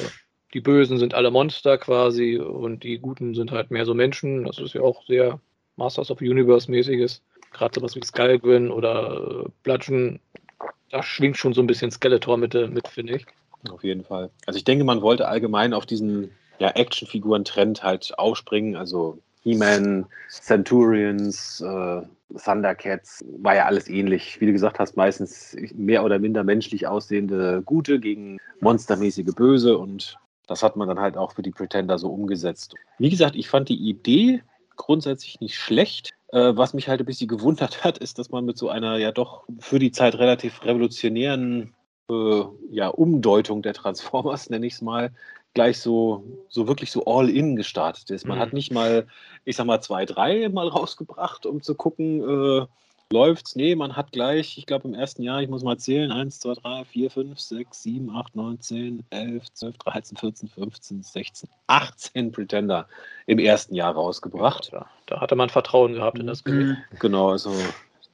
die 0.55 0.61
Bösen 0.61 0.99
sind 0.99 1.15
alle 1.15 1.31
Monster 1.31 1.77
quasi 1.77 2.39
und 2.39 2.85
die 2.85 2.99
Guten 2.99 3.35
sind 3.35 3.51
halt 3.51 3.71
mehr 3.71 3.85
so 3.85 3.95
Menschen. 3.95 4.45
Das 4.45 4.59
ist 4.59 4.75
ja 4.75 4.81
auch 4.81 5.05
sehr 5.07 5.41
Masters 5.77 6.11
of 6.11 6.21
Universe-mäßiges. 6.21 7.23
Gerade 7.53 7.75
sowas 7.75 7.97
wie 7.97 8.05
Skullgrin 8.05 8.71
oder 8.71 9.45
äh, 9.45 9.49
Bludgeon, 9.65 10.21
da 10.91 11.03
schwingt 11.03 11.37
schon 11.37 11.53
so 11.53 11.61
ein 11.61 11.67
bisschen 11.67 11.91
Skeletor 11.91 12.37
mit, 12.37 12.55
äh, 12.55 12.69
mit 12.69 12.87
finde 12.87 13.17
ich. 13.17 13.27
Auf 13.69 13.83
jeden 13.83 14.05
Fall. 14.05 14.31
Also 14.47 14.59
ich 14.59 14.65
denke, 14.65 14.85
man 14.85 15.03
wollte 15.03 15.27
allgemein 15.27 15.75
auf 15.75 15.87
diesen 15.87 16.31
ja, 16.59 16.69
Actionfiguren-Trend 16.69 17.83
halt 17.83 18.17
aufspringen. 18.19 18.77
Also 18.77 19.19
He-Man, 19.43 20.07
Centurions, 20.29 21.61
äh, 21.61 22.03
Thundercats, 22.43 23.25
war 23.39 23.55
ja 23.55 23.67
alles 23.67 23.89
ähnlich. 23.89 24.41
Wie 24.41 24.47
du 24.47 24.53
gesagt 24.53 24.79
hast, 24.79 24.97
meistens 24.97 25.57
mehr 25.75 26.05
oder 26.05 26.19
minder 26.19 26.45
menschlich 26.45 26.87
aussehende 26.87 27.63
Gute 27.63 28.01
gegen 28.01 28.39
monstermäßige 28.61 29.35
Böse 29.35 29.79
und 29.79 30.19
das 30.47 30.63
hat 30.63 30.77
man 30.77 30.89
dann 30.89 31.01
halt 31.01 31.17
auch 31.17 31.33
für 31.33 31.43
die 31.43 31.51
Pretender 31.51 31.99
so 31.99 32.09
umgesetzt. 32.09 32.75
Wie 32.99 33.11
gesagt, 33.11 33.35
ich 33.37 33.49
fand 33.49 33.69
die 33.69 33.89
Idee 33.89 34.43
grundsätzlich 34.77 35.41
nicht 35.41 35.57
schlecht. 35.57 36.15
Äh, 36.33 36.57
was 36.57 36.75
mich 36.75 36.89
halt 36.89 37.01
ein 37.01 37.07
bisschen 37.07 37.29
gewundert 37.29 37.85
hat, 37.85 37.99
ist, 37.99 38.19
dass 38.19 38.31
man 38.31 38.45
mit 38.45 38.59
so 38.59 38.69
einer 38.69 38.97
ja 38.97 39.13
doch 39.13 39.45
für 39.59 39.79
die 39.79 39.93
Zeit 39.93 40.17
relativ 40.17 40.65
revolutionären 40.65 41.75
äh, 42.11 42.43
ja, 42.71 42.89
Umdeutung 42.89 43.63
der 43.63 43.75
Transformers, 43.75 44.51
nenne 44.51 44.67
ich 44.67 44.75
es 44.75 44.83
mal, 44.83 45.13
gleich 45.55 45.79
so, 45.79 46.25
so 46.49 46.67
wirklich 46.69 46.91
so 46.91 47.05
all-in 47.05 47.57
gestartet 47.57 48.11
ist. 48.11 48.27
Man 48.27 48.39
mhm. 48.39 48.43
hat 48.43 48.53
nicht 48.53 48.73
mal, 48.73 49.07
ich 49.45 49.57
sag 49.57 49.67
mal, 49.67 49.81
zwei, 49.81 50.05
drei 50.05 50.49
mal 50.49 50.69
rausgebracht, 50.69 51.47
um 51.47 51.63
zu 51.63 51.75
gucken, 51.75 52.21
äh, 52.63 52.67
läuft's? 53.11 53.55
Nee, 53.55 53.77
man 53.77 53.97
hat 53.97 54.13
gleich, 54.13 54.59
ich 54.59 54.67
glaube 54.67 54.89
im 54.89 54.95
ersten 54.95 55.23
Jahr, 55.23 55.41
ich 55.41 55.49
muss 55.49 55.63
mal 55.63 55.79
zählen, 55.79 56.11
1, 56.11 56.41
2, 56.41 56.55
3, 56.55 56.85
4, 56.85 57.11
5, 57.11 57.41
6, 57.41 57.83
7, 57.83 58.11
8, 58.11 58.37
9, 58.37 58.61
10, 58.61 59.05
11, 59.11 59.53
12, 59.53 59.79
13, 59.79 60.17
14, 60.17 60.49
15, 60.49 61.03
16, 61.03 61.49
18 61.69 62.33
Pretender 62.33 62.89
im 63.27 63.39
ersten 63.39 63.75
Jahr 63.75 63.95
rausgebracht. 63.95 64.71
Ja, 64.73 64.87
da 65.07 65.21
hatte 65.21 65.37
man 65.37 65.49
Vertrauen 65.49 65.95
gehabt 65.95 66.19
in 66.19 66.27
das 66.27 66.45
Gewicht. 66.45 66.79
Genau, 66.99 67.31
also 67.31 67.53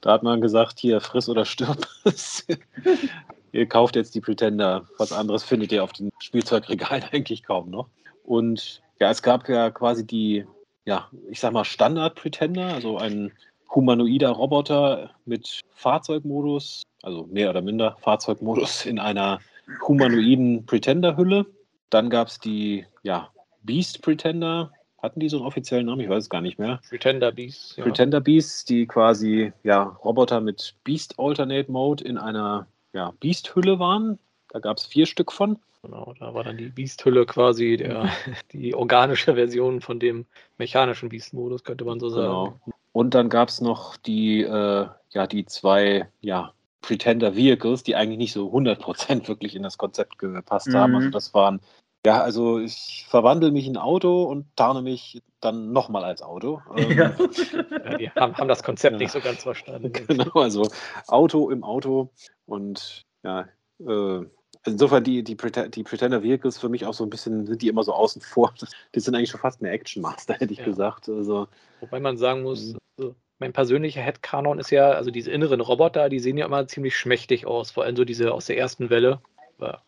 da 0.03 0.13
hat 0.13 0.23
man 0.23 0.41
gesagt, 0.41 0.79
hier, 0.79 1.01
friss 1.01 1.29
oder 1.29 1.45
stirb. 1.45 1.87
ihr 3.53 3.67
kauft 3.67 3.97
jetzt 3.97 4.15
die 4.15 4.21
Pretender. 4.21 4.87
Was 4.99 5.13
anderes 5.13 5.45
findet 5.45 5.73
ihr 5.73 5.85
auf 5.85 5.93
den 5.93 6.11
Spielzeugregalen 6.19 7.05
eigentlich 7.13 7.43
kaum 7.43 7.71
noch. 7.71 7.89
Und 8.25 8.83
ja, 9.01 9.11
es 9.11 9.23
gab 9.23 9.49
ja 9.49 9.71
quasi 9.71 10.07
die, 10.07 10.45
ja, 10.85 11.09
ich 11.31 11.41
sag 11.41 11.53
mal 11.53 11.65
Standard-Pretender, 11.65 12.67
also 12.67 12.99
ein 12.99 13.33
humanoider 13.75 14.31
Roboter 14.31 15.11
mit 15.25 15.61
Fahrzeugmodus, 15.71 16.83
also 17.03 17.27
mehr 17.31 17.51
oder 17.51 17.63
minder 17.63 17.97
Fahrzeugmodus 18.01 18.85
in 18.87 18.99
einer 18.99 19.41
humanoiden 19.87 20.67
Pretender-Hülle. 20.67 21.47
Dann 21.91 22.11
gab 22.11 22.29
es 22.29 22.39
die 22.39 22.85
ja, 23.03 23.31
Beast 23.63 24.03
Pretender. 24.03 24.73
Hatten 25.03 25.21
die 25.21 25.31
so 25.31 25.39
einen 25.39 25.47
offiziellen 25.47 25.87
Namen? 25.87 26.03
Ich 26.03 26.11
weiß 26.11 26.25
es 26.25 26.31
gar 26.31 26.43
nicht 26.43 26.59
mehr. 26.59 26.81
Pretender 26.89 27.33
Beasts. 27.33 27.77
Ja. 27.77 27.85
Pretender 27.85 28.21
Beasts, 28.21 28.67
die 28.67 28.87
quasi 28.87 29.53
ja, 29.63 29.83
Roboter 29.83 30.41
mit 30.41 30.75
Beast 30.85 31.19
Alternate 31.19 31.73
Mode 31.73 32.05
in 32.05 32.19
einer 32.19 32.67
ja, 32.93 33.13
Beast-Hülle 33.21 33.79
waren. 33.79 34.19
Da 34.49 34.59
gab 34.59 34.79
es 34.79 34.87
vier 34.87 35.07
Stück 35.07 35.33
von. 35.33 35.59
Genau, 35.83 36.15
da 36.19 36.35
war 36.35 36.45
dann 36.45 36.59
die 36.59 36.69
Beast-Hülle 36.69 37.25
quasi 37.25 37.77
der, 37.77 38.11
die 38.53 38.75
organische 38.75 39.35
Version 39.35 39.81
von 39.81 39.99
dem 39.99 40.27
mechanischen 40.59 41.09
Beast-Modus, 41.09 41.65
könnte 41.65 41.85
man 41.85 42.01
so 42.01 42.11
sagen. 42.11 42.27
Genau. 42.65 42.77
Und 42.93 43.15
dann 43.15 43.29
gab 43.29 43.49
es 43.49 43.61
noch 43.61 43.97
die, 43.97 44.43
äh, 44.43 44.87
ja, 45.11 45.27
die 45.27 45.47
zwei 45.47 46.09
ja, 46.21 46.53
Pretender 46.83 47.37
Vehicles, 47.37 47.83
die 47.83 47.95
eigentlich 47.95 48.19
nicht 48.19 48.33
so 48.33 48.53
100% 48.53 49.29
wirklich 49.29 49.55
in 49.55 49.63
das 49.63 49.79
Konzept 49.79 50.19
gepasst 50.19 50.69
mhm. 50.69 50.75
haben. 50.75 50.95
Also 50.97 51.11
das 51.11 51.35
waren, 51.35 51.61
ja, 52.07 52.23
also 52.23 52.59
ich 52.59 53.07
verwandle 53.09 53.51
mich 53.51 53.67
in 53.67 53.77
Auto 53.77 54.25
und 54.25 54.47
tarne 54.57 54.83
mich 54.83 55.23
dann 55.41 55.73
nochmal 55.73 56.05
als 56.05 56.23
Auto. 56.23 56.61
Ähm, 56.77 56.97
ja. 56.97 57.15
ja, 57.85 57.97
die 57.99 58.11
haben, 58.11 58.37
haben, 58.37 58.49
das 58.49 58.63
Konzept 58.63 58.93
ja. 58.93 58.99
nicht 58.99 59.13
so 59.13 59.21
ganz 59.21 59.43
verstanden. 59.43 59.93
Genau, 60.07 60.33
also 60.35 60.69
Auto 61.09 61.51
im 61.51 61.65
Auto 61.65 62.11
und 62.47 63.05
ja, 63.23 63.47
äh, 63.87 64.21
insofern 64.65 65.05
die, 65.05 65.23
die, 65.23 65.37
die 65.37 65.83
Pretender 65.83 66.23
Vehicles 66.23 66.59
für 66.59 66.69
mich 66.69 66.87
auch 66.87 66.95
so 66.95 67.05
ein 67.05 67.11
bisschen, 67.11 67.47
sind 67.47 67.63
die 67.63 67.69
immer 67.69 67.83
so 67.83 67.93
außen 67.93 68.23
vor. 68.23 68.55
Die 68.95 69.01
sind 69.01 69.15
eigentlich 69.15 69.31
schon 69.31 69.41
fast 69.41 69.61
mehr 69.61 69.73
Action 69.73 70.03
Master, 70.03 70.35
hätte 70.35 70.53
ich 70.53 70.61
ja. 70.61 70.65
gesagt. 70.65 71.09
Also, 71.09 71.49
Wobei 71.81 72.01
man 72.01 72.17
sagen 72.17 72.43
muss, 72.43 72.75
also 72.99 73.15
mein 73.39 73.53
persönlicher 73.53 74.03
Headcanon 74.03 74.59
ist 74.59 74.71
ja, 74.71 74.91
also 74.91 75.11
diese 75.11 75.31
inneren 75.31 75.61
Roboter, 75.61 76.09
die 76.09 76.19
sehen 76.19 76.37
ja 76.37 76.47
immer 76.47 76.67
ziemlich 76.67 76.97
schmächtig 76.97 77.47
aus, 77.47 77.71
vor 77.71 77.85
allem 77.85 77.97
so 77.97 78.05
diese 78.05 78.33
aus 78.33 78.47
der 78.47 78.59
ersten 78.59 78.91
Welle. 78.91 79.21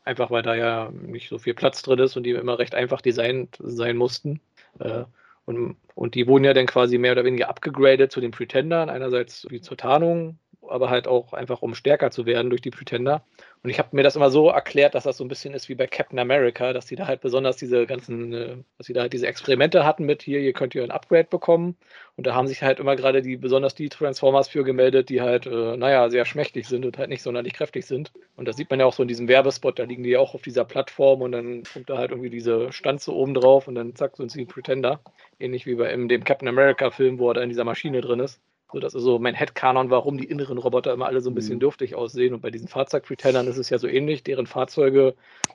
Einfach 0.04 0.30
weil 0.30 0.42
da 0.42 0.54
ja 0.54 0.90
nicht 0.90 1.28
so 1.28 1.38
viel 1.38 1.54
Platz 1.54 1.82
drin 1.82 1.98
ist 1.98 2.16
und 2.16 2.24
die 2.24 2.30
immer 2.30 2.58
recht 2.58 2.74
einfach 2.74 3.00
designt 3.00 3.56
sein 3.60 3.96
mussten. 3.96 4.40
Äh, 4.78 5.04
und, 5.44 5.76
und 5.94 6.14
die 6.14 6.26
wurden 6.26 6.44
ja 6.44 6.54
dann 6.54 6.66
quasi 6.66 6.98
mehr 6.98 7.12
oder 7.12 7.24
weniger 7.24 7.48
abgegradet 7.48 8.12
zu 8.12 8.20
den 8.20 8.30
Pretendern. 8.30 8.90
Einerseits 8.90 9.46
wie 9.50 9.60
zur 9.60 9.76
Tarnung, 9.76 10.38
aber 10.72 10.90
halt 10.90 11.06
auch 11.06 11.32
einfach, 11.32 11.62
um 11.62 11.74
stärker 11.74 12.10
zu 12.10 12.26
werden 12.26 12.50
durch 12.50 12.62
die 12.62 12.70
Pretender. 12.70 13.22
Und 13.62 13.70
ich 13.70 13.78
habe 13.78 13.90
mir 13.92 14.02
das 14.02 14.16
immer 14.16 14.30
so 14.30 14.48
erklärt, 14.48 14.94
dass 14.94 15.04
das 15.04 15.16
so 15.16 15.24
ein 15.24 15.28
bisschen 15.28 15.54
ist 15.54 15.68
wie 15.68 15.76
bei 15.76 15.86
Captain 15.86 16.18
America, 16.18 16.72
dass 16.72 16.86
die 16.86 16.96
da 16.96 17.06
halt 17.06 17.20
besonders 17.20 17.56
diese 17.56 17.86
ganzen, 17.86 18.32
äh, 18.32 18.56
dass 18.76 18.86
sie 18.88 18.92
da 18.92 19.02
halt 19.02 19.12
diese 19.12 19.26
Experimente 19.28 19.84
hatten 19.84 20.04
mit 20.04 20.22
hier, 20.22 20.40
ihr 20.40 20.52
könnt 20.52 20.74
ihr 20.74 20.82
ein 20.82 20.90
Upgrade 20.90 21.28
bekommen. 21.28 21.76
Und 22.16 22.26
da 22.26 22.34
haben 22.34 22.48
sich 22.48 22.62
halt 22.62 22.80
immer 22.80 22.96
gerade 22.96 23.22
die, 23.22 23.36
besonders 23.36 23.74
die 23.74 23.88
Transformers 23.88 24.48
für 24.48 24.64
gemeldet, 24.64 25.08
die 25.08 25.20
halt, 25.20 25.46
äh, 25.46 25.76
naja, 25.76 26.10
sehr 26.10 26.24
schmächtig 26.24 26.66
sind 26.66 26.84
und 26.84 26.98
halt 26.98 27.08
nicht 27.08 27.22
sonderlich 27.22 27.52
kräftig 27.54 27.86
sind. 27.86 28.12
Und 28.36 28.48
das 28.48 28.56
sieht 28.56 28.68
man 28.70 28.80
ja 28.80 28.86
auch 28.86 28.92
so 28.92 29.02
in 29.02 29.08
diesem 29.08 29.28
Werbespot, 29.28 29.78
da 29.78 29.84
liegen 29.84 30.02
die 30.02 30.10
ja 30.10 30.18
auch 30.18 30.34
auf 30.34 30.42
dieser 30.42 30.64
Plattform 30.64 31.22
und 31.22 31.32
dann 31.32 31.62
kommt 31.72 31.88
da 31.88 31.98
halt 31.98 32.10
irgendwie 32.10 32.30
diese 32.30 32.72
Stanze 32.72 33.14
oben 33.14 33.34
drauf 33.34 33.68
und 33.68 33.76
dann 33.76 33.94
zack, 33.94 34.16
sind 34.16 34.30
sie 34.30 34.44
Pretender. 34.44 35.00
Ähnlich 35.38 35.66
wie 35.66 35.76
bei 35.76 35.94
dem 35.94 36.24
Captain 36.24 36.48
America 36.48 36.90
Film, 36.90 37.18
wo 37.18 37.30
er 37.30 37.34
da 37.34 37.42
in 37.42 37.48
dieser 37.48 37.64
Maschine 37.64 38.00
drin 38.00 38.20
ist. 38.20 38.40
So, 38.72 38.80
das 38.80 38.94
ist 38.94 39.02
so 39.02 39.18
mein 39.18 39.34
Headcanon, 39.34 39.90
warum 39.90 40.16
die 40.16 40.24
inneren 40.24 40.58
Roboter 40.58 40.92
immer 40.92 41.06
alle 41.06 41.20
so 41.20 41.30
ein 41.30 41.34
bisschen 41.34 41.56
mhm. 41.56 41.60
dürftig 41.60 41.94
aussehen. 41.94 42.34
Und 42.34 42.40
bei 42.40 42.50
diesen 42.50 42.68
Fahrzeugpretendern 42.68 43.46
ist 43.46 43.58
es 43.58 43.70
ja 43.70 43.78
so 43.78 43.86
ähnlich. 43.86 44.24
Deren 44.24 44.46
Fahrzeuge, 44.46 45.14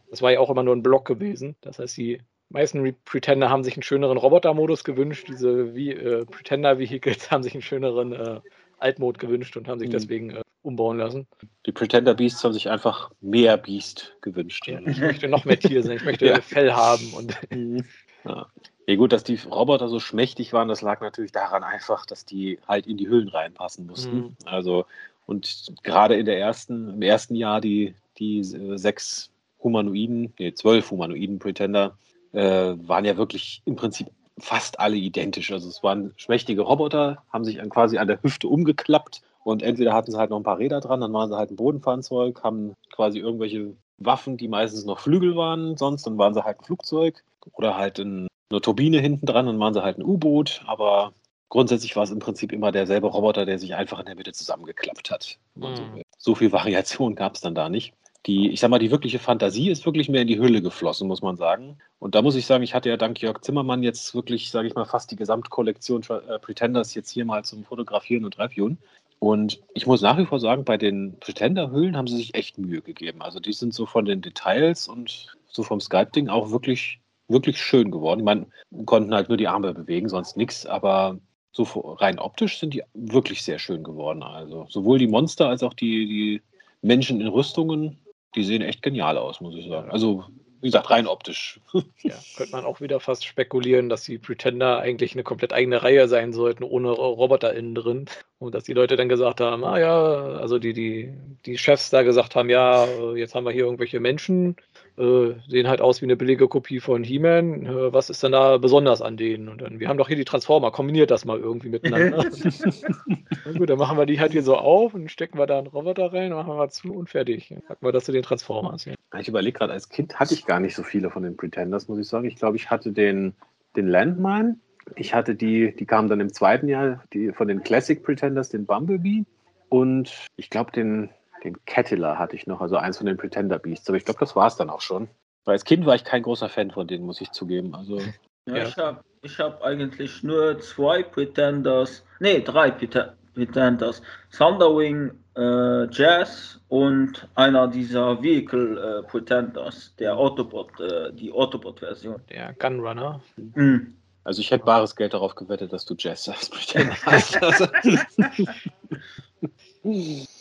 das 0.10 0.22
war 0.22 0.32
ja 0.32 0.40
auch 0.40 0.50
immer 0.50 0.64
nur 0.64 0.76
ein 0.76 0.84
Block 0.84 1.06
gewesen. 1.06 1.56
Das 1.62 1.80
heißt, 1.80 1.98
die 1.98 2.22
meisten 2.50 2.96
Pretender 3.06 3.50
haben 3.50 3.64
sich 3.64 3.76
einen 3.76 3.84
schöneren 3.84 4.18
Robotermodus 4.18 4.84
gewünscht. 4.84 5.28
Diese 5.30 5.76
wie, 5.76 5.92
äh, 5.92 6.26
Pretender-Vehicles 6.26 7.32
haben 7.32 7.44
sich 7.44 7.54
einen 7.54 7.64
schöneren 7.64 8.14
äh, 8.14 8.40
Altmode 8.78 9.18
gewünscht 9.18 9.58
und 9.58 9.68
haben 9.68 9.80
sich 9.80 9.90
mhm. 9.90 9.94
deswegen 9.94 10.30
äh, 10.32 10.42
umbauen 10.62 10.98
lassen. 10.98 11.28
Die 11.66 11.72
Pretender 11.72 12.14
Beasts 12.14 12.44
haben 12.44 12.54
sich 12.54 12.70
einfach 12.70 13.12
mehr 13.22 13.58
Beast 13.58 14.16
gewünscht. 14.22 14.68
Ja, 14.68 14.80
ich 14.86 15.00
möchte 15.00 15.28
noch 15.28 15.46
mehr 15.46 15.60
Tier 15.60 15.82
sein, 15.82 15.98
ich 15.98 16.06
möchte 16.06 16.26
ja. 16.28 16.42
Fell 16.42 16.74
haben. 16.74 17.14
Und 17.14 17.36
mhm. 17.52 17.84
Ja. 18.28 18.48
Ja 18.90 18.96
gut, 18.96 19.12
dass 19.12 19.26
die 19.26 19.36
Roboter 19.36 19.90
so 19.90 20.00
schmächtig 20.00 20.54
waren, 20.54 20.70
das 20.70 20.82
lag 20.82 21.02
natürlich 21.02 21.34
daran 21.34 21.64
einfach, 21.64 22.06
dass 22.06 22.24
die 22.24 22.58
halt 22.66 22.88
in 22.88 22.96
die 22.96 23.10
Hüllen 23.10 23.28
reinpassen 23.28 23.86
mussten. 23.86 24.18
Mhm. 24.18 24.36
Also 24.46 24.86
und 25.26 25.74
gerade 25.84 26.16
in 26.16 26.26
der 26.26 26.40
ersten, 26.40 26.90
im 26.94 27.02
ersten 27.02 27.36
Jahr 27.36 27.60
die, 27.60 27.96
die 28.18 28.40
äh, 28.40 28.78
sechs 28.78 29.30
Humanoiden, 29.62 30.34
nee, 30.40 30.54
zwölf 30.54 30.90
Humanoiden 30.90 31.38
Pretender 31.38 31.98
äh, 32.32 32.76
waren 32.78 33.04
ja 33.04 33.18
wirklich 33.18 33.62
im 33.66 33.76
Prinzip 33.76 34.08
fast 34.40 34.80
alle 34.80 34.96
identisch. 34.96 35.52
Also 35.52 35.68
es 35.68 35.84
waren 35.84 36.14
schmächtige 36.16 36.62
Roboter, 36.62 37.24
haben 37.34 37.44
sich 37.44 37.58
quasi 37.70 37.98
an 37.98 38.08
der 38.08 38.24
Hüfte 38.24 38.48
umgeklappt 38.48 39.22
und 39.44 39.64
entweder 39.64 39.94
hatten 39.94 40.12
sie 40.12 40.18
halt 40.18 40.30
noch 40.30 40.38
ein 40.38 40.44
paar 40.44 40.60
Räder 40.60 40.80
dran, 40.80 41.02
dann 41.02 41.14
waren 41.14 41.30
sie 41.30 41.38
halt 41.38 41.52
ein 41.52 41.58
Bodenfahrzeug, 41.58 42.42
haben 42.44 42.74
quasi 42.92 43.20
irgendwelche 43.20 43.74
Waffen, 43.98 44.38
die 44.38 44.48
meistens 44.48 44.86
noch 44.86 45.00
Flügel 45.00 45.36
waren, 45.36 45.76
sonst 45.76 46.08
dann 46.08 46.18
waren 46.18 46.34
sie 46.34 46.44
halt 46.46 46.60
ein 46.60 46.64
Flugzeug 46.64 47.24
oder 47.54 47.78
halt 47.78 48.00
ein 48.00 48.28
eine 48.50 48.62
Turbine 48.62 49.00
hinten 49.00 49.26
dran, 49.26 49.46
dann 49.46 49.60
waren 49.60 49.74
sie 49.74 49.84
halt 49.84 49.98
ein 49.98 50.06
U-Boot, 50.06 50.62
aber 50.66 51.14
grundsätzlich 51.50 51.96
war 51.96 52.04
es 52.04 52.12
im 52.12 52.20
Prinzip 52.20 52.52
immer 52.52 52.72
derselbe 52.72 53.08
Roboter, 53.08 53.46
der 53.46 53.60
sich 53.60 53.76
einfach 53.76 54.00
in 54.00 54.06
der 54.06 54.16
Mitte 54.16 54.34
zusammengeklappt 54.34 55.12
hat. 55.12 55.38
Mhm. 55.56 55.76
So, 55.76 55.84
so, 56.18 56.36
viel 56.36 56.52
Variation 56.52 57.16
gab 57.16 57.36
es 57.36 57.42
dann 57.42 57.56
da 57.56 57.70
nicht. 57.70 57.94
Die, 58.26 58.50
ich 58.50 58.60
sag 58.60 58.70
mal, 58.70 58.80
die 58.80 58.92
wirkliche 58.92 59.20
Fantasie 59.20 59.70
ist 59.70 59.86
wirklich 59.86 60.10
mehr 60.10 60.24
in 60.24 60.28
die 60.28 60.40
Hülle 60.40 60.62
geflossen, 60.62 61.08
muss 61.08 61.22
man 61.22 61.38
sagen. 61.38 61.78
Und 62.00 62.16
da 62.16 62.22
muss 62.22 62.36
ich 62.36 62.46
sagen, 62.46 62.64
ich 62.64 62.74
hatte 62.74 62.90
ja 62.90 62.98
dank 62.98 63.22
Jörg 63.22 63.42
Zimmermann 63.42 63.84
jetzt 63.84 64.14
wirklich, 64.16 64.52
sage 64.52 64.68
ich 64.68 64.76
mal, 64.76 64.86
fast 64.86 65.12
die 65.12 65.16
Gesamtkollektion 65.16 66.04
äh, 66.04 66.40
Pretenders 66.40 66.94
jetzt 66.94 67.10
hier 67.10 67.24
mal 67.24 67.46
zum 67.46 67.64
Fotografieren 67.64 68.26
und 68.26 68.38
Reviewen. 68.38 68.80
Und 69.20 69.62
ich 69.74 69.88
muss 69.88 70.02
nach 70.02 70.18
wie 70.18 70.26
vor 70.26 70.40
sagen, 70.40 70.66
bei 70.66 70.78
den 70.78 71.18
Pretender-Hüllen 71.20 71.96
haben 71.96 72.08
sie 72.08 72.18
sich 72.18 72.36
echt 72.36 72.58
Mühe 72.58 72.82
gegeben. 72.82 73.22
Also 73.22 73.40
die 73.40 73.54
sind 73.54 73.74
so 73.74 73.86
von 73.86 74.06
den 74.06 74.22
Details 74.22 74.88
und 74.88 75.38
so 75.48 75.64
vom 75.64 75.80
Skype-Ding 75.80 76.28
auch 76.28 76.52
wirklich 76.52 77.00
wirklich 77.28 77.62
schön 77.62 77.92
geworden. 77.92 78.24
Man 78.24 78.48
konnten 78.86 79.14
halt 79.14 79.30
nur 79.30 79.38
die 79.38 79.48
Arme 79.48 79.74
bewegen, 79.74 80.10
sonst 80.10 80.38
nichts, 80.38 80.66
aber 80.66 81.20
so 81.52 81.64
rein 82.00 82.20
optisch 82.20 82.60
sind 82.60 82.74
die 82.74 82.84
wirklich 82.94 83.42
sehr 83.42 83.60
schön 83.60 83.84
geworden. 83.84 84.24
Also 84.24 84.68
sowohl 84.70 85.00
die 85.00 85.08
Monster 85.08 85.50
als 85.50 85.64
auch 85.64 85.74
die, 85.74 86.08
die 86.08 86.42
Menschen 86.82 87.20
in 87.20 87.28
Rüstungen, 87.28 87.98
die 88.36 88.44
sehen 88.44 88.62
echt 88.62 88.82
genial 88.84 89.18
aus, 89.18 89.42
muss 89.42 89.56
ich 89.56 89.68
sagen. 89.68 89.90
Also 89.90 90.26
wie 90.62 90.68
gesagt, 90.68 90.90
rein 90.90 91.08
optisch. 91.08 91.60
Ja, 92.02 92.16
könnte 92.36 92.56
man 92.56 92.66
auch 92.66 92.82
wieder 92.82 93.00
fast 93.00 93.26
spekulieren, 93.26 93.90
dass 93.90 94.04
die 94.04 94.18
Pretender 94.18 94.80
eigentlich 94.80 95.14
eine 95.14 95.24
komplett 95.24 95.54
eigene 95.54 95.84
Reihe 95.84 96.08
sein 96.08 96.34
sollten, 96.34 96.64
ohne 96.64 96.90
Roboter 96.90 97.54
innen 97.54 97.76
drin. 97.76 98.06
Und 98.40 98.54
dass 98.54 98.66
die 98.66 98.74
Leute 98.74 98.96
dann 98.98 99.10
gesagt 99.10 99.42
haben, 99.42 99.64
ah 99.64 99.80
ja, 99.80 100.14
also 100.38 100.60
die, 100.60 100.74
die, 100.74 101.12
die 101.46 101.58
Chefs 101.58 101.90
da 101.90 102.04
gesagt 102.04 102.36
haben, 102.36 102.52
ja, 102.52 102.86
jetzt 103.16 103.34
haben 103.34 103.46
wir 103.46 103.52
hier 103.52 103.66
irgendwelche 103.66 104.00
Menschen, 104.00 104.56
äh, 104.96 105.34
sehen 105.48 105.68
halt 105.68 105.82
aus 105.82 106.02
wie 106.02 106.06
eine 106.06 106.16
billige 106.16 106.48
Kopie 106.48 106.80
von 106.80 107.04
He-Man. 107.04 107.66
Äh, 107.66 107.94
was 107.94 108.12
ist 108.12 108.22
denn 108.22 108.34
da 108.34 108.58
besonders 108.58 109.02
an 109.02 109.18
denen? 109.18 109.50
Und 109.50 109.62
dann, 109.62 109.80
wir 109.80 109.90
haben 109.90 109.98
doch 109.98 110.08
hier 110.08 110.18
die 110.18 110.26
Transformer, 110.26 110.70
kombiniert 110.70 111.10
das 111.10 111.26
mal 111.26 111.40
irgendwie 111.40 111.70
miteinander. 111.70 112.26
Na 113.46 113.52
gut, 113.58 113.70
dann 113.72 113.80
machen 113.80 113.98
wir 113.98 114.06
die 114.06 114.20
halt 114.20 114.34
hier 114.34 114.44
so 114.44 114.56
auf 114.56 114.94
und 114.94 115.10
stecken 115.10 115.40
wir 115.40 115.48
da 115.48 115.58
einen 115.58 115.68
Roboter 115.68 116.14
rein, 116.14 116.32
machen 116.32 116.50
wir 116.50 116.58
mal 116.58 116.70
zu 116.70 116.94
und 116.94 117.10
fertig. 117.10 117.50
Dann 117.50 117.64
packen 117.64 117.86
wir 117.88 117.92
das 117.92 118.06
zu 118.06 118.12
den 118.12 118.22
Transformers. 118.22 118.86
Ja. 118.86 118.94
Ich 119.20 119.28
überlege 119.28 119.58
gerade, 119.58 119.74
als 119.74 119.90
Kind 119.90 120.20
hatte 120.20 120.36
ich 120.36 120.46
gar 120.46 120.60
nicht 120.60 120.76
so 120.76 120.84
viele 120.84 121.10
von 121.10 121.24
den 121.24 121.38
Pretenders, 121.38 121.88
muss 121.88 121.98
ich 121.98 122.08
sagen. 122.08 122.28
Ich 122.28 122.36
glaube, 122.36 122.58
ich 122.58 122.70
hatte 122.70 122.92
den, 122.92 123.34
den 123.76 123.88
Landmine. 123.88 124.58
Ich 124.96 125.14
hatte 125.14 125.36
die, 125.36 125.76
die 125.76 125.86
kamen 125.86 126.10
dann 126.10 126.20
im 126.20 126.34
zweiten 126.34 126.68
Jahr, 126.68 127.04
die 127.14 127.32
von 127.32 127.48
den 127.48 127.64
Classic 127.64 128.02
Pretenders, 128.02 128.50
den 128.50 128.66
Bumblebee. 128.66 129.26
Und 129.70 130.12
ich 130.38 130.50
glaube, 130.50 130.72
den, 130.72 131.10
den 131.44 131.58
Cattler 131.66 132.18
hatte 132.18 132.36
ich 132.36 132.48
noch, 132.48 132.62
also 132.62 132.78
eins 132.78 132.98
von 132.98 133.06
den 133.06 133.18
Pretender 133.18 133.60
Beasts. 133.60 133.90
Aber 133.90 133.98
ich 133.98 134.06
glaube, 134.06 134.20
das 134.20 134.36
war 134.36 134.48
es 134.48 134.56
dann 134.56 134.70
auch 134.70 134.82
schon. 134.82 135.08
Weil 135.46 135.54
als 135.54 135.66
Kind 135.66 135.86
war 135.86 135.96
ich 135.96 136.04
kein 136.04 136.24
großer 136.24 136.50
Fan 136.50 136.72
von 136.72 136.88
denen, 136.88 137.06
muss 137.06 137.22
ich 137.22 137.32
zugeben. 137.32 137.76
Also 137.76 138.00
Ja, 138.48 138.58
ja. 138.58 138.64
Ich 138.64 138.78
habe 138.78 139.04
ich 139.22 139.40
hab 139.40 139.62
eigentlich 139.62 140.24
nur 140.24 140.60
zwei 140.60 141.04
Pretenders, 141.04 142.06
nee, 142.20 142.42
drei 142.42 142.72
Pretenders. 142.72 144.02
Thunderwing, 144.36 145.12
äh, 145.36 145.88
Jazz 145.92 146.60
und 146.70 147.28
einer 147.36 147.68
dieser 147.68 148.22
Vehicle 148.22 148.78
äh, 148.78 149.08
Pretenders, 149.08 149.94
der 150.00 150.18
Autobot, 150.18 150.80
äh, 150.80 151.14
die 151.14 151.32
Autobot-Version. 151.32 152.22
Der 152.30 152.54
Gunrunner. 152.54 153.22
Mhm. 153.36 153.94
Also 154.28 154.42
ich 154.42 154.52
hätte 154.52 154.66
bares 154.66 154.98
Geld 154.98 155.14
darauf 155.14 155.36
gewettet, 155.36 155.72
dass 155.72 155.86
du 155.86 155.96
Jazz 155.98 156.26
sagst. 156.26 156.52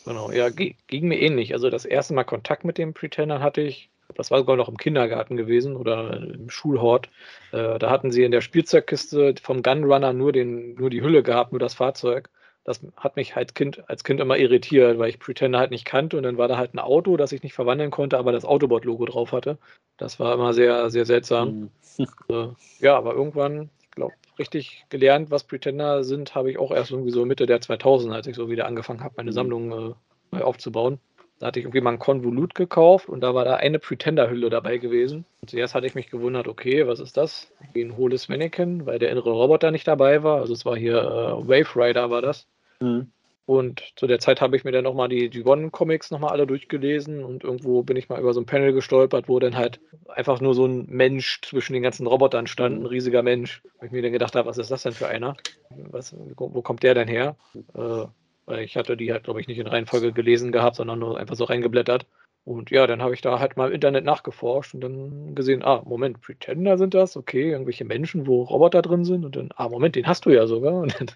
genau, 0.05 0.33
ja, 0.33 0.49
ging 0.49 1.07
mir 1.07 1.21
ähnlich. 1.21 1.53
Also 1.53 1.71
das 1.71 1.85
erste 1.85 2.13
Mal 2.13 2.25
Kontakt 2.25 2.65
mit 2.65 2.79
dem 2.79 2.95
Pretender 2.95 3.39
hatte 3.39 3.61
ich, 3.61 3.89
das 4.17 4.33
war 4.33 4.41
sogar 4.41 4.57
noch 4.57 4.69
im 4.69 4.77
Kindergarten 4.77 5.37
gewesen 5.37 5.77
oder 5.77 6.17
im 6.17 6.51
Schulhort. 6.51 7.11
Äh, 7.53 7.79
da 7.79 7.89
hatten 7.89 8.11
sie 8.11 8.25
in 8.25 8.33
der 8.33 8.41
Spielzeugkiste 8.41 9.37
vom 9.41 9.63
Gunrunner 9.63 10.13
nur, 10.13 10.33
den, 10.33 10.75
nur 10.75 10.91
die 10.91 11.03
Hülle 11.03 11.23
gehabt, 11.23 11.53
nur 11.53 11.61
das 11.61 11.75
Fahrzeug. 11.75 12.29
Das 12.65 12.81
hat 12.97 13.15
mich 13.15 13.37
als 13.37 13.55
Kind, 13.55 13.89
als 13.89 14.03
Kind 14.03 14.19
immer 14.19 14.37
irritiert, 14.37 14.99
weil 14.99 15.11
ich 15.11 15.21
Pretender 15.21 15.61
halt 15.61 15.71
nicht 15.71 15.85
kannte 15.85 16.17
und 16.17 16.25
dann 16.25 16.39
war 16.39 16.49
da 16.49 16.57
halt 16.57 16.75
ein 16.75 16.81
Auto, 16.81 17.17
das 17.17 17.31
ich 17.31 17.45
nicht 17.45 17.55
verwandeln 17.55 17.93
konnte, 17.93 18.19
aber 18.19 18.33
das 18.33 18.45
Autobot-Logo 18.45 19.05
drauf 19.05 19.31
hatte. 19.31 19.59
Das 19.97 20.19
war 20.19 20.35
immer 20.35 20.53
sehr, 20.55 20.91
sehr 20.91 21.07
seltsam. 21.07 21.71
Mhm. 21.99 22.07
Äh, 22.29 22.49
ja, 22.81 22.97
aber 22.97 23.15
irgendwann 23.15 23.71
glaube, 23.97 24.15
richtig 24.39 24.85
gelernt, 24.89 25.31
was 25.31 25.45
Pretender 25.45 26.05
sind, 26.05 26.35
habe 26.37 26.51
ich 26.51 26.59
auch 26.59 26.71
erst 26.71 26.93
irgendwie 26.93 27.11
so 27.11 27.25
Mitte 27.25 27.47
der 27.47 27.61
2000, 27.61 28.15
als 28.15 28.29
ich 28.29 28.37
so 28.37 28.49
wieder 28.49 28.67
angefangen 28.67 29.03
habe, 29.03 29.15
meine 29.17 29.31
mhm. 29.31 29.35
Sammlung 29.35 29.95
äh, 30.33 30.41
aufzubauen. 30.41 31.01
Da 31.39 31.49
hatte 31.49 31.59
ich 31.59 31.67
irgendwie 31.67 31.83
mal 31.83 31.91
ein 31.91 31.99
Konvolut 31.99 32.55
gekauft 32.55 33.11
und 33.11 33.21
da 33.21 33.35
war 33.35 33.45
da 33.45 33.57
eine 33.57 33.79
Pretender-Hülle 33.79 34.49
dabei 34.49 34.79
gewesen. 34.79 35.27
Und 35.43 35.51
zuerst 35.51 35.75
hatte 35.75 35.87
ich 35.87 35.95
mich 35.95 36.09
gewundert, 36.09 36.49
okay, 36.49 36.87
was 36.87 36.99
ist 36.99 37.19
das? 37.19 37.53
Wie 37.75 37.83
ein 37.83 37.97
hohles 37.97 38.29
Mannequin, 38.29 38.87
weil 38.87 38.99
der 38.99 39.11
innere 39.11 39.33
Roboter 39.33 39.71
nicht 39.71 39.87
dabei 39.87 40.23
war. 40.23 40.41
Also 40.41 40.55
es 40.55 40.65
war 40.65 40.77
hier 40.77 40.97
äh, 40.97 41.49
Wave 41.49 41.77
Rider 41.77 42.11
war 42.11 42.23
das. 42.23 42.47
Mhm. 42.81 43.11
Und 43.47 43.93
zu 43.95 44.09
der 44.09 44.19
Zeit 44.19 44.41
habe 44.41 44.57
ich 44.57 44.65
mir 44.65 44.73
dann 44.73 44.83
nochmal 44.83 45.09
die, 45.09 45.31
die 45.31 45.45
One-Comics 45.45 46.11
nochmal 46.11 46.31
alle 46.31 46.49
durchgelesen 46.49 47.23
und 47.25 47.45
irgendwo 47.45 47.85
bin 47.85 47.97
ich 47.97 48.09
mal 48.09 48.21
über 48.21 48.35
so 48.35 48.41
ein 48.41 48.47
Panel 48.47 48.73
gestolpert, 48.73 49.29
wo 49.29 49.39
dann 49.39 49.57
halt 49.57 49.81
einfach 50.09 50.41
nur 50.41 50.53
so 50.53 50.67
ein 50.67 50.87
Mensch 50.89 51.41
zwischen 51.43 51.73
den 51.73 51.85
ganzen 51.85 52.09
Robotern 52.09 52.49
stand, 52.49 52.81
ein 52.81 52.87
riesiger 52.87 53.23
Mensch. 53.23 53.63
Wo 53.79 53.87
ich 53.87 53.93
mir 53.93 54.03
dann 54.03 54.11
gedacht 54.11 54.35
habe, 54.35 54.49
was 54.49 54.59
ist 54.59 54.73
das 54.73 54.83
denn 54.83 54.93
für 54.93 55.07
einer? 55.07 55.37
Was, 55.71 56.15
wo 56.37 56.61
kommt 56.61 56.83
der 56.83 56.95
denn 56.95 57.07
her? 57.07 57.37
Äh, 57.75 58.07
weil 58.47 58.65
ich 58.65 58.77
hatte 58.77 58.97
die 58.97 59.13
halt, 59.13 59.25
glaube 59.25 59.41
ich, 59.41 59.47
nicht 59.47 59.59
in 59.59 59.69
Reihenfolge 59.69 60.13
gelesen 60.13 60.51
gehabt, 60.51 60.77
sondern 60.77 60.99
nur 60.99 61.17
einfach 61.17 61.37
so 61.37 61.45
reingeblättert. 61.45 62.07
Und 62.45 62.71
ja, 62.71 62.87
dann 62.87 63.03
habe 63.03 63.15
ich 63.15 63.23
da 63.23 63.39
halt 63.39 63.57
mal 63.57 63.69
im 63.69 63.75
Internet 63.75 64.05
nachgeforscht 64.05 64.75
und 64.75 64.81
dann 64.81 65.35
gesehen, 65.37 65.65
ah, 65.65 65.83
Moment, 65.85 66.21
Pretender 66.21 66.79
sind 66.79 66.95
das, 66.95 67.17
okay, 67.17 67.51
irgendwelche 67.51 67.85
Menschen, 67.85 68.27
wo 68.27 68.43
Roboter 68.43 68.83
drin 68.83 69.05
sind 69.05 69.25
und 69.25 69.37
dann, 69.37 69.51
ah, 69.57 69.69
Moment, 69.69 69.97
den 69.97 70.07
hast 70.07 70.27
du 70.27 70.31
ja 70.31 70.47
sogar. 70.47 70.75
Und 70.81 71.01
dann 71.01 71.11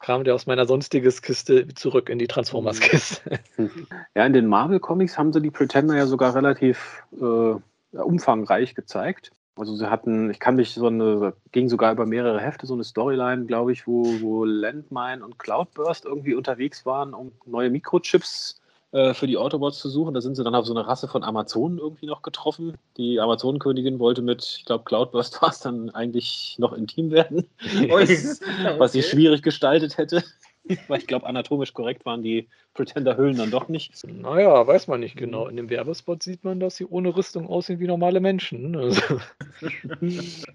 kam 0.00 0.24
der 0.24 0.34
aus 0.34 0.46
meiner 0.46 0.66
sonstiges 0.66 1.22
Kiste 1.22 1.68
zurück 1.74 2.08
in 2.08 2.18
die 2.18 2.26
Transformers-Kiste. 2.26 3.40
Ja, 4.14 4.26
in 4.26 4.32
den 4.32 4.46
Marvel-Comics 4.46 5.18
haben 5.18 5.32
sie 5.32 5.40
die 5.40 5.50
Pretender 5.50 5.96
ja 5.96 6.06
sogar 6.06 6.34
relativ 6.34 7.04
äh, 7.20 7.98
umfangreich 7.98 8.74
gezeigt. 8.74 9.32
Also 9.56 9.74
sie 9.74 9.90
hatten, 9.90 10.30
ich 10.30 10.38
kann 10.38 10.54
mich 10.54 10.72
so 10.72 10.86
eine, 10.86 11.34
ging 11.50 11.68
sogar 11.68 11.92
über 11.92 12.06
mehrere 12.06 12.40
Hefte, 12.40 12.66
so 12.66 12.74
eine 12.74 12.84
Storyline, 12.84 13.46
glaube 13.46 13.72
ich, 13.72 13.86
wo, 13.86 14.04
wo 14.20 14.44
Landmine 14.44 15.24
und 15.24 15.38
Cloudburst 15.38 16.04
irgendwie 16.04 16.34
unterwegs 16.34 16.86
waren, 16.86 17.12
um 17.12 17.32
neue 17.44 17.70
Mikrochips 17.70 18.60
äh, 18.92 19.12
für 19.12 19.26
die 19.26 19.36
Autobots 19.36 19.78
zu 19.78 19.90
suchen. 19.90 20.14
Da 20.14 20.20
sind 20.20 20.34
sie 20.34 20.44
dann 20.44 20.54
auf 20.54 20.66
so 20.66 20.72
eine 20.72 20.86
Rasse 20.86 21.08
von 21.08 21.22
Amazonen 21.22 21.78
irgendwie 21.78 22.06
noch 22.06 22.22
getroffen. 22.22 22.78
Die 22.96 23.20
Amazonenkönigin 23.20 23.98
wollte 23.98 24.22
mit, 24.22 24.56
ich 24.58 24.64
glaube, 24.64 24.84
Cloudburst 24.84 25.42
war 25.42 25.50
es 25.50 25.60
dann 25.60 25.90
eigentlich 25.90 26.56
noch 26.58 26.72
intim 26.72 27.10
werden, 27.10 27.46
was, 27.60 28.40
was 28.78 28.92
sie 28.92 29.02
schwierig 29.02 29.42
gestaltet 29.42 29.98
hätte. 29.98 30.24
Weil 30.88 31.00
ich 31.00 31.06
glaube, 31.06 31.26
anatomisch 31.26 31.72
korrekt 31.72 32.04
waren 32.06 32.22
die 32.22 32.48
Pretender-Hüllen 32.74 33.36
dann 33.36 33.50
doch 33.50 33.68
nicht. 33.68 33.92
Naja, 34.06 34.66
weiß 34.66 34.86
man 34.86 35.00
nicht 35.00 35.16
genau. 35.16 35.48
In 35.48 35.56
dem 35.56 35.70
Werbespot 35.70 36.22
sieht 36.22 36.44
man, 36.44 36.60
dass 36.60 36.76
sie 36.76 36.86
ohne 36.86 37.16
Rüstung 37.16 37.48
aussehen 37.48 37.80
wie 37.80 37.86
normale 37.86 38.20
Menschen. 38.20 38.76
Also. 38.76 39.20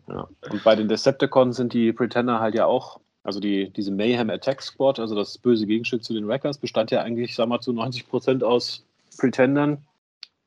ja. 0.07 0.27
Und 0.49 0.63
bei 0.63 0.75
den 0.75 0.87
Decepticons 0.87 1.57
sind 1.57 1.73
die 1.73 1.93
Pretender 1.93 2.39
halt 2.39 2.53
ja 2.55 2.65
auch 2.65 2.99
also 3.23 3.39
die, 3.39 3.69
diese 3.69 3.91
Mayhem 3.91 4.29
Attack 4.29 4.61
Squad, 4.61 4.99
also 4.99 5.15
das 5.15 5.37
böse 5.37 5.65
Gegenstück 5.65 6.03
zu 6.03 6.13
den 6.13 6.27
Wreckers, 6.27 6.57
bestand 6.57 6.91
ja 6.91 7.01
eigentlich, 7.01 7.35
sag 7.35 7.47
mal, 7.47 7.61
zu 7.61 7.71
90 7.71 8.07
Prozent 8.07 8.43
aus 8.43 8.83
Pretendern. 9.17 9.77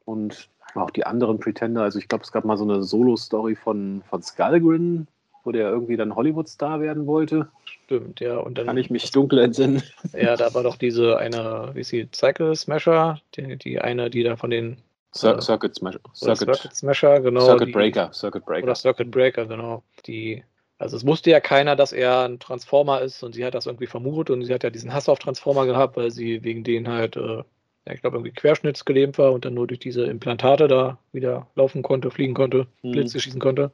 Und 0.05 0.49
auch 0.75 0.91
die 0.91 1.07
anderen 1.07 1.41
Pretender, 1.41 1.83
also 1.83 1.99
ich 1.99 2.09
glaube, 2.09 2.25
es 2.25 2.33
gab 2.33 2.45
mal 2.45 2.59
so 2.59 2.65
eine 2.65 2.83
Solo-Story 2.83 3.57
von, 3.57 4.03
von 4.09 4.23
Skullgrin, 4.23 5.09
wo 5.43 5.53
der 5.53 5.71
irgendwie 5.71 5.97
dann 5.97 6.15
Hollywood-Star 6.15 6.81
werden 6.81 7.07
wollte. 7.07 7.49
Stimmt, 7.65 8.21
ja. 8.21 8.37
Und 8.37 8.59
dann 8.59 8.67
kann 8.67 8.77
ich 8.77 8.91
mich 8.91 9.11
dunkel 9.11 9.39
entsinnen. 9.39 9.83
Ja, 10.13 10.37
da 10.37 10.53
war 10.55 10.63
doch 10.63 10.77
diese 10.77 11.19
eine, 11.19 11.71
wie 11.75 11.81
ist 11.81 11.89
sie, 11.89 12.09
Cycle 12.13 12.55
Smasher, 12.57 13.21
die, 13.37 13.57
die 13.57 13.81
eine, 13.81 14.11
die 14.11 14.23
da 14.23 14.37
von 14.37 14.51
den 14.51 14.77
Cir 15.15 15.37
äh, 15.37 15.41
Circuit 15.41 15.75
Smasher. 15.75 16.01
Circuit, 16.15 16.57
Circuit 16.57 16.75
Smasher, 16.75 17.21
genau. 17.21 17.45
Circuit 17.45 17.73
Breaker, 17.73 18.09
die, 18.09 18.15
Circuit 18.15 18.45
Breaker. 18.45 18.65
Oder 18.65 18.75
Circuit 18.75 19.11
Breaker, 19.11 19.47
genau. 19.47 19.83
Die 20.07 20.43
also 20.79 20.97
es 20.97 21.07
wusste 21.07 21.31
ja 21.31 21.41
keiner, 21.41 21.75
dass 21.75 21.93
er 21.93 22.25
ein 22.25 22.39
Transformer 22.39 23.01
ist 23.01 23.23
und 23.23 23.35
sie 23.35 23.45
hat 23.45 23.55
das 23.55 23.67
irgendwie 23.67 23.87
vermutet 23.87 24.35
und 24.35 24.45
sie 24.45 24.53
hat 24.53 24.63
ja 24.63 24.71
diesen 24.71 24.93
Hass 24.93 25.09
auf 25.09 25.19
Transformer 25.19 25.67
gehabt, 25.67 25.97
weil 25.97 26.11
sie 26.11 26.45
wegen 26.45 26.65
denen 26.65 26.89
halt, 26.89 27.17
äh, 27.17 27.39
ja, 27.39 27.93
ich 27.93 28.01
glaube, 28.01 28.17
irgendwie 28.17 28.33
querschnittsgelähmt 28.33 29.17
war 29.19 29.33
und 29.33 29.45
dann 29.45 29.55
nur 29.55 29.67
durch 29.67 29.81
diese 29.81 30.05
Implantate 30.05 30.69
da 30.69 30.99
wieder 31.13 31.47
laufen 31.55 31.83
konnte, 31.83 32.11
fliegen 32.11 32.35
konnte, 32.35 32.67
mhm. 32.83 32.93
Blitze 32.93 33.21
schießen 33.21 33.41
konnte. 33.41 33.71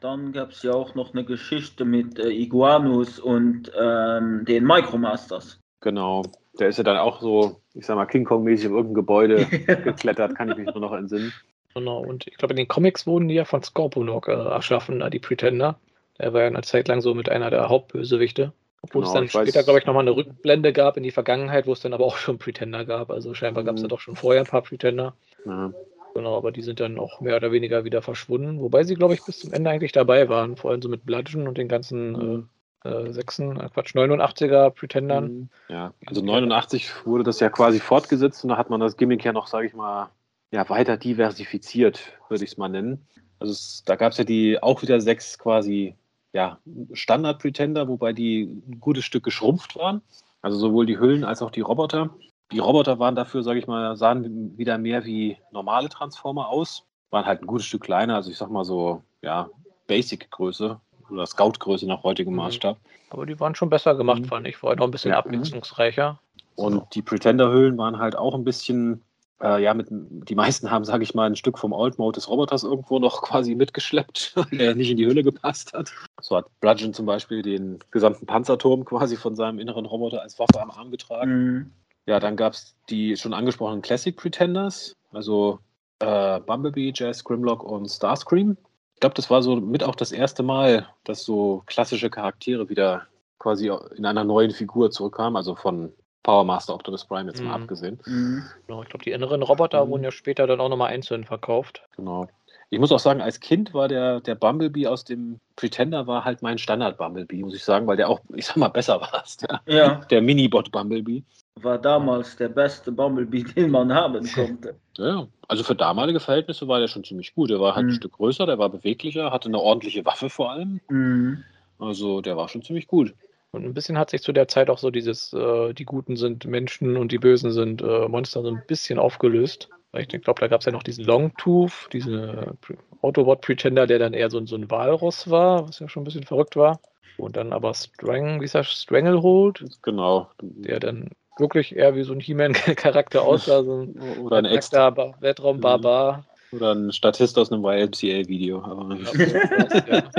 Dann 0.00 0.32
gab 0.32 0.50
es 0.50 0.62
ja 0.62 0.72
auch 0.72 0.94
noch 0.94 1.12
eine 1.12 1.24
Geschichte 1.24 1.84
mit 1.84 2.18
äh, 2.18 2.28
Iguanus 2.28 3.18
und 3.18 3.70
ähm, 3.80 4.44
den 4.44 4.64
Micromasters. 4.64 5.60
Genau. 5.80 6.22
Der 6.58 6.68
ist 6.68 6.76
ja 6.76 6.84
dann 6.84 6.98
auch 6.98 7.20
so, 7.20 7.60
ich 7.74 7.86
sag 7.86 7.96
mal, 7.96 8.06
King 8.06 8.24
Kong-mäßig 8.24 8.66
in 8.66 8.72
irgendein 8.72 8.94
Gebäude 8.94 9.46
geklettert, 9.84 10.36
kann 10.36 10.50
ich 10.50 10.56
mich 10.56 10.66
nur 10.66 10.80
noch 10.80 10.92
entsinnen. 10.92 11.32
Genau, 11.74 12.00
und 12.00 12.26
ich 12.26 12.36
glaube, 12.36 12.52
in 12.52 12.58
den 12.58 12.68
Comics 12.68 13.06
wurden 13.06 13.28
die 13.28 13.34
ja 13.34 13.44
von 13.44 13.62
Scorponok 13.62 14.28
äh, 14.28 14.32
erschaffen, 14.32 15.02
die 15.10 15.18
Pretender. 15.18 15.78
Er 16.18 16.32
war 16.32 16.42
ja 16.42 16.46
eine 16.46 16.62
Zeit 16.62 16.88
lang 16.88 17.00
so 17.00 17.14
mit 17.14 17.28
einer 17.28 17.50
der 17.50 17.68
Hauptbösewichte. 17.68 18.52
Obwohl 18.82 19.02
genau, 19.02 19.12
es 19.12 19.14
dann 19.14 19.28
später, 19.28 19.62
glaube 19.62 19.78
ich, 19.78 19.86
nochmal 19.86 20.02
eine 20.02 20.16
Rückblende 20.16 20.72
gab 20.72 20.96
in 20.96 21.04
die 21.04 21.12
Vergangenheit, 21.12 21.66
wo 21.66 21.72
es 21.72 21.80
dann 21.80 21.92
aber 21.92 22.04
auch 22.04 22.16
schon 22.16 22.38
Pretender 22.38 22.84
gab. 22.84 23.10
Also 23.10 23.32
scheinbar 23.32 23.62
gab 23.62 23.76
es 23.76 23.82
mhm. 23.82 23.84
ja 23.84 23.88
doch 23.88 24.00
schon 24.00 24.16
vorher 24.16 24.42
ein 24.42 24.46
paar 24.46 24.62
Pretender. 24.62 25.14
Mhm. 25.44 25.74
Genau, 26.14 26.36
aber 26.36 26.52
die 26.52 26.62
sind 26.62 26.80
dann 26.80 26.98
auch 26.98 27.20
mehr 27.20 27.36
oder 27.36 27.52
weniger 27.52 27.84
wieder 27.84 28.02
verschwunden. 28.02 28.60
Wobei 28.60 28.84
sie, 28.84 28.94
glaube 28.94 29.14
ich, 29.14 29.24
bis 29.24 29.38
zum 29.38 29.52
Ende 29.52 29.70
eigentlich 29.70 29.92
dabei 29.92 30.28
waren. 30.28 30.56
Vor 30.56 30.70
allem 30.70 30.82
so 30.82 30.88
mit 30.88 31.06
Bludgeon 31.06 31.48
und 31.48 31.56
den 31.56 31.68
ganzen 31.68 32.12
mhm. 32.12 32.48
äh, 32.84 32.88
äh, 32.88 33.12
6, 33.12 33.38
äh, 33.38 33.68
Quatsch, 33.72 33.94
89er 33.94 34.70
Pretendern. 34.70 35.24
Mhm. 35.24 35.48
Ja, 35.68 35.94
also 36.06 36.20
89 36.20 37.06
wurde 37.06 37.24
das 37.24 37.40
ja 37.40 37.48
quasi 37.50 37.78
fortgesetzt 37.78 38.44
und 38.44 38.50
da 38.50 38.56
hat 38.56 38.68
man 38.68 38.80
das 38.80 38.96
Gimmick 38.96 39.24
ja 39.24 39.32
noch, 39.32 39.46
sage 39.46 39.68
ich 39.68 39.74
mal, 39.74 40.10
ja, 40.50 40.68
weiter 40.68 40.96
diversifiziert, 40.96 42.12
würde 42.28 42.44
ich 42.44 42.50
es 42.50 42.56
mal 42.58 42.68
nennen. 42.68 43.06
Also 43.38 43.52
es, 43.52 43.82
da 43.86 43.96
gab 43.96 44.12
es 44.12 44.18
ja 44.18 44.24
die 44.24 44.62
auch 44.62 44.82
wieder 44.82 45.00
sechs 45.00 45.38
quasi 45.38 45.94
ja, 46.32 46.58
Standard-Pretender, 46.92 47.88
wobei 47.88 48.12
die 48.12 48.62
ein 48.68 48.80
gutes 48.80 49.04
Stück 49.04 49.24
geschrumpft 49.24 49.76
waren. 49.76 50.02
Also 50.40 50.58
sowohl 50.58 50.86
die 50.86 50.98
Hüllen 50.98 51.24
als 51.24 51.42
auch 51.42 51.50
die 51.50 51.60
Roboter. 51.60 52.10
Die 52.50 52.58
Roboter 52.58 52.98
waren 52.98 53.14
dafür, 53.14 53.42
sage 53.42 53.58
ich 53.58 53.66
mal, 53.66 53.96
sahen 53.96 54.56
wieder 54.58 54.76
mehr 54.78 55.04
wie 55.04 55.36
normale 55.52 55.88
Transformer 55.88 56.48
aus. 56.48 56.84
Waren 57.10 57.26
halt 57.26 57.42
ein 57.42 57.46
gutes 57.46 57.66
Stück 57.66 57.82
kleiner, 57.82 58.16
also 58.16 58.30
ich 58.30 58.38
sag 58.38 58.50
mal 58.50 58.64
so, 58.64 59.02
ja, 59.22 59.48
Basic-Größe 59.86 60.80
oder 61.10 61.26
Scout-Größe 61.26 61.86
nach 61.86 62.02
heutigem 62.02 62.32
mhm. 62.32 62.40
Maßstab. 62.40 62.78
Aber 63.10 63.26
die 63.26 63.38
waren 63.38 63.54
schon 63.54 63.70
besser 63.70 63.94
gemacht, 63.94 64.22
mhm. 64.22 64.26
fand 64.26 64.46
ich. 64.46 64.56
Vorher 64.56 64.76
noch 64.76 64.86
ein 64.86 64.90
bisschen. 64.90 65.10
Mhm. 65.10 65.18
abwechslungsreicher. 65.18 66.18
Und 66.54 66.94
die 66.94 67.02
Pretender-Hüllen 67.02 67.78
waren 67.78 67.98
halt 67.98 68.16
auch 68.16 68.34
ein 68.34 68.44
bisschen 68.44 69.02
äh, 69.42 69.62
ja, 69.62 69.74
mit, 69.74 69.88
die 69.90 70.34
meisten 70.34 70.70
haben, 70.70 70.84
sage 70.84 71.02
ich 71.02 71.14
mal, 71.14 71.26
ein 71.26 71.36
Stück 71.36 71.58
vom 71.58 71.72
Old 71.72 71.98
Mode 71.98 72.16
des 72.16 72.28
Roboters 72.28 72.62
irgendwo 72.62 72.98
noch 72.98 73.22
quasi 73.22 73.54
mitgeschleppt, 73.54 74.34
der 74.52 74.74
nicht 74.74 74.90
in 74.90 74.96
die 74.96 75.06
Hülle 75.06 75.22
gepasst 75.22 75.72
hat. 75.72 75.92
So 76.20 76.36
hat 76.36 76.46
Bludgeon 76.60 76.94
zum 76.94 77.06
Beispiel 77.06 77.42
den 77.42 77.80
gesamten 77.90 78.26
Panzerturm 78.26 78.84
quasi 78.84 79.16
von 79.16 79.34
seinem 79.34 79.58
inneren 79.58 79.86
Roboter 79.86 80.22
als 80.22 80.38
Waffe 80.38 80.60
am 80.60 80.70
Arm 80.70 80.90
getragen. 80.90 81.30
Mhm. 81.30 81.70
Ja, 82.06 82.20
dann 82.20 82.36
gab 82.36 82.52
es 82.52 82.74
die 82.88 83.16
schon 83.16 83.34
angesprochenen 83.34 83.82
Classic 83.82 84.16
Pretenders, 84.16 84.94
also 85.12 85.58
äh, 86.00 86.40
Bumblebee, 86.40 86.92
Jazz, 86.94 87.22
Grimlock 87.22 87.62
und 87.62 87.88
Starscream. 87.88 88.56
Ich 88.94 89.00
glaube, 89.00 89.14
das 89.14 89.30
war 89.30 89.42
so 89.42 89.56
mit 89.56 89.82
auch 89.84 89.94
das 89.94 90.12
erste 90.12 90.42
Mal, 90.42 90.86
dass 91.04 91.24
so 91.24 91.62
klassische 91.66 92.10
Charaktere 92.10 92.68
wieder 92.68 93.06
quasi 93.38 93.72
in 93.96 94.06
einer 94.06 94.24
neuen 94.24 94.52
Figur 94.52 94.92
zurückkamen, 94.92 95.36
also 95.36 95.56
von 95.56 95.92
Power 96.22 96.44
Master 96.44 96.74
Optimus 96.74 97.04
Prime 97.04 97.30
jetzt 97.30 97.40
mhm. 97.40 97.48
mal 97.48 97.54
abgesehen. 97.54 97.98
Mhm. 98.06 98.44
Genau, 98.66 98.82
ich 98.82 98.88
glaube, 98.88 99.04
die 99.04 99.10
inneren 99.10 99.42
Roboter 99.42 99.84
mhm. 99.84 99.90
wurden 99.90 100.04
ja 100.04 100.12
später 100.12 100.46
dann 100.46 100.60
auch 100.60 100.68
nochmal 100.68 100.92
einzeln 100.92 101.24
verkauft. 101.24 101.82
Genau. 101.96 102.28
Ich 102.70 102.78
muss 102.78 102.90
auch 102.90 102.98
sagen, 102.98 103.20
als 103.20 103.38
Kind 103.40 103.74
war 103.74 103.86
der, 103.86 104.20
der 104.20 104.34
Bumblebee 104.34 104.86
aus 104.86 105.04
dem 105.04 105.40
Pretender 105.56 106.06
war 106.06 106.24
halt 106.24 106.40
mein 106.40 106.56
Standard-Bumblebee, 106.56 107.42
muss 107.42 107.54
ich 107.54 107.64
sagen, 107.64 107.86
weil 107.86 107.98
der 107.98 108.08
auch, 108.08 108.20
ich 108.34 108.46
sag 108.46 108.56
mal, 108.56 108.68
besser 108.68 108.98
war 108.98 109.12
als 109.12 109.36
der, 109.36 109.60
ja. 109.66 109.96
der 110.10 110.22
Minibot 110.22 110.72
Bumblebee. 110.72 111.22
war 111.56 111.76
damals 111.76 112.34
der 112.36 112.48
beste 112.48 112.90
Bumblebee, 112.90 113.42
den 113.42 113.70
man 113.70 113.92
haben 113.92 114.26
konnte. 114.32 114.74
Ja, 114.98 115.26
also 115.48 115.64
für 115.64 115.74
damalige 115.74 116.20
Verhältnisse 116.20 116.68
war 116.68 116.78
der 116.78 116.86
schon 116.86 117.02
ziemlich 117.02 117.34
gut. 117.34 117.48
Der 117.48 117.60
war 117.60 117.74
halt 117.74 117.86
mhm. 117.86 117.92
ein 117.92 117.96
Stück 117.96 118.12
größer, 118.12 118.44
der 118.44 118.58
war 118.58 118.68
beweglicher, 118.68 119.30
hatte 119.32 119.48
eine 119.48 119.58
ordentliche 119.58 120.04
Waffe 120.04 120.28
vor 120.28 120.50
allem. 120.50 120.80
Mhm. 120.90 121.44
Also 121.78 122.20
der 122.20 122.36
war 122.36 122.48
schon 122.48 122.62
ziemlich 122.62 122.86
gut. 122.86 123.14
Und 123.52 123.64
ein 123.66 123.74
bisschen 123.74 123.98
hat 123.98 124.10
sich 124.10 124.22
zu 124.22 124.32
der 124.32 124.48
Zeit 124.48 124.70
auch 124.70 124.78
so 124.78 124.90
dieses, 124.90 125.32
äh, 125.34 125.74
die 125.74 125.84
Guten 125.84 126.16
sind 126.16 126.46
Menschen 126.46 126.96
und 126.96 127.12
die 127.12 127.18
Bösen 127.18 127.52
sind 127.52 127.82
äh, 127.82 128.08
Monster 128.08 128.42
so 128.42 128.48
ein 128.48 128.62
bisschen 128.66 128.98
aufgelöst. 128.98 129.68
Ich 129.94 130.08
glaube, 130.08 130.40
da 130.40 130.48
gab 130.48 130.60
es 130.60 130.64
ja 130.64 130.72
noch 130.72 130.82
diesen 130.82 131.04
Longtooth, 131.04 131.90
diesen 131.92 132.56
Autobot-Pretender, 133.02 133.86
der 133.86 133.98
dann 133.98 134.14
eher 134.14 134.30
so, 134.30 134.44
so 134.46 134.56
ein 134.56 134.70
Walross 134.70 135.28
war, 135.28 135.68
was 135.68 135.80
ja 135.80 135.88
schon 135.88 136.02
ein 136.02 136.04
bisschen 136.04 136.24
verrückt 136.24 136.56
war. 136.56 136.80
Und 137.18 137.36
dann 137.36 137.52
aber 137.52 137.74
Strang, 137.74 138.40
wie 138.40 138.46
ist 138.46 138.54
das, 138.54 138.72
Stranglehold? 138.72 139.62
Genau. 139.82 140.30
Der 140.40 140.80
dann 140.80 141.10
wirklich 141.38 141.76
eher 141.76 141.94
wie 141.94 142.04
so 142.04 142.14
ein 142.14 142.20
He-Man-Charakter 142.20 143.20
aussah. 143.20 143.62
So 143.64 143.82
ein 143.82 144.00
Oder 144.22 144.38
ein 144.38 144.46
extra 144.46 144.94
Weltraum-Barbar. 145.20 146.24
Oder 146.52 146.74
ein 146.74 146.92
Statist 146.92 147.38
aus 147.38 147.50
einem 147.50 147.64
YMCA-Video. 147.64 148.62
Ja, 148.62 150.02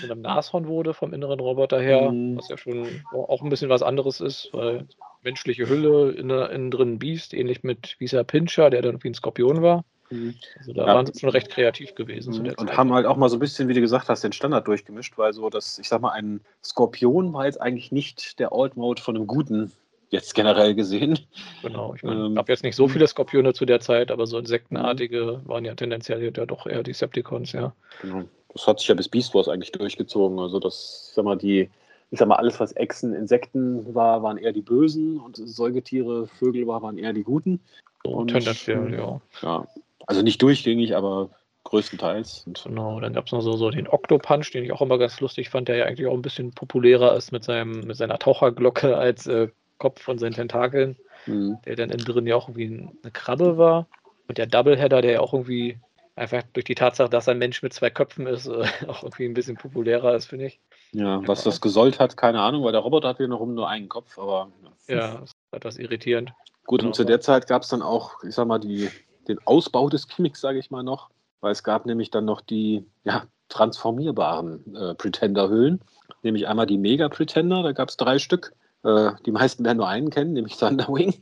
zu 0.00 0.10
einem 0.10 0.22
Nashorn 0.22 0.66
wurde 0.66 0.94
vom 0.94 1.12
inneren 1.14 1.40
Roboter 1.40 1.80
her, 1.80 2.10
mhm. 2.10 2.36
was 2.36 2.48
ja 2.48 2.58
schon 2.58 2.86
auch 3.12 3.42
ein 3.42 3.48
bisschen 3.48 3.68
was 3.68 3.82
anderes 3.82 4.20
ist, 4.20 4.50
weil 4.52 4.86
menschliche 5.22 5.68
Hülle, 5.68 6.12
innen 6.12 6.70
drin 6.70 6.94
ein 6.94 6.98
Biest, 6.98 7.34
ähnlich 7.34 7.62
mit 7.62 7.96
Visa 7.98 8.24
Pincher, 8.24 8.70
der 8.70 8.82
dann 8.82 9.02
wie 9.02 9.08
ein 9.08 9.14
Skorpion 9.14 9.62
war. 9.62 9.84
Mhm. 10.10 10.34
Also 10.58 10.72
da 10.72 10.86
ja. 10.86 10.94
waren 10.94 11.06
sie 11.06 11.18
schon 11.18 11.28
recht 11.30 11.50
kreativ 11.50 11.94
gewesen. 11.94 12.42
Mhm. 12.42 12.54
und 12.56 12.76
haben 12.76 12.92
halt 12.92 13.06
auch 13.06 13.16
mal 13.16 13.28
so 13.28 13.36
ein 13.36 13.40
bisschen, 13.40 13.68
wie 13.68 13.74
du 13.74 13.80
gesagt 13.80 14.08
hast, 14.08 14.24
den 14.24 14.32
Standard 14.32 14.66
durchgemischt, 14.66 15.18
weil 15.18 15.32
so 15.32 15.50
das, 15.50 15.78
ich 15.78 15.88
sag 15.88 16.00
mal, 16.00 16.12
ein 16.12 16.40
Skorpion 16.64 17.32
war 17.32 17.44
jetzt 17.44 17.60
eigentlich 17.60 17.92
nicht 17.92 18.38
der 18.38 18.52
Old 18.52 18.76
Mode 18.76 19.02
von 19.02 19.16
einem 19.16 19.26
guten 19.26 19.72
jetzt 20.10 20.34
generell 20.34 20.74
gesehen. 20.74 21.18
Genau, 21.62 21.94
ich 21.94 22.02
meine, 22.02 22.26
ähm, 22.26 22.34
gab 22.34 22.48
jetzt 22.48 22.62
nicht 22.62 22.76
so 22.76 22.88
viele 22.88 23.06
Skorpione 23.06 23.52
zu 23.52 23.66
der 23.66 23.80
Zeit, 23.80 24.10
aber 24.10 24.26
so 24.26 24.38
insektenartige 24.38 25.40
waren 25.44 25.64
ja 25.64 25.74
tendenziell 25.74 26.22
ja 26.22 26.30
doch 26.30 26.66
eher 26.66 26.82
Decepticons, 26.82 27.52
ja. 27.52 27.74
Genau. 28.02 28.24
Das 28.52 28.66
hat 28.66 28.80
sich 28.80 28.88
ja 28.88 28.94
bis 28.94 29.08
Beast 29.08 29.34
Wars 29.34 29.48
eigentlich 29.48 29.72
durchgezogen. 29.72 30.38
Also 30.38 30.58
das, 30.58 31.12
sag 31.14 31.24
mal, 31.24 31.36
die, 31.36 31.70
ich 32.10 32.18
sag 32.18 32.28
mal, 32.28 32.36
alles, 32.36 32.58
was 32.58 32.72
Echsen, 32.72 33.14
Insekten 33.14 33.94
war, 33.94 34.22
waren 34.22 34.38
eher 34.38 34.52
die 34.52 34.62
Bösen 34.62 35.20
und 35.20 35.36
Säugetiere, 35.36 36.26
Vögel 36.26 36.66
war, 36.66 36.82
waren 36.82 36.98
eher 36.98 37.12
die 37.12 37.24
Guten. 37.24 37.60
Und, 38.04 38.28
tendenziell, 38.28 38.94
ja. 38.94 39.20
Ja, 39.42 39.66
also 40.06 40.22
nicht 40.22 40.40
durchgängig, 40.40 40.96
aber 40.96 41.30
größtenteils. 41.64 42.44
Und 42.46 42.64
genau, 42.64 42.98
dann 43.00 43.12
gab 43.12 43.26
es 43.26 43.32
noch 43.32 43.42
so, 43.42 43.52
so 43.56 43.70
den 43.70 43.88
Octopunch, 43.88 44.50
den 44.52 44.64
ich 44.64 44.72
auch 44.72 44.80
immer 44.80 44.96
ganz 44.96 45.20
lustig 45.20 45.50
fand, 45.50 45.68
der 45.68 45.76
ja 45.76 45.84
eigentlich 45.84 46.06
auch 46.06 46.14
ein 46.14 46.22
bisschen 46.22 46.52
populärer 46.52 47.14
ist 47.14 47.30
mit, 47.30 47.44
seinem, 47.44 47.80
mit 47.80 47.96
seiner 47.96 48.18
Taucherglocke 48.18 48.96
als 48.96 49.26
äh, 49.26 49.48
Kopf 49.78 50.02
von 50.02 50.18
seinen 50.18 50.34
Tentakeln, 50.34 50.96
mhm. 51.26 51.58
der 51.64 51.76
dann 51.76 51.90
innen 51.90 52.04
drin 52.04 52.26
ja 52.26 52.36
auch 52.36 52.48
irgendwie 52.48 52.90
eine 53.02 53.12
Krabbe 53.12 53.58
war. 53.58 53.86
Und 54.28 54.38
der 54.38 54.46
Doubleheader, 54.46 55.00
der 55.00 55.12
ja 55.12 55.20
auch 55.20 55.32
irgendwie 55.32 55.78
einfach 56.16 56.42
durch 56.52 56.64
die 56.64 56.74
Tatsache, 56.74 57.08
dass 57.08 57.28
ein 57.28 57.38
Mensch 57.38 57.62
mit 57.62 57.72
zwei 57.72 57.90
Köpfen 57.90 58.26
ist, 58.26 58.46
äh, 58.46 58.66
auch 58.88 59.02
irgendwie 59.02 59.26
ein 59.26 59.34
bisschen 59.34 59.56
populärer 59.56 60.14
ist, 60.14 60.26
finde 60.26 60.46
ich. 60.46 60.60
Ja, 60.92 61.26
was 61.26 61.44
das 61.44 61.60
gesollt 61.60 62.00
hat, 62.00 62.16
keine 62.16 62.40
Ahnung, 62.40 62.64
weil 62.64 62.72
der 62.72 62.80
Roboter 62.80 63.08
hat 63.08 63.18
hier 63.18 63.28
noch 63.28 63.44
nur 63.44 63.68
einen 63.68 63.88
Kopf, 63.88 64.18
aber. 64.18 64.50
Ja, 64.86 65.20
ist 65.22 65.34
etwas 65.52 65.76
irritierend. 65.76 66.32
Gut, 66.64 66.82
und 66.82 66.94
zu 66.94 67.04
der 67.04 67.20
Zeit 67.20 67.46
gab 67.46 67.62
es 67.62 67.68
dann 67.68 67.82
auch, 67.82 68.22
ich 68.24 68.34
sag 68.34 68.46
mal, 68.46 68.58
die, 68.58 68.90
den 69.26 69.38
Ausbau 69.46 69.88
des 69.88 70.08
Gimmicks, 70.08 70.40
sage 70.40 70.58
ich 70.58 70.70
mal 70.70 70.82
noch, 70.82 71.10
weil 71.40 71.52
es 71.52 71.62
gab 71.62 71.86
nämlich 71.86 72.10
dann 72.10 72.24
noch 72.24 72.40
die 72.40 72.84
ja, 73.04 73.24
transformierbaren 73.48 74.74
äh, 74.74 74.94
Pretender-Hüllen, 74.94 75.80
nämlich 76.22 76.48
einmal 76.48 76.66
die 76.66 76.78
Mega-Pretender, 76.78 77.62
da 77.62 77.72
gab 77.72 77.88
es 77.88 77.96
drei 77.96 78.18
Stück. 78.18 78.52
Äh, 78.88 79.12
die 79.26 79.32
meisten 79.32 79.64
werden 79.64 79.78
nur 79.78 79.88
einen 79.88 80.10
kennen, 80.10 80.32
nämlich 80.32 80.56
Thunderwing. 80.58 81.14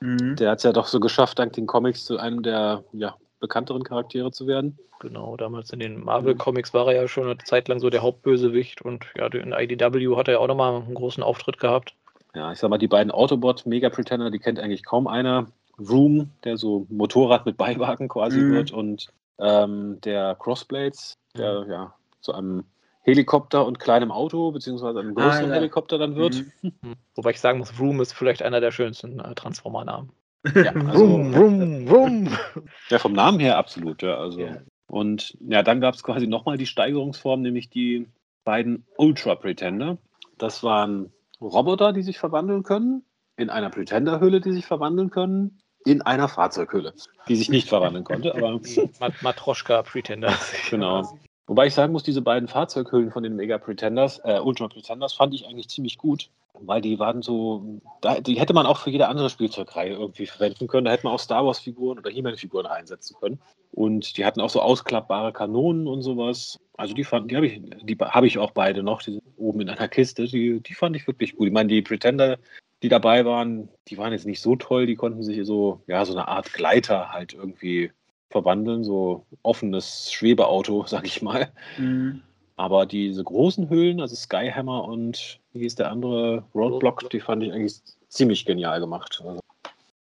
Mhm. 0.00 0.36
Der 0.36 0.50
hat 0.50 0.58
es 0.58 0.64
ja 0.64 0.72
doch 0.72 0.86
so 0.86 1.00
geschafft, 1.00 1.38
dank 1.38 1.52
den 1.52 1.66
Comics 1.66 2.04
zu 2.04 2.18
einem 2.18 2.42
der 2.42 2.84
ja, 2.92 3.14
bekannteren 3.40 3.82
Charaktere 3.82 4.30
zu 4.32 4.46
werden. 4.46 4.78
Genau, 5.00 5.36
damals 5.36 5.70
in 5.70 5.80
den 5.80 6.02
Marvel-Comics 6.02 6.72
war 6.72 6.86
er 6.86 7.02
ja 7.02 7.08
schon 7.08 7.24
eine 7.24 7.38
Zeit 7.38 7.68
lang 7.68 7.80
so 7.80 7.90
der 7.90 8.00
Hauptbösewicht 8.00 8.80
und 8.80 9.04
ja, 9.16 9.26
in 9.26 9.52
IDW 9.52 10.16
hat 10.16 10.28
er 10.28 10.34
ja 10.34 10.40
auch 10.40 10.46
nochmal 10.46 10.76
einen 10.76 10.94
großen 10.94 11.22
Auftritt 11.22 11.58
gehabt. 11.58 11.94
Ja, 12.34 12.52
ich 12.52 12.58
sag 12.58 12.70
mal, 12.70 12.78
die 12.78 12.88
beiden 12.88 13.10
Autobot 13.10 13.66
Mega 13.66 13.90
Pretender, 13.90 14.30
die 14.30 14.38
kennt 14.38 14.58
eigentlich 14.58 14.84
kaum 14.84 15.06
einer. 15.06 15.46
Room, 15.78 16.30
der 16.44 16.56
so 16.56 16.86
Motorrad 16.88 17.44
mit 17.44 17.58
Beiwagen 17.58 18.08
quasi 18.08 18.38
mhm. 18.38 18.52
wird 18.54 18.70
und 18.72 19.08
ähm, 19.38 20.00
der 20.02 20.34
Crossblades, 20.34 21.18
der 21.36 21.64
mhm. 21.64 21.70
ja 21.70 21.94
zu 22.22 22.32
einem 22.32 22.64
Helikopter 23.06 23.64
und 23.64 23.78
kleinem 23.78 24.10
Auto, 24.10 24.50
beziehungsweise 24.50 24.98
einem 24.98 25.14
größeren 25.14 25.44
ah, 25.44 25.48
ja. 25.48 25.54
Helikopter 25.54 25.96
dann 25.96 26.16
wird. 26.16 26.44
Mhm. 26.62 26.96
Wobei 27.14 27.30
ich 27.30 27.40
sagen 27.40 27.60
muss, 27.60 27.78
Room 27.78 28.00
ist 28.00 28.12
vielleicht 28.12 28.42
einer 28.42 28.60
der 28.60 28.72
schönsten 28.72 29.20
äh, 29.20 29.32
Transformer-Namen. 29.32 30.10
Ja, 30.56 30.72
also, 30.74 31.04
rum, 31.04 31.32
rum, 31.32 31.88
rum. 31.88 32.28
ja, 32.88 32.98
vom 32.98 33.12
Namen 33.12 33.38
her 33.38 33.58
absolut, 33.58 34.02
ja. 34.02 34.16
Also. 34.16 34.40
Yeah. 34.40 34.62
Und 34.88 35.38
ja, 35.40 35.62
dann 35.62 35.80
gab 35.80 35.94
es 35.94 36.02
quasi 36.02 36.26
nochmal 36.26 36.56
die 36.58 36.66
Steigerungsform, 36.66 37.42
nämlich 37.42 37.70
die 37.70 38.08
beiden 38.42 38.84
Ultra 38.96 39.36
Pretender. 39.36 39.98
Das 40.36 40.64
waren 40.64 41.12
Roboter, 41.40 41.92
die 41.92 42.02
sich 42.02 42.18
verwandeln 42.18 42.64
können, 42.64 43.04
in 43.36 43.50
einer 43.50 43.70
Pretender-Hülle, 43.70 44.40
die 44.40 44.52
sich 44.52 44.66
verwandeln 44.66 45.10
können, 45.10 45.60
in 45.84 46.02
einer 46.02 46.26
Fahrzeughülle, 46.26 46.92
die 47.28 47.36
sich 47.36 47.50
nicht 47.50 47.68
verwandeln 47.68 48.02
konnte. 48.02 48.34
Aber 48.34 48.60
Mat 49.00 49.22
Matroschka 49.22 49.82
Pretender. 49.82 50.34
Genau. 50.70 51.18
Wobei 51.46 51.66
ich 51.66 51.74
sagen 51.74 51.92
muss, 51.92 52.02
diese 52.02 52.22
beiden 52.22 52.48
Fahrzeughüllen 52.48 53.12
von 53.12 53.22
den 53.22 53.36
Mega 53.36 53.58
Pretenders, 53.58 54.20
äh, 54.24 54.40
Ultra 54.40 54.66
Pretenders, 54.66 55.14
fand 55.14 55.32
ich 55.32 55.46
eigentlich 55.46 55.68
ziemlich 55.68 55.96
gut, 55.96 56.28
weil 56.54 56.80
die 56.80 56.98
waren 56.98 57.22
so, 57.22 57.80
da, 58.00 58.20
die 58.20 58.40
hätte 58.40 58.52
man 58.52 58.66
auch 58.66 58.78
für 58.78 58.90
jede 58.90 59.06
andere 59.06 59.30
Spielzeugreihe 59.30 59.92
irgendwie 59.92 60.26
verwenden 60.26 60.66
können. 60.66 60.86
Da 60.86 60.90
hätte 60.90 61.04
man 61.04 61.14
auch 61.14 61.20
Star 61.20 61.46
Wars 61.46 61.60
Figuren 61.60 61.98
oder 61.98 62.10
He-Man-Figuren 62.10 62.66
einsetzen 62.66 63.16
können. 63.20 63.40
Und 63.72 64.16
die 64.16 64.24
hatten 64.24 64.40
auch 64.40 64.50
so 64.50 64.60
ausklappbare 64.60 65.32
Kanonen 65.32 65.86
und 65.86 66.02
sowas. 66.02 66.58
Also 66.76 66.94
die 66.94 67.04
fand, 67.04 67.30
die 67.30 67.36
habe 67.36 67.46
ich, 67.46 67.60
die 67.82 67.96
habe 68.00 68.26
ich 68.26 68.38
auch 68.38 68.50
beide 68.50 68.82
noch, 68.82 69.02
die 69.02 69.12
sind 69.12 69.22
oben 69.36 69.60
in 69.60 69.68
einer 69.68 69.88
Kiste. 69.88 70.24
Die, 70.24 70.60
die 70.60 70.74
fand 70.74 70.96
ich 70.96 71.06
wirklich 71.06 71.36
gut. 71.36 71.46
Ich 71.46 71.52
meine, 71.52 71.68
die 71.68 71.82
Pretender, 71.82 72.38
die 72.82 72.88
dabei 72.88 73.24
waren, 73.24 73.68
die 73.88 73.98
waren 73.98 74.12
jetzt 74.12 74.26
nicht 74.26 74.40
so 74.40 74.56
toll, 74.56 74.86
die 74.86 74.96
konnten 74.96 75.22
sich 75.22 75.46
so, 75.46 75.82
ja, 75.86 76.04
so 76.04 76.12
eine 76.12 76.26
Art 76.26 76.52
Gleiter 76.52 77.12
halt 77.12 77.34
irgendwie 77.34 77.92
verwandeln, 78.30 78.84
so 78.84 79.26
offenes 79.42 80.12
Schwebeauto, 80.12 80.84
sag 80.86 81.06
ich 81.06 81.22
mal. 81.22 81.50
Mhm. 81.78 82.22
Aber 82.56 82.86
diese 82.86 83.22
großen 83.22 83.68
Höhlen, 83.68 84.00
also 84.00 84.16
Skyhammer 84.16 84.84
und 84.84 85.40
wie 85.52 85.60
hieß 85.60 85.74
der 85.74 85.90
andere, 85.90 86.44
Roadblock, 86.54 87.10
die 87.10 87.20
fand 87.20 87.42
ich 87.42 87.52
eigentlich 87.52 87.82
ziemlich 88.08 88.46
genial 88.46 88.80
gemacht. 88.80 89.22
Also, 89.24 89.40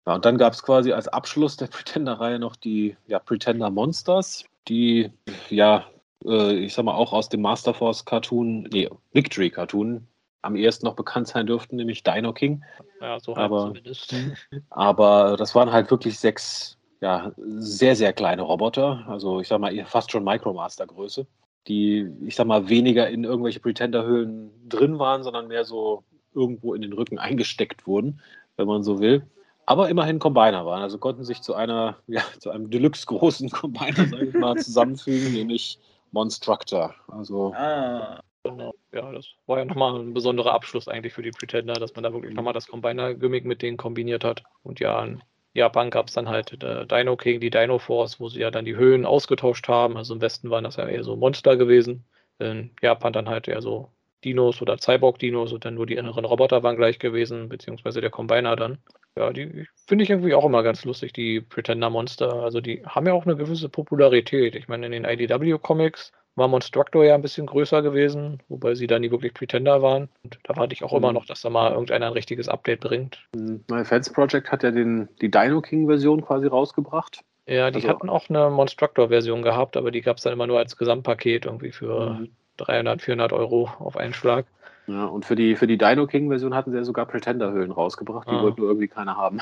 ja, 0.07 0.15
und 0.15 0.25
dann 0.25 0.39
gab 0.39 0.55
es 0.55 0.63
quasi 0.63 0.93
als 0.93 1.09
Abschluss 1.09 1.59
der 1.59 1.67
Pretender-Reihe 1.69 2.39
noch 2.39 2.57
die 2.57 2.97
ja, 3.07 3.19
Pretender 3.19 3.69
Monsters, 3.69 4.45
die 4.67 5.11
ja, 5.51 5.85
äh, 6.25 6.55
ich 6.55 6.73
sag 6.73 6.87
mal, 6.87 6.95
auch 6.95 7.13
aus 7.13 7.29
dem 7.29 7.43
Master 7.43 7.75
Force 7.75 8.05
Cartoon, 8.05 8.63
nee, 8.73 8.89
Victory 9.13 9.51
Cartoon 9.51 10.07
am 10.41 10.57
ehesten 10.57 10.87
noch 10.87 10.95
bekannt 10.95 11.29
sein 11.29 11.47
dürften, 11.47 11.77
nämlich 11.77 12.03
Dino 12.03 12.33
King. 12.33 12.65
Ja, 13.01 13.21
so 13.21 13.37
aber, 13.37 13.67
zumindest. 13.67 14.15
aber 14.71 15.37
das 15.37 15.55
waren 15.55 15.73
halt 15.73 15.91
wirklich 15.91 16.19
sechs 16.19 16.78
ja, 17.01 17.33
sehr, 17.37 17.97
sehr 17.97 18.13
kleine 18.13 18.43
Roboter, 18.43 19.05
also 19.07 19.41
ich 19.41 19.49
sag 19.49 19.61
mal 19.61 19.85
fast 19.87 20.11
schon 20.11 20.25
Micromaster-Größe, 20.25 21.27
die, 21.69 22.11
ich 22.27 22.35
sag 22.35 22.47
mal, 22.47 22.69
weniger 22.69 23.09
in 23.09 23.25
irgendwelche 23.25 23.61
Pretender-Höhlen 23.61 24.51
drin 24.69 24.99
waren, 24.99 25.23
sondern 25.23 25.49
mehr 25.49 25.65
so 25.65 26.03
irgendwo 26.35 26.75
in 26.75 26.83
den 26.83 26.93
Rücken 26.93 27.19
eingesteckt 27.19 27.87
wurden, 27.87 28.21
wenn 28.57 28.67
man 28.67 28.83
so 28.83 29.01
will. 29.01 29.23
Aber 29.67 29.89
immerhin 29.91 30.19
Combiner 30.19 30.65
waren, 30.65 30.83
also 30.83 30.99
konnten 30.99 31.25
sich 31.25 31.43
zu 31.43 31.55
einer, 31.55 31.99
ja, 32.07 32.23
zu 32.41 32.51
einem 32.51 32.71
Deluxe-großen 32.71 33.51
Combiner, 33.51 34.07
sag 34.07 34.23
ich 34.23 34.35
mal, 34.35 34.57
zusammenfügen, 34.57 35.33
nämlich 35.33 35.79
Monstructor. 36.13 36.95
Also. 37.09 37.53
Ah. 37.55 38.21
Genau. 38.45 38.75
Ja, 38.93 39.13
das 39.13 39.27
war 39.47 39.59
ja 39.59 39.65
nochmal 39.65 39.99
ein 39.99 40.15
besonderer 40.15 40.55
Abschluss 40.55 40.89
eigentlich 40.89 41.13
für 41.13 41.23
die 41.23 41.33
Pretender, 41.33 41.75
dass 41.75 41.95
man 41.95 42.05
da 42.05 42.13
wirklich 42.13 42.35
nochmal 42.35 42.55
das 42.55 42.67
Combiner-Gimmick 42.67 43.45
mit 43.45 43.61
denen 43.61 43.77
kombiniert 43.77 44.25
hat. 44.25 44.43
Und 44.63 44.81
ja, 44.81 45.01
ein 45.01 45.23
Japan 45.55 45.91
gab 45.91 46.09
es 46.09 46.15
dann 46.15 46.29
halt 46.29 46.63
äh, 46.63 46.87
Dino 46.87 47.17
King, 47.17 47.41
die 47.41 47.51
Dino 47.51 47.79
Force, 47.79 48.21
wo 48.21 48.29
sie 48.29 48.41
ja 48.41 48.51
dann 48.51 48.65
die 48.65 48.77
Höhen 48.77 49.05
ausgetauscht 49.07 49.69
haben. 49.69 49.97
Also 49.97 50.15
im 50.15 50.21
Westen 50.21 50.51
waren 50.51 50.65
das 50.65 50.77
ja 50.77 50.87
eher 50.87 51.05
so 51.05 51.17
Monster 51.17 51.57
gewesen. 51.57 52.05
In 52.39 52.71
Japan 52.83 53.13
dann 53.13 53.29
halt 53.29 53.49
eher 53.49 53.63
so 53.63 53.93
Dinos 54.25 54.61
oder 54.63 54.79
Cyborg-Dinos 54.79 55.53
und 55.53 55.65
dann 55.65 55.75
nur 55.75 55.87
die 55.87 55.95
inneren 55.95 56.25
Roboter 56.25 56.63
waren 56.63 56.77
gleich 56.77 56.99
gewesen, 56.99 57.49
beziehungsweise 57.49 58.01
der 58.01 58.11
Combiner 58.11 58.57
dann. 58.57 58.79
Ja, 59.17 59.33
die 59.33 59.67
finde 59.87 60.05
ich 60.05 60.11
irgendwie 60.11 60.35
auch 60.35 60.45
immer 60.45 60.63
ganz 60.63 60.85
lustig, 60.85 61.13
die 61.13 61.41
Pretender-Monster. 61.41 62.35
Also 62.35 62.61
die 62.61 62.85
haben 62.85 63.07
ja 63.07 63.13
auch 63.13 63.27
eine 63.27 63.37
gewisse 63.37 63.69
Popularität. 63.69 64.55
Ich 64.55 64.69
meine, 64.69 64.87
in 64.87 64.93
den 64.93 65.05
IDW-Comics 65.05 66.13
war 66.39 66.49
Monstructor 66.49 67.05
ja 67.05 67.15
ein 67.15 67.23
bisschen 67.23 67.47
größer 67.47 67.83
gewesen, 67.83 68.41
wobei 68.49 68.75
sie 68.75 68.87
da 68.87 68.99
nie 68.99 69.11
wirklich 69.11 69.35
Pretender 69.35 69.83
waren. 69.83 70.09
Und 70.23 70.39
da 70.45 70.57
warte 70.57 70.73
ich 70.73 70.85
auch 70.85 70.93
mhm. 70.93 70.99
immer 70.99 71.13
noch, 71.13 71.27
dass 71.27 71.43
da 71.43 71.51
mal 71.51 71.73
irgendeiner 71.73 72.07
ein 72.07 72.13
richtiges 72.13 72.49
Update 72.49 72.81
bringt. 72.81 73.19
Mhm. 73.35 73.65
My 73.69 73.85
Fans 73.85 74.11
Project 74.13 74.51
hat 74.51 74.63
ja 74.63 74.71
den, 74.71 75.09
die 75.21 75.31
Dino 75.31 75.61
King-Version 75.61 76.23
quasi 76.23 76.47
rausgebracht. 76.47 77.25
Ja, 77.47 77.71
die 77.71 77.77
also, 77.77 77.89
hatten 77.89 78.11
auch 78.11 78.29
eine 78.29 78.51
Monstructor-Version 78.51 79.43
gehabt, 79.43 79.77
aber 79.77 79.91
die 79.91 80.03
gab 80.03 80.19
es 80.19 80.23
dann 80.23 80.35
immer 80.35 80.47
nur 80.47 80.59
als 80.59 80.77
Gesamtpaket 80.77 81.47
irgendwie 81.47 81.73
für 81.73 82.11
mhm. 82.11 82.31
300, 82.59 83.01
400 83.03 83.33
Euro 83.33 83.71
auf 83.79 83.97
einen 83.97 84.13
Schlag. 84.13 84.47
Ja, 84.87 85.05
und 85.05 85.25
für 85.25 85.37
die, 85.37 85.57
für 85.57 85.67
die 85.67 85.79
Dino 85.79 86.07
King-Version 86.07 86.55
hatten 86.55 86.71
sie 86.71 86.79
ja 86.79 86.85
sogar 86.85 87.07
Pretender-Höhlen 87.07 87.73
rausgebracht, 87.73 88.29
die 88.29 88.35
Ah. 88.35 88.43
wollten 88.43 88.61
nur 88.61 88.71
irgendwie 88.71 88.89
keiner 88.89 89.17
haben. 89.17 89.41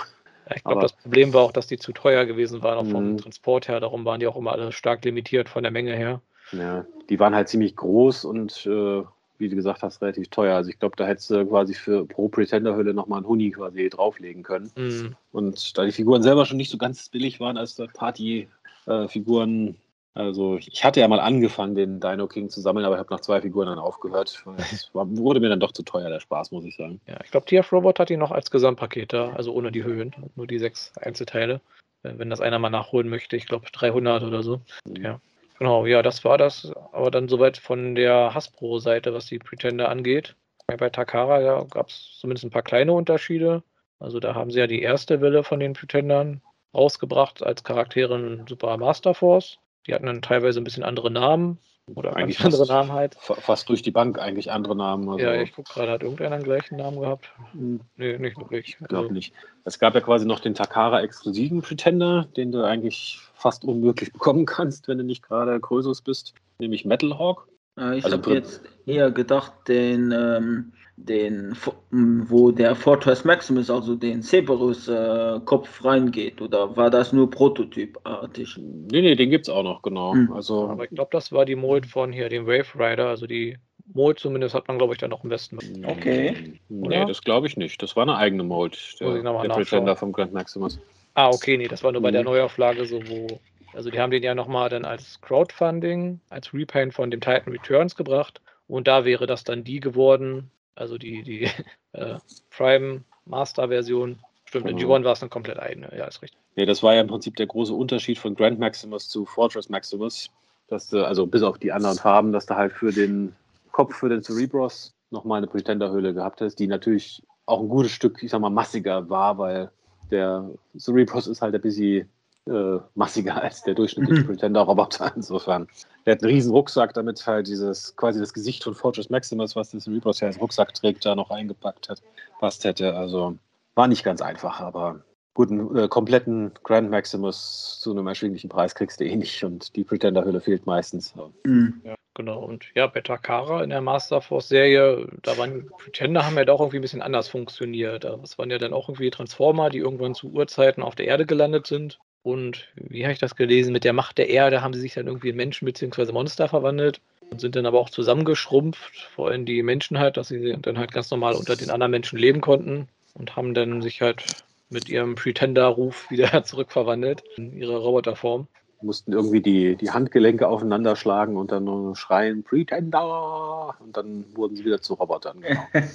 Ich 0.54 0.62
glaube, 0.62 0.82
das 0.82 0.92
Problem 0.92 1.34
war 1.34 1.42
auch, 1.42 1.52
dass 1.52 1.66
die 1.66 1.76
zu 1.76 1.92
teuer 1.92 2.24
gewesen 2.24 2.62
waren, 2.62 2.78
auch 2.78 2.86
vom 2.86 3.12
Mhm. 3.12 3.18
Transport 3.18 3.66
her. 3.66 3.80
Darum 3.80 4.04
waren 4.04 4.20
die 4.20 4.28
auch 4.28 4.36
immer 4.36 4.52
alle 4.52 4.70
stark 4.70 5.04
limitiert 5.04 5.48
von 5.48 5.64
der 5.64 5.72
Menge 5.72 5.96
her. 5.96 6.20
Ja, 6.52 6.84
die 7.08 7.18
waren 7.18 7.34
halt 7.34 7.48
ziemlich 7.48 7.76
groß 7.76 8.24
und 8.24 8.66
äh, 8.66 9.02
wie 9.38 9.48
du 9.48 9.56
gesagt 9.56 9.82
hast, 9.82 10.00
relativ 10.00 10.28
teuer. 10.28 10.56
Also 10.56 10.70
ich 10.70 10.78
glaube, 10.78 10.96
da 10.96 11.06
hättest 11.06 11.30
du 11.30 11.44
quasi 11.46 11.74
für 11.74 12.06
pro 12.06 12.28
Pretender-Hülle 12.28 12.94
nochmal 12.94 13.18
einen 13.18 13.28
Huni 13.28 13.50
quasi 13.50 13.88
drauflegen 13.88 14.42
können. 14.42 14.70
Mhm. 14.76 15.16
Und 15.32 15.76
da 15.76 15.84
die 15.84 15.92
Figuren 15.92 16.22
selber 16.22 16.46
schon 16.46 16.56
nicht 16.56 16.70
so 16.70 16.78
ganz 16.78 17.08
billig 17.08 17.40
waren 17.40 17.58
als 17.58 17.76
Party-Figuren, 17.94 19.76
also 20.16 20.56
ich 20.56 20.82
hatte 20.82 21.00
ja 21.00 21.08
mal 21.08 21.20
angefangen, 21.20 21.74
den 21.74 22.00
Dino 22.00 22.26
King 22.26 22.48
zu 22.48 22.62
sammeln, 22.62 22.86
aber 22.86 22.94
ich 22.94 23.00
habe 23.00 23.12
nach 23.12 23.20
zwei 23.20 23.42
Figuren 23.42 23.66
dann 23.66 23.78
aufgehört. 23.78 24.42
Es 24.56 24.90
wurde 24.94 25.40
mir 25.40 25.50
dann 25.50 25.60
doch 25.60 25.72
zu 25.72 25.82
teuer, 25.82 26.08
der 26.08 26.20
Spaß, 26.20 26.52
muss 26.52 26.64
ich 26.64 26.74
sagen. 26.74 27.02
Ja, 27.06 27.18
ich 27.22 27.30
glaube, 27.30 27.44
TF 27.44 27.70
Robot 27.70 27.98
hat 27.98 28.08
die 28.08 28.16
noch 28.16 28.30
als 28.30 28.50
Gesamtpaket 28.50 29.12
da, 29.12 29.32
also 29.34 29.52
ohne 29.52 29.70
die 29.70 29.84
Höhen, 29.84 30.14
nur 30.34 30.46
die 30.46 30.58
sechs 30.58 30.90
Einzelteile. 30.96 31.60
Äh, 32.02 32.14
Wenn 32.16 32.30
das 32.30 32.40
einer 32.40 32.58
mal 32.58 32.70
nachholen 32.70 33.10
möchte, 33.10 33.36
ich 33.36 33.44
glaube 33.44 33.66
300 33.70 34.22
oder 34.22 34.42
so. 34.42 34.62
Ja. 34.98 35.20
Genau, 35.58 35.86
ja, 35.86 36.02
das 36.02 36.24
war 36.24 36.38
das. 36.38 36.70
Aber 36.92 37.10
dann 37.10 37.28
soweit 37.28 37.56
von 37.56 37.94
der 37.94 38.34
Hasbro-Seite, 38.34 39.14
was 39.14 39.26
die 39.26 39.38
Pretender 39.38 39.88
angeht. 39.88 40.36
Bei 40.66 40.90
Takara 40.90 41.40
ja, 41.40 41.62
gab 41.64 41.88
es 41.88 42.18
zumindest 42.20 42.44
ein 42.44 42.50
paar 42.50 42.62
kleine 42.62 42.92
Unterschiede. 42.92 43.62
Also 43.98 44.20
da 44.20 44.34
haben 44.34 44.50
sie 44.50 44.58
ja 44.58 44.66
die 44.66 44.82
erste 44.82 45.20
Welle 45.20 45.44
von 45.44 45.60
den 45.60 45.72
Pretendern 45.72 46.42
rausgebracht 46.74 47.42
als 47.42 47.64
Charaktere 47.64 48.16
in 48.16 48.46
Super 48.46 48.76
Master 48.76 49.14
Force. 49.14 49.58
Die 49.86 49.94
hatten 49.94 50.06
dann 50.06 50.22
teilweise 50.22 50.60
ein 50.60 50.64
bisschen 50.64 50.82
andere 50.82 51.10
Namen 51.10 51.58
oder 51.94 52.10
ganz 52.10 52.16
Eigentlich 52.22 52.40
andere 52.40 52.58
fast- 52.66 52.70
Namen 52.70 52.92
halt. 52.92 53.14
Fa- 53.14 53.34
Fast 53.34 53.68
durch 53.68 53.82
die 53.82 53.90
Bank 53.90 54.18
eigentlich 54.18 54.50
andere 54.50 54.74
Namen. 54.74 55.08
Also, 55.08 55.24
Ja, 55.24 55.34
ich 55.40 55.52
gucke 55.52 55.72
gerade, 55.72 55.92
hat 55.92 56.02
irgendeiner 56.02 56.36
einen 56.36 56.44
gleichen 56.44 56.76
Namen 56.76 57.00
gehabt? 57.00 57.30
hm, 57.52 57.80
Nee, 57.96 58.18
nicht 58.18 58.36
wirklich. 58.36 58.76
Ich 58.80 58.88
glaube 58.88 59.04
Also, 59.04 59.12
nicht. 59.14 59.32
Es 59.64 59.78
gab 59.78 59.94
ja 59.94 60.00
quasi 60.00 60.26
noch 60.26 60.40
den 60.40 60.54
Takara-exklusiven 60.54 61.62
Pretender, 61.62 62.26
den 62.36 62.50
du 62.52 62.64
eigentlich 62.64 63.18
fast 63.34 63.64
unmöglich 63.64 64.12
bekommen 64.12 64.46
kannst, 64.46 64.88
wenn 64.88 64.98
du 64.98 65.04
nicht 65.04 65.22
gerade 65.22 65.60
Krösus 65.60 66.02
bist, 66.02 66.34
nämlich 66.58 66.84
Metal 66.84 67.18
Hawk. 67.18 67.48
Ich 67.76 68.04
Also 68.04 68.12
habe 68.12 68.34
jetzt 68.34 68.62
eher 68.86 69.10
gedacht, 69.10 69.52
den, 69.68 70.12
ähm, 70.12 70.72
den, 70.96 71.54
wo 71.90 72.50
der 72.50 72.74
Fortress 72.74 73.24
Maximus, 73.24 73.68
also 73.68 73.94
den 73.94 74.22
Cerberus-Kopf 74.22 75.84
reingeht, 75.84 76.40
oder 76.40 76.76
war 76.76 76.90
das 76.90 77.12
nur 77.12 77.30
prototypartig? 77.30 78.56
Nee, 78.56 79.02
nee, 79.02 79.14
den 79.14 79.30
gibt 79.30 79.46
es 79.48 79.54
auch 79.54 79.62
noch, 79.62 79.82
genau. 79.82 80.14
Hm. 80.14 80.32
Also, 80.32 80.68
aber 80.68 80.84
ich 80.84 80.90
glaube, 80.90 81.10
das 81.12 81.32
war 81.32 81.44
die 81.44 81.56
Mold 81.56 81.86
von 81.86 82.12
hier, 82.12 82.28
dem 82.28 82.46
Wave 82.46 82.74
Rider. 82.78 83.08
Also 83.08 83.26
die 83.26 83.58
Mold 83.92 84.18
zumindest 84.18 84.54
hat 84.54 84.68
man, 84.68 84.78
glaube 84.78 84.94
ich, 84.94 84.98
dann 84.98 85.10
noch 85.10 85.22
im 85.22 85.30
Westen. 85.30 85.58
Okay. 85.84 86.34
Nee, 86.68 86.86
Oder? 86.86 87.06
das 87.06 87.22
glaube 87.22 87.46
ich 87.46 87.56
nicht. 87.56 87.82
Das 87.82 87.94
war 87.94 88.02
eine 88.02 88.16
eigene 88.16 88.42
Mold, 88.42 88.72
Muss 88.72 89.00
der, 89.00 89.16
ich 89.16 89.22
noch 89.22 89.34
mal 89.34 89.46
der. 89.46 89.54
Pretender 89.54 89.96
vom 89.96 90.12
Grand 90.12 90.32
Maximus. 90.32 90.78
Ah, 91.14 91.30
okay, 91.30 91.56
nee, 91.56 91.68
das 91.68 91.82
war 91.82 91.92
nur 91.92 92.02
bei 92.02 92.10
der 92.10 92.22
Mhm. 92.22 92.26
Neuauflage 92.26 92.84
so, 92.84 93.00
wo. 93.08 93.40
Also 93.76 93.90
die 93.90 94.00
haben 94.00 94.10
den 94.10 94.22
ja 94.22 94.34
nochmal 94.34 94.70
dann 94.70 94.86
als 94.86 95.20
Crowdfunding, 95.20 96.20
als 96.30 96.54
Repaint 96.54 96.94
von 96.94 97.10
dem 97.10 97.20
Titan 97.20 97.52
Returns 97.52 97.94
gebracht. 97.94 98.40
Und 98.68 98.88
da 98.88 99.04
wäre 99.04 99.26
das 99.26 99.44
dann 99.44 99.64
die 99.64 99.80
geworden. 99.80 100.50
Also 100.74 100.96
die, 100.96 101.22
die 101.22 101.50
äh, 101.92 102.16
Prime 102.50 103.02
Master 103.26 103.68
Version. 103.68 104.18
Stimmt, 104.46 104.70
in 104.70 104.76
Genau. 104.78 104.94
G1 104.94 105.04
war 105.04 105.12
es 105.12 105.20
dann 105.20 105.28
komplett 105.28 105.58
eigene. 105.58 105.92
Ja, 105.96 106.06
ist 106.06 106.22
richtig. 106.22 106.40
Nee, 106.56 106.64
das 106.64 106.82
war 106.82 106.94
ja 106.94 107.02
im 107.02 107.08
Prinzip 107.08 107.36
der 107.36 107.46
große 107.46 107.74
Unterschied 107.74 108.18
von 108.18 108.34
Grand 108.34 108.58
Maximus 108.58 109.08
zu 109.08 109.26
Fortress 109.26 109.68
Maximus. 109.68 110.30
Dass 110.68 110.88
du, 110.88 111.06
also 111.06 111.26
bis 111.26 111.42
auf 111.42 111.58
die 111.58 111.70
anderen 111.70 111.98
Farben, 111.98 112.32
dass 112.32 112.46
du 112.46 112.56
halt 112.56 112.72
für 112.72 112.92
den 112.92 113.36
Kopf, 113.72 113.94
für 113.94 114.08
den 114.08 114.22
Cerebros 114.22 114.94
nochmal 115.10 115.38
eine 115.38 115.46
Pretender-Hülle 115.48 116.14
gehabt 116.14 116.40
hast, 116.40 116.56
die 116.56 116.66
natürlich 116.66 117.22
auch 117.44 117.60
ein 117.60 117.68
gutes 117.68 117.92
Stück, 117.92 118.22
ich 118.22 118.30
sag 118.30 118.40
mal, 118.40 118.50
massiger 118.50 119.08
war, 119.10 119.38
weil 119.38 119.70
der 120.10 120.48
Cerebros 120.76 121.26
ist 121.26 121.42
halt 121.42 121.54
ein 121.54 121.60
bisschen 121.60 122.08
äh, 122.46 122.78
massiger 122.94 123.36
als 123.42 123.62
der 123.62 123.74
durchschnittliche 123.74 124.22
Mhm. 124.22 124.26
Pretender-Roboter. 124.26 125.12
Insofern. 125.16 125.68
Der 126.04 126.14
hat 126.14 126.22
einen 126.22 126.32
riesen 126.32 126.52
Rucksack, 126.52 126.94
damit 126.94 127.26
halt 127.26 127.48
dieses, 127.48 127.94
quasi 127.96 128.20
das 128.20 128.32
Gesicht 128.32 128.62
von 128.64 128.74
Fortress 128.74 129.10
Maximus, 129.10 129.56
was 129.56 129.70
der 129.70 129.80
Cerebros 129.80 130.20
ja 130.20 130.28
als 130.28 130.40
Rucksack 130.40 130.74
trägt, 130.74 131.04
da 131.04 131.14
noch 131.14 131.30
eingepackt 131.30 131.88
hat, 131.88 132.02
passt 132.38 132.64
hätte. 132.64 132.94
Also 132.94 133.36
war 133.74 133.88
nicht 133.88 134.04
ganz 134.04 134.22
einfach, 134.22 134.60
aber 134.60 135.00
gut, 135.34 135.50
einen 135.50 135.76
äh, 135.76 135.88
kompletten 135.88 136.52
Grand 136.62 136.90
Maximus 136.90 137.78
zu 137.80 137.90
einem 137.90 138.06
erschwinglichen 138.06 138.48
Preis 138.48 138.74
kriegst 138.74 139.00
du 139.00 139.04
eh 139.04 139.16
nicht 139.16 139.44
und 139.44 139.76
die 139.76 139.84
Pretender-Hülle 139.84 140.40
fehlt 140.40 140.64
meistens. 140.66 141.14
Hm. 141.44 141.82
Ja, 141.84 141.94
genau. 142.14 142.42
Und 142.44 142.64
ja, 142.74 142.86
bei 142.86 143.02
Takara 143.02 143.62
in 143.62 143.70
der 143.70 143.82
Master 143.82 144.22
Force 144.22 144.48
Serie, 144.48 145.06
da 145.22 145.36
waren 145.36 145.68
Pretender 145.78 146.24
haben 146.24 146.36
ja 146.36 146.44
doch 146.46 146.60
irgendwie 146.60 146.78
ein 146.78 146.82
bisschen 146.82 147.02
anders 147.02 147.28
funktioniert. 147.28 148.04
Das 148.04 148.38
waren 148.38 148.50
ja 148.50 148.58
dann 148.58 148.72
auch 148.72 148.88
irgendwie 148.88 149.10
Transformer, 149.10 149.68
die 149.68 149.78
irgendwann 149.78 150.14
zu 150.14 150.30
Urzeiten 150.30 150.82
auf 150.82 150.94
der 150.94 151.06
Erde 151.06 151.26
gelandet 151.26 151.66
sind. 151.66 151.98
Und 152.26 152.66
wie 152.74 153.04
habe 153.04 153.12
ich 153.12 153.20
das 153.20 153.36
gelesen? 153.36 153.72
Mit 153.72 153.84
der 153.84 153.92
Macht 153.92 154.18
der 154.18 154.28
Erde 154.28 154.60
haben 154.60 154.74
sie 154.74 154.80
sich 154.80 154.94
dann 154.94 155.06
irgendwie 155.06 155.28
in 155.28 155.36
Menschen 155.36 155.64
bzw. 155.64 156.10
Monster 156.10 156.48
verwandelt 156.48 157.00
und 157.30 157.40
sind 157.40 157.54
dann 157.54 157.66
aber 157.66 157.78
auch 157.78 157.88
zusammengeschrumpft, 157.88 159.08
vor 159.14 159.28
allem 159.28 159.46
die 159.46 159.62
Menschen 159.62 160.00
halt, 160.00 160.16
dass 160.16 160.26
sie 160.26 160.56
dann 160.60 160.76
halt 160.76 160.90
ganz 160.90 161.08
normal 161.12 161.34
unter 161.34 161.54
den 161.54 161.70
anderen 161.70 161.92
Menschen 161.92 162.18
leben 162.18 162.40
konnten 162.40 162.88
und 163.14 163.36
haben 163.36 163.54
dann 163.54 163.80
sich 163.80 164.02
halt 164.02 164.24
mit 164.70 164.88
ihrem 164.88 165.14
Pretender-Ruf 165.14 166.10
wieder 166.10 166.42
zurückverwandelt 166.44 167.22
in 167.36 167.56
ihre 167.56 167.76
Roboterform. 167.76 168.48
Mussten 168.82 169.12
irgendwie 169.12 169.40
die, 169.40 169.76
die 169.76 169.92
Handgelenke 169.92 170.48
aufeinander 170.48 170.96
schlagen 170.96 171.36
und 171.36 171.52
dann 171.52 171.62
nur 171.62 171.94
schreien, 171.94 172.42
Pretender! 172.42 173.76
Und 173.78 173.96
dann 173.96 174.24
wurden 174.34 174.56
sie 174.56 174.64
wieder 174.64 174.80
zu 174.80 174.94
Robotern. 174.94 175.42
Genau. 175.42 175.86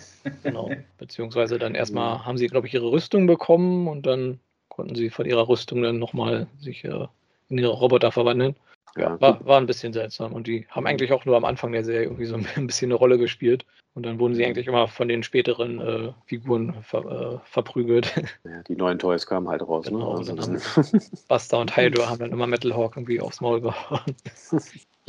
Genau. 0.43 0.71
Beziehungsweise 0.97 1.59
dann 1.59 1.75
erstmal 1.75 2.25
haben 2.25 2.37
sie, 2.37 2.47
glaube 2.47 2.67
ich, 2.67 2.73
ihre 2.73 2.89
Rüstung 2.89 3.27
bekommen 3.27 3.89
und 3.89 4.05
dann 4.05 4.39
konnten 4.72 4.95
sie 4.95 5.10
von 5.10 5.26
ihrer 5.26 5.48
Rüstung 5.48 5.81
dann 5.81 5.99
nochmal 5.99 6.48
sich 6.60 6.84
äh, 6.85 7.07
in 7.49 7.57
ihre 7.57 7.73
Roboter 7.73 8.11
verwandeln. 8.11 8.56
Ja, 8.98 9.19
War, 9.22 9.45
war 9.45 9.57
ein 9.57 9.68
bisschen 9.68 9.93
seltsam 9.93 10.34
und 10.34 10.48
die 10.48 10.65
haben 10.69 10.85
eigentlich 10.85 11.14
auch 11.14 11.23
nur 11.23 11.38
am 11.38 11.45
Anfang 11.45 11.72
der 11.72 11.85
Serie 11.85 12.03
irgendwie 12.03 12.26
so 12.26 12.35
ein 12.35 12.45
bisschen 12.68 12.88
eine 12.88 12.95
Rolle 12.95 13.18
gespielt. 13.18 13.65
Und 13.93 14.06
dann 14.06 14.19
wurden 14.19 14.35
sie 14.35 14.45
eigentlich 14.45 14.68
immer 14.68 14.88
von 14.88 15.10
den 15.10 15.22
späteren 15.22 15.81
äh, 15.81 16.14
Figuren 16.26 16.73
ver, 16.81 17.41
äh, 17.43 17.49
verprügelt. 17.49 18.14
Ja, 18.45 18.64
die 18.64 18.76
neuen 18.76 18.99
Toys 18.99 19.27
kamen 19.27 19.49
halt 19.49 19.61
raus. 19.61 19.85
Genau, 19.85 20.14
ne? 20.14 20.19
Also 20.19 20.35
genau. 20.35 20.45
dann, 20.45 21.02
Buster 21.27 21.60
und 21.60 21.76
Hydra 21.76 22.10
haben 22.10 22.19
dann 22.19 22.31
immer 22.31 22.48
Metal 22.48 22.73
Hawk 22.73 22.95
irgendwie 22.95 23.19
aufs 23.19 23.41
Maul 23.41 23.61
gehauen. 23.61 24.15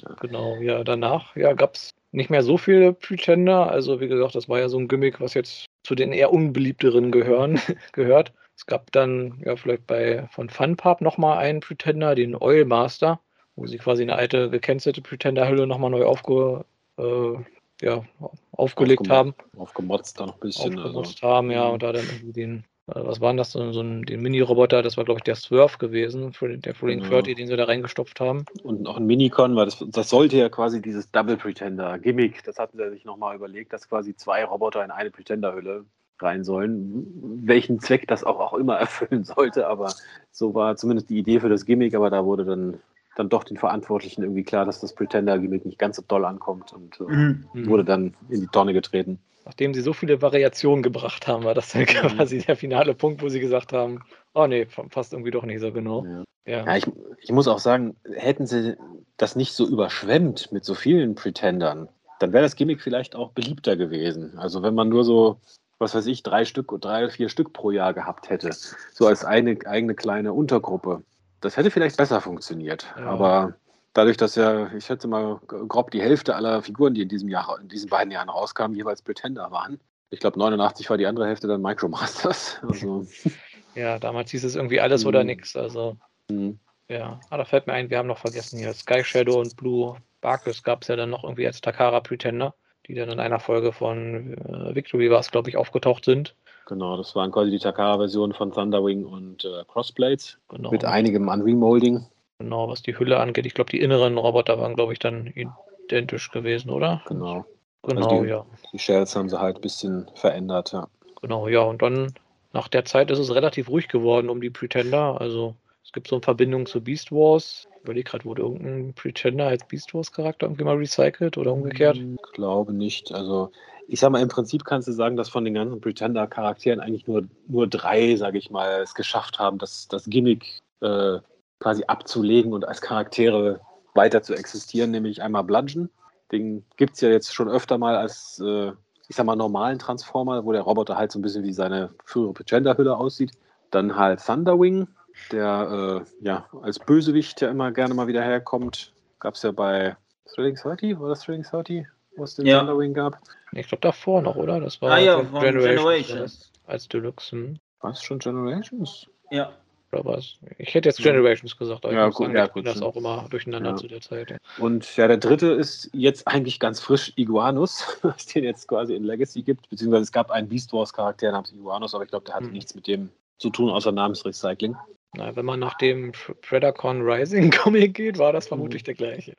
Ja. 0.01 0.15
Genau, 0.21 0.57
ja, 0.57 0.83
danach 0.83 1.37
ja, 1.37 1.53
gab 1.53 1.75
es 1.75 1.91
nicht 2.11 2.29
mehr 2.29 2.43
so 2.43 2.59
viele 2.59 2.93
Pretender. 2.93 3.71
Also, 3.71 4.01
wie 4.01 4.09
gesagt, 4.09 4.35
das 4.35 4.49
war 4.49 4.59
ja 4.59 4.69
so 4.69 4.79
ein 4.79 4.89
Gimmick, 4.89 5.21
was 5.21 5.35
jetzt 5.35 5.67
zu 5.85 5.95
den 5.95 6.13
eher 6.13 6.33
unbeliebteren 6.33 7.13
gehören, 7.13 7.61
gehört. 7.93 8.33
Es 8.57 8.67
gab 8.67 8.93
dann 8.93 9.43
ja 9.45 9.57
vielleicht 9.57 9.87
bei 9.87 10.29
von 10.31 10.49
Funpub 10.49 11.01
nochmal 11.01 11.39
einen 11.39 11.61
Pretender, 11.61 12.15
den 12.15 12.37
Oil 12.37 12.65
Master, 12.65 13.21
wo 13.57 13.67
sie 13.67 13.79
quasi 13.79 14.03
eine 14.03 14.17
alte 14.17 14.51
gekennzelte 14.51 15.03
Pretender-Hülle 15.03 15.67
nochmal 15.67 15.91
neu 15.91 16.05
aufge, 16.05 16.65
äh, 16.99 17.35
ja, 17.81 18.05
aufgelegt 18.53 19.09
haben 19.09 19.35
aufgemotzt 19.63 20.21
dann 20.21 20.27
noch 20.29 20.35
ein 20.35 20.41
bisschen. 20.41 20.73
Also. 20.73 20.89
aufgenutzt 20.89 21.23
haben, 21.23 21.51
ja, 21.51 21.69
und 21.69 21.83
da 21.83 21.93
dann 21.93 22.05
irgendwie 22.05 22.33
den, 22.33 22.65
äh, 22.89 22.95
was 22.95 23.21
war 23.21 23.31
denn 23.31 23.37
das, 23.37 23.53
so, 23.53 23.73
so 23.73 23.81
ein, 23.81 24.03
den 24.03 24.21
Mini-Roboter, 24.21 24.83
das 24.83 24.97
war, 24.97 25.05
glaube 25.05 25.19
ich, 25.19 25.25
der 25.25 25.37
Swerve 25.37 25.79
gewesen, 25.79 26.33
der 26.41 26.75
Fling 26.75 27.01
Genau. 27.01 27.11
30, 27.11 27.37
den 27.37 27.47
sie 27.47 27.57
da 27.57 27.65
reingestopft 27.65 28.21
haben. 28.21 28.45
Und 28.63 28.83
noch 28.83 28.97
ein 28.97 29.07
Minicon, 29.07 29.57
weil 29.57 29.67
das, 29.67 29.85
das 29.89 30.11
sollte 30.11 30.37
ja 30.37 30.49
quasi 30.49 30.83
dieses 30.83 31.11
Double 31.11 31.37
Pretender 31.37 31.99
Gimmick, 31.99 32.43
das 32.45 32.59
hatten 32.59 32.79
sie 32.79 32.91
sich 32.91 33.05
nochmal 33.05 33.37
überlegt, 33.37 33.73
dass 33.73 33.89
quasi 33.89 34.15
zwei 34.15 34.45
Roboter 34.45 34.85
in 34.85 34.91
eine 34.91 35.11
Pretender-Hülle 35.11 35.85
rein 36.23 36.45
sollen. 36.45 37.41
Welchen 37.45 37.81
Zweck 37.81 38.07
das 38.09 38.25
auch, 38.25 38.39
auch 38.41 38.55
immer 38.55 38.77
erfüllen 38.79 39.25
sollte, 39.25 39.67
aber 39.67 39.93
so 40.31 40.55
war 40.55 40.77
zumindest 40.77 41.11
die 41.11 41.19
Idee 41.19 41.41
für 41.41 41.49
das 41.49 41.65
Gimmick, 41.67 41.95
aber 41.95 42.11
da 42.11 42.25
wurde 42.25 42.45
dann, 42.45 42.79
dann 43.17 43.29
doch 43.29 43.45
den 43.45 43.57
Verantwortlichen 43.59 44.23
irgendwie 44.23 44.45
klar, 44.45 44.65
dass 44.65 44.81
das 44.81 44.95
Pretender-Gimmick 44.95 45.65
nicht 45.67 45.79
ganz 45.79 45.97
so 45.97 46.03
doll 46.07 46.25
ankommt 46.25 46.73
und 46.73 47.01
äh, 47.01 47.05
Mhm. 47.05 47.49
wurde 47.55 47.85
dann 47.85 48.15
in 48.29 48.41
die 48.41 48.47
Tonne 48.49 48.73
getreten. 48.73 49.19
Nachdem 49.45 49.75
sie 49.75 49.81
so 49.81 49.93
viele 49.93 50.23
Variationen 50.23 50.85
gebracht 50.85 51.27
haben, 51.27 51.45
war 51.45 51.55
das 51.55 51.73
dann 51.73 51.83
Mhm. 51.83 51.87
quasi 51.87 52.39
der 52.39 52.57
finale 52.57 52.95
Punkt, 52.95 53.23
wo 53.23 53.29
sie 53.29 53.41
gesagt 53.41 53.73
haben, 53.73 54.01
oh 54.35 54.47
nee, 54.47 54.67
passt 54.91 55.13
irgendwie 55.13 55.33
doch 55.33 55.45
nicht 55.45 55.61
so 55.61 55.73
genau. 55.73 56.05
Ja. 56.05 56.25
Ja, 56.45 56.67
Ja, 56.67 56.77
ich, 56.77 56.87
ich 57.19 57.31
muss 57.33 57.47
auch 57.49 57.59
sagen, 57.61 57.97
hätten 58.15 58.47
sie 58.47 58.77
das 59.17 59.37
nicht 59.37 59.53
so 59.53 59.67
überschwemmt 59.69 60.51
mit 60.53 60.65
so 60.65 60.75
vielen 60.75 61.15
Pretendern, 61.15 61.89
dann 62.19 62.33
wäre 62.33 62.43
das 62.43 62.57
Gimmick 62.57 62.81
vielleicht 62.81 63.15
auch 63.15 63.31
beliebter 63.33 63.77
gewesen. 63.77 64.39
Also 64.39 64.63
wenn 64.63 64.75
man 64.75 64.89
nur 64.89 65.05
so, 65.05 65.39
was 65.83 65.95
weiß 65.95 66.07
ich, 66.07 66.23
drei 66.23 66.45
Stück 66.47 66.73
oder 66.73 66.89
drei, 66.89 67.09
vier 67.11 67.29
Stück 67.29 67.53
pro 67.53 67.71
Jahr 67.71 67.93
gehabt 67.93 68.31
hätte, 68.31 68.51
so 68.93 69.07
als 69.07 69.25
eine 69.25 69.59
eigene 69.67 69.95
kleine 69.95 70.33
Untergruppe, 70.33 71.03
das 71.41 71.57
hätte 71.57 71.71
vielleicht 71.71 71.97
besser 71.99 72.21
funktioniert. 72.21 72.87
Ja. 72.97 73.07
Aber 73.07 73.55
dadurch, 73.93 74.17
dass 74.17 74.37
ja, 74.37 74.73
ich 74.73 74.87
schätze 74.87 75.09
mal, 75.09 75.39
grob 75.47 75.91
die 75.91 76.01
Hälfte 76.01 76.35
aller 76.35 76.63
Figuren, 76.63 76.95
die 76.95 77.03
in 77.03 77.09
diesem 77.09 77.29
Jahr, 77.29 77.59
in 77.61 77.69
diesen 77.69 77.91
beiden 77.91 78.11
Jahren 78.11 78.29
rauskamen, 78.31 78.77
jeweils 78.77 79.03
Pretender 79.03 79.51
waren. 79.51 79.79
Ich 80.11 80.21
glaube, 80.21 80.39
89 80.39 80.89
war 80.89 80.99
die 80.99 81.07
andere 81.07 81.27
Hälfte 81.27 81.49
dann 81.49 81.61
Micromasters. 81.63 82.61
Also, 82.69 83.07
ja, 83.75 83.99
damals 83.99 84.31
hieß 84.31 84.45
es 84.45 84.55
irgendwie 84.55 84.81
alles 84.81 85.05
oder 85.05 85.21
Mhm. 85.21 85.27
nichts. 85.27 85.57
Also, 85.57 85.97
hm. 86.31 86.59
ja. 86.89 87.19
Ah, 87.31 87.37
da 87.37 87.45
fällt 87.45 87.67
mir 87.67 87.73
ein, 87.73 87.91
wir 87.91 87.99
haben 87.99 88.09
noch 88.09 88.19
vergessen 88.19 88.59
hier 88.59 88.73
Sky 88.73 89.03
Shadow 89.03 89.41
und 89.41 89.57
Blue 89.57 89.97
Barkus 90.21 90.63
gab 90.63 90.83
es 90.83 90.89
ja 90.89 90.97
dann 90.97 91.11
noch 91.11 91.25
irgendwie 91.25 91.47
als 91.47 91.61
Takara 91.61 92.01
Pretender. 92.01 92.55
Die 92.89 92.95
dann 92.95 93.11
in 93.11 93.21
einer 93.21 93.39
Folge 93.41 93.73
von 93.73 94.35
äh, 94.35 94.75
Victory 94.75 95.11
war 95.11 95.21
es, 95.21 95.31
glaube 95.31 95.49
ich, 95.51 95.57
aufgetaucht 95.57 96.05
sind. 96.05 96.35
Genau, 96.67 96.97
das 96.97 97.15
waren 97.15 97.33
quasi 97.33 97.51
die 97.51 97.59
Takara-Versionen 97.59 98.33
von 98.35 98.53
Thunderwing 98.53 99.05
und 99.05 99.45
äh, 99.45 99.65
Crossblades 99.67 100.39
Genau. 100.49 100.71
mit 100.71 100.85
einigem 100.85 101.29
Unremolding. 101.29 102.07
Genau, 102.39 102.69
was 102.69 102.83
die 102.83 102.99
Hülle 102.99 103.19
angeht. 103.21 103.47
Ich 103.47 103.55
glaube, 103.55 103.71
die 103.71 103.81
inneren 103.81 104.17
Roboter 104.19 104.59
waren, 104.59 104.75
glaube 104.75 104.93
ich, 104.93 104.99
dann 104.99 105.27
identisch 105.27 106.31
gewesen, 106.31 106.71
oder? 106.71 107.03
Genau. 107.07 107.45
Genau, 107.85 108.09
Also 108.09 108.23
die- 108.23 108.29
ja. 108.31 108.47
Die 108.73 108.79
Shells 108.79 109.15
haben 109.17 109.29
sie 109.29 109.41
halt 109.41 109.57
ein 109.57 109.61
bisschen 109.61 110.09
verändert, 110.15 110.73
ja. 110.73 110.87
Genau, 111.21 111.49
ja. 111.49 111.61
Und 111.63 111.83
dann 111.83 112.13
nach 112.53 112.69
der 112.69 112.85
Zeit 112.85 113.11
ist 113.11 113.19
es 113.19 113.35
relativ 113.35 113.69
ruhig 113.69 113.89
geworden 113.89 114.29
um 114.31 114.41
die 114.41 114.51
Pretender. 114.51 115.21
Also 115.21 115.55
es 115.85 115.93
gibt 115.93 116.09
so 116.09 116.17
eine 116.17 116.23
Verbindung 116.23 116.67
zu 116.67 116.81
Beast 116.81 117.11
Wars. 117.13 117.69
Ich 117.77 117.83
überlege 117.83 118.11
gerade, 118.11 118.25
wurde 118.25 118.43
irgendein 118.43 118.95
Pretender 118.95 119.47
als 119.47 119.67
Beast 119.67 119.93
Wars 119.95 120.13
Charakter 120.13 120.47
irgendwie 120.47 120.65
mal 120.65 120.77
recycelt 120.77 121.37
oder 121.37 121.53
umgekehrt? 121.53 121.97
Ich 121.97 122.33
glaube 122.33 122.73
nicht. 122.73 123.13
Also, 123.13 123.51
ich 123.89 124.01
sag 124.01 124.11
mal, 124.11 124.23
im 124.23 124.29
Prinzip 124.29 124.65
kannst 124.65 124.89
du 124.89 124.93
sagen, 124.93 125.17
dass 125.17 125.29
von 125.29 125.45
den 125.45 125.55
ganzen 125.55 125.81
Pretender-Charakteren 125.81 126.81
eigentlich 126.81 127.07
nur, 127.07 127.25
nur 127.49 127.67
drei, 127.67 128.17
sage 128.17 128.39
ich 128.39 128.51
mal, 128.51 128.81
es 128.81 128.95
geschafft 128.95 129.39
haben, 129.39 129.59
das, 129.59 129.89
das 129.89 130.05
Gimmick 130.07 130.61
äh, 130.81 131.19
quasi 131.59 131.85
abzulegen 131.87 132.53
und 132.53 132.67
als 132.67 132.81
Charaktere 132.81 133.61
weiter 133.95 134.23
zu 134.23 134.35
existieren, 134.35 134.91
nämlich 134.91 135.23
einmal 135.23 135.45
Bludgeon. 135.45 135.91
Den 136.31 136.65
gibt 136.77 136.95
es 136.95 137.01
ja 137.01 137.11
jetzt 137.11 137.35
schon 137.35 137.49
öfter 137.49 137.77
mal 137.77 137.97
als, 137.97 138.41
äh, 138.45 138.73
ich 139.09 139.17
sag 139.17 139.27
mal, 139.27 139.37
normalen 139.37 139.79
Transformer, 139.79 140.45
wo 140.45 140.53
der 140.53 140.63
Roboter 140.63 140.97
halt 140.97 141.13
so 141.13 141.19
ein 141.19 141.23
bisschen 141.23 141.45
wie 141.45 141.53
seine 141.53 141.91
frühere 142.05 142.33
Pretender-Hülle 142.33 142.97
aussieht. 142.97 143.33
Dann 143.71 143.97
halt 143.97 144.25
Thunderwing, 144.25 144.89
der 145.31 146.05
äh, 146.07 146.25
ja 146.27 146.47
als 146.63 146.79
Bösewicht 146.79 147.41
ja 147.41 147.51
immer 147.51 147.73
gerne 147.73 147.95
mal 147.95 148.07
wieder 148.07 148.23
herkommt. 148.23 148.93
Gab 149.19 149.35
es 149.35 149.43
ja 149.43 149.53
bei 149.53 149.97
Thrilling 150.35 150.57
30, 150.57 150.99
war 150.99 151.09
das 151.11 151.21
Thrilling 151.21 151.43
30, 151.45 151.87
wo 152.17 152.25
es 152.25 152.35
den 152.37 152.47
Ja. 152.47 152.59
Thunderwing 152.61 152.95
gab? 152.95 153.19
Ich 153.53 153.69
glaube 153.69 153.83
davor 153.83 154.23
noch, 154.23 154.37
oder? 154.37 154.61
Das 154.61 154.81
war 154.83 154.93
Ah 154.93 154.99
ja, 154.99 155.23
von 155.23 155.41
Generations, 155.41 156.07
Generations. 156.07 156.53
Als 156.67 156.89
Deluxe. 156.89 157.33
Hm? 157.33 157.59
War 157.81 157.91
es 157.91 158.03
schon 158.03 158.19
Generations? 158.19 159.07
Ja. 159.31 159.53
Oder 159.93 160.05
was? 160.07 160.39
Ich 160.57 160.73
hätte 160.75 160.89
jetzt. 160.89 161.03
Generations 161.03 161.55
gesagt, 161.59 161.85
aber 161.85 161.93
Ja, 161.93 162.09
ich 162.09 162.15
gut, 162.15 162.27
sagen, 162.29 162.37
ja, 162.39 162.47
gut, 162.47 162.67
das 162.67 162.81
auch 162.81 162.97
immer 162.97 163.27
durcheinander 163.29 163.71
Ja. 163.71 163.77
zu 163.77 163.89
der 163.89 164.01
Zeit. 164.01 164.31
Ja. 164.31 164.37
Und 164.59 164.97
ja, 164.97 165.07
der 165.07 165.19
dritte 165.19 165.49
ist 165.49 165.91
jetzt 165.93 166.27
eigentlich 166.27 166.59
ganz 166.61 166.81
frisch 166.81 167.13
Iguanus, 167.17 167.99
was 168.03 168.25
den 168.27 168.45
jetzt 168.45 168.69
quasi 168.69 168.95
in 168.95 169.05
Legacy 169.05 169.43
gibt. 169.43 169.69
Beziehungsweise 169.69 170.05
es 170.05 170.13
gab 170.13 170.31
einen 170.31 170.49
Beast 170.49 170.73
Wars 170.73 170.93
Charakter 170.95 171.31
namens 171.31 171.53
Iguanus, 171.53 171.95
aber 171.95 172.05
ich 172.05 172.11
glaube, 172.11 172.25
der 172.25 172.37
hatte 172.37 172.47
Hm. 172.47 172.53
nichts 172.53 172.75
mit 172.75 172.87
dem 172.87 173.11
zu 173.39 173.51
tun, 173.51 173.69
außer 173.69 173.93
Namensrecycling. 173.93 174.77
Na, 175.15 175.37
wenn 175.37 175.45
man 175.45 175.61
nach 175.61 175.75
dem 175.75 176.13
Pr- 176.13 176.35
Predacon 176.41 177.03
Rising 177.03 177.51
Comic 177.51 177.95
geht, 177.95 178.19
war 178.19 178.33
das 178.33 178.49
vermutlich 178.49 178.83
Mhm. 178.83 178.87
der 178.87 178.95
gleiche. 178.95 179.35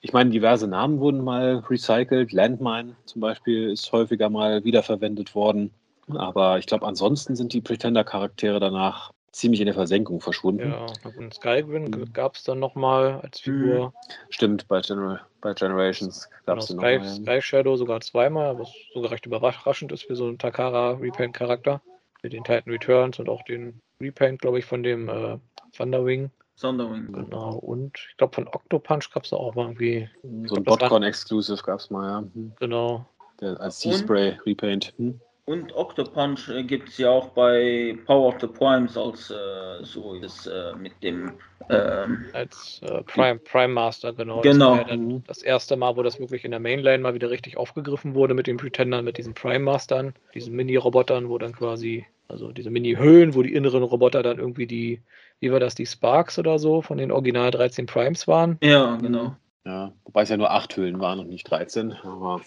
Ich 0.00 0.12
meine, 0.12 0.30
diverse 0.30 0.68
Namen 0.68 1.00
wurden 1.00 1.24
mal 1.24 1.64
recycelt. 1.68 2.32
Landmine 2.32 2.94
zum 3.06 3.20
Beispiel 3.20 3.70
ist 3.70 3.90
häufiger 3.90 4.30
mal 4.30 4.62
wiederverwendet 4.64 5.34
worden. 5.34 5.72
Aber 6.08 6.58
ich 6.58 6.66
glaube, 6.66 6.86
ansonsten 6.86 7.34
sind 7.34 7.52
die 7.52 7.60
Pretender-Charaktere 7.60 8.60
danach 8.60 9.10
ziemlich 9.32 9.60
in 9.60 9.66
der 9.66 9.74
Versenkung 9.74 10.20
verschwunden. 10.20 10.70
Ja, 10.70 10.86
und 11.16 11.34
Skygrin 11.34 11.84
Mhm. 11.90 12.12
gab 12.12 12.36
es 12.36 12.44
dann 12.44 12.60
nochmal 12.60 13.20
als 13.22 13.40
Figur. 13.40 13.92
Stimmt, 14.30 14.68
bei, 14.68 14.80
Gener 14.80 15.26
bei 15.40 15.52
Generations 15.52 16.30
gab 16.46 16.58
Genau, 16.58 16.60
es 16.60 16.66
den 16.68 16.78
Sky, 16.78 16.94
nochmal. 16.98 17.14
Sky 17.16 17.42
Shadow 17.42 17.76
sogar 17.76 18.00
zweimal, 18.00 18.58
was 18.58 18.72
sogar 18.94 19.10
recht 19.10 19.26
überraschend 19.26 19.90
ist 19.90 20.04
für 20.04 20.14
so 20.14 20.26
einen 20.26 20.38
Takara 20.38 20.92
Repaint-Charakter. 20.92 21.82
Mit 22.22 22.32
den 22.32 22.44
Titan 22.44 22.72
Returns 22.72 23.18
und 23.18 23.28
auch 23.28 23.42
den 23.42 23.80
Repaint, 24.00 24.40
glaube 24.40 24.58
ich, 24.58 24.64
von 24.64 24.82
dem 24.82 25.08
äh, 25.08 25.38
Thunderwing. 25.72 26.30
Sonderwing. 26.56 27.12
Genau. 27.12 27.54
Und 27.56 27.98
ich 28.10 28.16
glaube, 28.16 28.34
von 28.34 28.48
Octopunch 28.48 29.10
gab 29.12 29.24
es 29.24 29.32
auch 29.32 29.54
mal 29.54 29.66
irgendwie. 29.66 30.08
So 30.46 30.56
ein 30.56 30.64
Botcon-Exclusive 30.64 31.62
gab 31.62 31.80
es 31.80 31.90
mal, 31.90 32.08
ja. 32.08 32.18
Hm. 32.34 32.52
Genau. 32.58 33.06
Der, 33.40 33.60
als 33.60 33.80
Sea-Spray 33.80 34.38
Repaint. 34.46 34.94
Hm. 34.96 35.20
Und 35.44 35.72
Octopunch 35.76 36.48
äh, 36.48 36.64
gibt 36.64 36.88
es 36.88 36.98
ja 36.98 37.10
auch 37.10 37.28
bei 37.28 37.96
Power 38.06 38.28
of 38.28 38.40
the 38.40 38.48
Primes 38.48 38.96
als 38.96 39.30
äh, 39.30 39.84
so 39.84 40.18
das 40.18 40.46
äh, 40.46 40.74
mit 40.74 40.92
dem 41.04 41.34
ähm, 41.68 42.26
Als 42.32 42.80
äh, 42.82 43.02
Prime, 43.04 43.38
Prime 43.38 43.72
Master, 43.72 44.12
genau. 44.12 44.40
Genau. 44.40 44.76
Das 44.76 44.78
war 44.78 44.90
ja 44.90 44.96
dann 44.96 45.24
das 45.24 45.42
erste 45.42 45.76
Mal, 45.76 45.96
wo 45.96 46.02
das 46.02 46.18
wirklich 46.18 46.44
in 46.44 46.50
der 46.50 46.60
Mainline 46.60 47.02
mal 47.02 47.14
wieder 47.14 47.30
richtig 47.30 47.56
aufgegriffen 47.56 48.14
wurde 48.14 48.34
mit 48.34 48.46
den 48.46 48.56
Pretendern, 48.56 49.04
mit 49.04 49.18
diesen 49.18 49.34
Prime 49.34 49.60
Mastern, 49.60 50.14
diesen 50.34 50.54
Mini-Robotern, 50.54 51.28
wo 51.28 51.38
dann 51.38 51.52
quasi, 51.52 52.06
also 52.28 52.52
diese 52.52 52.70
Mini-Höhlen, 52.70 53.34
wo 53.34 53.42
die 53.42 53.54
inneren 53.54 53.82
Roboter 53.82 54.22
dann 54.22 54.38
irgendwie 54.38 54.66
die, 54.66 55.00
wie 55.40 55.52
war 55.52 55.60
das, 55.60 55.74
die 55.74 55.86
Sparks 55.86 56.38
oder 56.38 56.58
so 56.58 56.82
von 56.82 56.98
den 56.98 57.12
Original 57.12 57.50
13 57.50 57.86
Primes 57.86 58.26
waren. 58.26 58.58
ja 58.62 58.96
genau. 58.96 59.36
Ja, 59.64 59.92
wobei 60.04 60.22
es 60.22 60.28
ja 60.28 60.36
nur 60.36 60.52
acht 60.52 60.76
Hüllen 60.76 61.00
waren 61.00 61.18
und 61.18 61.28
nicht 61.28 61.50
13. 61.50 61.92
Aber 62.04 62.40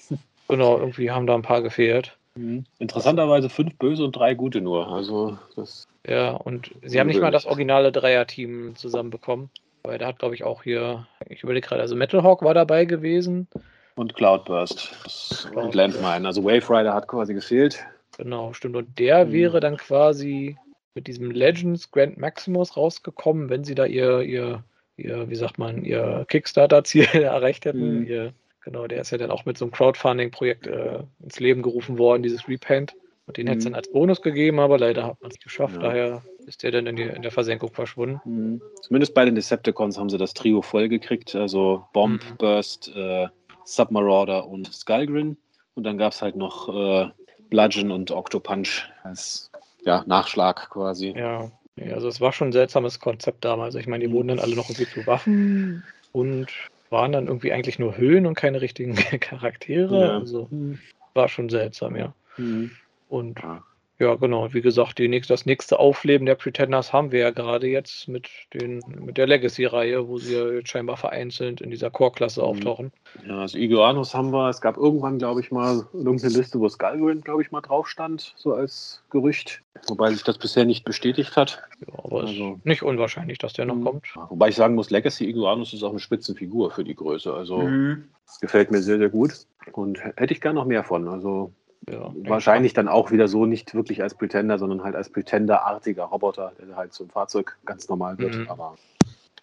Genau, 0.47 0.77
irgendwie 0.79 1.11
haben 1.11 1.27
da 1.27 1.35
ein 1.35 1.41
paar 1.41 1.61
gefehlt. 1.61 2.17
interessanterweise 2.79 3.49
fünf 3.49 3.77
böse 3.77 4.03
und 4.03 4.15
drei 4.15 4.33
gute 4.33 4.61
nur. 4.61 4.87
Also 4.87 5.37
das 5.55 5.85
Ja, 6.07 6.31
und 6.31 6.71
sie 6.81 6.99
haben 6.99 7.07
nicht 7.07 7.21
mal 7.21 7.31
das 7.31 7.45
originale 7.45 7.91
Dreier-Team 7.91 8.75
zusammenbekommen. 8.75 9.49
Weil 9.83 9.97
da 9.97 10.07
hat, 10.07 10.19
glaube 10.19 10.35
ich, 10.35 10.43
auch 10.43 10.63
hier, 10.63 11.07
ich 11.27 11.43
überlege 11.43 11.67
gerade, 11.67 11.81
also 11.81 11.95
Metal 11.95 12.23
Hawk 12.23 12.41
war 12.41 12.53
dabei 12.53 12.85
gewesen. 12.85 13.47
und 13.95 14.13
Cloudburst 14.15 14.95
das 15.03 15.47
und 15.53 15.75
Landmine. 15.75 16.25
Also 16.25 16.43
Wave 16.43 16.69
Rider 16.69 16.93
hat 16.93 17.07
quasi 17.07 17.33
gefehlt. 17.33 17.85
Genau, 18.19 18.53
stimmt. 18.53 18.75
Und 18.75 18.99
der 18.99 19.25
Mhm. 19.25 19.31
wäre 19.31 19.59
dann 19.61 19.77
quasi 19.77 20.57
mit 20.93 21.07
diesem 21.07 21.31
Legends 21.31 21.89
Grand 21.91 22.17
Maximus 22.17 22.75
rausgekommen, 22.75 23.49
wenn 23.49 23.63
sie 23.63 23.75
da 23.75 23.85
ihr, 23.85 24.21
ihr, 24.21 24.63
ihr 24.97 25.29
wie 25.29 25.35
sagt 25.35 25.57
man, 25.57 25.85
ihr 25.85 26.25
Kickstarter-Ziel 26.27 27.03
erreicht 27.33 27.65
hätten. 27.65 28.01
Mhm. 28.01 28.07
Ihr, 28.07 28.33
genau, 28.63 28.87
der 28.87 28.99
ist 29.01 29.11
ja 29.11 29.17
dann 29.17 29.31
auch 29.31 29.45
mit 29.45 29.57
so 29.57 29.65
einem 29.65 29.71
Crowdfunding-Projekt 29.71 30.67
äh, 30.67 30.99
ins 31.23 31.39
Leben 31.39 31.61
gerufen 31.61 31.97
worden, 31.97 32.21
dieses 32.23 32.47
Repaint. 32.49 32.93
Und 33.27 33.37
den 33.37 33.47
hätte 33.47 33.59
es 33.59 33.63
Mhm. 33.65 33.69
dann 33.69 33.75
als 33.75 33.91
Bonus 33.91 34.21
gegeben, 34.21 34.59
aber 34.59 34.77
leider 34.79 35.05
hat 35.05 35.21
man 35.21 35.29
es 35.29 35.35
nicht 35.35 35.43
geschafft. 35.43 35.75
Ja. 35.75 35.81
Daher 35.83 36.23
ist 36.47 36.63
der 36.63 36.71
dann 36.71 36.87
in, 36.87 36.95
die, 36.97 37.03
in 37.03 37.21
der 37.21 37.31
Versenkung 37.31 37.71
verschwunden. 37.71 38.59
Zumindest 38.81 39.13
bei 39.13 39.23
den 39.23 39.35
Decepticons 39.35 39.97
haben 39.99 40.09
sie 40.09 40.17
das 40.17 40.33
Trio 40.33 40.61
voll 40.63 40.89
gekriegt. 40.89 41.35
Also 41.35 41.85
Bomb, 41.93 42.21
Mhm. 42.23 42.37
Burst, 42.37 42.91
äh, 42.95 43.27
Submarauder 43.63 44.47
und 44.47 44.73
Skullgrin. 44.73 45.37
Und 45.75 45.83
dann 45.83 45.97
gab 45.99 46.11
es 46.11 46.21
halt 46.23 46.35
noch 46.35 46.67
äh, 46.69 47.09
Bludgeon 47.49 47.91
und 47.91 48.11
Octopunch 48.11 48.89
als 49.03 49.51
ja, 49.83 50.03
Nachschlag 50.07 50.69
quasi. 50.69 51.13
Ja, 51.15 51.51
also 51.91 52.07
es 52.07 52.19
war 52.19 52.33
schon 52.33 52.49
ein 52.49 52.53
seltsames 52.53 52.99
Konzept 52.99 53.45
damals. 53.45 53.75
Ich 53.75 53.87
meine, 53.87 54.05
die 54.05 54.11
wurden 54.11 54.27
dann 54.29 54.39
alle 54.39 54.55
noch 54.55 54.69
irgendwie 54.69 54.91
zu 54.91 55.07
Waffen 55.07 55.83
und 56.11 56.47
waren 56.89 57.11
dann 57.11 57.27
irgendwie 57.27 57.53
eigentlich 57.53 57.79
nur 57.79 57.97
Hüllen 57.97 58.25
und 58.25 58.35
keine 58.35 58.61
richtigen 58.61 58.95
Charaktere. 59.19 60.07
Ja. 60.07 60.17
Also 60.17 60.49
war 61.13 61.29
schon 61.29 61.49
seltsam, 61.49 61.95
ja. 61.95 62.13
Mhm. 62.37 62.71
Und 63.07 63.39
Ja. 63.39 63.63
Ja, 63.99 64.15
genau, 64.15 64.53
wie 64.53 64.61
gesagt, 64.61 64.97
die 64.97 65.07
nächste, 65.09 65.33
das 65.33 65.45
nächste 65.45 65.77
Aufleben 65.77 66.25
der 66.25 66.35
Pretenders 66.35 66.93
haben 66.93 67.11
wir 67.11 67.19
ja 67.19 67.29
gerade 67.31 67.67
jetzt 67.67 68.07
mit, 68.07 68.29
den, 68.53 68.81
mit 68.97 69.17
der 69.17 69.27
Legacy-Reihe, 69.27 70.07
wo 70.07 70.17
sie 70.17 70.35
ja 70.35 70.47
jetzt 70.49 70.69
scheinbar 70.69 70.95
vereinzelt 70.97 71.59
in 71.61 71.69
dieser 71.69 71.89
Core-Klasse 71.91 72.39
Mhm. 72.41 72.47
auftauchen. 72.47 72.91
Ja, 73.27 73.39
also 73.39 73.57
Iguanus 73.57 74.13
haben 74.15 74.31
wir. 74.31 74.49
Es 74.49 74.61
gab 74.61 74.77
irgendwann, 74.77 75.17
glaube 75.19 75.41
ich, 75.41 75.51
mal 75.51 75.85
irgendeine 75.93 76.33
Liste, 76.33 76.59
wo 76.59 76.69
Skullgrin, 76.69 77.21
glaube 77.21 77.41
ich, 77.41 77.51
mal 77.51 77.61
drauf 77.61 77.87
stand, 77.89 78.33
so 78.37 78.53
als 78.53 79.03
Gerücht. 79.09 79.61
Wobei 79.87 80.11
sich 80.11 80.23
das 80.23 80.37
bisher 80.37 80.65
nicht 80.65 80.85
bestätigt 80.85 81.35
hat. 81.35 81.61
Ja, 81.85 81.93
aber 82.03 82.23
es 82.23 82.29
Also- 82.29 82.53
ist 82.55 82.65
nicht 82.65 82.83
unwahrscheinlich, 82.83 83.37
dass 83.37 83.53
der 83.53 83.65
noch 83.65 83.75
Mhm. 83.75 83.83
kommt. 83.83 84.05
Wobei 84.29 84.49
ich 84.49 84.55
sagen 84.55 84.75
muss, 84.75 84.89
Legacy 84.89 85.25
Iguanus 85.29 85.73
ist 85.73 85.83
auch 85.83 85.91
eine 85.91 85.99
Spitzenfigur 85.99 86.71
für 86.71 86.83
die 86.83 86.95
Größe. 86.95 87.33
Also 87.33 87.59
Mhm. 87.59 88.05
das 88.25 88.39
gefällt 88.39 88.71
mir 88.71 88.81
sehr, 88.81 88.97
sehr 88.97 89.09
gut. 89.09 89.31
Und 89.73 89.99
hätte 90.03 90.33
ich 90.33 90.41
gerne 90.41 90.55
noch 90.59 90.65
mehr 90.65 90.83
von. 90.83 91.07
Also 91.07 91.51
Ja, 91.91 92.13
wahrscheinlich 92.27 92.73
dann 92.73 92.87
auch 92.87 93.11
wieder 93.11 93.27
so 93.27 93.45
nicht 93.45 93.73
wirklich 93.73 94.01
als 94.01 94.15
Pretender, 94.15 94.57
sondern 94.57 94.83
halt 94.83 94.95
als 94.95 95.09
Pretender-artiger 95.09 96.03
Roboter, 96.05 96.53
der 96.59 96.75
halt 96.75 96.93
zum 96.93 97.09
Fahrzeug 97.09 97.57
ganz 97.65 97.89
normal 97.89 98.17
wird. 98.17 98.35
Mhm. 98.35 98.47
Aber 98.49 98.75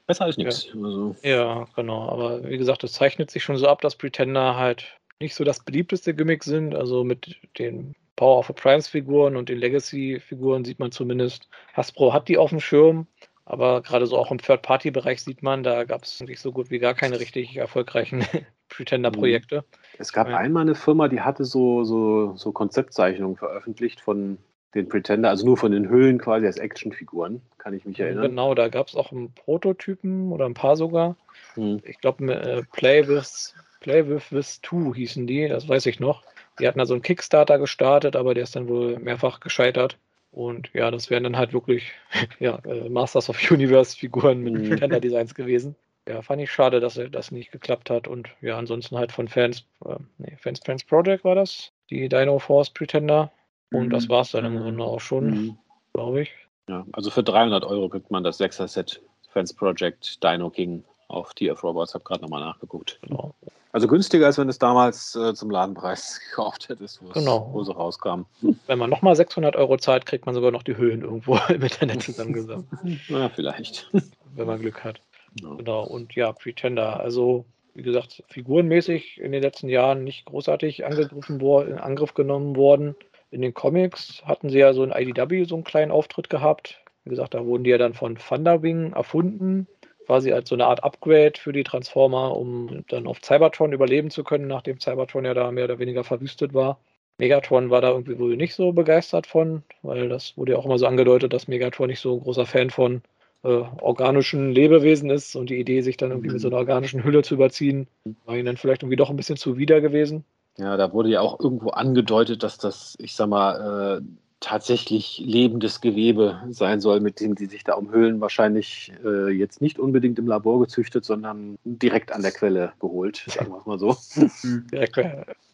besser 0.06 0.24
als 0.24 0.36
nichts. 0.36 0.68
Also, 0.74 1.16
Ja, 1.22 1.66
genau. 1.74 2.08
Aber 2.08 2.44
wie 2.44 2.58
gesagt, 2.58 2.84
es 2.84 2.92
zeichnet 2.92 3.30
sich 3.30 3.42
schon 3.42 3.56
so 3.56 3.68
ab, 3.68 3.80
dass 3.80 3.96
Pretender 3.96 4.56
halt 4.56 4.98
nicht 5.20 5.34
so 5.34 5.44
das 5.44 5.60
beliebteste 5.60 6.14
Gimmick 6.14 6.44
sind. 6.44 6.74
Also 6.74 7.04
mit 7.04 7.36
den 7.58 7.94
Power 8.16 8.38
of 8.38 8.46
the 8.46 8.52
Primes 8.52 8.88
Figuren 8.88 9.36
und 9.36 9.48
den 9.48 9.58
Legacy 9.58 10.20
Figuren 10.20 10.64
sieht 10.64 10.78
man 10.78 10.92
zumindest, 10.92 11.48
Hasbro 11.74 12.12
hat 12.12 12.28
die 12.28 12.38
auf 12.38 12.50
dem 12.50 12.60
Schirm. 12.60 13.06
Aber 13.48 13.80
gerade 13.80 14.06
so 14.06 14.18
auch 14.18 14.32
im 14.32 14.38
Third-Party-Bereich 14.38 15.22
sieht 15.22 15.40
man, 15.42 15.62
da 15.62 15.84
gab 15.84 16.02
es 16.02 16.20
eigentlich 16.20 16.40
so 16.40 16.50
gut 16.50 16.70
wie 16.70 16.80
gar 16.80 16.94
keine 16.94 17.20
richtig 17.20 17.56
erfolgreichen 17.56 18.24
Pretender-Projekte. 18.68 19.64
Es 19.98 20.12
gab 20.12 20.28
Ja. 20.28 20.36
einmal 20.36 20.62
eine 20.62 20.74
Firma, 20.74 21.08
die 21.08 21.20
hatte 21.20 21.44
so, 21.44 21.84
so, 21.84 22.34
so 22.36 22.52
Konzeptzeichnungen 22.52 23.36
veröffentlicht 23.36 24.00
von 24.00 24.38
den 24.74 24.88
Pretender, 24.88 25.30
also 25.30 25.46
nur 25.46 25.56
von 25.56 25.72
den 25.72 25.88
Hüllen 25.88 26.18
quasi 26.18 26.46
als 26.46 26.58
Actionfiguren, 26.58 27.40
kann 27.58 27.72
ich 27.74 27.84
mich 27.86 27.98
erinnern. 27.98 28.30
Genau, 28.30 28.54
da 28.54 28.68
gab 28.68 28.88
es 28.88 28.94
auch 28.94 29.10
einen 29.10 29.32
Prototypen 29.32 30.32
oder 30.32 30.44
ein 30.46 30.54
paar 30.54 30.76
sogar. 30.76 31.16
Mhm. 31.56 31.80
Ich 31.84 31.98
glaube, 32.00 32.24
äh, 32.32 32.62
Play 32.72 33.06
with 33.08 33.54
Play 33.80 34.08
with 34.08 34.28
This 34.30 34.60
2 34.62 34.94
hießen 34.94 35.26
die, 35.26 35.48
das 35.48 35.68
weiß 35.68 35.86
ich 35.86 36.00
noch. 36.00 36.24
Die 36.58 36.66
hatten 36.66 36.78
da 36.78 36.86
so 36.86 36.94
einen 36.94 37.02
Kickstarter 37.02 37.58
gestartet, 37.58 38.16
aber 38.16 38.34
der 38.34 38.42
ist 38.42 38.56
dann 38.56 38.68
wohl 38.68 38.98
mehrfach 38.98 39.40
gescheitert. 39.40 39.98
Und 40.32 40.70
ja, 40.74 40.90
das 40.90 41.08
wären 41.08 41.22
dann 41.24 41.36
halt 41.36 41.52
wirklich 41.52 41.92
ja, 42.40 42.58
äh, 42.64 42.88
Masters 42.88 43.28
of 43.30 43.50
Universe 43.50 43.96
Figuren 43.96 44.40
mit 44.42 44.54
Mhm. 44.54 44.62
Pretender-Designs 44.68 45.34
gewesen. 45.34 45.76
Ja, 46.08 46.22
fand 46.22 46.40
ich 46.40 46.50
schade, 46.50 46.80
dass 46.80 47.00
das 47.10 47.30
nicht 47.30 47.50
geklappt 47.50 47.90
hat. 47.90 48.08
Und 48.08 48.28
ja, 48.40 48.56
ansonsten 48.58 48.96
halt 48.96 49.12
von 49.12 49.28
Fans, 49.28 49.64
äh, 49.84 49.96
nee, 50.18 50.36
Fans 50.40 50.60
Fans 50.64 50.84
Project 50.84 51.24
war 51.24 51.34
das, 51.34 51.72
die 51.90 52.08
Dino 52.08 52.38
Force 52.38 52.70
Pretender. 52.70 53.30
Und 53.72 53.86
mhm. 53.86 53.90
das 53.90 54.08
war 54.08 54.22
es 54.22 54.30
dann 54.30 54.44
im 54.44 54.58
Grunde 54.58 54.84
auch 54.84 55.00
schon, 55.00 55.30
mhm. 55.30 55.58
glaube 55.92 56.22
ich. 56.22 56.30
Ja, 56.68 56.84
also 56.92 57.10
für 57.10 57.22
300 57.22 57.64
Euro 57.64 57.88
kriegt 57.88 58.10
man 58.10 58.24
das 58.24 58.40
6er-Set 58.40 59.00
Fans 59.32 59.52
Project 59.52 60.22
Dino 60.22 60.50
King 60.50 60.84
auf 61.08 61.34
TF 61.34 61.62
Robots. 61.62 61.94
Habe 61.94 62.04
gerade 62.04 62.22
nochmal 62.22 62.40
nachgeguckt. 62.40 62.98
Genau. 63.02 63.34
Also 63.72 63.88
günstiger, 63.88 64.24
als 64.24 64.38
wenn 64.38 64.48
es 64.48 64.58
damals 64.58 65.14
äh, 65.16 65.34
zum 65.34 65.50
Ladenpreis 65.50 66.18
gekauft 66.30 66.68
hättest, 66.68 67.00
genau. 67.12 67.50
wo 67.52 67.62
sie 67.62 67.74
rauskam. 67.74 68.22
Wenn 68.66 68.78
man 68.78 68.88
nochmal 68.88 69.14
600 69.14 69.54
Euro 69.56 69.76
zahlt, 69.76 70.06
kriegt 70.06 70.24
man 70.24 70.34
sogar 70.34 70.50
noch 70.50 70.62
die 70.62 70.76
Höhen 70.76 71.02
irgendwo 71.02 71.38
im 71.48 71.60
Internet 71.60 72.02
zusammengesammelt. 72.02 72.66
ja, 73.08 73.28
vielleicht. 73.28 73.90
Wenn 74.34 74.46
man 74.46 74.60
Glück 74.60 74.82
hat. 74.82 75.00
Ja. 75.40 75.54
Genau. 75.54 75.84
Und 75.84 76.14
ja, 76.14 76.32
Pretender. 76.32 77.00
Also, 77.00 77.44
wie 77.74 77.82
gesagt, 77.82 78.22
figurenmäßig 78.28 79.20
in 79.20 79.32
den 79.32 79.42
letzten 79.42 79.68
Jahren 79.68 80.04
nicht 80.04 80.24
großartig 80.26 80.84
angegriffen 80.84 81.40
worden, 81.40 81.72
in 81.72 81.78
Angriff 81.78 82.14
genommen 82.14 82.56
worden. 82.56 82.94
In 83.30 83.42
den 83.42 83.54
Comics 83.54 84.22
hatten 84.24 84.48
sie 84.48 84.58
ja 84.58 84.72
so 84.72 84.82
ein 84.82 84.92
IDW 84.92 85.44
so 85.44 85.56
einen 85.56 85.64
kleinen 85.64 85.90
Auftritt 85.90 86.30
gehabt. 86.30 86.80
Wie 87.04 87.10
gesagt, 87.10 87.34
da 87.34 87.44
wurden 87.44 87.64
die 87.64 87.70
ja 87.70 87.78
dann 87.78 87.94
von 87.94 88.16
Thunderwing 88.16 88.92
erfunden 88.92 89.68
quasi 90.06 90.32
als 90.32 90.48
so 90.48 90.54
eine 90.54 90.66
Art 90.66 90.84
Upgrade 90.84 91.32
für 91.36 91.52
die 91.52 91.64
Transformer, 91.64 92.36
um 92.36 92.84
dann 92.88 93.06
auf 93.06 93.18
Cybertron 93.22 93.72
überleben 93.72 94.10
zu 94.10 94.24
können, 94.24 94.46
nachdem 94.46 94.80
Cybertron 94.80 95.24
ja 95.24 95.34
da 95.34 95.50
mehr 95.50 95.64
oder 95.64 95.78
weniger 95.78 96.04
verwüstet 96.04 96.54
war. 96.54 96.78
Megatron 97.18 97.70
war 97.70 97.80
da 97.80 97.90
irgendwie 97.90 98.18
wohl 98.18 98.36
nicht 98.36 98.54
so 98.54 98.72
begeistert 98.72 99.26
von, 99.26 99.62
weil 99.82 100.08
das 100.08 100.36
wurde 100.36 100.52
ja 100.52 100.58
auch 100.58 100.66
immer 100.66 100.78
so 100.78 100.86
angedeutet, 100.86 101.32
dass 101.32 101.48
Megatron 101.48 101.88
nicht 101.88 102.00
so 102.00 102.14
ein 102.14 102.20
großer 102.20 102.46
Fan 102.46 102.70
von 102.70 103.02
äh, 103.46 103.64
organischen 103.80 104.50
Lebewesen 104.52 105.10
ist 105.10 105.36
und 105.36 105.50
die 105.50 105.60
Idee, 105.60 105.80
sich 105.80 105.96
dann 105.96 106.10
irgendwie 106.10 106.30
mit 106.30 106.40
so 106.40 106.48
einer 106.48 106.56
organischen 106.56 107.04
Hülle 107.04 107.22
zu 107.22 107.34
überziehen, 107.34 107.86
war 108.24 108.36
ihnen 108.36 108.46
dann 108.46 108.56
vielleicht 108.56 108.82
irgendwie 108.82 108.96
doch 108.96 109.10
ein 109.10 109.16
bisschen 109.16 109.36
zuwider 109.36 109.80
gewesen. 109.80 110.24
Ja, 110.58 110.76
da 110.76 110.92
wurde 110.92 111.10
ja 111.10 111.20
auch 111.20 111.38
irgendwo 111.38 111.70
angedeutet, 111.70 112.42
dass 112.42 112.58
das, 112.58 112.96
ich 112.98 113.14
sag 113.14 113.28
mal, 113.28 114.00
äh, 114.00 114.02
tatsächlich 114.40 115.22
lebendes 115.24 115.80
Gewebe 115.80 116.42
sein 116.50 116.80
soll, 116.80 117.00
mit 117.00 117.20
dem 117.20 117.34
die 117.34 117.46
sich 117.46 117.64
da 117.64 117.74
umhüllen, 117.74 118.20
wahrscheinlich 118.20 118.92
äh, 119.04 119.30
jetzt 119.30 119.62
nicht 119.62 119.78
unbedingt 119.78 120.18
im 120.18 120.26
Labor 120.26 120.60
gezüchtet, 120.60 121.04
sondern 121.04 121.58
direkt 121.64 122.12
an 122.12 122.22
der 122.22 122.32
Quelle 122.32 122.72
geholt, 122.80 123.24
sagen 123.28 123.50
wir 123.50 123.58
es 123.58 123.66
mal 123.66 123.78
so. 123.78 123.96
Direkt, 124.72 124.98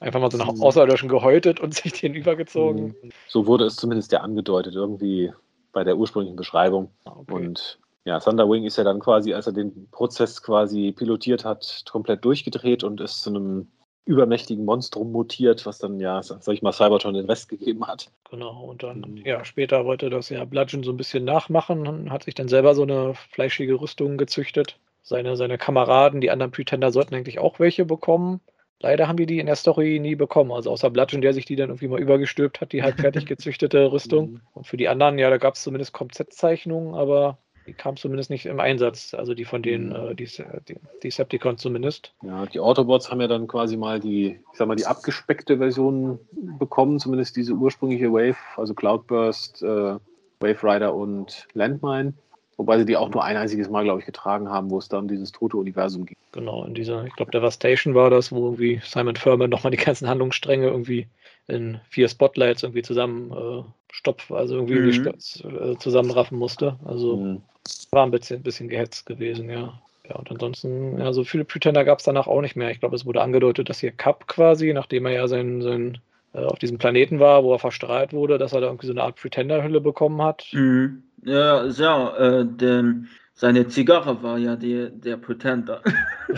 einfach 0.00 0.20
mal 0.20 0.30
so 0.30 0.38
nach 0.38 0.52
mhm. 0.52 0.62
Außerirdischen 0.62 1.08
gehäutet 1.08 1.60
und 1.60 1.74
sich 1.74 1.92
den 1.92 2.14
übergezogen. 2.14 2.96
Mhm. 3.02 3.10
So 3.28 3.46
wurde 3.46 3.66
es 3.66 3.76
zumindest 3.76 4.10
ja 4.12 4.20
angedeutet, 4.20 4.74
irgendwie 4.74 5.32
bei 5.72 5.84
der 5.84 5.96
ursprünglichen 5.96 6.36
Beschreibung. 6.36 6.90
Ah, 7.04 7.12
okay. 7.16 7.32
Und 7.32 7.78
ja, 8.04 8.18
Thunderwing 8.18 8.64
ist 8.64 8.78
ja 8.78 8.84
dann 8.84 9.00
quasi, 9.00 9.32
als 9.32 9.46
er 9.46 9.52
den 9.52 9.88
Prozess 9.90 10.42
quasi 10.42 10.92
pilotiert 10.92 11.44
hat, 11.44 11.84
komplett 11.90 12.24
durchgedreht 12.24 12.82
und 12.82 13.00
ist 13.00 13.22
zu 13.22 13.30
einem 13.30 13.68
übermächtigen 14.04 14.64
Monstrum 14.64 15.12
mutiert, 15.12 15.64
was 15.64 15.78
dann 15.78 16.00
ja, 16.00 16.22
sag 16.22 16.48
ich 16.48 16.62
mal, 16.62 16.72
Cybertron 16.72 17.14
den 17.14 17.26
Rest 17.26 17.48
gegeben 17.48 17.86
hat. 17.86 18.10
Genau, 18.30 18.64
und 18.64 18.82
dann, 18.82 19.00
mhm. 19.00 19.16
ja, 19.18 19.44
später 19.44 19.84
wollte 19.84 20.10
das 20.10 20.28
ja 20.28 20.44
Bludgeon 20.44 20.82
so 20.82 20.90
ein 20.90 20.96
bisschen 20.96 21.24
nachmachen 21.24 21.86
und 21.86 22.10
hat 22.10 22.24
sich 22.24 22.34
dann 22.34 22.48
selber 22.48 22.74
so 22.74 22.82
eine 22.82 23.14
fleischige 23.14 23.80
Rüstung 23.80 24.16
gezüchtet. 24.16 24.78
Seine, 25.02 25.36
seine 25.36 25.58
Kameraden, 25.58 26.20
die 26.20 26.30
anderen 26.30 26.50
Pretender, 26.50 26.90
sollten 26.90 27.14
eigentlich 27.14 27.38
auch 27.38 27.60
welche 27.60 27.84
bekommen. 27.84 28.40
Leider 28.80 29.06
haben 29.06 29.16
die 29.16 29.26
die 29.26 29.38
in 29.38 29.46
der 29.46 29.56
Story 29.56 30.00
nie 30.00 30.16
bekommen. 30.16 30.50
Also 30.50 30.72
außer 30.72 30.90
Bludgeon, 30.90 31.22
der 31.22 31.32
sich 31.32 31.44
die 31.44 31.54
dann 31.54 31.70
irgendwie 31.70 31.88
mal 31.88 32.00
übergestülpt 32.00 32.60
hat, 32.60 32.72
die 32.72 32.82
halb 32.82 33.00
fertig 33.00 33.26
gezüchtete 33.26 33.92
Rüstung. 33.92 34.32
Mhm. 34.32 34.40
Und 34.54 34.66
für 34.66 34.76
die 34.76 34.88
anderen, 34.88 35.18
ja, 35.18 35.30
da 35.30 35.38
gab 35.38 35.54
es 35.54 35.62
zumindest 35.62 35.92
Konzeptzeichnungen, 35.92 36.94
aber 36.94 37.38
die 37.66 37.72
kam 37.72 37.96
zumindest 37.96 38.30
nicht 38.30 38.46
im 38.46 38.60
Einsatz, 38.60 39.14
also 39.14 39.34
die 39.34 39.44
von 39.44 39.62
den 39.62 39.88
mhm. 39.88 39.94
äh, 39.94 40.14
die, 40.14 40.28
die 40.68 40.76
Decepticons 41.02 41.60
zumindest. 41.60 42.12
Ja, 42.22 42.46
die 42.46 42.60
Autobots 42.60 43.10
haben 43.10 43.20
ja 43.20 43.28
dann 43.28 43.46
quasi 43.46 43.76
mal 43.76 44.00
die, 44.00 44.40
ich 44.52 44.58
sag 44.58 44.68
mal, 44.68 44.76
die 44.76 44.86
abgespeckte 44.86 45.58
Version 45.58 46.18
bekommen, 46.58 46.98
zumindest 46.98 47.36
diese 47.36 47.52
ursprüngliche 47.52 48.12
Wave, 48.12 48.36
also 48.56 48.74
Cloudburst, 48.74 49.62
äh, 49.62 49.96
Wave 50.40 50.62
Rider 50.62 50.94
und 50.94 51.46
Landmine. 51.54 52.14
Wobei 52.62 52.78
sie 52.78 52.84
die 52.84 52.96
auch 52.96 53.10
nur 53.10 53.24
ein 53.24 53.36
einziges 53.36 53.68
Mal, 53.68 53.82
glaube 53.82 53.98
ich, 53.98 54.06
getragen 54.06 54.48
haben, 54.48 54.70
wo 54.70 54.78
es 54.78 54.88
dann 54.88 55.08
dieses 55.08 55.32
tote 55.32 55.56
Universum 55.56 56.06
ging. 56.06 56.16
Genau, 56.30 56.64
in 56.64 56.74
dieser, 56.74 57.04
ich 57.04 57.16
glaube, 57.16 57.32
Devastation 57.32 57.96
war 57.96 58.08
das, 58.08 58.30
wo 58.30 58.44
irgendwie 58.44 58.80
Simon 58.84 59.16
Furman 59.16 59.50
nochmal 59.50 59.72
die 59.72 59.82
ganzen 59.84 60.06
Handlungsstränge 60.06 60.68
irgendwie 60.68 61.08
in 61.48 61.80
vier 61.90 62.08
Spotlights 62.08 62.62
irgendwie 62.62 62.82
zusammen 62.82 63.32
äh, 63.32 63.64
stopf, 63.90 64.30
also 64.30 64.54
irgendwie 64.54 65.00
mhm. 65.00 65.08
äh, 65.08 65.76
zusammenraffen 65.76 66.38
musste. 66.38 66.76
Also 66.84 67.16
mhm. 67.16 67.42
war 67.90 68.06
ein 68.06 68.12
bisschen, 68.12 68.44
bisschen 68.44 68.68
gehetzt 68.68 69.06
gewesen, 69.06 69.50
ja. 69.50 69.80
Ja, 70.08 70.14
und 70.14 70.30
ansonsten, 70.30 71.00
ja, 71.00 71.12
so 71.12 71.24
viele 71.24 71.44
Pretender 71.44 71.84
gab 71.84 71.98
es 71.98 72.04
danach 72.04 72.28
auch 72.28 72.42
nicht 72.42 72.54
mehr. 72.54 72.70
Ich 72.70 72.78
glaube, 72.78 72.94
es 72.94 73.04
wurde 73.04 73.22
angedeutet, 73.22 73.70
dass 73.70 73.80
hier 73.80 73.90
Cup 73.90 74.28
quasi, 74.28 74.72
nachdem 74.72 75.06
er 75.06 75.12
ja 75.12 75.26
sein, 75.26 75.62
sein 75.62 75.98
auf 76.32 76.58
diesem 76.58 76.78
Planeten 76.78 77.20
war, 77.20 77.44
wo 77.44 77.52
er 77.52 77.58
verstrahlt 77.58 78.12
wurde, 78.12 78.38
dass 78.38 78.52
er 78.52 78.60
da 78.60 78.66
irgendwie 78.68 78.86
so 78.86 78.92
eine 78.92 79.02
Art 79.02 79.16
Pretender-Hülle 79.16 79.80
bekommen 79.80 80.22
hat. 80.22 80.46
Mhm. 80.52 81.02
Ja, 81.24 81.66
ja, 81.66 82.16
äh, 82.16 82.46
denn 82.46 83.08
seine 83.34 83.66
Zigarre 83.66 84.22
war 84.22 84.38
ja 84.38 84.56
die, 84.56 84.88
der 84.90 85.16
Pretender. 85.16 85.82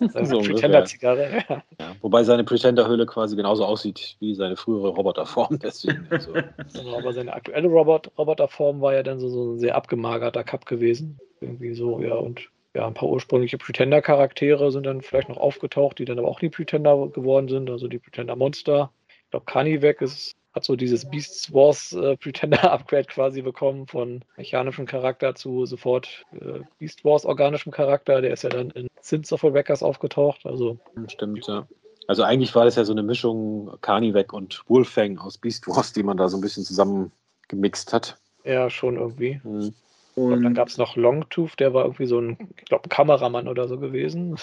seine 0.00 0.26
so 0.26 0.40
Pretender-Zigarre, 0.40 1.44
ja. 1.48 1.62
ja. 1.78 1.96
Wobei 2.00 2.22
seine 2.24 2.44
Pretender-Hülle 2.44 3.06
quasi 3.06 3.36
genauso 3.36 3.64
aussieht 3.64 4.16
wie 4.20 4.34
seine 4.34 4.56
frühere 4.56 4.88
Roboterform. 4.88 5.58
Deswegen, 5.62 6.06
also. 6.10 6.32
genau, 6.32 6.98
aber 6.98 7.12
seine 7.12 7.32
aktuelle 7.32 7.68
Robot 7.68 8.10
Roboterform 8.16 8.80
war 8.80 8.94
ja 8.94 9.02
dann 9.02 9.18
so, 9.18 9.28
so 9.28 9.52
ein 9.52 9.58
sehr 9.58 9.74
abgemagerter 9.74 10.44
Cup 10.44 10.66
gewesen. 10.66 11.18
Irgendwie 11.40 11.74
so, 11.74 12.00
ja, 12.00 12.14
und 12.14 12.48
ja, 12.74 12.86
ein 12.86 12.94
paar 12.94 13.08
ursprüngliche 13.08 13.58
Pretender-Charaktere 13.58 14.70
sind 14.70 14.86
dann 14.86 15.02
vielleicht 15.02 15.28
noch 15.28 15.38
aufgetaucht, 15.38 15.98
die 15.98 16.04
dann 16.04 16.18
aber 16.18 16.28
auch 16.28 16.42
nie 16.42 16.50
Pretender 16.50 17.08
geworden 17.08 17.48
sind, 17.48 17.70
also 17.70 17.88
die 17.88 17.98
Pretender-Monster. 17.98 18.90
Ich 19.36 19.44
glaube, 19.44 19.52
Carnivec 19.52 20.00
ist 20.00 20.36
hat 20.56 20.64
so 20.64 20.74
dieses 20.74 21.04
Beast 21.04 21.52
Wars 21.52 21.92
äh, 21.92 22.16
Pretender 22.16 22.72
Upgrade 22.72 23.04
quasi 23.04 23.42
bekommen 23.42 23.86
von 23.86 24.24
mechanischem 24.38 24.86
Charakter 24.86 25.34
zu 25.34 25.66
sofort 25.66 26.24
äh, 26.32 26.60
Beast 26.78 27.04
Wars 27.04 27.26
organischem 27.26 27.70
Charakter. 27.70 28.22
Der 28.22 28.32
ist 28.32 28.42
ja 28.42 28.48
dann 28.48 28.70
in 28.70 28.88
Sins 29.02 29.32
of 29.34 29.42
the 29.42 29.52
Wreckers 29.52 29.82
aufgetaucht. 29.82 30.46
Also 30.46 30.78
stimmt 31.08 31.46
ja. 31.46 31.68
Also 32.08 32.22
eigentlich 32.22 32.54
war 32.54 32.64
das 32.64 32.76
ja 32.76 32.84
so 32.84 32.92
eine 32.92 33.02
Mischung 33.02 33.76
Carnivec 33.82 34.32
und 34.32 34.62
Wolfang 34.66 35.18
aus 35.18 35.36
Beast 35.36 35.68
Wars, 35.68 35.92
die 35.92 36.02
man 36.02 36.16
da 36.16 36.28
so 36.28 36.38
ein 36.38 36.40
bisschen 36.40 36.64
zusammen 36.64 37.12
gemixt 37.48 37.92
hat. 37.92 38.16
Ja, 38.44 38.70
schon 38.70 38.96
irgendwie. 38.96 39.40
Mhm. 39.44 39.74
Und 40.14 40.42
dann 40.42 40.54
gab 40.54 40.68
es 40.68 40.78
noch 40.78 40.96
Longtooth, 40.96 41.60
der 41.60 41.74
war 41.74 41.84
irgendwie 41.84 42.06
so 42.06 42.18
ein, 42.18 42.38
ich 42.56 42.64
glaube, 42.64 42.84
ein 42.84 42.88
Kameramann 42.88 43.48
oder 43.48 43.68
so 43.68 43.78
gewesen. 43.78 44.36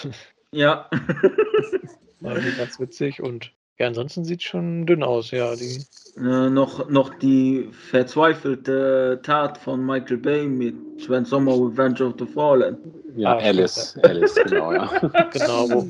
Ja. 0.52 0.88
war 2.20 2.36
irgendwie 2.36 2.56
ganz 2.56 2.78
witzig 2.78 3.20
und 3.20 3.52
ja, 3.78 3.88
ansonsten 3.88 4.24
sieht 4.24 4.40
es 4.40 4.46
schon 4.46 4.86
dünn 4.86 5.02
aus, 5.02 5.30
ja. 5.30 5.54
Die 5.56 5.84
äh, 6.16 6.50
noch, 6.50 6.88
noch 6.88 7.14
die 7.14 7.68
verzweifelte 7.90 9.20
Tat 9.22 9.58
von 9.58 9.84
Michael 9.84 10.18
Bay 10.18 10.46
mit 10.46 10.74
Sven 11.00 11.24
Sommer 11.24 11.52
Revenge 11.52 12.04
of 12.04 12.14
the 12.18 12.26
Fallen. 12.26 12.76
Ja, 13.16 13.36
ah, 13.36 13.38
Alice, 13.38 13.98
Alice, 14.02 14.34
genau, 14.34 14.72
ja. 14.72 14.86
genau, 15.32 15.70
wo 15.70 15.88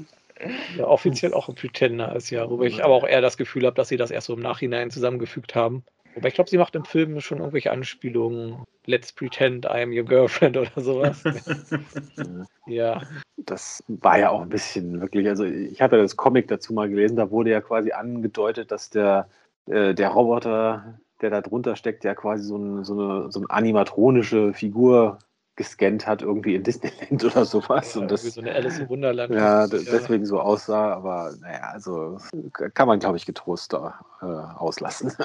ja, 0.77 0.87
offiziell 0.87 1.33
auch 1.33 1.49
ein 1.49 1.55
Pretender 1.55 2.15
ist, 2.17 2.31
ja. 2.31 2.49
Wobei 2.49 2.67
ich 2.67 2.85
aber 2.85 2.95
auch 2.95 3.07
eher 3.07 3.21
das 3.21 3.37
Gefühl 3.37 3.67
habe, 3.67 3.77
dass 3.77 3.89
sie 3.89 3.97
das 3.97 4.11
erst 4.11 4.27
so 4.27 4.35
im 4.35 4.41
Nachhinein 4.41 4.91
zusammengefügt 4.91 5.55
haben. 5.55 5.85
Wobei 6.15 6.29
ich 6.29 6.35
glaube, 6.35 6.51
sie 6.51 6.59
macht 6.59 6.75
im 6.75 6.85
Film 6.85 7.21
schon 7.21 7.39
irgendwelche 7.39 7.73
Anspielungen. 7.73 8.65
Let's 8.87 9.13
pretend 9.13 9.65
I 9.65 9.83
am 9.83 9.91
your 9.91 10.05
girlfriend 10.05 10.57
oder 10.57 10.71
sowas. 10.77 11.23
ja. 12.67 13.03
Das 13.37 13.83
war 13.89 14.19
ja 14.19 14.31
auch 14.31 14.43
ein 14.43 14.49
bisschen 14.49 15.01
wirklich, 15.01 15.29
also 15.29 15.45
ich 15.45 15.83
habe 15.83 15.97
ja 15.97 16.03
das 16.03 16.17
Comic 16.17 16.49
dazu 16.49 16.73
mal 16.73 16.89
gelesen, 16.89 17.17
da 17.17 17.31
wurde 17.31 17.51
ja 17.51 17.61
quasi 17.61 17.93
angedeutet, 17.93 18.71
dass 18.71 18.91
der, 18.91 19.29
äh, 19.67 19.95
der 19.95 20.09
Roboter, 20.09 20.99
der 21.21 21.31
da 21.31 21.41
drunter 21.41 21.77
steckt, 21.77 22.05
ja 22.05 22.15
quasi 22.15 22.45
so, 22.45 22.57
ein, 22.57 22.85
so, 22.85 22.95
eine, 22.95 23.33
so 23.33 23.41
eine 23.41 23.51
animatronische 23.51 24.55
Figur 24.55 25.19
gescannt 25.57 26.07
hat, 26.07 26.23
irgendwie 26.23 26.55
in 26.55 26.63
Disneyland 26.63 27.25
oder 27.25 27.45
sowas. 27.45 27.95
Ja, 27.95 28.01
und 28.03 28.11
das, 28.11 28.23
so 28.23 28.41
eine 28.41 28.53
Alice 28.53 28.79
im 28.79 28.89
Wunderland. 28.89 29.33
Ja, 29.33 29.67
deswegen 29.67 30.27
so 30.27 30.41
aussah, 30.41 30.95
aber 30.95 31.35
naja, 31.41 31.71
also 31.73 32.19
kann 32.75 32.89
man, 32.89 32.99
glaube 32.99 33.17
ich, 33.17 33.27
getrost 33.27 33.73
da 33.73 34.01
äh, 34.21 34.25
auslassen. 34.25 35.13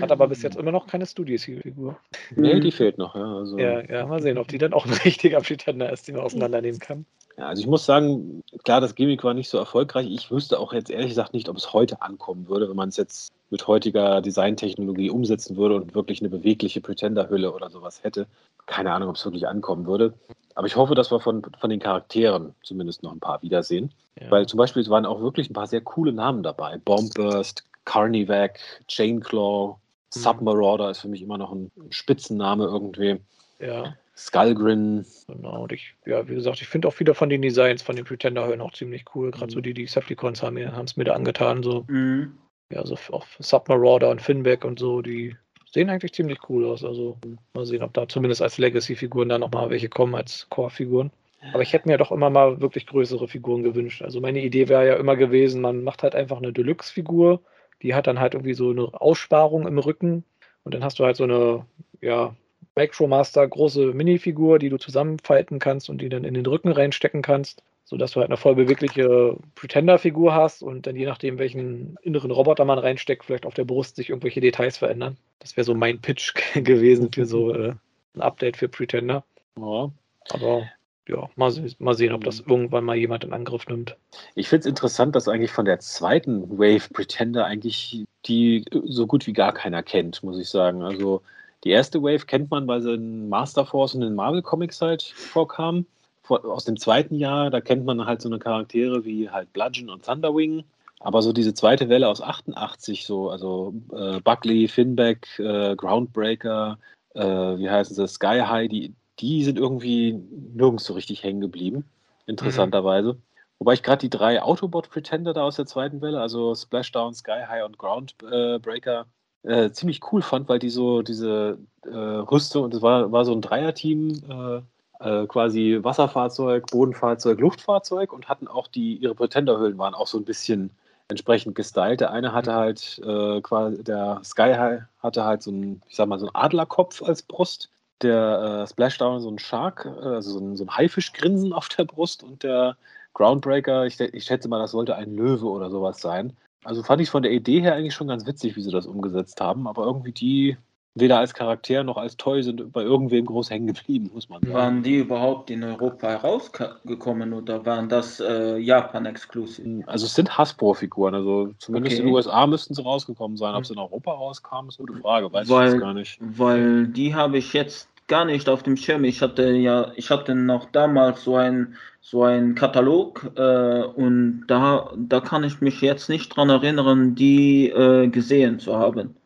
Hat 0.00 0.12
aber 0.12 0.28
bis 0.28 0.42
jetzt 0.42 0.56
immer 0.56 0.70
noch 0.70 0.86
keine 0.86 1.06
Studios-Figur. 1.06 1.98
Nee, 2.34 2.60
die 2.60 2.70
fehlt 2.70 2.98
noch, 2.98 3.14
ja. 3.14 3.36
Also. 3.36 3.58
Ja, 3.58 3.80
ja, 3.80 4.06
mal 4.06 4.20
sehen, 4.20 4.36
ob 4.36 4.48
die 4.48 4.58
dann 4.58 4.74
auch 4.74 4.84
ein 4.84 4.92
richtiger 4.92 5.40
Pretender 5.40 5.90
ist, 5.90 6.06
den 6.06 6.16
man 6.16 6.24
auseinandernehmen 6.24 6.78
kann. 6.78 7.06
Ja, 7.38 7.46
also 7.48 7.60
ich 7.60 7.66
muss 7.66 7.86
sagen, 7.86 8.42
klar, 8.64 8.80
das 8.80 8.94
Gimmick 8.94 9.24
war 9.24 9.34
nicht 9.34 9.48
so 9.48 9.58
erfolgreich. 9.58 10.08
Ich 10.10 10.30
wüsste 10.30 10.58
auch 10.58 10.72
jetzt 10.72 10.90
ehrlich 10.90 11.08
gesagt 11.08 11.34
nicht, 11.34 11.48
ob 11.48 11.56
es 11.56 11.72
heute 11.72 12.02
ankommen 12.02 12.48
würde, 12.48 12.68
wenn 12.68 12.76
man 12.76 12.90
es 12.90 12.96
jetzt 12.96 13.32
mit 13.50 13.66
heutiger 13.66 14.20
Designtechnologie 14.20 15.10
umsetzen 15.10 15.56
würde 15.56 15.76
und 15.76 15.94
wirklich 15.94 16.20
eine 16.20 16.28
bewegliche 16.28 16.80
Pretender-Hülle 16.80 17.52
oder 17.52 17.70
sowas 17.70 18.02
hätte. 18.02 18.26
Keine 18.66 18.92
Ahnung, 18.92 19.08
ob 19.10 19.16
es 19.16 19.24
wirklich 19.24 19.46
ankommen 19.46 19.86
würde. 19.86 20.14
Aber 20.54 20.66
ich 20.66 20.76
hoffe, 20.76 20.94
dass 20.94 21.10
wir 21.12 21.20
von, 21.20 21.42
von 21.58 21.70
den 21.70 21.80
Charakteren 21.80 22.54
zumindest 22.62 23.02
noch 23.02 23.12
ein 23.12 23.20
paar 23.20 23.42
wiedersehen. 23.42 23.92
Ja. 24.20 24.30
Weil 24.30 24.46
zum 24.46 24.58
Beispiel 24.58 24.82
es 24.82 24.90
waren 24.90 25.06
auch 25.06 25.20
wirklich 25.20 25.50
ein 25.50 25.54
paar 25.54 25.66
sehr 25.66 25.82
coole 25.82 26.12
Namen 26.12 26.42
dabei. 26.42 26.78
Bombburst, 26.84 27.64
Carnivac, 27.84 28.58
Chainclaw, 28.88 29.74
mhm. 29.76 29.78
Submarauder 30.10 30.90
ist 30.90 31.00
für 31.00 31.08
mich 31.08 31.22
immer 31.22 31.38
noch 31.38 31.52
ein 31.52 31.70
Spitzenname 31.90 32.64
irgendwie. 32.64 33.20
Ja. 33.60 33.94
Skullgrin. 34.16 35.04
Genau, 35.28 35.64
und 35.64 35.72
ich, 35.72 35.94
ja, 36.06 36.26
wie 36.26 36.34
gesagt, 36.34 36.62
ich 36.62 36.68
finde 36.68 36.88
auch 36.88 36.94
viele 36.94 37.12
von 37.14 37.28
den 37.28 37.42
Designs 37.42 37.82
von 37.82 37.96
den 37.96 38.06
Pretender-Höhlen 38.06 38.62
auch 38.62 38.72
ziemlich 38.72 39.04
cool. 39.14 39.30
Gerade 39.30 39.46
Mhm. 39.46 39.50
so 39.50 39.60
die 39.60 39.74
Decepticons 39.74 40.42
haben 40.42 40.56
es 40.56 40.96
mir 40.96 41.04
da 41.04 41.12
angetan. 41.12 41.62
So, 41.62 41.84
Mhm. 41.86 42.32
Ja, 42.70 42.84
so 42.84 42.96
auch 43.12 43.26
Submarauder 43.38 44.10
und 44.10 44.22
Finback 44.22 44.64
und 44.64 44.78
so, 44.78 45.02
die 45.02 45.36
sehen 45.72 45.90
eigentlich 45.90 46.14
ziemlich 46.14 46.38
cool 46.48 46.64
aus. 46.64 46.84
Also 46.84 47.18
mal 47.54 47.66
sehen, 47.66 47.82
ob 47.82 47.92
da 47.94 48.08
zumindest 48.08 48.42
als 48.42 48.58
Legacy-Figuren 48.58 49.28
da 49.28 49.38
nochmal 49.38 49.70
welche 49.70 49.88
kommen 49.88 50.14
als 50.14 50.46
Core-Figuren. 50.48 51.10
Aber 51.52 51.62
ich 51.62 51.72
hätte 51.72 51.88
mir 51.88 51.98
doch 51.98 52.10
immer 52.10 52.30
mal 52.30 52.60
wirklich 52.60 52.86
größere 52.86 53.28
Figuren 53.28 53.62
gewünscht. 53.62 54.02
Also 54.02 54.20
meine 54.20 54.42
Idee 54.42 54.68
wäre 54.68 54.86
ja 54.86 54.94
immer 54.96 55.16
gewesen, 55.16 55.60
man 55.60 55.84
macht 55.84 56.02
halt 56.02 56.14
einfach 56.14 56.38
eine 56.38 56.52
Deluxe-Figur, 56.52 57.40
die 57.82 57.94
hat 57.94 58.06
dann 58.06 58.18
halt 58.18 58.34
irgendwie 58.34 58.54
so 58.54 58.70
eine 58.70 58.88
Aussparung 59.00 59.66
im 59.66 59.78
Rücken 59.78 60.24
und 60.64 60.74
dann 60.74 60.82
hast 60.82 60.98
du 60.98 61.04
halt 61.04 61.16
so 61.16 61.24
eine, 61.24 61.66
ja, 62.00 62.34
Micromaster 62.74 63.46
große 63.46 63.92
Minifigur, 63.92 64.58
die 64.58 64.68
du 64.68 64.76
zusammenfalten 64.76 65.58
kannst 65.58 65.88
und 65.88 66.00
die 66.00 66.08
dann 66.08 66.24
in 66.24 66.34
den 66.34 66.44
Rücken 66.44 66.70
reinstecken 66.72 67.22
kannst, 67.22 67.62
sodass 67.86 68.10
du 68.10 68.20
halt 68.20 68.28
eine 68.28 68.36
voll 68.36 68.56
bewegliche 68.56 69.38
Pretender-Figur 69.54 70.34
hast 70.34 70.62
und 70.62 70.86
dann 70.86 70.96
je 70.96 71.06
nachdem, 71.06 71.38
welchen 71.38 71.96
inneren 72.02 72.32
Roboter 72.32 72.64
man 72.64 72.80
reinsteckt, 72.80 73.24
vielleicht 73.24 73.46
auf 73.46 73.54
der 73.54 73.64
Brust 73.64 73.94
sich 73.96 74.10
irgendwelche 74.10 74.40
Details 74.40 74.76
verändern. 74.76 75.16
Das 75.38 75.56
wäre 75.56 75.64
so 75.64 75.74
mein 75.74 76.00
Pitch 76.00 76.34
gewesen 76.54 77.12
für 77.12 77.26
so 77.26 77.54
äh, 77.54 77.74
ein 78.14 78.20
Update 78.20 78.56
für 78.56 78.68
Pretender. 78.68 79.24
Ja. 79.56 79.90
Aber 80.30 80.68
ja, 81.08 81.30
mal, 81.36 81.52
mal 81.78 81.94
sehen, 81.94 82.12
ob 82.12 82.24
das 82.24 82.40
irgendwann 82.40 82.84
mal 82.84 82.96
jemand 82.96 83.22
in 83.22 83.32
Angriff 83.32 83.68
nimmt. 83.68 83.96
Ich 84.34 84.48
finde 84.48 84.60
es 84.60 84.66
interessant, 84.66 85.14
dass 85.14 85.28
eigentlich 85.28 85.52
von 85.52 85.64
der 85.64 85.78
zweiten 85.78 86.58
Wave 86.58 86.92
Pretender 86.92 87.44
eigentlich 87.44 88.04
die 88.26 88.64
so 88.84 89.06
gut 89.06 89.28
wie 89.28 89.32
gar 89.32 89.54
keiner 89.54 89.84
kennt, 89.84 90.24
muss 90.24 90.40
ich 90.40 90.48
sagen. 90.48 90.82
Also 90.82 91.22
die 91.62 91.70
erste 91.70 92.02
Wave 92.02 92.26
kennt 92.26 92.50
man, 92.50 92.66
weil 92.66 92.82
sie 92.82 92.94
in 92.94 93.28
Master 93.28 93.64
Force 93.64 93.94
und 93.94 94.02
in 94.02 94.16
Marvel 94.16 94.42
Comics 94.42 94.82
halt 94.82 95.04
vorkam. 95.04 95.86
Aus 96.28 96.64
dem 96.64 96.78
zweiten 96.78 97.14
Jahr, 97.14 97.50
da 97.50 97.60
kennt 97.60 97.84
man 97.84 98.04
halt 98.06 98.20
so 98.20 98.28
eine 98.28 98.38
Charaktere 98.38 99.04
wie 99.04 99.30
halt 99.30 99.52
Bludgeon 99.52 99.90
und 99.90 100.04
Thunderwing. 100.04 100.64
Aber 101.00 101.22
so 101.22 101.32
diese 101.32 101.54
zweite 101.54 101.88
Welle 101.88 102.08
aus 102.08 102.22
88, 102.22 103.06
so, 103.06 103.30
also 103.30 103.74
äh, 103.92 104.20
Buckley, 104.20 104.66
Finback, 104.66 105.38
äh, 105.38 105.76
Groundbreaker, 105.76 106.78
äh, 107.14 107.20
wie 107.20 107.68
heißen 107.68 107.94
sie, 107.94 108.08
Sky 108.08 108.42
High, 108.46 108.68
die, 108.68 108.94
die 109.18 109.44
sind 109.44 109.58
irgendwie 109.58 110.14
nirgends 110.54 110.84
so 110.84 110.94
richtig 110.94 111.22
hängen 111.22 111.40
geblieben, 111.40 111.84
interessanterweise. 112.26 113.18
Wobei 113.58 113.74
ich 113.74 113.82
gerade 113.82 114.00
die 114.00 114.10
drei 114.10 114.42
Autobot-Pretender 114.42 115.32
da 115.32 115.42
aus 115.42 115.56
der 115.56 115.66
zweiten 115.66 116.00
Welle, 116.00 116.20
also 116.20 116.54
Splashdown, 116.54 117.14
Sky 117.14 117.44
High 117.46 117.64
und 117.64 117.78
Groundbreaker, 117.78 119.06
äh, 119.42 119.70
ziemlich 119.70 120.00
cool 120.12 120.22
fand, 120.22 120.48
weil 120.48 120.58
die 120.58 120.70
so 120.70 121.02
diese 121.02 121.58
äh, 121.84 121.88
Rüstung, 121.96 122.64
und 122.64 122.74
das 122.74 122.82
war, 122.82 123.12
war 123.12 123.24
so 123.24 123.32
ein 123.32 123.42
Dreierteam, 123.42 124.64
äh, 125.00 125.26
quasi 125.26 125.78
Wasserfahrzeug, 125.82 126.66
Bodenfahrzeug, 126.66 127.40
Luftfahrzeug 127.40 128.12
und 128.12 128.28
hatten 128.28 128.48
auch 128.48 128.68
die, 128.68 128.96
ihre 128.96 129.14
Pretenderhüllen 129.14 129.78
waren 129.78 129.94
auch 129.94 130.06
so 130.06 130.18
ein 130.18 130.24
bisschen 130.24 130.70
entsprechend 131.08 131.54
gestylt. 131.54 132.00
Der 132.00 132.10
eine 132.10 132.32
hatte 132.32 132.54
halt 132.54 133.00
äh, 133.04 133.40
quasi, 133.40 133.82
der 133.84 134.20
Sky 134.24 134.54
High 134.54 134.82
hatte 134.98 135.24
halt 135.24 135.42
so 135.42 135.50
ein, 135.50 135.82
ich 135.88 135.96
sag 135.96 136.08
mal, 136.08 136.18
so 136.18 136.26
ein 136.26 136.34
Adlerkopf 136.34 137.02
als 137.02 137.22
Brust. 137.22 137.70
Der 138.02 138.62
äh, 138.64 138.66
Splashdown 138.66 139.20
so 139.20 139.30
ein 139.30 139.38
Shark, 139.38 139.86
äh, 139.86 140.04
also 140.04 140.32
so 140.32 140.38
ein, 140.38 140.56
so 140.56 140.64
ein 140.64 140.76
Haifischgrinsen 140.76 141.52
auf 141.52 141.68
der 141.68 141.84
Brust 141.84 142.22
und 142.22 142.42
der 142.42 142.76
Groundbreaker, 143.14 143.86
ich, 143.86 143.98
ich 143.98 144.24
schätze 144.24 144.48
mal, 144.48 144.58
das 144.58 144.72
sollte 144.72 144.96
ein 144.96 145.14
Löwe 145.14 145.46
oder 145.46 145.70
sowas 145.70 146.00
sein. 146.00 146.36
Also 146.64 146.82
fand 146.82 147.00
ich 147.00 147.08
von 147.08 147.22
der 147.22 147.32
Idee 147.32 147.60
her 147.60 147.74
eigentlich 147.74 147.94
schon 147.94 148.08
ganz 148.08 148.26
witzig, 148.26 148.56
wie 148.56 148.62
sie 148.62 148.72
das 148.72 148.86
umgesetzt 148.86 149.40
haben, 149.40 149.66
aber 149.66 149.84
irgendwie 149.84 150.12
die 150.12 150.56
weder 150.96 151.18
als 151.18 151.34
Charakter 151.34 151.84
noch 151.84 151.96
als 151.96 152.16
Toy 152.16 152.42
sind 152.42 152.72
bei 152.72 152.82
irgendwem 152.82 153.26
groß 153.26 153.50
hängen 153.50 153.66
geblieben, 153.68 154.10
muss 154.12 154.28
man 154.28 154.40
sagen. 154.42 154.54
Waren 154.54 154.82
die 154.82 154.96
überhaupt 154.96 155.50
in 155.50 155.62
Europa 155.62 156.08
herausgekommen 156.08 157.32
oder 157.32 157.64
waren 157.64 157.88
das 157.88 158.18
äh, 158.20 158.56
Japan-Exclusive? 158.58 159.84
Also 159.86 160.06
es 160.06 160.14
sind 160.14 160.36
Hasbro-Figuren, 160.36 161.14
also 161.14 161.50
zumindest 161.58 161.94
Okay. 161.96 162.00
in 162.02 162.06
den 162.08 162.14
USA 162.14 162.46
müssten 162.46 162.74
sie 162.74 162.82
rausgekommen 162.82 163.36
sein. 163.36 163.54
Ob 163.54 163.66
sie 163.66 163.74
in 163.74 163.78
Europa 163.78 164.12
rauskamen, 164.12 164.70
ist 164.70 164.80
eine 164.80 164.86
gute 164.88 165.00
Frage, 165.00 165.32
weiß 165.32 165.46
ich 165.46 165.54
Weil- 165.54 165.70
jetzt 165.72 165.80
gar 165.80 165.94
nicht. 165.94 166.18
Weil 166.20 166.86
die 166.88 167.14
habe 167.14 167.38
ich 167.38 167.52
jetzt 167.52 167.88
gar 168.08 168.24
nicht 168.24 168.48
auf 168.48 168.62
dem 168.62 168.76
Schirm. 168.76 169.04
Ich 169.04 169.20
hatte 169.20 169.50
ja, 169.50 169.90
ich 169.96 170.10
hatte 170.10 170.34
noch 170.34 170.66
damals 170.70 171.24
so 171.24 171.36
ein 171.36 171.74
so 172.00 172.22
ein 172.22 172.54
Katalog 172.54 173.32
äh, 173.36 173.82
und 173.82 174.44
da, 174.46 174.92
da 174.96 175.20
kann 175.20 175.42
ich 175.42 175.60
mich 175.60 175.80
jetzt 175.80 176.08
nicht 176.08 176.28
dran 176.36 176.48
erinnern, 176.50 177.16
die 177.16 177.68
äh, 177.68 178.06
gesehen 178.06 178.60
zu 178.60 178.76
haben. 178.76 179.16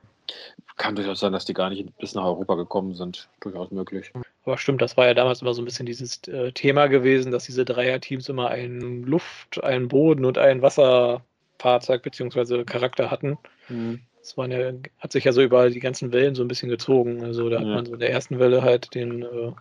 Kann 0.80 0.96
durchaus 0.96 1.20
sein, 1.20 1.32
dass 1.32 1.44
die 1.44 1.52
gar 1.52 1.68
nicht 1.68 1.94
bis 1.98 2.14
nach 2.14 2.24
Europa 2.24 2.54
gekommen 2.54 2.94
sind. 2.94 3.28
Durchaus 3.40 3.70
möglich. 3.70 4.10
Aber 4.44 4.56
stimmt, 4.56 4.80
das 4.80 4.96
war 4.96 5.06
ja 5.06 5.12
damals 5.12 5.42
immer 5.42 5.52
so 5.52 5.60
ein 5.60 5.66
bisschen 5.66 5.84
dieses 5.84 6.26
äh, 6.26 6.52
Thema 6.52 6.86
gewesen, 6.86 7.30
dass 7.32 7.44
diese 7.44 7.66
Dreierteams 7.66 8.30
immer 8.30 8.48
einen 8.48 9.02
Luft-, 9.02 9.62
einen 9.62 9.88
Boden- 9.88 10.24
und 10.24 10.38
ein 10.38 10.62
Wasserfahrzeug 10.62 12.02
bzw. 12.02 12.64
Charakter 12.64 13.10
hatten. 13.10 13.36
Das 14.20 14.38
waren 14.38 14.50
ja, 14.50 14.72
hat 14.98 15.12
sich 15.12 15.24
ja 15.24 15.32
so 15.32 15.42
über 15.42 15.68
die 15.68 15.80
ganzen 15.80 16.12
Wellen 16.12 16.34
so 16.34 16.42
ein 16.42 16.48
bisschen 16.48 16.70
gezogen. 16.70 17.22
Also 17.24 17.50
da 17.50 17.60
hat 17.60 17.66
Ja. 17.66 17.74
man 17.74 17.84
so 17.84 17.92
in 17.92 18.00
der 18.00 18.10
ersten 18.10 18.38
Welle 18.38 18.62
halt 18.62 18.94
den, 18.94 19.22
äh, 19.22 19.52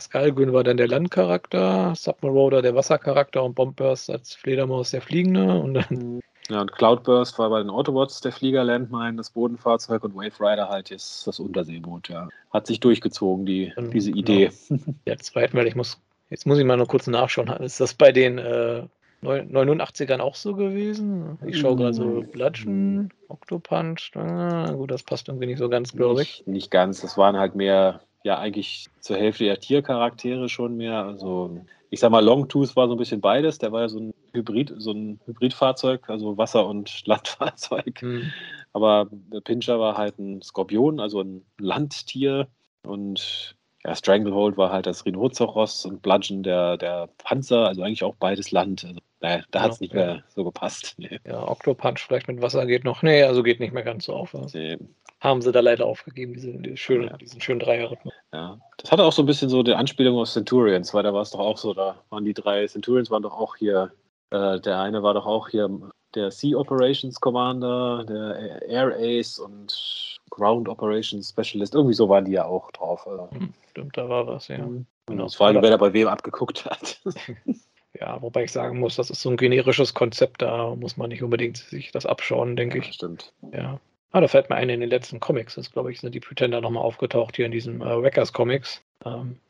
Skullgrin 0.00 0.52
war 0.52 0.64
dann 0.64 0.76
der 0.76 0.88
Landcharakter, 0.88 1.94
Submarauder 1.94 2.62
der 2.62 2.74
Wassercharakter 2.74 3.44
und 3.44 3.54
Bombburst 3.54 4.10
als 4.10 4.34
Fledermaus 4.34 4.90
der 4.90 5.02
Fliegende 5.02 5.60
und 5.60 5.74
dann 5.74 6.20
Ja, 6.50 6.60
und 6.60 6.72
Cloudburst 6.72 7.38
war 7.38 7.48
bei 7.48 7.60
den 7.60 7.70
Autobots 7.70 8.20
der 8.20 8.32
Flieger, 8.32 8.64
Landmine, 8.64 9.16
das 9.16 9.30
Bodenfahrzeug 9.30 10.04
und 10.04 10.14
Wave 10.14 10.38
Rider 10.40 10.68
halt 10.68 10.90
jetzt 10.90 11.26
das 11.26 11.40
Unterseeboot, 11.40 12.08
ja. 12.10 12.28
Hat 12.50 12.66
sich 12.66 12.80
durchgezogen, 12.80 13.46
die, 13.46 13.72
Genau. 13.74 13.90
diese 13.90 14.10
Idee. 14.10 14.50
der 15.06 15.18
zweiten 15.18 15.56
Welle, 15.56 15.68
ich 15.68 15.74
muss, 15.76 15.98
jetzt 16.28 16.46
muss 16.46 16.58
ich 16.58 16.64
mal 16.66 16.76
nur 16.76 16.86
kurz 16.86 17.06
nachschauen, 17.06 17.48
ist 17.62 17.80
das 17.80 17.94
bei 17.94 18.12
den 18.12 18.36
äh, 18.36 18.82
neun- 19.22 19.50
89ern 19.50 20.20
auch 20.20 20.34
so 20.34 20.54
gewesen? 20.54 21.38
Ich 21.46 21.58
schaue 21.58 21.76
gerade 21.76 21.94
so 21.94 22.04
Mm. 22.04 22.26
Bludgeon, 22.30 23.08
Octopunch, 23.28 24.12
ah, 24.14 24.70
gut, 24.72 24.90
das 24.90 25.02
passt 25.02 25.28
irgendwie 25.28 25.46
nicht 25.46 25.58
so 25.58 25.70
ganz, 25.70 25.92
glaube 25.92 26.20
ich. 26.22 26.38
Nicht, 26.40 26.48
nicht 26.48 26.70
ganz. 26.70 27.00
Das 27.00 27.16
waren 27.16 27.38
halt 27.38 27.54
mehr, 27.54 28.00
ja, 28.22 28.38
eigentlich 28.38 28.88
zur 29.00 29.16
Hälfte 29.16 29.44
der 29.44 29.60
Tiercharaktere 29.60 30.50
schon 30.50 30.76
mehr. 30.76 31.04
Also, 31.04 31.60
ich 31.94 32.00
sag 32.00 32.10
mal, 32.10 32.24
Longtooth 32.24 32.74
war 32.76 32.88
so 32.88 32.94
ein 32.94 32.98
bisschen 32.98 33.20
beides. 33.20 33.58
Der 33.58 33.72
war 33.72 33.82
ja 33.82 33.88
so 33.88 34.00
ein 34.00 34.14
Hybrid, 34.32 34.74
so 34.78 34.90
ein 34.92 35.20
Hybridfahrzeug, 35.26 36.10
also 36.10 36.36
Wasser- 36.36 36.66
und 36.66 37.06
Landfahrzeug. 37.06 38.00
Hm. 38.02 38.32
Aber 38.72 39.06
der 39.10 39.40
Pinscher 39.40 39.78
war 39.78 39.96
halt 39.96 40.18
ein 40.18 40.42
Skorpion, 40.42 40.98
also 41.00 41.20
ein 41.20 41.44
Landtier. 41.58 42.48
Und 42.84 43.56
ja, 43.84 43.94
Stranglehold 43.94 44.56
war 44.56 44.72
halt 44.72 44.86
das 44.86 45.06
Rhinoceros 45.06 45.84
und 45.86 46.02
Bludgeon 46.02 46.42
der, 46.42 46.76
der 46.76 47.08
Panzer, 47.18 47.68
also 47.68 47.82
eigentlich 47.82 48.02
auch 48.02 48.16
beides 48.16 48.50
Land. 48.50 48.84
Also, 48.84 48.98
naja, 49.20 49.44
da 49.52 49.62
hat 49.62 49.72
es 49.72 49.78
Ja, 49.78 49.84
nicht 49.84 49.94
ja. 49.94 50.00
mehr 50.00 50.24
so 50.34 50.44
gepasst. 50.44 50.94
Nee. 50.98 51.20
Ja, 51.26 51.46
Octopunch 51.48 52.00
vielleicht 52.00 52.26
mit 52.28 52.42
Wasser 52.42 52.66
geht 52.66 52.84
noch. 52.84 53.02
Nee, 53.02 53.22
also 53.22 53.42
geht 53.42 53.60
nicht 53.60 53.72
mehr 53.72 53.84
ganz 53.84 54.06
so 54.06 54.14
auf. 54.14 54.34
Nee. 54.52 54.78
Haben 55.24 55.42
sie 55.42 55.50
da 55.52 55.60
leider 55.60 55.86
aufgegeben, 55.86 56.34
diese, 56.34 56.52
diese 56.52 56.76
schöne, 56.76 57.06
Ja. 57.06 57.16
diesen 57.16 57.40
schönen 57.40 57.60
Dreierrhythmus. 57.60 58.14
Ja, 58.32 58.58
das 58.76 58.92
hatte 58.92 59.02
auch 59.04 59.12
so 59.12 59.22
ein 59.22 59.26
bisschen 59.26 59.48
so 59.48 59.62
die 59.62 59.74
Anspielung 59.74 60.18
auf 60.18 60.28
Centurions, 60.30 60.92
weil 60.94 61.02
da 61.02 61.12
war 61.14 61.22
es 61.22 61.30
doch 61.30 61.40
auch 61.40 61.56
so, 61.58 61.74
da 61.74 61.96
waren 62.10 62.24
die 62.24 62.34
drei 62.34 62.66
Centurions 62.66 63.10
waren 63.10 63.22
doch 63.22 63.36
auch 63.36 63.56
hier, 63.56 63.92
äh, 64.30 64.60
der 64.60 64.80
eine 64.80 65.02
war 65.02 65.14
doch 65.14 65.26
auch 65.26 65.48
hier 65.48 65.68
der 66.14 66.30
Sea 66.30 66.56
Operations 66.56 67.20
Commander, 67.20 68.04
der 68.04 68.62
Air 68.68 68.94
Ace 68.98 69.38
und 69.40 70.18
Ground 70.30 70.68
Operations 70.68 71.28
Specialist, 71.30 71.74
irgendwie 71.74 71.94
so 71.94 72.08
waren 72.08 72.24
die 72.24 72.32
ja 72.32 72.44
auch 72.44 72.70
drauf. 72.70 73.06
Also. 73.06 73.28
Stimmt, 73.70 73.96
da 73.96 74.08
war 74.08 74.26
was, 74.26 74.48
ja. 74.48 74.58
Genau. 75.06 75.24
Das 75.24 75.34
Frage, 75.34 75.60
wer 75.60 75.70
da 75.70 75.76
bei 75.76 75.92
wem 75.92 76.08
abgeguckt 76.08 76.64
hat. 76.66 77.00
Ja, 78.00 78.20
wobei 78.20 78.42
ich 78.42 78.50
sagen 78.50 78.80
muss, 78.80 78.96
das 78.96 79.08
ist 79.08 79.22
so 79.22 79.30
ein 79.30 79.36
generisches 79.36 79.94
Konzept, 79.94 80.42
da 80.42 80.74
muss 80.74 80.96
man 80.96 81.10
nicht 81.10 81.22
unbedingt 81.22 81.58
sich 81.58 81.92
das 81.92 82.06
abschauen, 82.06 82.56
denke 82.56 82.78
ich. 82.78 82.92
stimmt. 82.92 83.32
Ja. 83.52 83.78
Ah, 84.14 84.20
da 84.20 84.28
fällt 84.28 84.48
mir 84.48 84.54
ein, 84.54 84.68
in 84.68 84.78
den 84.78 84.90
letzten 84.90 85.18
Comics 85.18 85.56
ist, 85.56 85.72
glaube 85.72 85.90
ich, 85.90 85.98
sind 85.98 86.14
die 86.14 86.20
Pretender 86.20 86.60
nochmal 86.60 86.84
aufgetaucht 86.84 87.34
hier 87.34 87.46
in 87.46 87.50
diesem 87.50 87.82
äh, 87.82 88.00
Wreckers 88.00 88.32
Comics. 88.32 88.80
Ähm, 89.04 89.40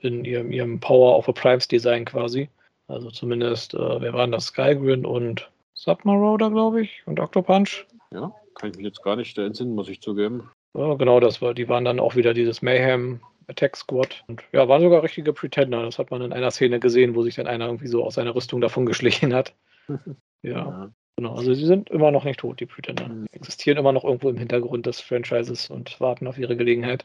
in 0.00 0.26
ihrem, 0.26 0.52
ihrem 0.52 0.78
Power 0.78 1.16
of 1.16 1.26
a 1.26 1.32
Primes 1.32 1.66
Design 1.68 2.04
quasi. 2.04 2.50
Also 2.86 3.10
zumindest, 3.10 3.72
äh, 3.72 4.00
wer 4.02 4.12
waren 4.12 4.30
das? 4.30 4.48
Skygrin 4.48 5.06
und 5.06 5.50
Submarauder, 5.72 6.50
glaube 6.50 6.82
ich, 6.82 7.02
und 7.06 7.18
Octopunch. 7.18 7.86
Ja, 8.10 8.30
kann 8.56 8.72
ich 8.72 8.76
mich 8.76 8.84
jetzt 8.84 9.02
gar 9.02 9.16
nicht 9.16 9.38
entsinnen, 9.38 9.74
muss 9.74 9.88
ich 9.88 10.02
zugeben. 10.02 10.50
Ja, 10.76 10.92
genau, 10.96 11.18
das 11.18 11.40
war, 11.40 11.54
die 11.54 11.70
waren 11.70 11.86
dann 11.86 11.98
auch 11.98 12.14
wieder 12.14 12.34
dieses 12.34 12.60
Mayhem 12.60 13.20
Attack 13.46 13.74
Squad. 13.74 14.22
Und 14.26 14.42
ja, 14.52 14.68
waren 14.68 14.82
sogar 14.82 15.02
richtige 15.02 15.32
Pretender. 15.32 15.82
Das 15.82 15.98
hat 15.98 16.10
man 16.10 16.20
in 16.20 16.34
einer 16.34 16.50
Szene 16.50 16.78
gesehen, 16.78 17.14
wo 17.14 17.22
sich 17.22 17.36
dann 17.36 17.46
einer 17.46 17.64
irgendwie 17.64 17.88
so 17.88 18.04
aus 18.04 18.16
seiner 18.16 18.34
Rüstung 18.34 18.60
davon 18.60 18.84
geschlichen 18.84 19.32
hat. 19.32 19.54
Ja, 20.42 20.50
Ja. 20.50 20.90
Genau. 21.16 21.34
Also 21.34 21.54
sie 21.54 21.66
sind 21.66 21.90
immer 21.90 22.10
noch 22.10 22.24
nicht 22.24 22.40
tot, 22.40 22.60
die 22.60 22.66
Pretender. 22.66 23.08
Mhm. 23.08 23.26
Existieren 23.32 23.78
immer 23.78 23.92
noch 23.92 24.04
irgendwo 24.04 24.28
im 24.28 24.38
Hintergrund 24.38 24.86
des 24.86 25.00
Franchises 25.00 25.70
und 25.70 26.00
warten 26.00 26.26
auf 26.26 26.38
ihre 26.38 26.56
Gelegenheit. 26.56 27.04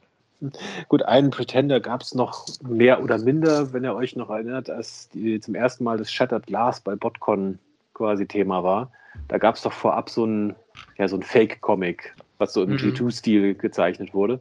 Gut, 0.88 1.04
einen 1.04 1.32
Pretender 1.32 1.80
gab 1.82 2.02
es 2.02 2.16
noch 2.16 2.48
mehr 2.64 3.04
oder 3.04 3.18
minder, 3.18 3.74
wenn 3.74 3.84
ihr 3.84 3.94
euch 3.94 4.16
noch 4.16 4.30
erinnert, 4.30 4.70
als 4.70 5.10
die, 5.10 5.40
zum 5.42 5.54
ersten 5.54 5.84
Mal 5.84 5.98
das 5.98 6.12
Shattered 6.12 6.48
Glass 6.48 6.80
bei 6.80 6.96
BotCon 6.96 7.60
quasi 7.94 8.26
Thema 8.26 8.64
war. 8.64 8.92
Da 9.28 9.38
gab 9.38 9.56
es 9.56 9.64
doch 9.64 9.74
vorab 9.74 10.10
so 10.10 10.26
ein, 10.26 10.56
ja, 10.98 11.10
so 11.10 11.18
ein 11.18 11.24
Fake-Comic, 11.24 12.16
was 12.38 12.54
so 12.54 12.64
im 12.64 12.72
Mhm. 12.72 12.78
G2-Stil 12.78 13.56
gezeichnet 13.56 14.14
wurde. 14.14 14.40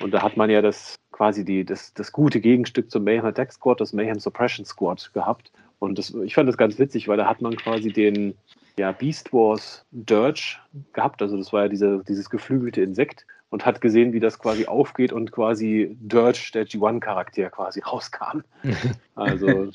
Und 0.00 0.12
da 0.12 0.22
hat 0.22 0.36
man 0.36 0.50
ja 0.50 0.60
das, 0.60 0.96
quasi 1.12 1.44
die, 1.44 1.64
das, 1.64 1.94
das 1.94 2.12
gute 2.12 2.40
Gegenstück 2.40 2.90
zum 2.90 3.04
Mayhem 3.04 3.24
Attack 3.24 3.52
Squad, 3.52 3.80
das 3.80 3.94
Mayhem 3.94 4.18
Suppression 4.18 4.66
Squad 4.66 5.12
gehabt. 5.14 5.50
Und 5.78 5.98
das, 5.98 6.12
ich 6.12 6.34
fand 6.34 6.48
das 6.48 6.58
ganz 6.58 6.78
witzig, 6.78 7.08
weil 7.08 7.16
da 7.16 7.26
hat 7.26 7.40
man 7.40 7.56
quasi 7.56 7.90
den 7.90 8.34
ja, 8.78 8.92
Beast 8.92 9.32
Wars 9.32 9.84
Dirge 9.90 10.56
gehabt. 10.92 11.22
Also 11.22 11.36
das 11.36 11.52
war 11.52 11.62
ja 11.62 11.68
diese, 11.68 12.02
dieses 12.06 12.30
geflügelte 12.30 12.82
Insekt 12.82 13.26
und 13.52 13.66
hat 13.66 13.82
gesehen, 13.82 14.14
wie 14.14 14.20
das 14.20 14.38
quasi 14.38 14.64
aufgeht 14.64 15.12
und 15.12 15.30
quasi 15.30 15.94
Dirge, 16.00 16.50
der 16.54 16.66
G1-Charakter, 16.66 17.50
quasi 17.50 17.80
rauskam. 17.80 18.42
Also, 19.14 19.70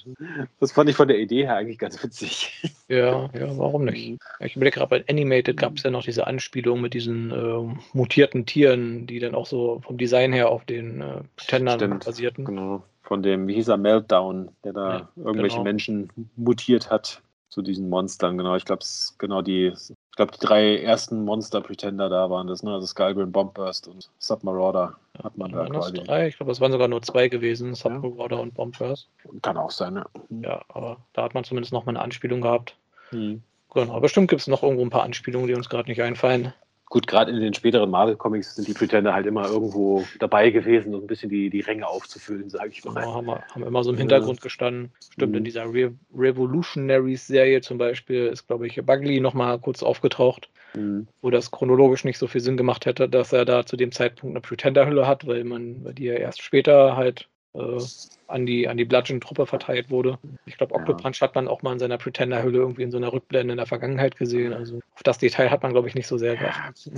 das 0.59 0.71
fand 0.71 0.89
ich 0.89 0.95
von 0.95 1.07
der 1.07 1.19
Idee 1.19 1.45
her 1.45 1.57
eigentlich 1.57 1.77
ganz 1.77 2.03
witzig. 2.03 2.73
Ja, 2.87 3.29
ja, 3.37 3.55
warum 3.55 3.85
nicht? 3.85 4.09
Mhm. 4.09 4.19
Ich 4.39 4.55
überlege 4.55 4.79
gerade, 4.79 4.89
bei 4.89 5.05
Animated 5.07 5.57
gab 5.57 5.77
es 5.77 5.83
ja 5.83 5.91
noch 5.91 6.03
diese 6.03 6.25
Anspielung 6.25 6.81
mit 6.81 6.95
diesen 6.95 7.29
äh, 7.29 7.77
mutierten 7.93 8.47
Tieren, 8.47 9.05
die 9.05 9.19
dann 9.19 9.35
auch 9.35 9.45
so 9.45 9.79
vom 9.85 9.99
Design 9.99 10.33
her 10.33 10.49
auf 10.49 10.65
den 10.65 11.01
äh, 11.01 11.21
Pretendern 11.35 11.77
Stimmt, 11.77 12.05
basierten. 12.05 12.45
Genau. 12.45 12.81
Von 13.03 13.21
dem, 13.21 13.47
wie 13.47 13.53
hieß 13.53 13.67
er, 13.67 13.77
Meltdown, 13.77 14.49
der 14.63 14.73
da 14.73 14.89
ja, 14.89 15.09
irgendwelche 15.17 15.57
genau. 15.57 15.63
Menschen 15.63 16.09
mutiert 16.35 16.89
hat 16.89 17.21
zu 17.49 17.61
diesen 17.61 17.89
Monstern, 17.89 18.37
genau. 18.37 18.55
Ich 18.55 18.65
glaube, 18.65 18.83
genau 19.17 19.41
die, 19.41 19.67
ich 19.67 20.15
glaube, 20.15 20.31
die 20.33 20.45
drei 20.45 20.81
ersten 20.81 21.23
Monster-Pretender 21.23 22.09
da 22.09 22.29
waren 22.29 22.47
das, 22.47 22.63
ne? 22.63 22.73
Also 22.73 22.87
Skullgrim, 22.87 23.31
Bombburst 23.31 23.87
und 23.87 24.09
Submarauder 24.19 24.95
hat 25.23 25.37
man 25.37 25.51
da 25.51 25.65
quasi. 25.65 25.93
Drei? 25.93 26.27
Ich 26.27 26.37
glaube, 26.37 26.51
es 26.51 26.59
waren 26.59 26.71
sogar 26.71 26.87
nur 26.87 27.01
zwei 27.01 27.29
gewesen, 27.29 27.73
Submarauder 27.73 28.37
ja. 28.37 28.41
und 28.41 28.53
Bombburst. 28.53 29.07
Kann 29.41 29.57
auch 29.57 29.71
sein, 29.71 29.95
ja. 29.95 30.05
Ja, 30.41 30.61
aber 30.69 30.97
da 31.13 31.23
hat 31.23 31.33
man 31.33 31.43
zumindest 31.43 31.73
noch 31.73 31.85
mal 31.85 31.91
eine 31.91 32.01
Anspielung 32.01 32.41
gehabt. 32.41 32.75
Hm. 33.09 33.41
Genau, 33.73 33.99
bestimmt 33.99 34.29
gibt 34.29 34.41
es 34.41 34.47
noch 34.47 34.63
irgendwo 34.63 34.83
ein 34.83 34.89
paar 34.89 35.03
Anspielungen, 35.03 35.47
die 35.47 35.53
uns 35.53 35.69
gerade 35.69 35.89
nicht 35.89 36.01
einfallen 36.01 36.53
gut, 36.89 37.07
gerade 37.07 37.31
in 37.31 37.39
den 37.39 37.53
späteren 37.53 37.89
Marvel-Comics 37.89 38.55
sind 38.55 38.68
die 38.68 38.73
Pretender 38.73 39.14
halt 39.14 39.26
immer 39.26 39.47
irgendwo 39.47 40.05
dabei 40.19 40.49
gewesen, 40.49 40.95
um 40.95 41.03
ein 41.03 41.07
bisschen 41.07 41.30
die, 41.30 41.49
die 41.49 41.59
Ränge 41.59 41.88
aufzufüllen, 41.88 42.49
sage 42.49 42.69
ich 42.69 42.84
mal. 42.85 42.93
Genau, 42.93 43.14
haben, 43.15 43.26
wir, 43.27 43.43
haben 43.53 43.64
immer 43.64 43.84
so 43.84 43.91
im 43.91 43.97
Hintergrund 43.97 44.39
ja. 44.39 44.43
gestanden. 44.43 44.91
Stimmt, 45.14 45.34
mhm. 45.34 45.38
in 45.39 45.43
dieser 45.43 45.65
Re 45.65 45.93
Revolutionaries-Serie 46.15 47.61
zum 47.61 47.77
Beispiel 47.77 48.27
ist, 48.27 48.47
glaube 48.47 48.68
ich, 48.68 48.76
Bugley 48.85 49.19
nochmal 49.19 49.59
kurz 49.59 49.84
aufgetaucht, 49.84 50.49
mhm. 50.76 51.07
wo 51.22 51.30
das 51.30 51.51
chronologisch 51.51 52.05
nicht 52.05 52.18
so 52.18 52.27
viel 52.27 52.41
Sinn 52.41 52.57
gemacht 52.57 52.85
hätte, 52.85 53.09
dass 53.09 53.34
er 53.34 53.45
da 53.45 53.65
zu 53.65 53.76
dem 53.76 53.91
Zeitpunkt 53.91 54.35
eine 54.35 54.41
Pretender-Hülle 54.41 55.07
hat, 55.07 55.27
weil 55.27 55.43
man, 55.43 55.84
weil 55.84 55.93
die 55.93 56.05
ja 56.05 56.14
erst 56.14 56.41
später 56.41 56.95
halt 56.95 57.27
äh, 57.57 57.81
an 58.27 58.45
die, 58.45 58.67
an 58.67 58.77
die 58.77 58.85
Bludgeon-Truppe 58.85 59.45
verteilt 59.45 59.89
wurde. 59.89 60.17
Ich 60.45 60.57
glaube, 60.57 60.75
Octopunch 60.75 61.19
ja. 61.19 61.27
hat 61.27 61.35
man 61.35 61.47
auch 61.47 61.61
mal 61.61 61.73
in 61.73 61.79
seiner 61.79 61.97
Pretender-Hülle 61.97 62.59
irgendwie 62.59 62.84
in 62.84 62.91
so 62.91 62.97
einer 62.97 63.11
Rückblende 63.11 63.53
in 63.53 63.57
der 63.57 63.65
Vergangenheit 63.65 64.17
gesehen. 64.17 64.53
Also 64.53 64.79
auf 64.95 65.03
das 65.03 65.17
Detail 65.17 65.49
hat 65.49 65.63
man, 65.63 65.71
glaube 65.71 65.88
ich, 65.88 65.95
nicht 65.95 66.07
so 66.07 66.17
sehr 66.17 66.35
geachtet. 66.35 66.93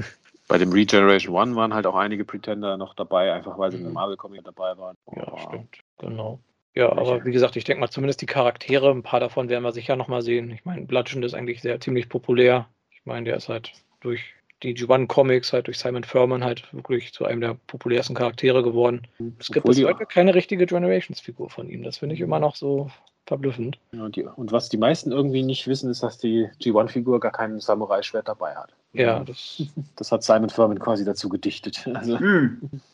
Bei 0.48 0.58
dem 0.58 0.72
Regeneration 0.72 1.36
One 1.36 1.56
waren 1.56 1.74
halt 1.74 1.86
auch 1.86 1.96
einige 1.96 2.26
Pretender 2.26 2.76
noch 2.78 2.96
dabei, 2.96 3.32
einfach 3.32 3.58
weil 3.60 3.72
sie 3.72 3.78
mhm. 3.78 3.88
in 3.88 3.94
Marvel-Comic 3.94 4.44
dabei 4.44 4.78
waren. 4.78 4.98
Ja, 5.16 5.32
oh. 5.32 5.38
stimmt, 5.38 5.78
genau. 6.00 6.40
Ja, 6.76 6.92
aber 6.92 7.26
wie 7.26 7.32
gesagt, 7.32 7.56
ich 7.56 7.64
denke 7.64 7.82
mal, 7.82 7.90
zumindest 7.90 8.22
die 8.22 8.26
Charaktere, 8.26 8.90
ein 8.90 9.04
paar 9.04 9.20
davon 9.20 9.50
werden 9.50 9.64
wir 9.64 9.72
sicher 9.72 9.96
nochmal 9.96 10.22
sehen. 10.22 10.52
Ich 10.52 10.66
meine, 10.66 10.86
Bludgeon 10.86 11.24
ist 11.24 11.34
eigentlich 11.34 11.62
sehr 11.62 11.80
ziemlich 11.80 12.10
populär. 12.10 12.68
Ich 12.92 13.06
meine, 13.06 13.26
der 13.26 13.38
ist 13.38 13.50
halt 13.50 13.74
durch 14.00 14.34
die 14.64 14.76
G1-Comics 14.76 15.54
halt 15.54 15.68
durch 15.68 15.80
Simon 15.80 16.04
Furman 16.04 16.44
halt 16.44 16.72
wirklich 16.74 17.14
zu 17.14 17.26
einem 17.26 17.42
der 17.42 17.58
populärsten 17.68 18.16
Charaktere 18.16 18.64
geworden. 18.64 19.08
Es 19.40 19.48
gibt 19.48 19.66
bis 19.66 19.84
heute 19.84 20.06
keine 20.06 20.36
richtige 20.36 20.66
Generations-Figur 20.66 21.50
von 21.50 21.70
ihm. 21.70 21.84
Das 21.84 21.98
finde 21.98 22.16
ich 22.16 22.22
immer 22.22 22.40
noch 22.40 22.56
so 22.56 22.90
verblüffend. 23.26 23.80
Ja, 23.92 24.10
die, 24.10 24.24
und 24.24 24.52
was 24.52 24.70
die 24.70 24.78
meisten 24.78 25.12
irgendwie 25.12 25.44
nicht 25.44 25.68
wissen, 25.68 25.90
ist, 25.90 26.04
dass 26.04 26.18
die 26.18 26.50
G1-Figur 26.62 27.20
gar 27.20 27.32
kein 27.32 27.60
Samurai-Schwert 27.60 28.28
dabei 28.28 28.56
hat. 28.56 28.74
Ja, 28.92 29.24
das, 29.24 29.64
das 29.96 30.12
hat 30.12 30.24
Simon 30.24 30.50
Furman 30.50 30.80
quasi 30.80 31.06
dazu 31.06 31.30
gedichtet. 31.30 31.88
Also. 32.00 32.18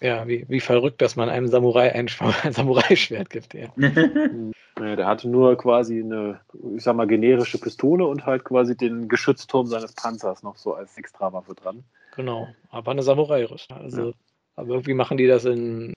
Ja, 0.01 0.27
wie, 0.27 0.45
wie 0.49 0.59
verrückt, 0.59 1.01
dass 1.01 1.15
man 1.15 1.29
einem 1.29 1.47
Samurai 1.47 1.93
ein, 1.93 2.09
ein 2.43 2.53
Samurai-Schwert 2.53 3.29
gibt. 3.29 3.53
Ja. 3.53 3.67
ja, 3.77 4.95
der 4.95 5.05
hatte 5.05 5.29
nur 5.29 5.55
quasi 5.57 5.99
eine, 6.01 6.39
ich 6.75 6.83
sag 6.83 6.95
mal, 6.95 7.07
generische 7.07 7.59
Pistole 7.59 8.05
und 8.05 8.25
halt 8.25 8.43
quasi 8.43 8.75
den 8.75 9.07
Geschützturm 9.07 9.67
seines 9.67 9.93
Panzers 9.93 10.43
noch 10.43 10.57
so 10.57 10.73
als 10.73 10.97
Extrawaffe 10.97 11.53
dran. 11.53 11.83
Genau, 12.15 12.47
aber 12.69 12.91
eine 12.91 13.03
Samurai-Rüstung. 13.03 13.77
Also, 13.77 14.09
ja. 14.09 14.13
aber 14.55 14.69
irgendwie 14.69 14.93
machen 14.93 15.17
die 15.17 15.27
das 15.27 15.45
in 15.45 15.94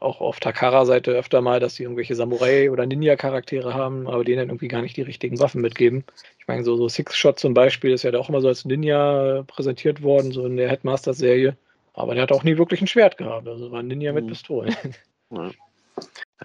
auch 0.00 0.20
auf 0.20 0.40
Takara-Seite 0.40 1.12
öfter 1.12 1.40
mal, 1.40 1.60
dass 1.60 1.74
sie 1.74 1.82
irgendwelche 1.82 2.14
Samurai- 2.14 2.70
oder 2.70 2.86
Ninja-Charaktere 2.86 3.74
haben, 3.74 4.06
aber 4.06 4.24
denen 4.24 4.38
dann 4.38 4.48
irgendwie 4.48 4.68
gar 4.68 4.82
nicht 4.82 4.96
die 4.96 5.02
richtigen 5.02 5.40
Waffen 5.40 5.60
mitgeben. 5.60 6.04
Ich 6.38 6.46
meine, 6.46 6.64
so, 6.64 6.76
so 6.76 6.88
Six-Shot 6.88 7.38
zum 7.38 7.54
Beispiel 7.54 7.92
ist 7.92 8.02
ja 8.02 8.14
auch 8.14 8.28
immer 8.28 8.40
so 8.40 8.48
als 8.48 8.64
Ninja 8.64 9.44
präsentiert 9.46 10.02
worden, 10.02 10.32
so 10.32 10.46
in 10.46 10.56
der 10.56 10.68
Headmaster-Serie. 10.68 11.56
Aber 11.94 12.14
der 12.14 12.24
hat 12.24 12.32
auch 12.32 12.44
nie 12.44 12.58
wirklich 12.58 12.80
ein 12.80 12.86
Schwert 12.86 13.16
gehabt. 13.16 13.48
Also 13.48 13.72
war 13.72 13.80
ein 13.80 13.88
Ninja 13.88 14.12
mhm. 14.12 14.16
mit 14.16 14.26
Pistolen. 14.28 14.74
Ja. 15.32 15.50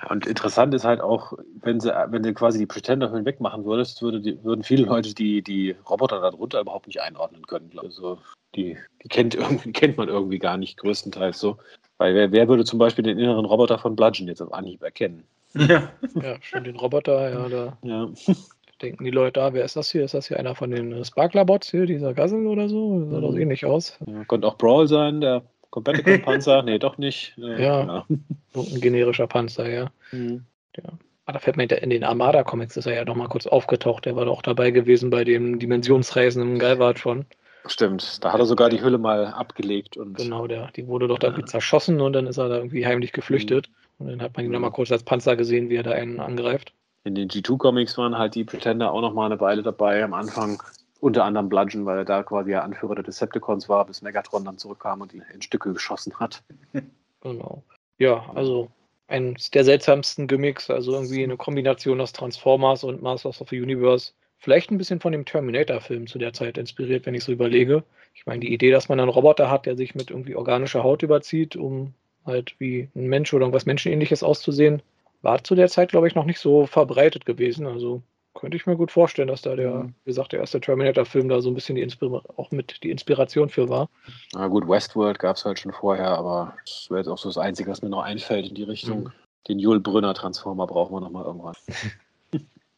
Und 0.10 0.26
interessant 0.26 0.74
ist 0.74 0.86
halt 0.86 1.02
auch, 1.02 1.34
wenn 1.62 1.80
sie, 1.80 1.90
wenn 2.08 2.24
du 2.24 2.34
quasi 2.34 2.58
die 2.58 2.66
Pretender-Höhlen 2.66 3.26
wegmachen 3.26 3.66
würdest, 3.66 4.02
würde 4.02 4.22
die, 4.22 4.42
würden 4.44 4.64
viele 4.64 4.86
Leute 4.86 5.14
die, 5.14 5.42
die 5.42 5.76
Roboter 5.90 6.22
darunter 6.22 6.62
überhaupt 6.62 6.88
nicht 6.88 7.02
einordnen 7.02 7.46
können. 7.46 7.72
Also 7.78 8.18
die, 8.56 8.78
die 9.04 9.10
kennt, 9.10 9.36
irgendwie, 9.36 9.72
kennt 9.74 9.98
man 9.98 10.08
irgendwie 10.08 10.40
gar 10.40 10.58
nicht, 10.58 10.78
größtenteils 10.78 11.40
so. 11.40 11.58
Weil 12.02 12.16
wer, 12.16 12.32
wer 12.32 12.48
würde 12.48 12.66
zum 12.66 12.80
Beispiel 12.80 13.04
den 13.04 13.20
inneren 13.20 13.46
Roboter 13.46 13.78
von 13.78 13.96
Bludgeon 13.96 14.28
jetzt 14.28 14.42
auf 14.42 14.52
Anhieb 14.52 14.82
erkennen? 14.82 15.24
Ja, 15.54 15.92
ja 16.16 16.36
schon 16.42 16.64
den 16.64 16.76
Roboter, 16.76 17.30
ja, 17.30 17.48
da 17.48 17.78
ja. 17.84 18.10
denken 18.82 19.04
die 19.04 19.12
Leute, 19.12 19.40
ah, 19.40 19.54
wer 19.54 19.64
ist 19.64 19.76
das 19.76 19.92
hier? 19.92 20.04
Ist 20.04 20.16
das 20.16 20.28
hier 20.28 20.40
einer 20.40 20.56
von 20.56 20.72
den 20.72 21.06
Sparkler-Bots 21.06 21.70
hier, 21.70 21.86
dieser 21.86 22.16
Gassel 22.16 22.48
oder 22.48 22.70
so? 22.70 23.08
Sah 23.12 23.20
doch 23.20 23.34
mhm. 23.34 23.42
ähnlich 23.42 23.66
aus. 23.66 24.00
Ja, 24.08 24.24
könnte 24.24 24.48
auch 24.48 24.58
Brawl 24.58 24.88
sein, 24.88 25.22
der 25.22 25.44
komplette 25.70 26.18
Panzer. 26.18 26.64
nee, 26.64 26.80
doch 26.80 26.98
nicht. 26.98 27.38
Äh, 27.38 27.64
ja, 27.64 27.86
ja. 27.86 28.06
ein 28.10 28.82
generischer 28.82 29.28
Panzer, 29.28 29.70
ja. 29.70 29.92
Mhm. 30.12 30.44
ja. 30.78 30.86
Ah, 31.28 31.34
da 31.34 31.38
fällt 31.38 31.56
mir 31.56 31.66
in 31.66 31.92
den 31.92 32.04
Armada-Comics 32.04 32.78
ist 32.78 32.88
er 32.88 32.96
ja 32.96 33.06
noch 33.06 33.16
mal 33.16 33.28
kurz 33.28 33.46
aufgetaucht. 33.46 34.08
Der 34.08 34.16
war 34.16 34.26
doch 34.26 34.42
dabei 34.42 34.72
gewesen 34.72 35.12
bei 35.12 35.24
dem 35.24 35.60
Dimensionsreisen 35.60 36.42
im 36.42 36.58
Galvat 36.58 36.98
schon. 36.98 37.28
Stimmt, 37.68 38.24
da 38.24 38.34
hat 38.34 38.40
er 38.40 38.46
sogar 38.46 38.70
die 38.70 38.82
Hülle 38.82 38.98
mal 38.98 39.28
abgelegt. 39.28 39.98
Und 39.98 40.18
genau, 40.18 40.48
der, 40.48 40.72
die 40.72 40.88
wurde 40.88 41.08
doch 41.08 41.20
da 41.20 41.28
irgendwie 41.28 41.46
zerschossen 41.46 42.02
und 42.02 42.14
dann 42.14 42.28
ist 42.28 42.38
er 42.38 42.50
da 42.50 42.56
irgendwie 42.58 42.86
heimlich 42.86 43.14
geflüchtet. 43.14 43.70
Mhm. 43.70 43.76
Und 44.06 44.12
dann 44.12 44.22
hat 44.22 44.36
man 44.36 44.46
ihn 44.46 44.52
nochmal 44.52 44.72
kurz 44.72 44.92
als 44.92 45.04
Panzer 45.04 45.36
gesehen, 45.36 45.70
wie 45.70 45.76
er 45.76 45.84
da 45.84 45.92
einen 45.92 46.20
angreift. 46.20 46.74
In 47.04 47.16
den 47.16 47.30
G2-Comics 47.30 47.98
waren 47.98 48.18
halt 48.18 48.36
die 48.36 48.44
Pretender 48.44 48.92
auch 48.92 49.02
nochmal 49.02 49.32
eine 49.32 49.40
Weile 49.40 49.64
dabei 49.64 50.04
am 50.04 50.14
Anfang. 50.14 50.62
Unter 51.00 51.24
anderem 51.24 51.50
Bludgeon, 51.50 51.86
weil 51.86 51.98
er 51.98 52.06
da 52.06 52.22
quasi 52.22 52.52
der 52.52 52.64
Anführer 52.64 52.96
der 52.96 53.04
Decepticons 53.04 53.68
war, 53.70 53.86
bis 53.86 54.04
Megatron 54.04 54.46
dann 54.46 54.60
zurückkam 54.60 55.02
und 55.02 55.14
ihn 55.14 55.24
in 55.34 55.42
Stücke 55.42 55.74
geschossen 55.74 56.14
hat. 56.20 56.44
Genau. 57.24 57.64
Ja, 58.00 58.32
also 58.34 58.72
eines 59.08 59.52
der 59.52 59.64
seltsamsten 59.64 60.28
Gimmicks, 60.28 60.72
also 60.72 60.94
irgendwie 60.94 61.24
eine 61.24 61.38
Kombination 61.38 62.02
aus 62.02 62.14
Transformers 62.14 62.84
und 62.84 63.04
Masters 63.04 63.40
of 63.42 63.50
the 63.50 63.62
Universe 63.62 64.14
vielleicht 64.42 64.72
ein 64.72 64.78
bisschen 64.78 65.00
von 65.00 65.12
dem 65.12 65.24
Terminator-Film 65.24 66.08
zu 66.08 66.18
der 66.18 66.34
Zeit 66.34 66.58
inspiriert, 66.58 67.06
wenn 67.06 67.14
ich 67.14 67.24
so 67.24 67.32
überlege. 67.32 67.84
Ich 68.16 68.26
meine, 68.26 68.42
die 68.42 68.54
Idee, 68.54 68.72
dass 68.72 68.90
man 68.90 69.00
einen 69.00 69.10
Roboter 69.10 69.50
hat, 69.50 69.68
der 69.68 69.78
sich 69.78 69.96
mit 69.96 70.10
irgendwie 70.10 70.36
organischer 70.36 70.84
Haut 70.84 71.04
überzieht, 71.04 71.56
um 71.56 71.94
halt 72.26 72.56
wie 72.58 72.90
ein 72.96 73.08
Mensch 73.08 73.34
oder 73.34 73.44
irgendwas 73.44 73.68
Menschenähnliches 73.68 74.24
auszusehen, 74.24 74.82
war 75.22 75.44
zu 75.44 75.54
der 75.54 75.70
Zeit, 75.70 75.90
glaube 75.90 76.08
ich, 76.08 76.16
noch 76.16 76.26
nicht 76.26 76.40
so 76.40 76.66
verbreitet 76.66 77.26
gewesen. 77.26 77.68
Also 77.68 78.02
könnte 78.34 78.58
ich 78.58 78.66
mir 78.66 78.76
gut 78.76 78.92
vorstellen, 78.92 79.28
dass 79.28 79.44
da 79.44 79.56
der, 79.56 79.76
mhm. 79.76 79.94
wie 80.06 80.10
gesagt, 80.10 80.32
der 80.32 80.40
erste 80.40 80.60
Terminator-Film 80.60 81.30
da 81.30 81.40
so 81.42 81.52
ein 81.52 81.54
bisschen 81.54 81.76
die 81.76 81.84
Inspir 81.84 82.24
auch 82.36 82.50
mit 82.50 82.82
die 82.82 82.90
Inspiration 82.90 83.50
für 83.50 83.70
war. 83.70 83.90
Na 84.34 84.48
gut, 84.48 84.68
Westworld 84.68 85.20
gab 85.20 85.36
es 85.36 85.46
halt 85.46 85.60
schon 85.60 85.72
vorher, 85.72 86.10
aber 86.18 86.56
das 86.66 86.88
wäre 86.90 87.02
jetzt 87.02 87.10
auch 87.10 87.20
so 87.20 87.30
das 87.30 87.38
Einzige, 87.38 87.70
was 87.70 87.84
mir 87.84 87.90
noch 87.90 88.02
einfällt 88.02 88.48
in 88.48 88.56
die 88.56 88.64
Richtung. 88.64 89.04
Mhm. 89.04 89.12
Den 89.48 89.60
Jules 89.60 89.84
Brünner 89.84 90.16
Transformer 90.16 90.66
brauchen 90.66 90.96
wir 90.96 91.02
nochmal 91.02 91.26
irgendwann. 91.26 91.56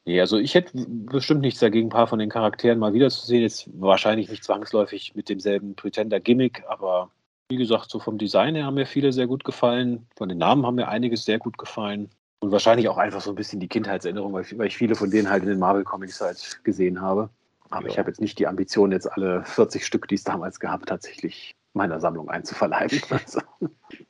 Nee, 0.05 0.19
also 0.19 0.37
ich 0.37 0.53
hätte 0.53 0.71
bestimmt 0.75 1.41
nichts 1.41 1.61
dagegen, 1.61 1.87
ein 1.87 1.91
paar 1.91 2.07
von 2.07 2.19
den 2.19 2.29
Charakteren 2.29 2.77
mal 2.77 2.93
wiederzusehen. 2.93 3.41
Jetzt 3.41 3.69
wahrscheinlich 3.79 4.29
nicht 4.29 4.43
zwangsläufig 4.43 5.15
mit 5.15 5.29
demselben 5.29 5.75
Pretender-Gimmick, 5.75 6.63
aber 6.67 7.09
wie 7.49 7.57
gesagt, 7.57 7.89
so 7.89 7.99
vom 7.99 8.17
Design 8.17 8.55
her 8.55 8.65
haben 8.65 8.73
mir 8.73 8.85
viele 8.85 9.13
sehr 9.13 9.27
gut 9.27 9.43
gefallen. 9.43 10.05
Von 10.17 10.27
den 10.29 10.37
Namen 10.37 10.65
haben 10.65 10.75
mir 10.75 10.87
einiges 10.89 11.23
sehr 11.23 11.39
gut 11.39 11.57
gefallen. 11.57 12.09
Und 12.39 12.51
wahrscheinlich 12.51 12.89
auch 12.89 12.97
einfach 12.97 13.21
so 13.21 13.29
ein 13.29 13.35
bisschen 13.35 13.61
die 13.61 13.69
Kindheitserinnerung, 13.69 14.33
weil 14.33 14.43
ich, 14.43 14.57
weil 14.57 14.67
ich 14.67 14.75
viele 14.75 14.95
von 14.95 15.09
denen 15.09 15.29
halt 15.29 15.43
in 15.43 15.49
den 15.49 15.59
Marvel-Comics 15.59 16.19
halt 16.19 16.59
gesehen 16.63 16.99
habe. 16.99 17.29
Aber 17.69 17.85
ja. 17.85 17.91
ich 17.93 17.99
habe 17.99 18.09
jetzt 18.09 18.19
nicht 18.19 18.37
die 18.39 18.47
Ambition, 18.47 18.91
jetzt 18.91 19.09
alle 19.09 19.45
40 19.45 19.85
Stück, 19.85 20.07
die 20.09 20.15
es 20.15 20.23
damals 20.23 20.59
gab, 20.59 20.85
tatsächlich 20.85 21.55
meiner 21.73 21.99
Sammlung 21.99 22.29
einzuverleiben. 22.29 23.01
Also. 23.09 23.39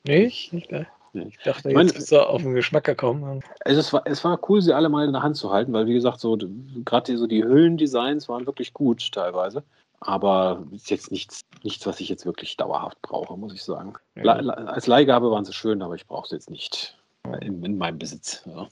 Nee, 0.04 0.32
nicht 0.50 0.68
geil. 0.68 0.88
Ich 1.14 1.38
dachte, 1.38 1.70
ich 1.70 1.76
jetzt 1.76 1.96
ist 1.96 2.12
er 2.12 2.28
auf 2.28 2.42
den 2.42 2.54
Geschmack 2.54 2.84
gekommen. 2.84 3.42
Also 3.64 3.80
es, 3.80 3.92
war, 3.92 4.02
es 4.04 4.24
war 4.24 4.38
cool, 4.48 4.60
sie 4.60 4.72
alle 4.72 4.88
mal 4.88 5.06
in 5.06 5.12
der 5.12 5.22
Hand 5.22 5.36
zu 5.36 5.50
halten, 5.50 5.72
weil, 5.72 5.86
wie 5.86 5.94
gesagt, 5.94 6.20
so 6.20 6.36
gerade 6.84 7.16
so 7.16 7.26
die 7.26 7.44
Hüllendesigns 7.44 8.28
waren 8.28 8.46
wirklich 8.46 8.72
gut 8.72 9.12
teilweise. 9.12 9.62
Aber 10.00 10.64
ist 10.72 10.90
jetzt 10.90 11.12
nichts, 11.12 11.40
nichts, 11.62 11.86
was 11.86 12.00
ich 12.00 12.08
jetzt 12.08 12.26
wirklich 12.26 12.56
dauerhaft 12.56 13.00
brauche, 13.00 13.38
muss 13.38 13.54
ich 13.54 13.62
sagen. 13.62 13.94
Ja. 14.16 14.34
als 14.34 14.86
Leihgabe 14.86 15.30
waren 15.30 15.44
sie 15.44 15.52
schön, 15.52 15.80
aber 15.80 15.94
ich 15.94 16.06
brauche 16.06 16.28
sie 16.28 16.34
jetzt 16.34 16.50
nicht 16.50 16.98
in, 17.40 17.64
in 17.64 17.78
meinem 17.78 17.98
Besitz. 17.98 18.42
Ja. 18.44 18.68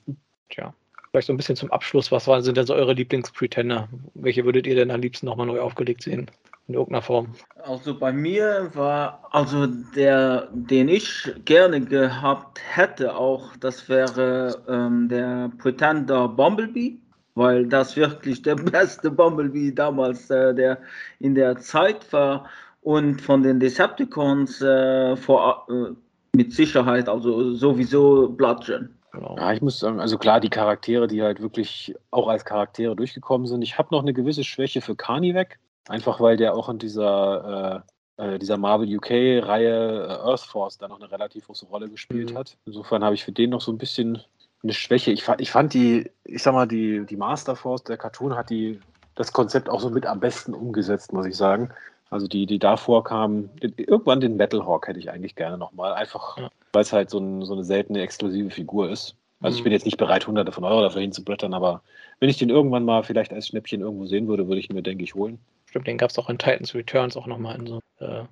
Tja. 0.50 0.74
Vielleicht 1.10 1.26
so 1.26 1.32
ein 1.32 1.36
bisschen 1.36 1.56
zum 1.56 1.70
Abschluss, 1.70 2.10
was 2.10 2.26
waren, 2.26 2.42
sind 2.42 2.56
denn 2.56 2.66
so 2.66 2.74
eure 2.74 2.94
Lieblingspretender? 2.94 3.88
Welche 4.14 4.44
würdet 4.44 4.66
ihr 4.66 4.74
denn 4.74 4.90
am 4.90 5.00
liebsten 5.00 5.26
nochmal 5.26 5.46
neu 5.46 5.60
aufgelegt 5.60 6.02
sehen? 6.02 6.30
In 6.68 6.74
irgendeiner 6.74 7.02
Form. 7.02 7.28
Also 7.62 7.98
bei 7.98 8.12
mir 8.12 8.70
war, 8.74 9.26
also 9.30 9.66
der, 9.66 10.48
den 10.52 10.88
ich 10.88 11.32
gerne 11.44 11.80
gehabt 11.80 12.60
hätte 12.64 13.14
auch, 13.16 13.56
das 13.56 13.88
wäre 13.88 14.62
ähm, 14.68 15.08
der 15.08 15.50
Pretender 15.58 16.28
Bumblebee, 16.28 16.98
weil 17.34 17.66
das 17.66 17.96
wirklich 17.96 18.42
der 18.42 18.54
beste 18.72 19.10
Bumblebee 19.10 19.72
damals, 19.72 20.30
äh, 20.30 20.54
der 20.54 20.78
in 21.18 21.34
der 21.34 21.56
Zeit 21.58 22.12
war 22.12 22.46
und 22.82 23.20
von 23.20 23.42
den 23.42 23.60
Decepticons 23.60 24.62
äh, 24.62 25.16
vor, 25.16 25.66
äh, 25.68 25.94
mit 26.36 26.52
Sicherheit, 26.52 27.08
also 27.08 27.52
sowieso 27.54 28.28
Bludgeon. 28.28 28.88
Genau. 29.12 29.36
Ja, 29.36 29.52
ich 29.52 29.60
muss 29.60 29.78
sagen, 29.78 30.00
also 30.00 30.16
klar, 30.16 30.40
die 30.40 30.48
Charaktere, 30.48 31.06
die 31.06 31.22
halt 31.22 31.42
wirklich 31.42 31.94
auch 32.10 32.28
als 32.28 32.46
Charaktere 32.46 32.96
durchgekommen 32.96 33.46
sind. 33.46 33.60
Ich 33.60 33.76
habe 33.76 33.88
noch 33.92 34.00
eine 34.00 34.14
gewisse 34.14 34.42
Schwäche 34.42 34.80
für 34.80 34.96
Carnivec, 34.96 35.58
einfach 35.88 36.20
weil 36.20 36.36
der 36.36 36.54
auch 36.54 36.68
in 36.68 36.78
dieser, 36.78 37.84
äh, 38.18 38.34
äh 38.34 38.38
dieser 38.38 38.56
Marvel 38.56 38.96
UK-Reihe 38.96 40.06
äh, 40.06 40.28
Earth 40.28 40.40
Force 40.40 40.78
da 40.78 40.88
noch 40.88 41.00
eine 41.00 41.10
relativ 41.10 41.46
große 41.46 41.66
Rolle 41.66 41.88
gespielt 41.88 42.32
mhm. 42.32 42.38
hat. 42.38 42.56
Insofern 42.66 43.04
habe 43.04 43.14
ich 43.14 43.24
für 43.24 43.32
den 43.32 43.50
noch 43.50 43.60
so 43.60 43.72
ein 43.72 43.78
bisschen 43.78 44.22
eine 44.62 44.72
Schwäche. 44.72 45.10
Ich 45.10 45.24
fand, 45.24 45.40
ich 45.40 45.50
fand 45.50 45.74
die, 45.74 46.10
ich 46.24 46.42
sag 46.42 46.54
mal, 46.54 46.68
die, 46.68 47.04
die 47.06 47.16
Master 47.16 47.56
Force, 47.56 47.84
der 47.84 47.96
Cartoon 47.96 48.36
hat 48.36 48.50
die, 48.50 48.80
das 49.14 49.32
Konzept 49.32 49.68
auch 49.68 49.80
so 49.80 49.90
mit 49.90 50.06
am 50.06 50.20
besten 50.20 50.54
umgesetzt, 50.54 51.12
muss 51.12 51.26
ich 51.26 51.36
sagen. 51.36 51.70
Also 52.10 52.28
die, 52.28 52.44
die 52.44 52.58
davor 52.58 53.04
kamen, 53.04 53.50
irgendwann 53.60 54.20
den 54.20 54.36
Metalhawk 54.36 54.86
hätte 54.86 54.98
ich 54.98 55.10
eigentlich 55.10 55.34
gerne 55.34 55.56
nochmal, 55.56 55.94
einfach 55.94 56.36
ja. 56.36 56.50
weil 56.74 56.82
es 56.82 56.92
halt 56.92 57.08
so, 57.08 57.18
ein, 57.18 57.42
so, 57.44 57.54
eine 57.54 57.64
seltene, 57.64 58.02
exklusive 58.02 58.50
Figur 58.50 58.90
ist. 58.90 59.16
Also 59.40 59.54
mhm. 59.54 59.58
ich 59.58 59.64
bin 59.64 59.72
jetzt 59.72 59.86
nicht 59.86 59.96
bereit, 59.96 60.26
hunderte 60.26 60.52
von 60.52 60.64
Euro 60.64 60.82
dafür 60.82 61.00
hinzublättern, 61.00 61.54
aber 61.54 61.82
wenn 62.20 62.28
ich 62.28 62.36
den 62.36 62.50
irgendwann 62.50 62.84
mal 62.84 63.02
vielleicht 63.02 63.32
als 63.32 63.46
Schnäppchen 63.46 63.80
irgendwo 63.80 64.04
sehen 64.04 64.28
würde, 64.28 64.46
würde 64.46 64.60
ich 64.60 64.68
ihn 64.68 64.76
mir, 64.76 64.82
denke 64.82 65.02
ich, 65.02 65.14
holen. 65.14 65.38
Stimmt, 65.72 65.86
den 65.86 65.96
gab 65.96 66.10
es 66.10 66.18
auch 66.18 66.28
in 66.28 66.36
Titans 66.36 66.74
Returns 66.74 67.16
auch 67.16 67.26
nochmal 67.26 67.58
in 67.58 67.66
so 67.66 67.80
äh, 68.00 68.24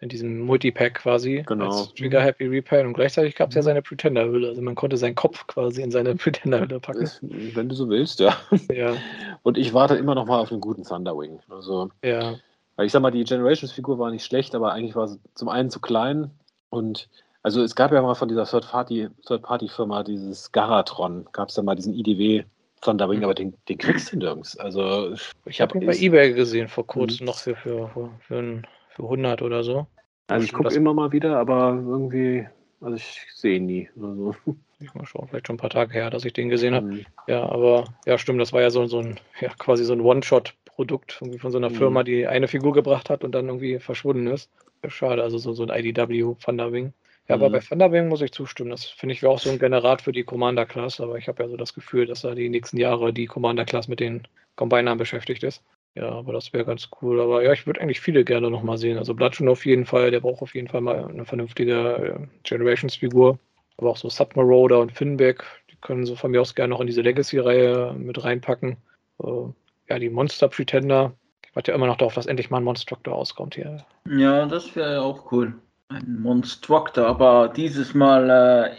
in 0.00 0.08
diesem 0.08 0.40
Multipack 0.40 0.94
quasi 0.94 1.44
genau. 1.46 1.66
als 1.66 1.94
Trigger 1.94 2.20
Happy 2.20 2.46
Repair 2.46 2.84
und 2.84 2.94
gleichzeitig 2.94 3.36
gab 3.36 3.50
es 3.50 3.54
ja 3.54 3.62
seine 3.62 3.82
Pretender-Hülle. 3.82 4.48
Also 4.48 4.62
man 4.62 4.74
konnte 4.74 4.96
seinen 4.96 5.14
Kopf 5.14 5.46
quasi 5.46 5.80
in 5.80 5.92
seine 5.92 6.14
Pretender-Hülle 6.16 6.80
packen. 6.80 7.08
Wenn 7.20 7.68
du 7.68 7.76
so 7.76 7.88
willst, 7.88 8.18
ja. 8.18 8.36
ja. 8.72 8.96
Und 9.44 9.58
ich 9.58 9.72
warte 9.74 9.94
immer 9.94 10.16
noch 10.16 10.26
mal 10.26 10.40
auf 10.40 10.50
einen 10.50 10.60
guten 10.60 10.82
Thunderwing. 10.82 11.38
Also 11.48 11.90
ja. 12.02 12.34
Weil 12.74 12.86
ich 12.86 12.90
sag 12.90 13.00
mal, 13.00 13.12
die 13.12 13.22
Generations-Figur 13.22 14.00
war 14.00 14.10
nicht 14.10 14.24
schlecht, 14.24 14.56
aber 14.56 14.72
eigentlich 14.72 14.96
war 14.96 15.06
sie 15.06 15.20
zum 15.34 15.48
einen 15.48 15.70
zu 15.70 15.78
klein 15.78 16.32
und 16.68 17.08
also 17.44 17.62
es 17.62 17.76
gab 17.76 17.92
ja 17.92 18.02
mal 18.02 18.16
von 18.16 18.26
dieser 18.26 18.44
Third-Party-Firma 18.44 20.02
dieses 20.02 20.50
Garatron, 20.50 21.28
gab 21.30 21.50
es 21.50 21.56
ja 21.56 21.62
mal 21.62 21.76
diesen 21.76 21.94
IDW 21.94 22.42
Thunderwing, 22.82 23.18
mhm. 23.18 23.24
aber 23.24 23.34
den, 23.34 23.54
den 23.68 23.78
kriegst 23.78 24.12
du 24.12 24.18
nirgends. 24.18 24.56
Also 24.58 25.14
ich 25.46 25.60
habe 25.60 25.78
ihn 25.78 25.86
bei 25.86 25.96
Ebay 25.96 26.32
gesehen 26.34 26.68
vor 26.68 26.86
kurzem 26.86 27.24
mhm. 27.24 27.26
noch 27.26 27.38
für, 27.38 27.56
für, 27.56 27.88
für, 27.88 28.10
für, 28.20 28.62
für 28.90 29.02
100 29.02 29.42
oder 29.42 29.64
so. 29.64 29.86
Also 30.26 30.44
ich 30.44 30.52
gucke 30.52 30.74
immer 30.74 30.94
mal 30.94 31.12
wieder, 31.12 31.38
aber 31.38 31.70
irgendwie, 31.74 32.46
also 32.80 32.96
ich 32.96 33.20
sehe 33.34 33.56
ihn 33.56 33.66
nie. 33.66 33.88
Also. 34.00 34.34
Ich 34.80 34.94
mal 34.94 35.06
schauen, 35.06 35.28
vielleicht 35.28 35.46
schon 35.46 35.54
ein 35.54 35.58
paar 35.60 35.70
Tage 35.70 35.92
her, 35.92 36.10
dass 36.10 36.24
ich 36.24 36.32
den 36.32 36.48
gesehen 36.48 36.74
habe. 36.74 36.86
Mhm. 36.86 37.06
Ja, 37.28 37.48
aber 37.48 37.84
ja, 38.04 38.18
stimmt, 38.18 38.40
das 38.40 38.52
war 38.52 38.62
ja 38.62 38.70
so, 38.70 38.84
so 38.86 38.98
ein, 38.98 39.20
ja, 39.40 39.50
quasi 39.56 39.84
so 39.84 39.92
ein 39.92 40.00
One-Shot 40.00 40.54
Produkt 40.64 41.18
irgendwie 41.20 41.38
von 41.38 41.52
so 41.52 41.58
einer 41.58 41.70
mhm. 41.70 41.74
Firma, 41.74 42.02
die 42.02 42.26
eine 42.26 42.48
Figur 42.48 42.72
gebracht 42.72 43.10
hat 43.10 43.24
und 43.24 43.32
dann 43.32 43.46
irgendwie 43.46 43.78
verschwunden 43.78 44.26
ist. 44.26 44.50
Schade, 44.88 45.22
also 45.22 45.38
so, 45.38 45.52
so 45.52 45.64
ein 45.64 45.68
IDW 45.68 46.34
Thunderwing. 46.42 46.92
Ja, 47.28 47.36
mhm. 47.36 47.42
aber 47.42 47.52
bei 47.52 47.58
Thunderwing 47.60 48.08
muss 48.08 48.22
ich 48.22 48.32
zustimmen. 48.32 48.70
Das 48.70 48.84
finde 48.84 49.14
ich 49.14 49.22
wäre 49.22 49.32
auch 49.32 49.38
so 49.38 49.50
ein 49.50 49.58
Generat 49.58 50.02
für 50.02 50.12
die 50.12 50.24
Commander-Class, 50.24 51.00
aber 51.00 51.18
ich 51.18 51.28
habe 51.28 51.42
ja 51.42 51.48
so 51.48 51.56
das 51.56 51.74
Gefühl, 51.74 52.06
dass 52.06 52.22
da 52.22 52.34
die 52.34 52.48
nächsten 52.48 52.76
Jahre 52.76 53.12
die 53.12 53.26
Commander-Class 53.26 53.88
mit 53.88 54.00
den 54.00 54.26
Combinern 54.56 54.98
beschäftigt 54.98 55.42
ist. 55.42 55.62
Ja, 55.94 56.10
aber 56.10 56.32
das 56.32 56.52
wäre 56.52 56.64
ganz 56.64 56.88
cool. 57.00 57.20
Aber 57.20 57.42
ja, 57.42 57.52
ich 57.52 57.66
würde 57.66 57.80
eigentlich 57.80 58.00
viele 58.00 58.24
gerne 58.24 58.50
nochmal 58.50 58.78
sehen. 58.78 58.96
Also 58.96 59.14
Bludgeon 59.14 59.48
auf 59.48 59.66
jeden 59.66 59.84
Fall, 59.84 60.10
der 60.10 60.20
braucht 60.20 60.42
auf 60.42 60.54
jeden 60.54 60.68
Fall 60.68 60.80
mal 60.80 61.04
eine 61.06 61.24
vernünftige 61.24 62.18
äh, 62.18 62.26
Generations-Figur. 62.44 63.38
Aber 63.76 63.90
auch 63.90 63.96
so 63.96 64.08
Submarauder 64.08 64.80
und 64.80 64.92
Finback, 64.92 65.44
die 65.70 65.76
können 65.76 66.06
so 66.06 66.16
von 66.16 66.30
mir 66.30 66.40
aus 66.40 66.54
gerne 66.54 66.70
noch 66.70 66.80
in 66.80 66.86
diese 66.86 67.02
Legacy-Reihe 67.02 67.94
mit 67.98 68.22
reinpacken. 68.22 68.76
Ja, 69.88 69.98
die 69.98 70.10
Monster 70.10 70.48
Pretender. 70.48 71.12
Ich 71.44 71.54
warte 71.54 71.70
ja 71.70 71.76
immer 71.76 71.86
noch 71.86 71.98
darauf, 71.98 72.14
dass 72.14 72.26
endlich 72.26 72.50
mal 72.50 72.58
ein 72.58 72.64
Monstructor 72.64 73.14
auskommt 73.14 73.54
hier. 73.54 73.84
Ja, 74.08 74.46
das 74.46 74.74
wäre 74.74 75.02
auch 75.02 75.30
cool. 75.32 75.54
Ein 75.94 76.22
Monstructor, 76.22 77.06
aber 77.06 77.52
dieses 77.54 77.92
Mal 77.92 78.30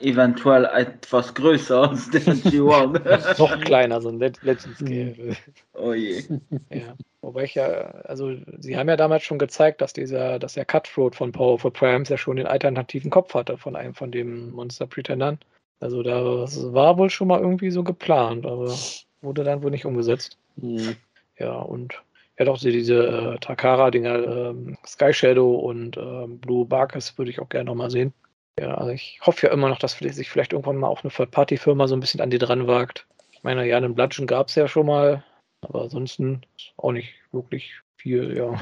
äh, 0.02 0.10
eventuell 0.10 0.66
etwas 0.66 1.34
größer 1.34 1.90
als 1.90 2.10
der 2.12 2.22
G1. 2.22 3.40
noch 3.40 3.60
kleiner, 3.62 4.02
so 4.02 4.10
ein 4.10 4.20
Legend 4.20 4.76
Scale. 4.76 5.36
oh 5.74 5.94
je. 5.94 6.24
Ja. 6.70 6.96
Wobei 7.22 7.44
ich 7.44 7.56
ja, 7.56 7.66
also 8.06 8.36
sie 8.60 8.78
haben 8.78 8.90
ja 8.90 8.98
damals 8.98 9.24
schon 9.24 9.40
gezeigt, 9.40 9.82
dass 9.82 9.94
dieser, 9.94 10.40
dass 10.40 10.56
der 10.56 10.66
Cutthroat 10.66 11.16
von 11.16 11.32
Powerful 11.32 11.72
Primes 11.72 12.10
ja 12.10 12.18
schon 12.18 12.36
den 12.36 12.48
alternativen 12.48 13.12
Kopf 13.12 13.34
hatte 13.34 13.58
von 13.58 13.76
einem 13.76 13.94
von 13.94 14.12
den 14.12 14.52
Monster 14.52 14.88
Pretendern. 14.88 15.40
Also 15.80 16.04
das 16.04 16.74
war 16.74 16.98
wohl 16.98 17.10
schon 17.10 17.28
mal 17.30 17.40
irgendwie 17.40 17.72
so 17.72 17.84
geplant, 17.84 18.46
aber 18.46 18.76
wurde 19.22 19.44
dann 19.44 19.64
wohl 19.64 19.72
nicht 19.72 19.86
umgesetzt. 19.86 20.38
Mhm. 20.58 20.96
Ja, 21.38 21.60
und 21.60 22.02
ja 22.40 22.46
doch, 22.46 22.60
diese 22.60 23.36
äh, 23.36 23.40
Takara-Dinger, 23.40 24.50
ähm, 24.50 24.78
Sky 24.86 25.14
Shadow 25.14 25.56
und 25.56 25.98
ähm, 25.98 26.40
Blue 26.40 26.66
Barkes 26.66 27.18
würde 27.18 27.32
ich 27.32 27.40
auch 27.40 27.50
gerne 27.50 27.66
nochmal 27.66 27.92
sehen. 27.92 28.14
Ja, 28.60 28.76
also 28.76 28.92
ich 28.92 29.20
hoffe 29.22 29.48
ja 29.48 29.54
immer 29.54 29.70
noch, 29.70 29.80
dass 29.80 29.98
sich 29.98 30.30
vielleicht 30.30 30.54
irgendwann 30.54 30.78
mal 30.78 30.88
auch 30.88 31.04
eine 31.04 31.12
Third-Party-Firma 31.12 31.88
so 31.88 31.96
ein 31.96 32.00
bisschen 32.00 32.22
an 32.22 32.30
die 32.30 32.38
dran 32.38 32.68
wagt. 32.68 33.08
Ich 33.32 33.44
meine, 33.44 33.68
ja, 33.68 33.78
einen 33.78 33.96
Bludgeon 33.96 34.28
gab 34.28 34.50
es 34.50 34.56
ja 34.56 34.68
schon 34.68 34.86
mal, 34.86 35.24
aber 35.62 35.82
ansonsten 35.82 36.42
auch 36.78 36.92
nicht 36.92 37.14
wirklich 37.32 37.74
viel, 37.98 38.36
ja. 38.38 38.54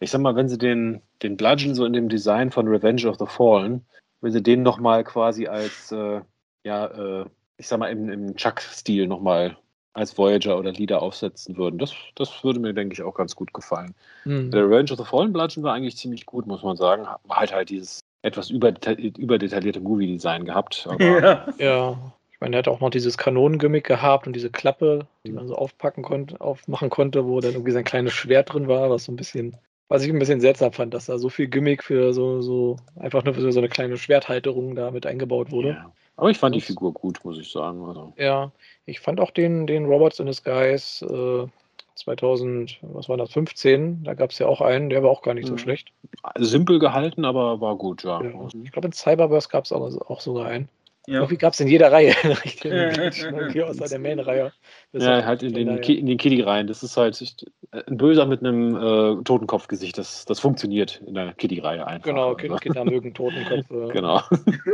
Ich 0.00 0.10
sag 0.10 0.20
mal, 0.20 0.36
wenn 0.36 0.48
sie 0.48 0.58
den, 0.58 1.02
den 1.22 1.36
Bludgeon 1.36 1.74
so 1.74 1.84
in 1.84 1.92
dem 1.92 2.08
Design 2.08 2.50
von 2.50 2.68
Revenge 2.68 3.06
of 3.06 3.18
the 3.18 3.26
Fallen, 3.26 3.84
wenn 4.20 4.32
sie 4.32 4.42
den 4.42 4.62
nochmal 4.62 5.04
quasi 5.04 5.46
als, 5.46 5.90
äh, 5.90 6.20
ja, 6.64 6.86
äh, 6.86 7.24
ich 7.56 7.66
sag 7.66 7.78
mal, 7.78 7.90
im, 7.90 8.08
im 8.08 8.36
Chuck-Stil 8.36 9.06
nochmal 9.06 9.56
als 9.94 10.18
Voyager 10.18 10.58
oder 10.58 10.72
Leader 10.72 11.00
aufsetzen 11.00 11.56
würden. 11.56 11.78
Das, 11.78 11.94
das 12.16 12.44
würde 12.44 12.60
mir, 12.60 12.74
denke 12.74 12.92
ich, 12.92 13.02
auch 13.02 13.14
ganz 13.14 13.34
gut 13.34 13.54
gefallen. 13.54 13.94
Mhm. 14.24 14.50
Der 14.50 14.64
Revenge 14.64 14.92
of 14.92 14.98
the 14.98 15.04
Fallen 15.04 15.32
Bludgeon 15.32 15.64
war 15.64 15.72
eigentlich 15.72 15.96
ziemlich 15.96 16.26
gut, 16.26 16.46
muss 16.46 16.62
man 16.62 16.76
sagen. 16.76 17.06
War 17.24 17.36
halt 17.36 17.52
halt 17.52 17.70
dieses 17.70 18.04
etwas 18.22 18.50
überdetaillierte 18.50 19.80
Movie-Design 19.80 20.44
gehabt. 20.44 20.88
ja. 20.98 21.46
ja. 21.58 22.12
Ich 22.32 22.40
meine, 22.40 22.56
er 22.56 22.58
hat 22.58 22.68
auch 22.68 22.80
noch 22.80 22.90
dieses 22.90 23.16
Kanonengimmick 23.16 23.84
gehabt 23.84 24.26
und 24.26 24.34
diese 24.34 24.50
Klappe, 24.50 25.06
die 25.24 25.32
man 25.32 25.46
so 25.46 25.54
aufpacken 25.54 26.02
konnte, 26.02 26.40
aufmachen 26.40 26.90
konnte, 26.90 27.26
wo 27.26 27.40
dann 27.40 27.52
irgendwie 27.52 27.70
sein 27.70 27.84
kleines 27.84 28.12
Schwert 28.12 28.52
drin 28.52 28.66
war, 28.66 28.90
was 28.90 29.04
so 29.04 29.12
ein 29.12 29.16
bisschen, 29.16 29.56
was 29.88 30.02
ich 30.02 30.10
ein 30.10 30.18
bisschen 30.18 30.40
seltsam 30.40 30.72
fand, 30.72 30.94
dass 30.94 31.06
da 31.06 31.18
so 31.18 31.28
viel 31.28 31.46
Gimmick 31.46 31.82
für 31.82 32.12
so, 32.12 32.40
so 32.40 32.76
einfach 32.98 33.24
nur 33.24 33.34
für 33.34 33.52
so 33.52 33.60
eine 33.60 33.68
kleine 33.68 33.96
Schwerthalterung 33.96 34.74
da 34.74 34.90
mit 34.90 35.06
eingebaut 35.06 35.50
wurde. 35.50 35.70
Ja. 35.70 35.92
Aber 36.16 36.30
ich 36.30 36.38
fand 36.38 36.54
die 36.54 36.60
Figur 36.60 36.92
gut, 36.92 37.24
muss 37.24 37.38
ich 37.38 37.50
sagen. 37.50 37.84
Also. 37.84 38.12
Ja, 38.16 38.52
ich 38.86 39.00
fand 39.00 39.20
auch 39.20 39.30
den, 39.30 39.66
den 39.66 39.86
Robots 39.86 40.20
in 40.20 40.26
Disguise 40.26 41.04
äh, 41.04 41.48
2000, 41.96 42.78
was 42.82 43.08
war 43.08 43.16
das, 43.16 43.32
15, 43.32 44.04
da 44.04 44.14
gab 44.14 44.30
es 44.30 44.38
ja 44.38 44.46
auch 44.46 44.60
einen, 44.60 44.90
der 44.90 45.02
war 45.02 45.10
auch 45.10 45.22
gar 45.22 45.34
nicht 45.34 45.46
so 45.46 45.54
mhm. 45.54 45.58
schlecht. 45.58 45.92
Simpel 46.36 46.78
gehalten, 46.78 47.24
aber 47.24 47.60
war 47.60 47.76
gut, 47.76 48.04
ja. 48.04 48.22
ja. 48.22 48.48
Ich 48.62 48.72
glaube, 48.72 48.86
in 48.86 48.92
Cyberverse 48.92 49.48
gab 49.48 49.64
es 49.64 49.72
auch, 49.72 49.80
auch 50.08 50.20
sogar 50.20 50.46
einen. 50.46 50.68
Ja. 51.06 51.16
Irgendwie 51.16 51.36
gab 51.36 51.52
es 51.52 51.60
in 51.60 51.68
jeder 51.68 51.92
Reihe 51.92 52.14
irgendwie 52.64 53.62
außer 53.62 53.88
der 53.88 53.98
Main-Reihe. 53.98 54.52
Ja, 54.92 55.24
halt 55.24 55.42
in 55.42 55.52
den, 55.52 55.76
in 55.78 56.06
den 56.06 56.16
Kiddie-Reihen. 56.16 56.66
Das 56.66 56.82
ist 56.82 56.96
halt 56.96 57.44
ein 57.72 57.96
Böser 57.98 58.24
mit 58.24 58.40
einem 58.40 58.74
äh, 58.74 59.22
Totenkopfgesicht. 59.22 59.98
Das, 59.98 60.24
das 60.24 60.40
funktioniert 60.40 61.02
in 61.06 61.14
der 61.14 61.34
Kiddie-Reihe 61.34 61.86
einfach. 61.86 62.08
Genau, 62.08 62.34
Kinder, 62.34 62.56
Kinder 62.58 62.84
mögen 62.86 63.12
Totenköpfe. 63.12 63.88
genau. 63.92 64.22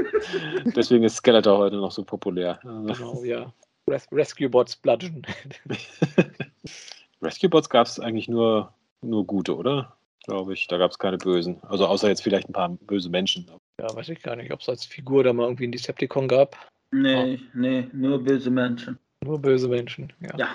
Deswegen 0.77 1.03
ist 1.03 1.17
Skeletor 1.17 1.59
heute 1.59 1.77
noch 1.77 1.91
so 1.91 2.05
populär. 2.05 2.61
Genau, 2.63 3.25
ja. 3.25 3.53
Res 3.89 4.07
Rescue 4.13 4.49
Bots 4.49 4.77
Bludgeon. 4.77 5.23
Rescue 7.23 7.51
Bots 7.51 7.69
gab 7.69 7.89
es 7.89 7.99
eigentlich 7.99 8.29
nur, 8.29 8.73
nur 9.03 9.27
gute, 9.27 9.57
oder? 9.57 9.97
Glaube 10.27 10.53
ich. 10.53 10.69
Da 10.69 10.79
gab 10.79 10.93
es 10.93 10.99
keine 11.01 11.19
bösen. 11.19 11.61
Also 11.63 11.87
außer 11.87 12.09
jetzt 12.09 12.23
vielleicht 12.23 12.49
ein 12.49 12.53
paar 12.53 12.69
böse 12.69 13.09
Menschen. 13.09 13.51
Ja, 13.81 13.97
weiß 13.97 14.11
ich 14.11 14.23
gar 14.23 14.37
nicht, 14.37 14.53
ob 14.53 14.61
es 14.61 14.69
als 14.69 14.85
Figur 14.85 15.25
da 15.25 15.33
mal 15.33 15.45
irgendwie 15.45 15.67
ein 15.67 15.73
Decepticon 15.73 16.29
gab. 16.29 16.55
Nee, 16.91 17.39
oh. 17.41 17.59
nee, 17.59 17.89
nur 17.95 18.23
böse 18.23 18.51
Menschen. 18.51 18.99
Nur 19.25 19.39
böse 19.39 19.69
Menschen, 19.69 20.13
ja. 20.21 20.37
Ja. 20.37 20.49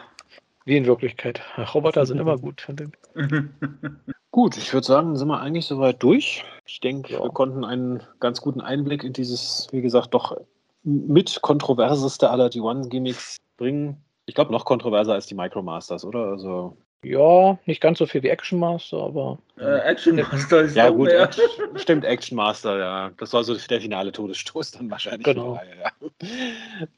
Wie 0.65 0.77
in 0.77 0.85
Wirklichkeit. 0.85 1.41
Roboter 1.73 2.05
sind 2.05 2.19
immer 2.19 2.37
gut. 2.37 2.67
gut, 4.31 4.57
ich 4.57 4.73
würde 4.73 4.85
sagen, 4.85 5.15
sind 5.15 5.27
wir 5.27 5.39
eigentlich 5.39 5.65
soweit 5.65 6.01
durch. 6.03 6.43
Ich 6.67 6.79
denke, 6.81 7.13
ja. 7.13 7.23
wir 7.23 7.29
konnten 7.29 7.63
einen 7.63 8.03
ganz 8.19 8.41
guten 8.41 8.61
Einblick 8.61 9.03
in 9.03 9.13
dieses, 9.13 9.67
wie 9.71 9.81
gesagt, 9.81 10.13
doch 10.13 10.37
mit 10.83 11.41
kontroverseste 11.41 12.29
aller 12.29 12.47
D1-Gimmicks 12.47 13.37
bringen. 13.57 13.97
Ich 14.27 14.35
glaube, 14.35 14.51
noch 14.51 14.65
kontroverser 14.65 15.13
als 15.13 15.25
die 15.25 15.35
Micromasters, 15.35 16.05
oder? 16.05 16.27
Also 16.27 16.77
ja, 17.05 17.57
nicht 17.65 17.81
ganz 17.81 17.99
so 17.99 18.05
viel 18.05 18.23
wie 18.23 18.29
Action 18.29 18.59
Master, 18.59 18.97
aber. 18.97 19.37
Äh, 19.59 19.79
Action 19.79 20.15
Master 20.15 20.61
ist 20.61 20.75
Ja, 20.75 20.89
gut, 20.89 21.09
Action, 21.09 21.45
stimmt, 21.75 22.03
Action 22.03 22.35
Master, 22.35 22.77
ja. 22.77 23.11
Das 23.17 23.33
war 23.33 23.43
so 23.43 23.55
der 23.55 23.81
finale 23.81 24.11
Todesstoß 24.11 24.71
dann 24.71 24.89
wahrscheinlich. 24.89 25.23
Genau. 25.23 25.59
ja. 25.79 25.91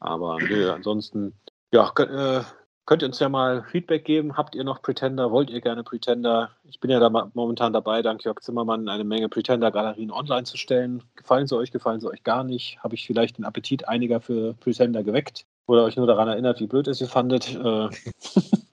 Aber 0.00 0.38
nö, 0.40 0.70
ansonsten, 0.70 1.34
ja, 1.72 1.92
äh, 1.98 2.42
könnt 2.86 3.02
ihr 3.02 3.08
uns 3.08 3.18
ja 3.18 3.28
mal 3.28 3.64
Feedback 3.64 4.06
geben. 4.06 4.38
Habt 4.38 4.54
ihr 4.54 4.64
noch 4.64 4.80
Pretender? 4.80 5.30
Wollt 5.30 5.50
ihr 5.50 5.60
gerne 5.60 5.84
Pretender? 5.84 6.52
Ich 6.64 6.80
bin 6.80 6.90
ja 6.90 6.98
da 6.98 7.10
momentan 7.34 7.74
dabei, 7.74 8.00
dank 8.00 8.24
Jörg 8.24 8.40
Zimmermann, 8.40 8.88
eine 8.88 9.04
Menge 9.04 9.28
Pretender-Galerien 9.28 10.10
online 10.10 10.44
zu 10.44 10.56
stellen. 10.56 11.02
Gefallen 11.16 11.46
sie 11.46 11.56
euch, 11.56 11.70
gefallen 11.70 12.00
sie 12.00 12.08
euch 12.08 12.24
gar 12.24 12.44
nicht? 12.44 12.78
Habe 12.82 12.94
ich 12.94 13.06
vielleicht 13.06 13.36
den 13.36 13.44
Appetit 13.44 13.86
einiger 13.88 14.22
für 14.22 14.54
Pretender 14.54 15.02
geweckt? 15.02 15.44
Oder 15.66 15.84
euch 15.84 15.96
nur 15.96 16.06
daran 16.06 16.28
erinnert, 16.28 16.60
wie 16.60 16.66
blöd 16.66 16.88
es 16.88 17.02
ihr 17.02 17.08
fandet? 17.08 17.54
Äh, 17.54 17.90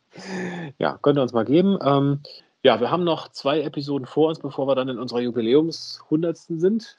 ja, 0.77 0.97
könnt 1.01 1.17
ihr 1.17 1.21
uns 1.21 1.33
mal 1.33 1.45
geben. 1.45 1.77
Ähm, 1.83 2.19
ja, 2.63 2.79
wir 2.79 2.89
haben 2.89 3.03
noch 3.03 3.29
zwei 3.29 3.61
Episoden 3.61 4.07
vor 4.07 4.29
uns, 4.29 4.39
bevor 4.39 4.67
wir 4.67 4.75
dann 4.75 4.89
in 4.89 4.99
unserer 4.99 5.19
Jubiläums-100. 5.19 6.59
sind. 6.59 6.97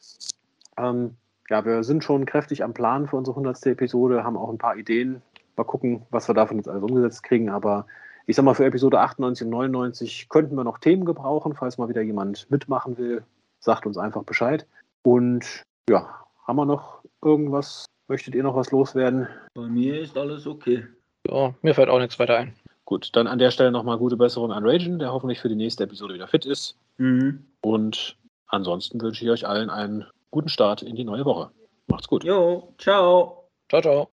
Ähm, 0.76 1.16
ja, 1.48 1.64
wir 1.64 1.82
sind 1.82 2.04
schon 2.04 2.26
kräftig 2.26 2.62
am 2.62 2.74
Plan 2.74 3.06
für 3.08 3.16
unsere 3.16 3.36
100. 3.36 3.66
Episode, 3.66 4.24
haben 4.24 4.36
auch 4.36 4.50
ein 4.50 4.58
paar 4.58 4.76
Ideen, 4.76 5.22
Mal 5.56 5.64
gucken, 5.64 6.04
was 6.10 6.28
wir 6.28 6.34
davon 6.34 6.58
jetzt 6.58 6.68
alles 6.68 6.82
umgesetzt 6.82 7.22
kriegen. 7.22 7.48
Aber 7.48 7.86
ich 8.26 8.36
sag 8.36 8.44
mal, 8.44 8.54
für 8.54 8.66
Episode 8.66 9.00
98 9.00 9.46
und 9.46 9.50
99 9.50 10.28
könnten 10.28 10.54
wir 10.54 10.64
noch 10.64 10.78
Themen 10.78 11.04
gebrauchen, 11.04 11.54
falls 11.54 11.78
mal 11.78 11.88
wieder 11.88 12.02
jemand 12.02 12.50
mitmachen 12.50 12.98
will. 12.98 13.24
Sagt 13.58 13.86
uns 13.86 13.96
einfach 13.96 14.22
Bescheid. 14.24 14.66
Und 15.02 15.62
ja, 15.88 16.20
haben 16.46 16.56
wir 16.56 16.66
noch 16.66 17.02
irgendwas? 17.22 17.86
Möchtet 18.08 18.34
ihr 18.34 18.42
noch 18.42 18.54
was 18.54 18.70
loswerden? 18.70 19.28
Bei 19.54 19.62
mir 19.62 20.00
ist 20.00 20.16
alles 20.16 20.46
okay. 20.46 20.84
Ja, 21.26 21.54
mir 21.62 21.74
fällt 21.74 21.88
auch 21.88 21.98
nichts 21.98 22.18
weiter 22.18 22.36
ein. 22.36 22.54
Gut, 22.86 23.10
dann 23.14 23.26
an 23.26 23.40
der 23.40 23.50
Stelle 23.50 23.72
nochmal 23.72 23.98
gute 23.98 24.16
Besserung 24.16 24.52
an 24.52 24.64
Ragen, 24.64 25.00
der 25.00 25.12
hoffentlich 25.12 25.40
für 25.40 25.48
die 25.48 25.56
nächste 25.56 25.84
Episode 25.84 26.14
wieder 26.14 26.28
fit 26.28 26.46
ist. 26.46 26.76
Mhm. 26.98 27.44
Und 27.60 28.16
ansonsten 28.46 29.00
wünsche 29.00 29.24
ich 29.24 29.30
euch 29.30 29.46
allen 29.46 29.70
einen 29.70 30.06
guten 30.30 30.48
Start 30.48 30.82
in 30.82 30.94
die 30.94 31.04
neue 31.04 31.24
Woche. 31.24 31.50
Macht's 31.88 32.06
gut. 32.06 32.22
Jo, 32.22 32.72
ciao. 32.78 33.48
Ciao, 33.68 33.82
ciao. 33.82 34.04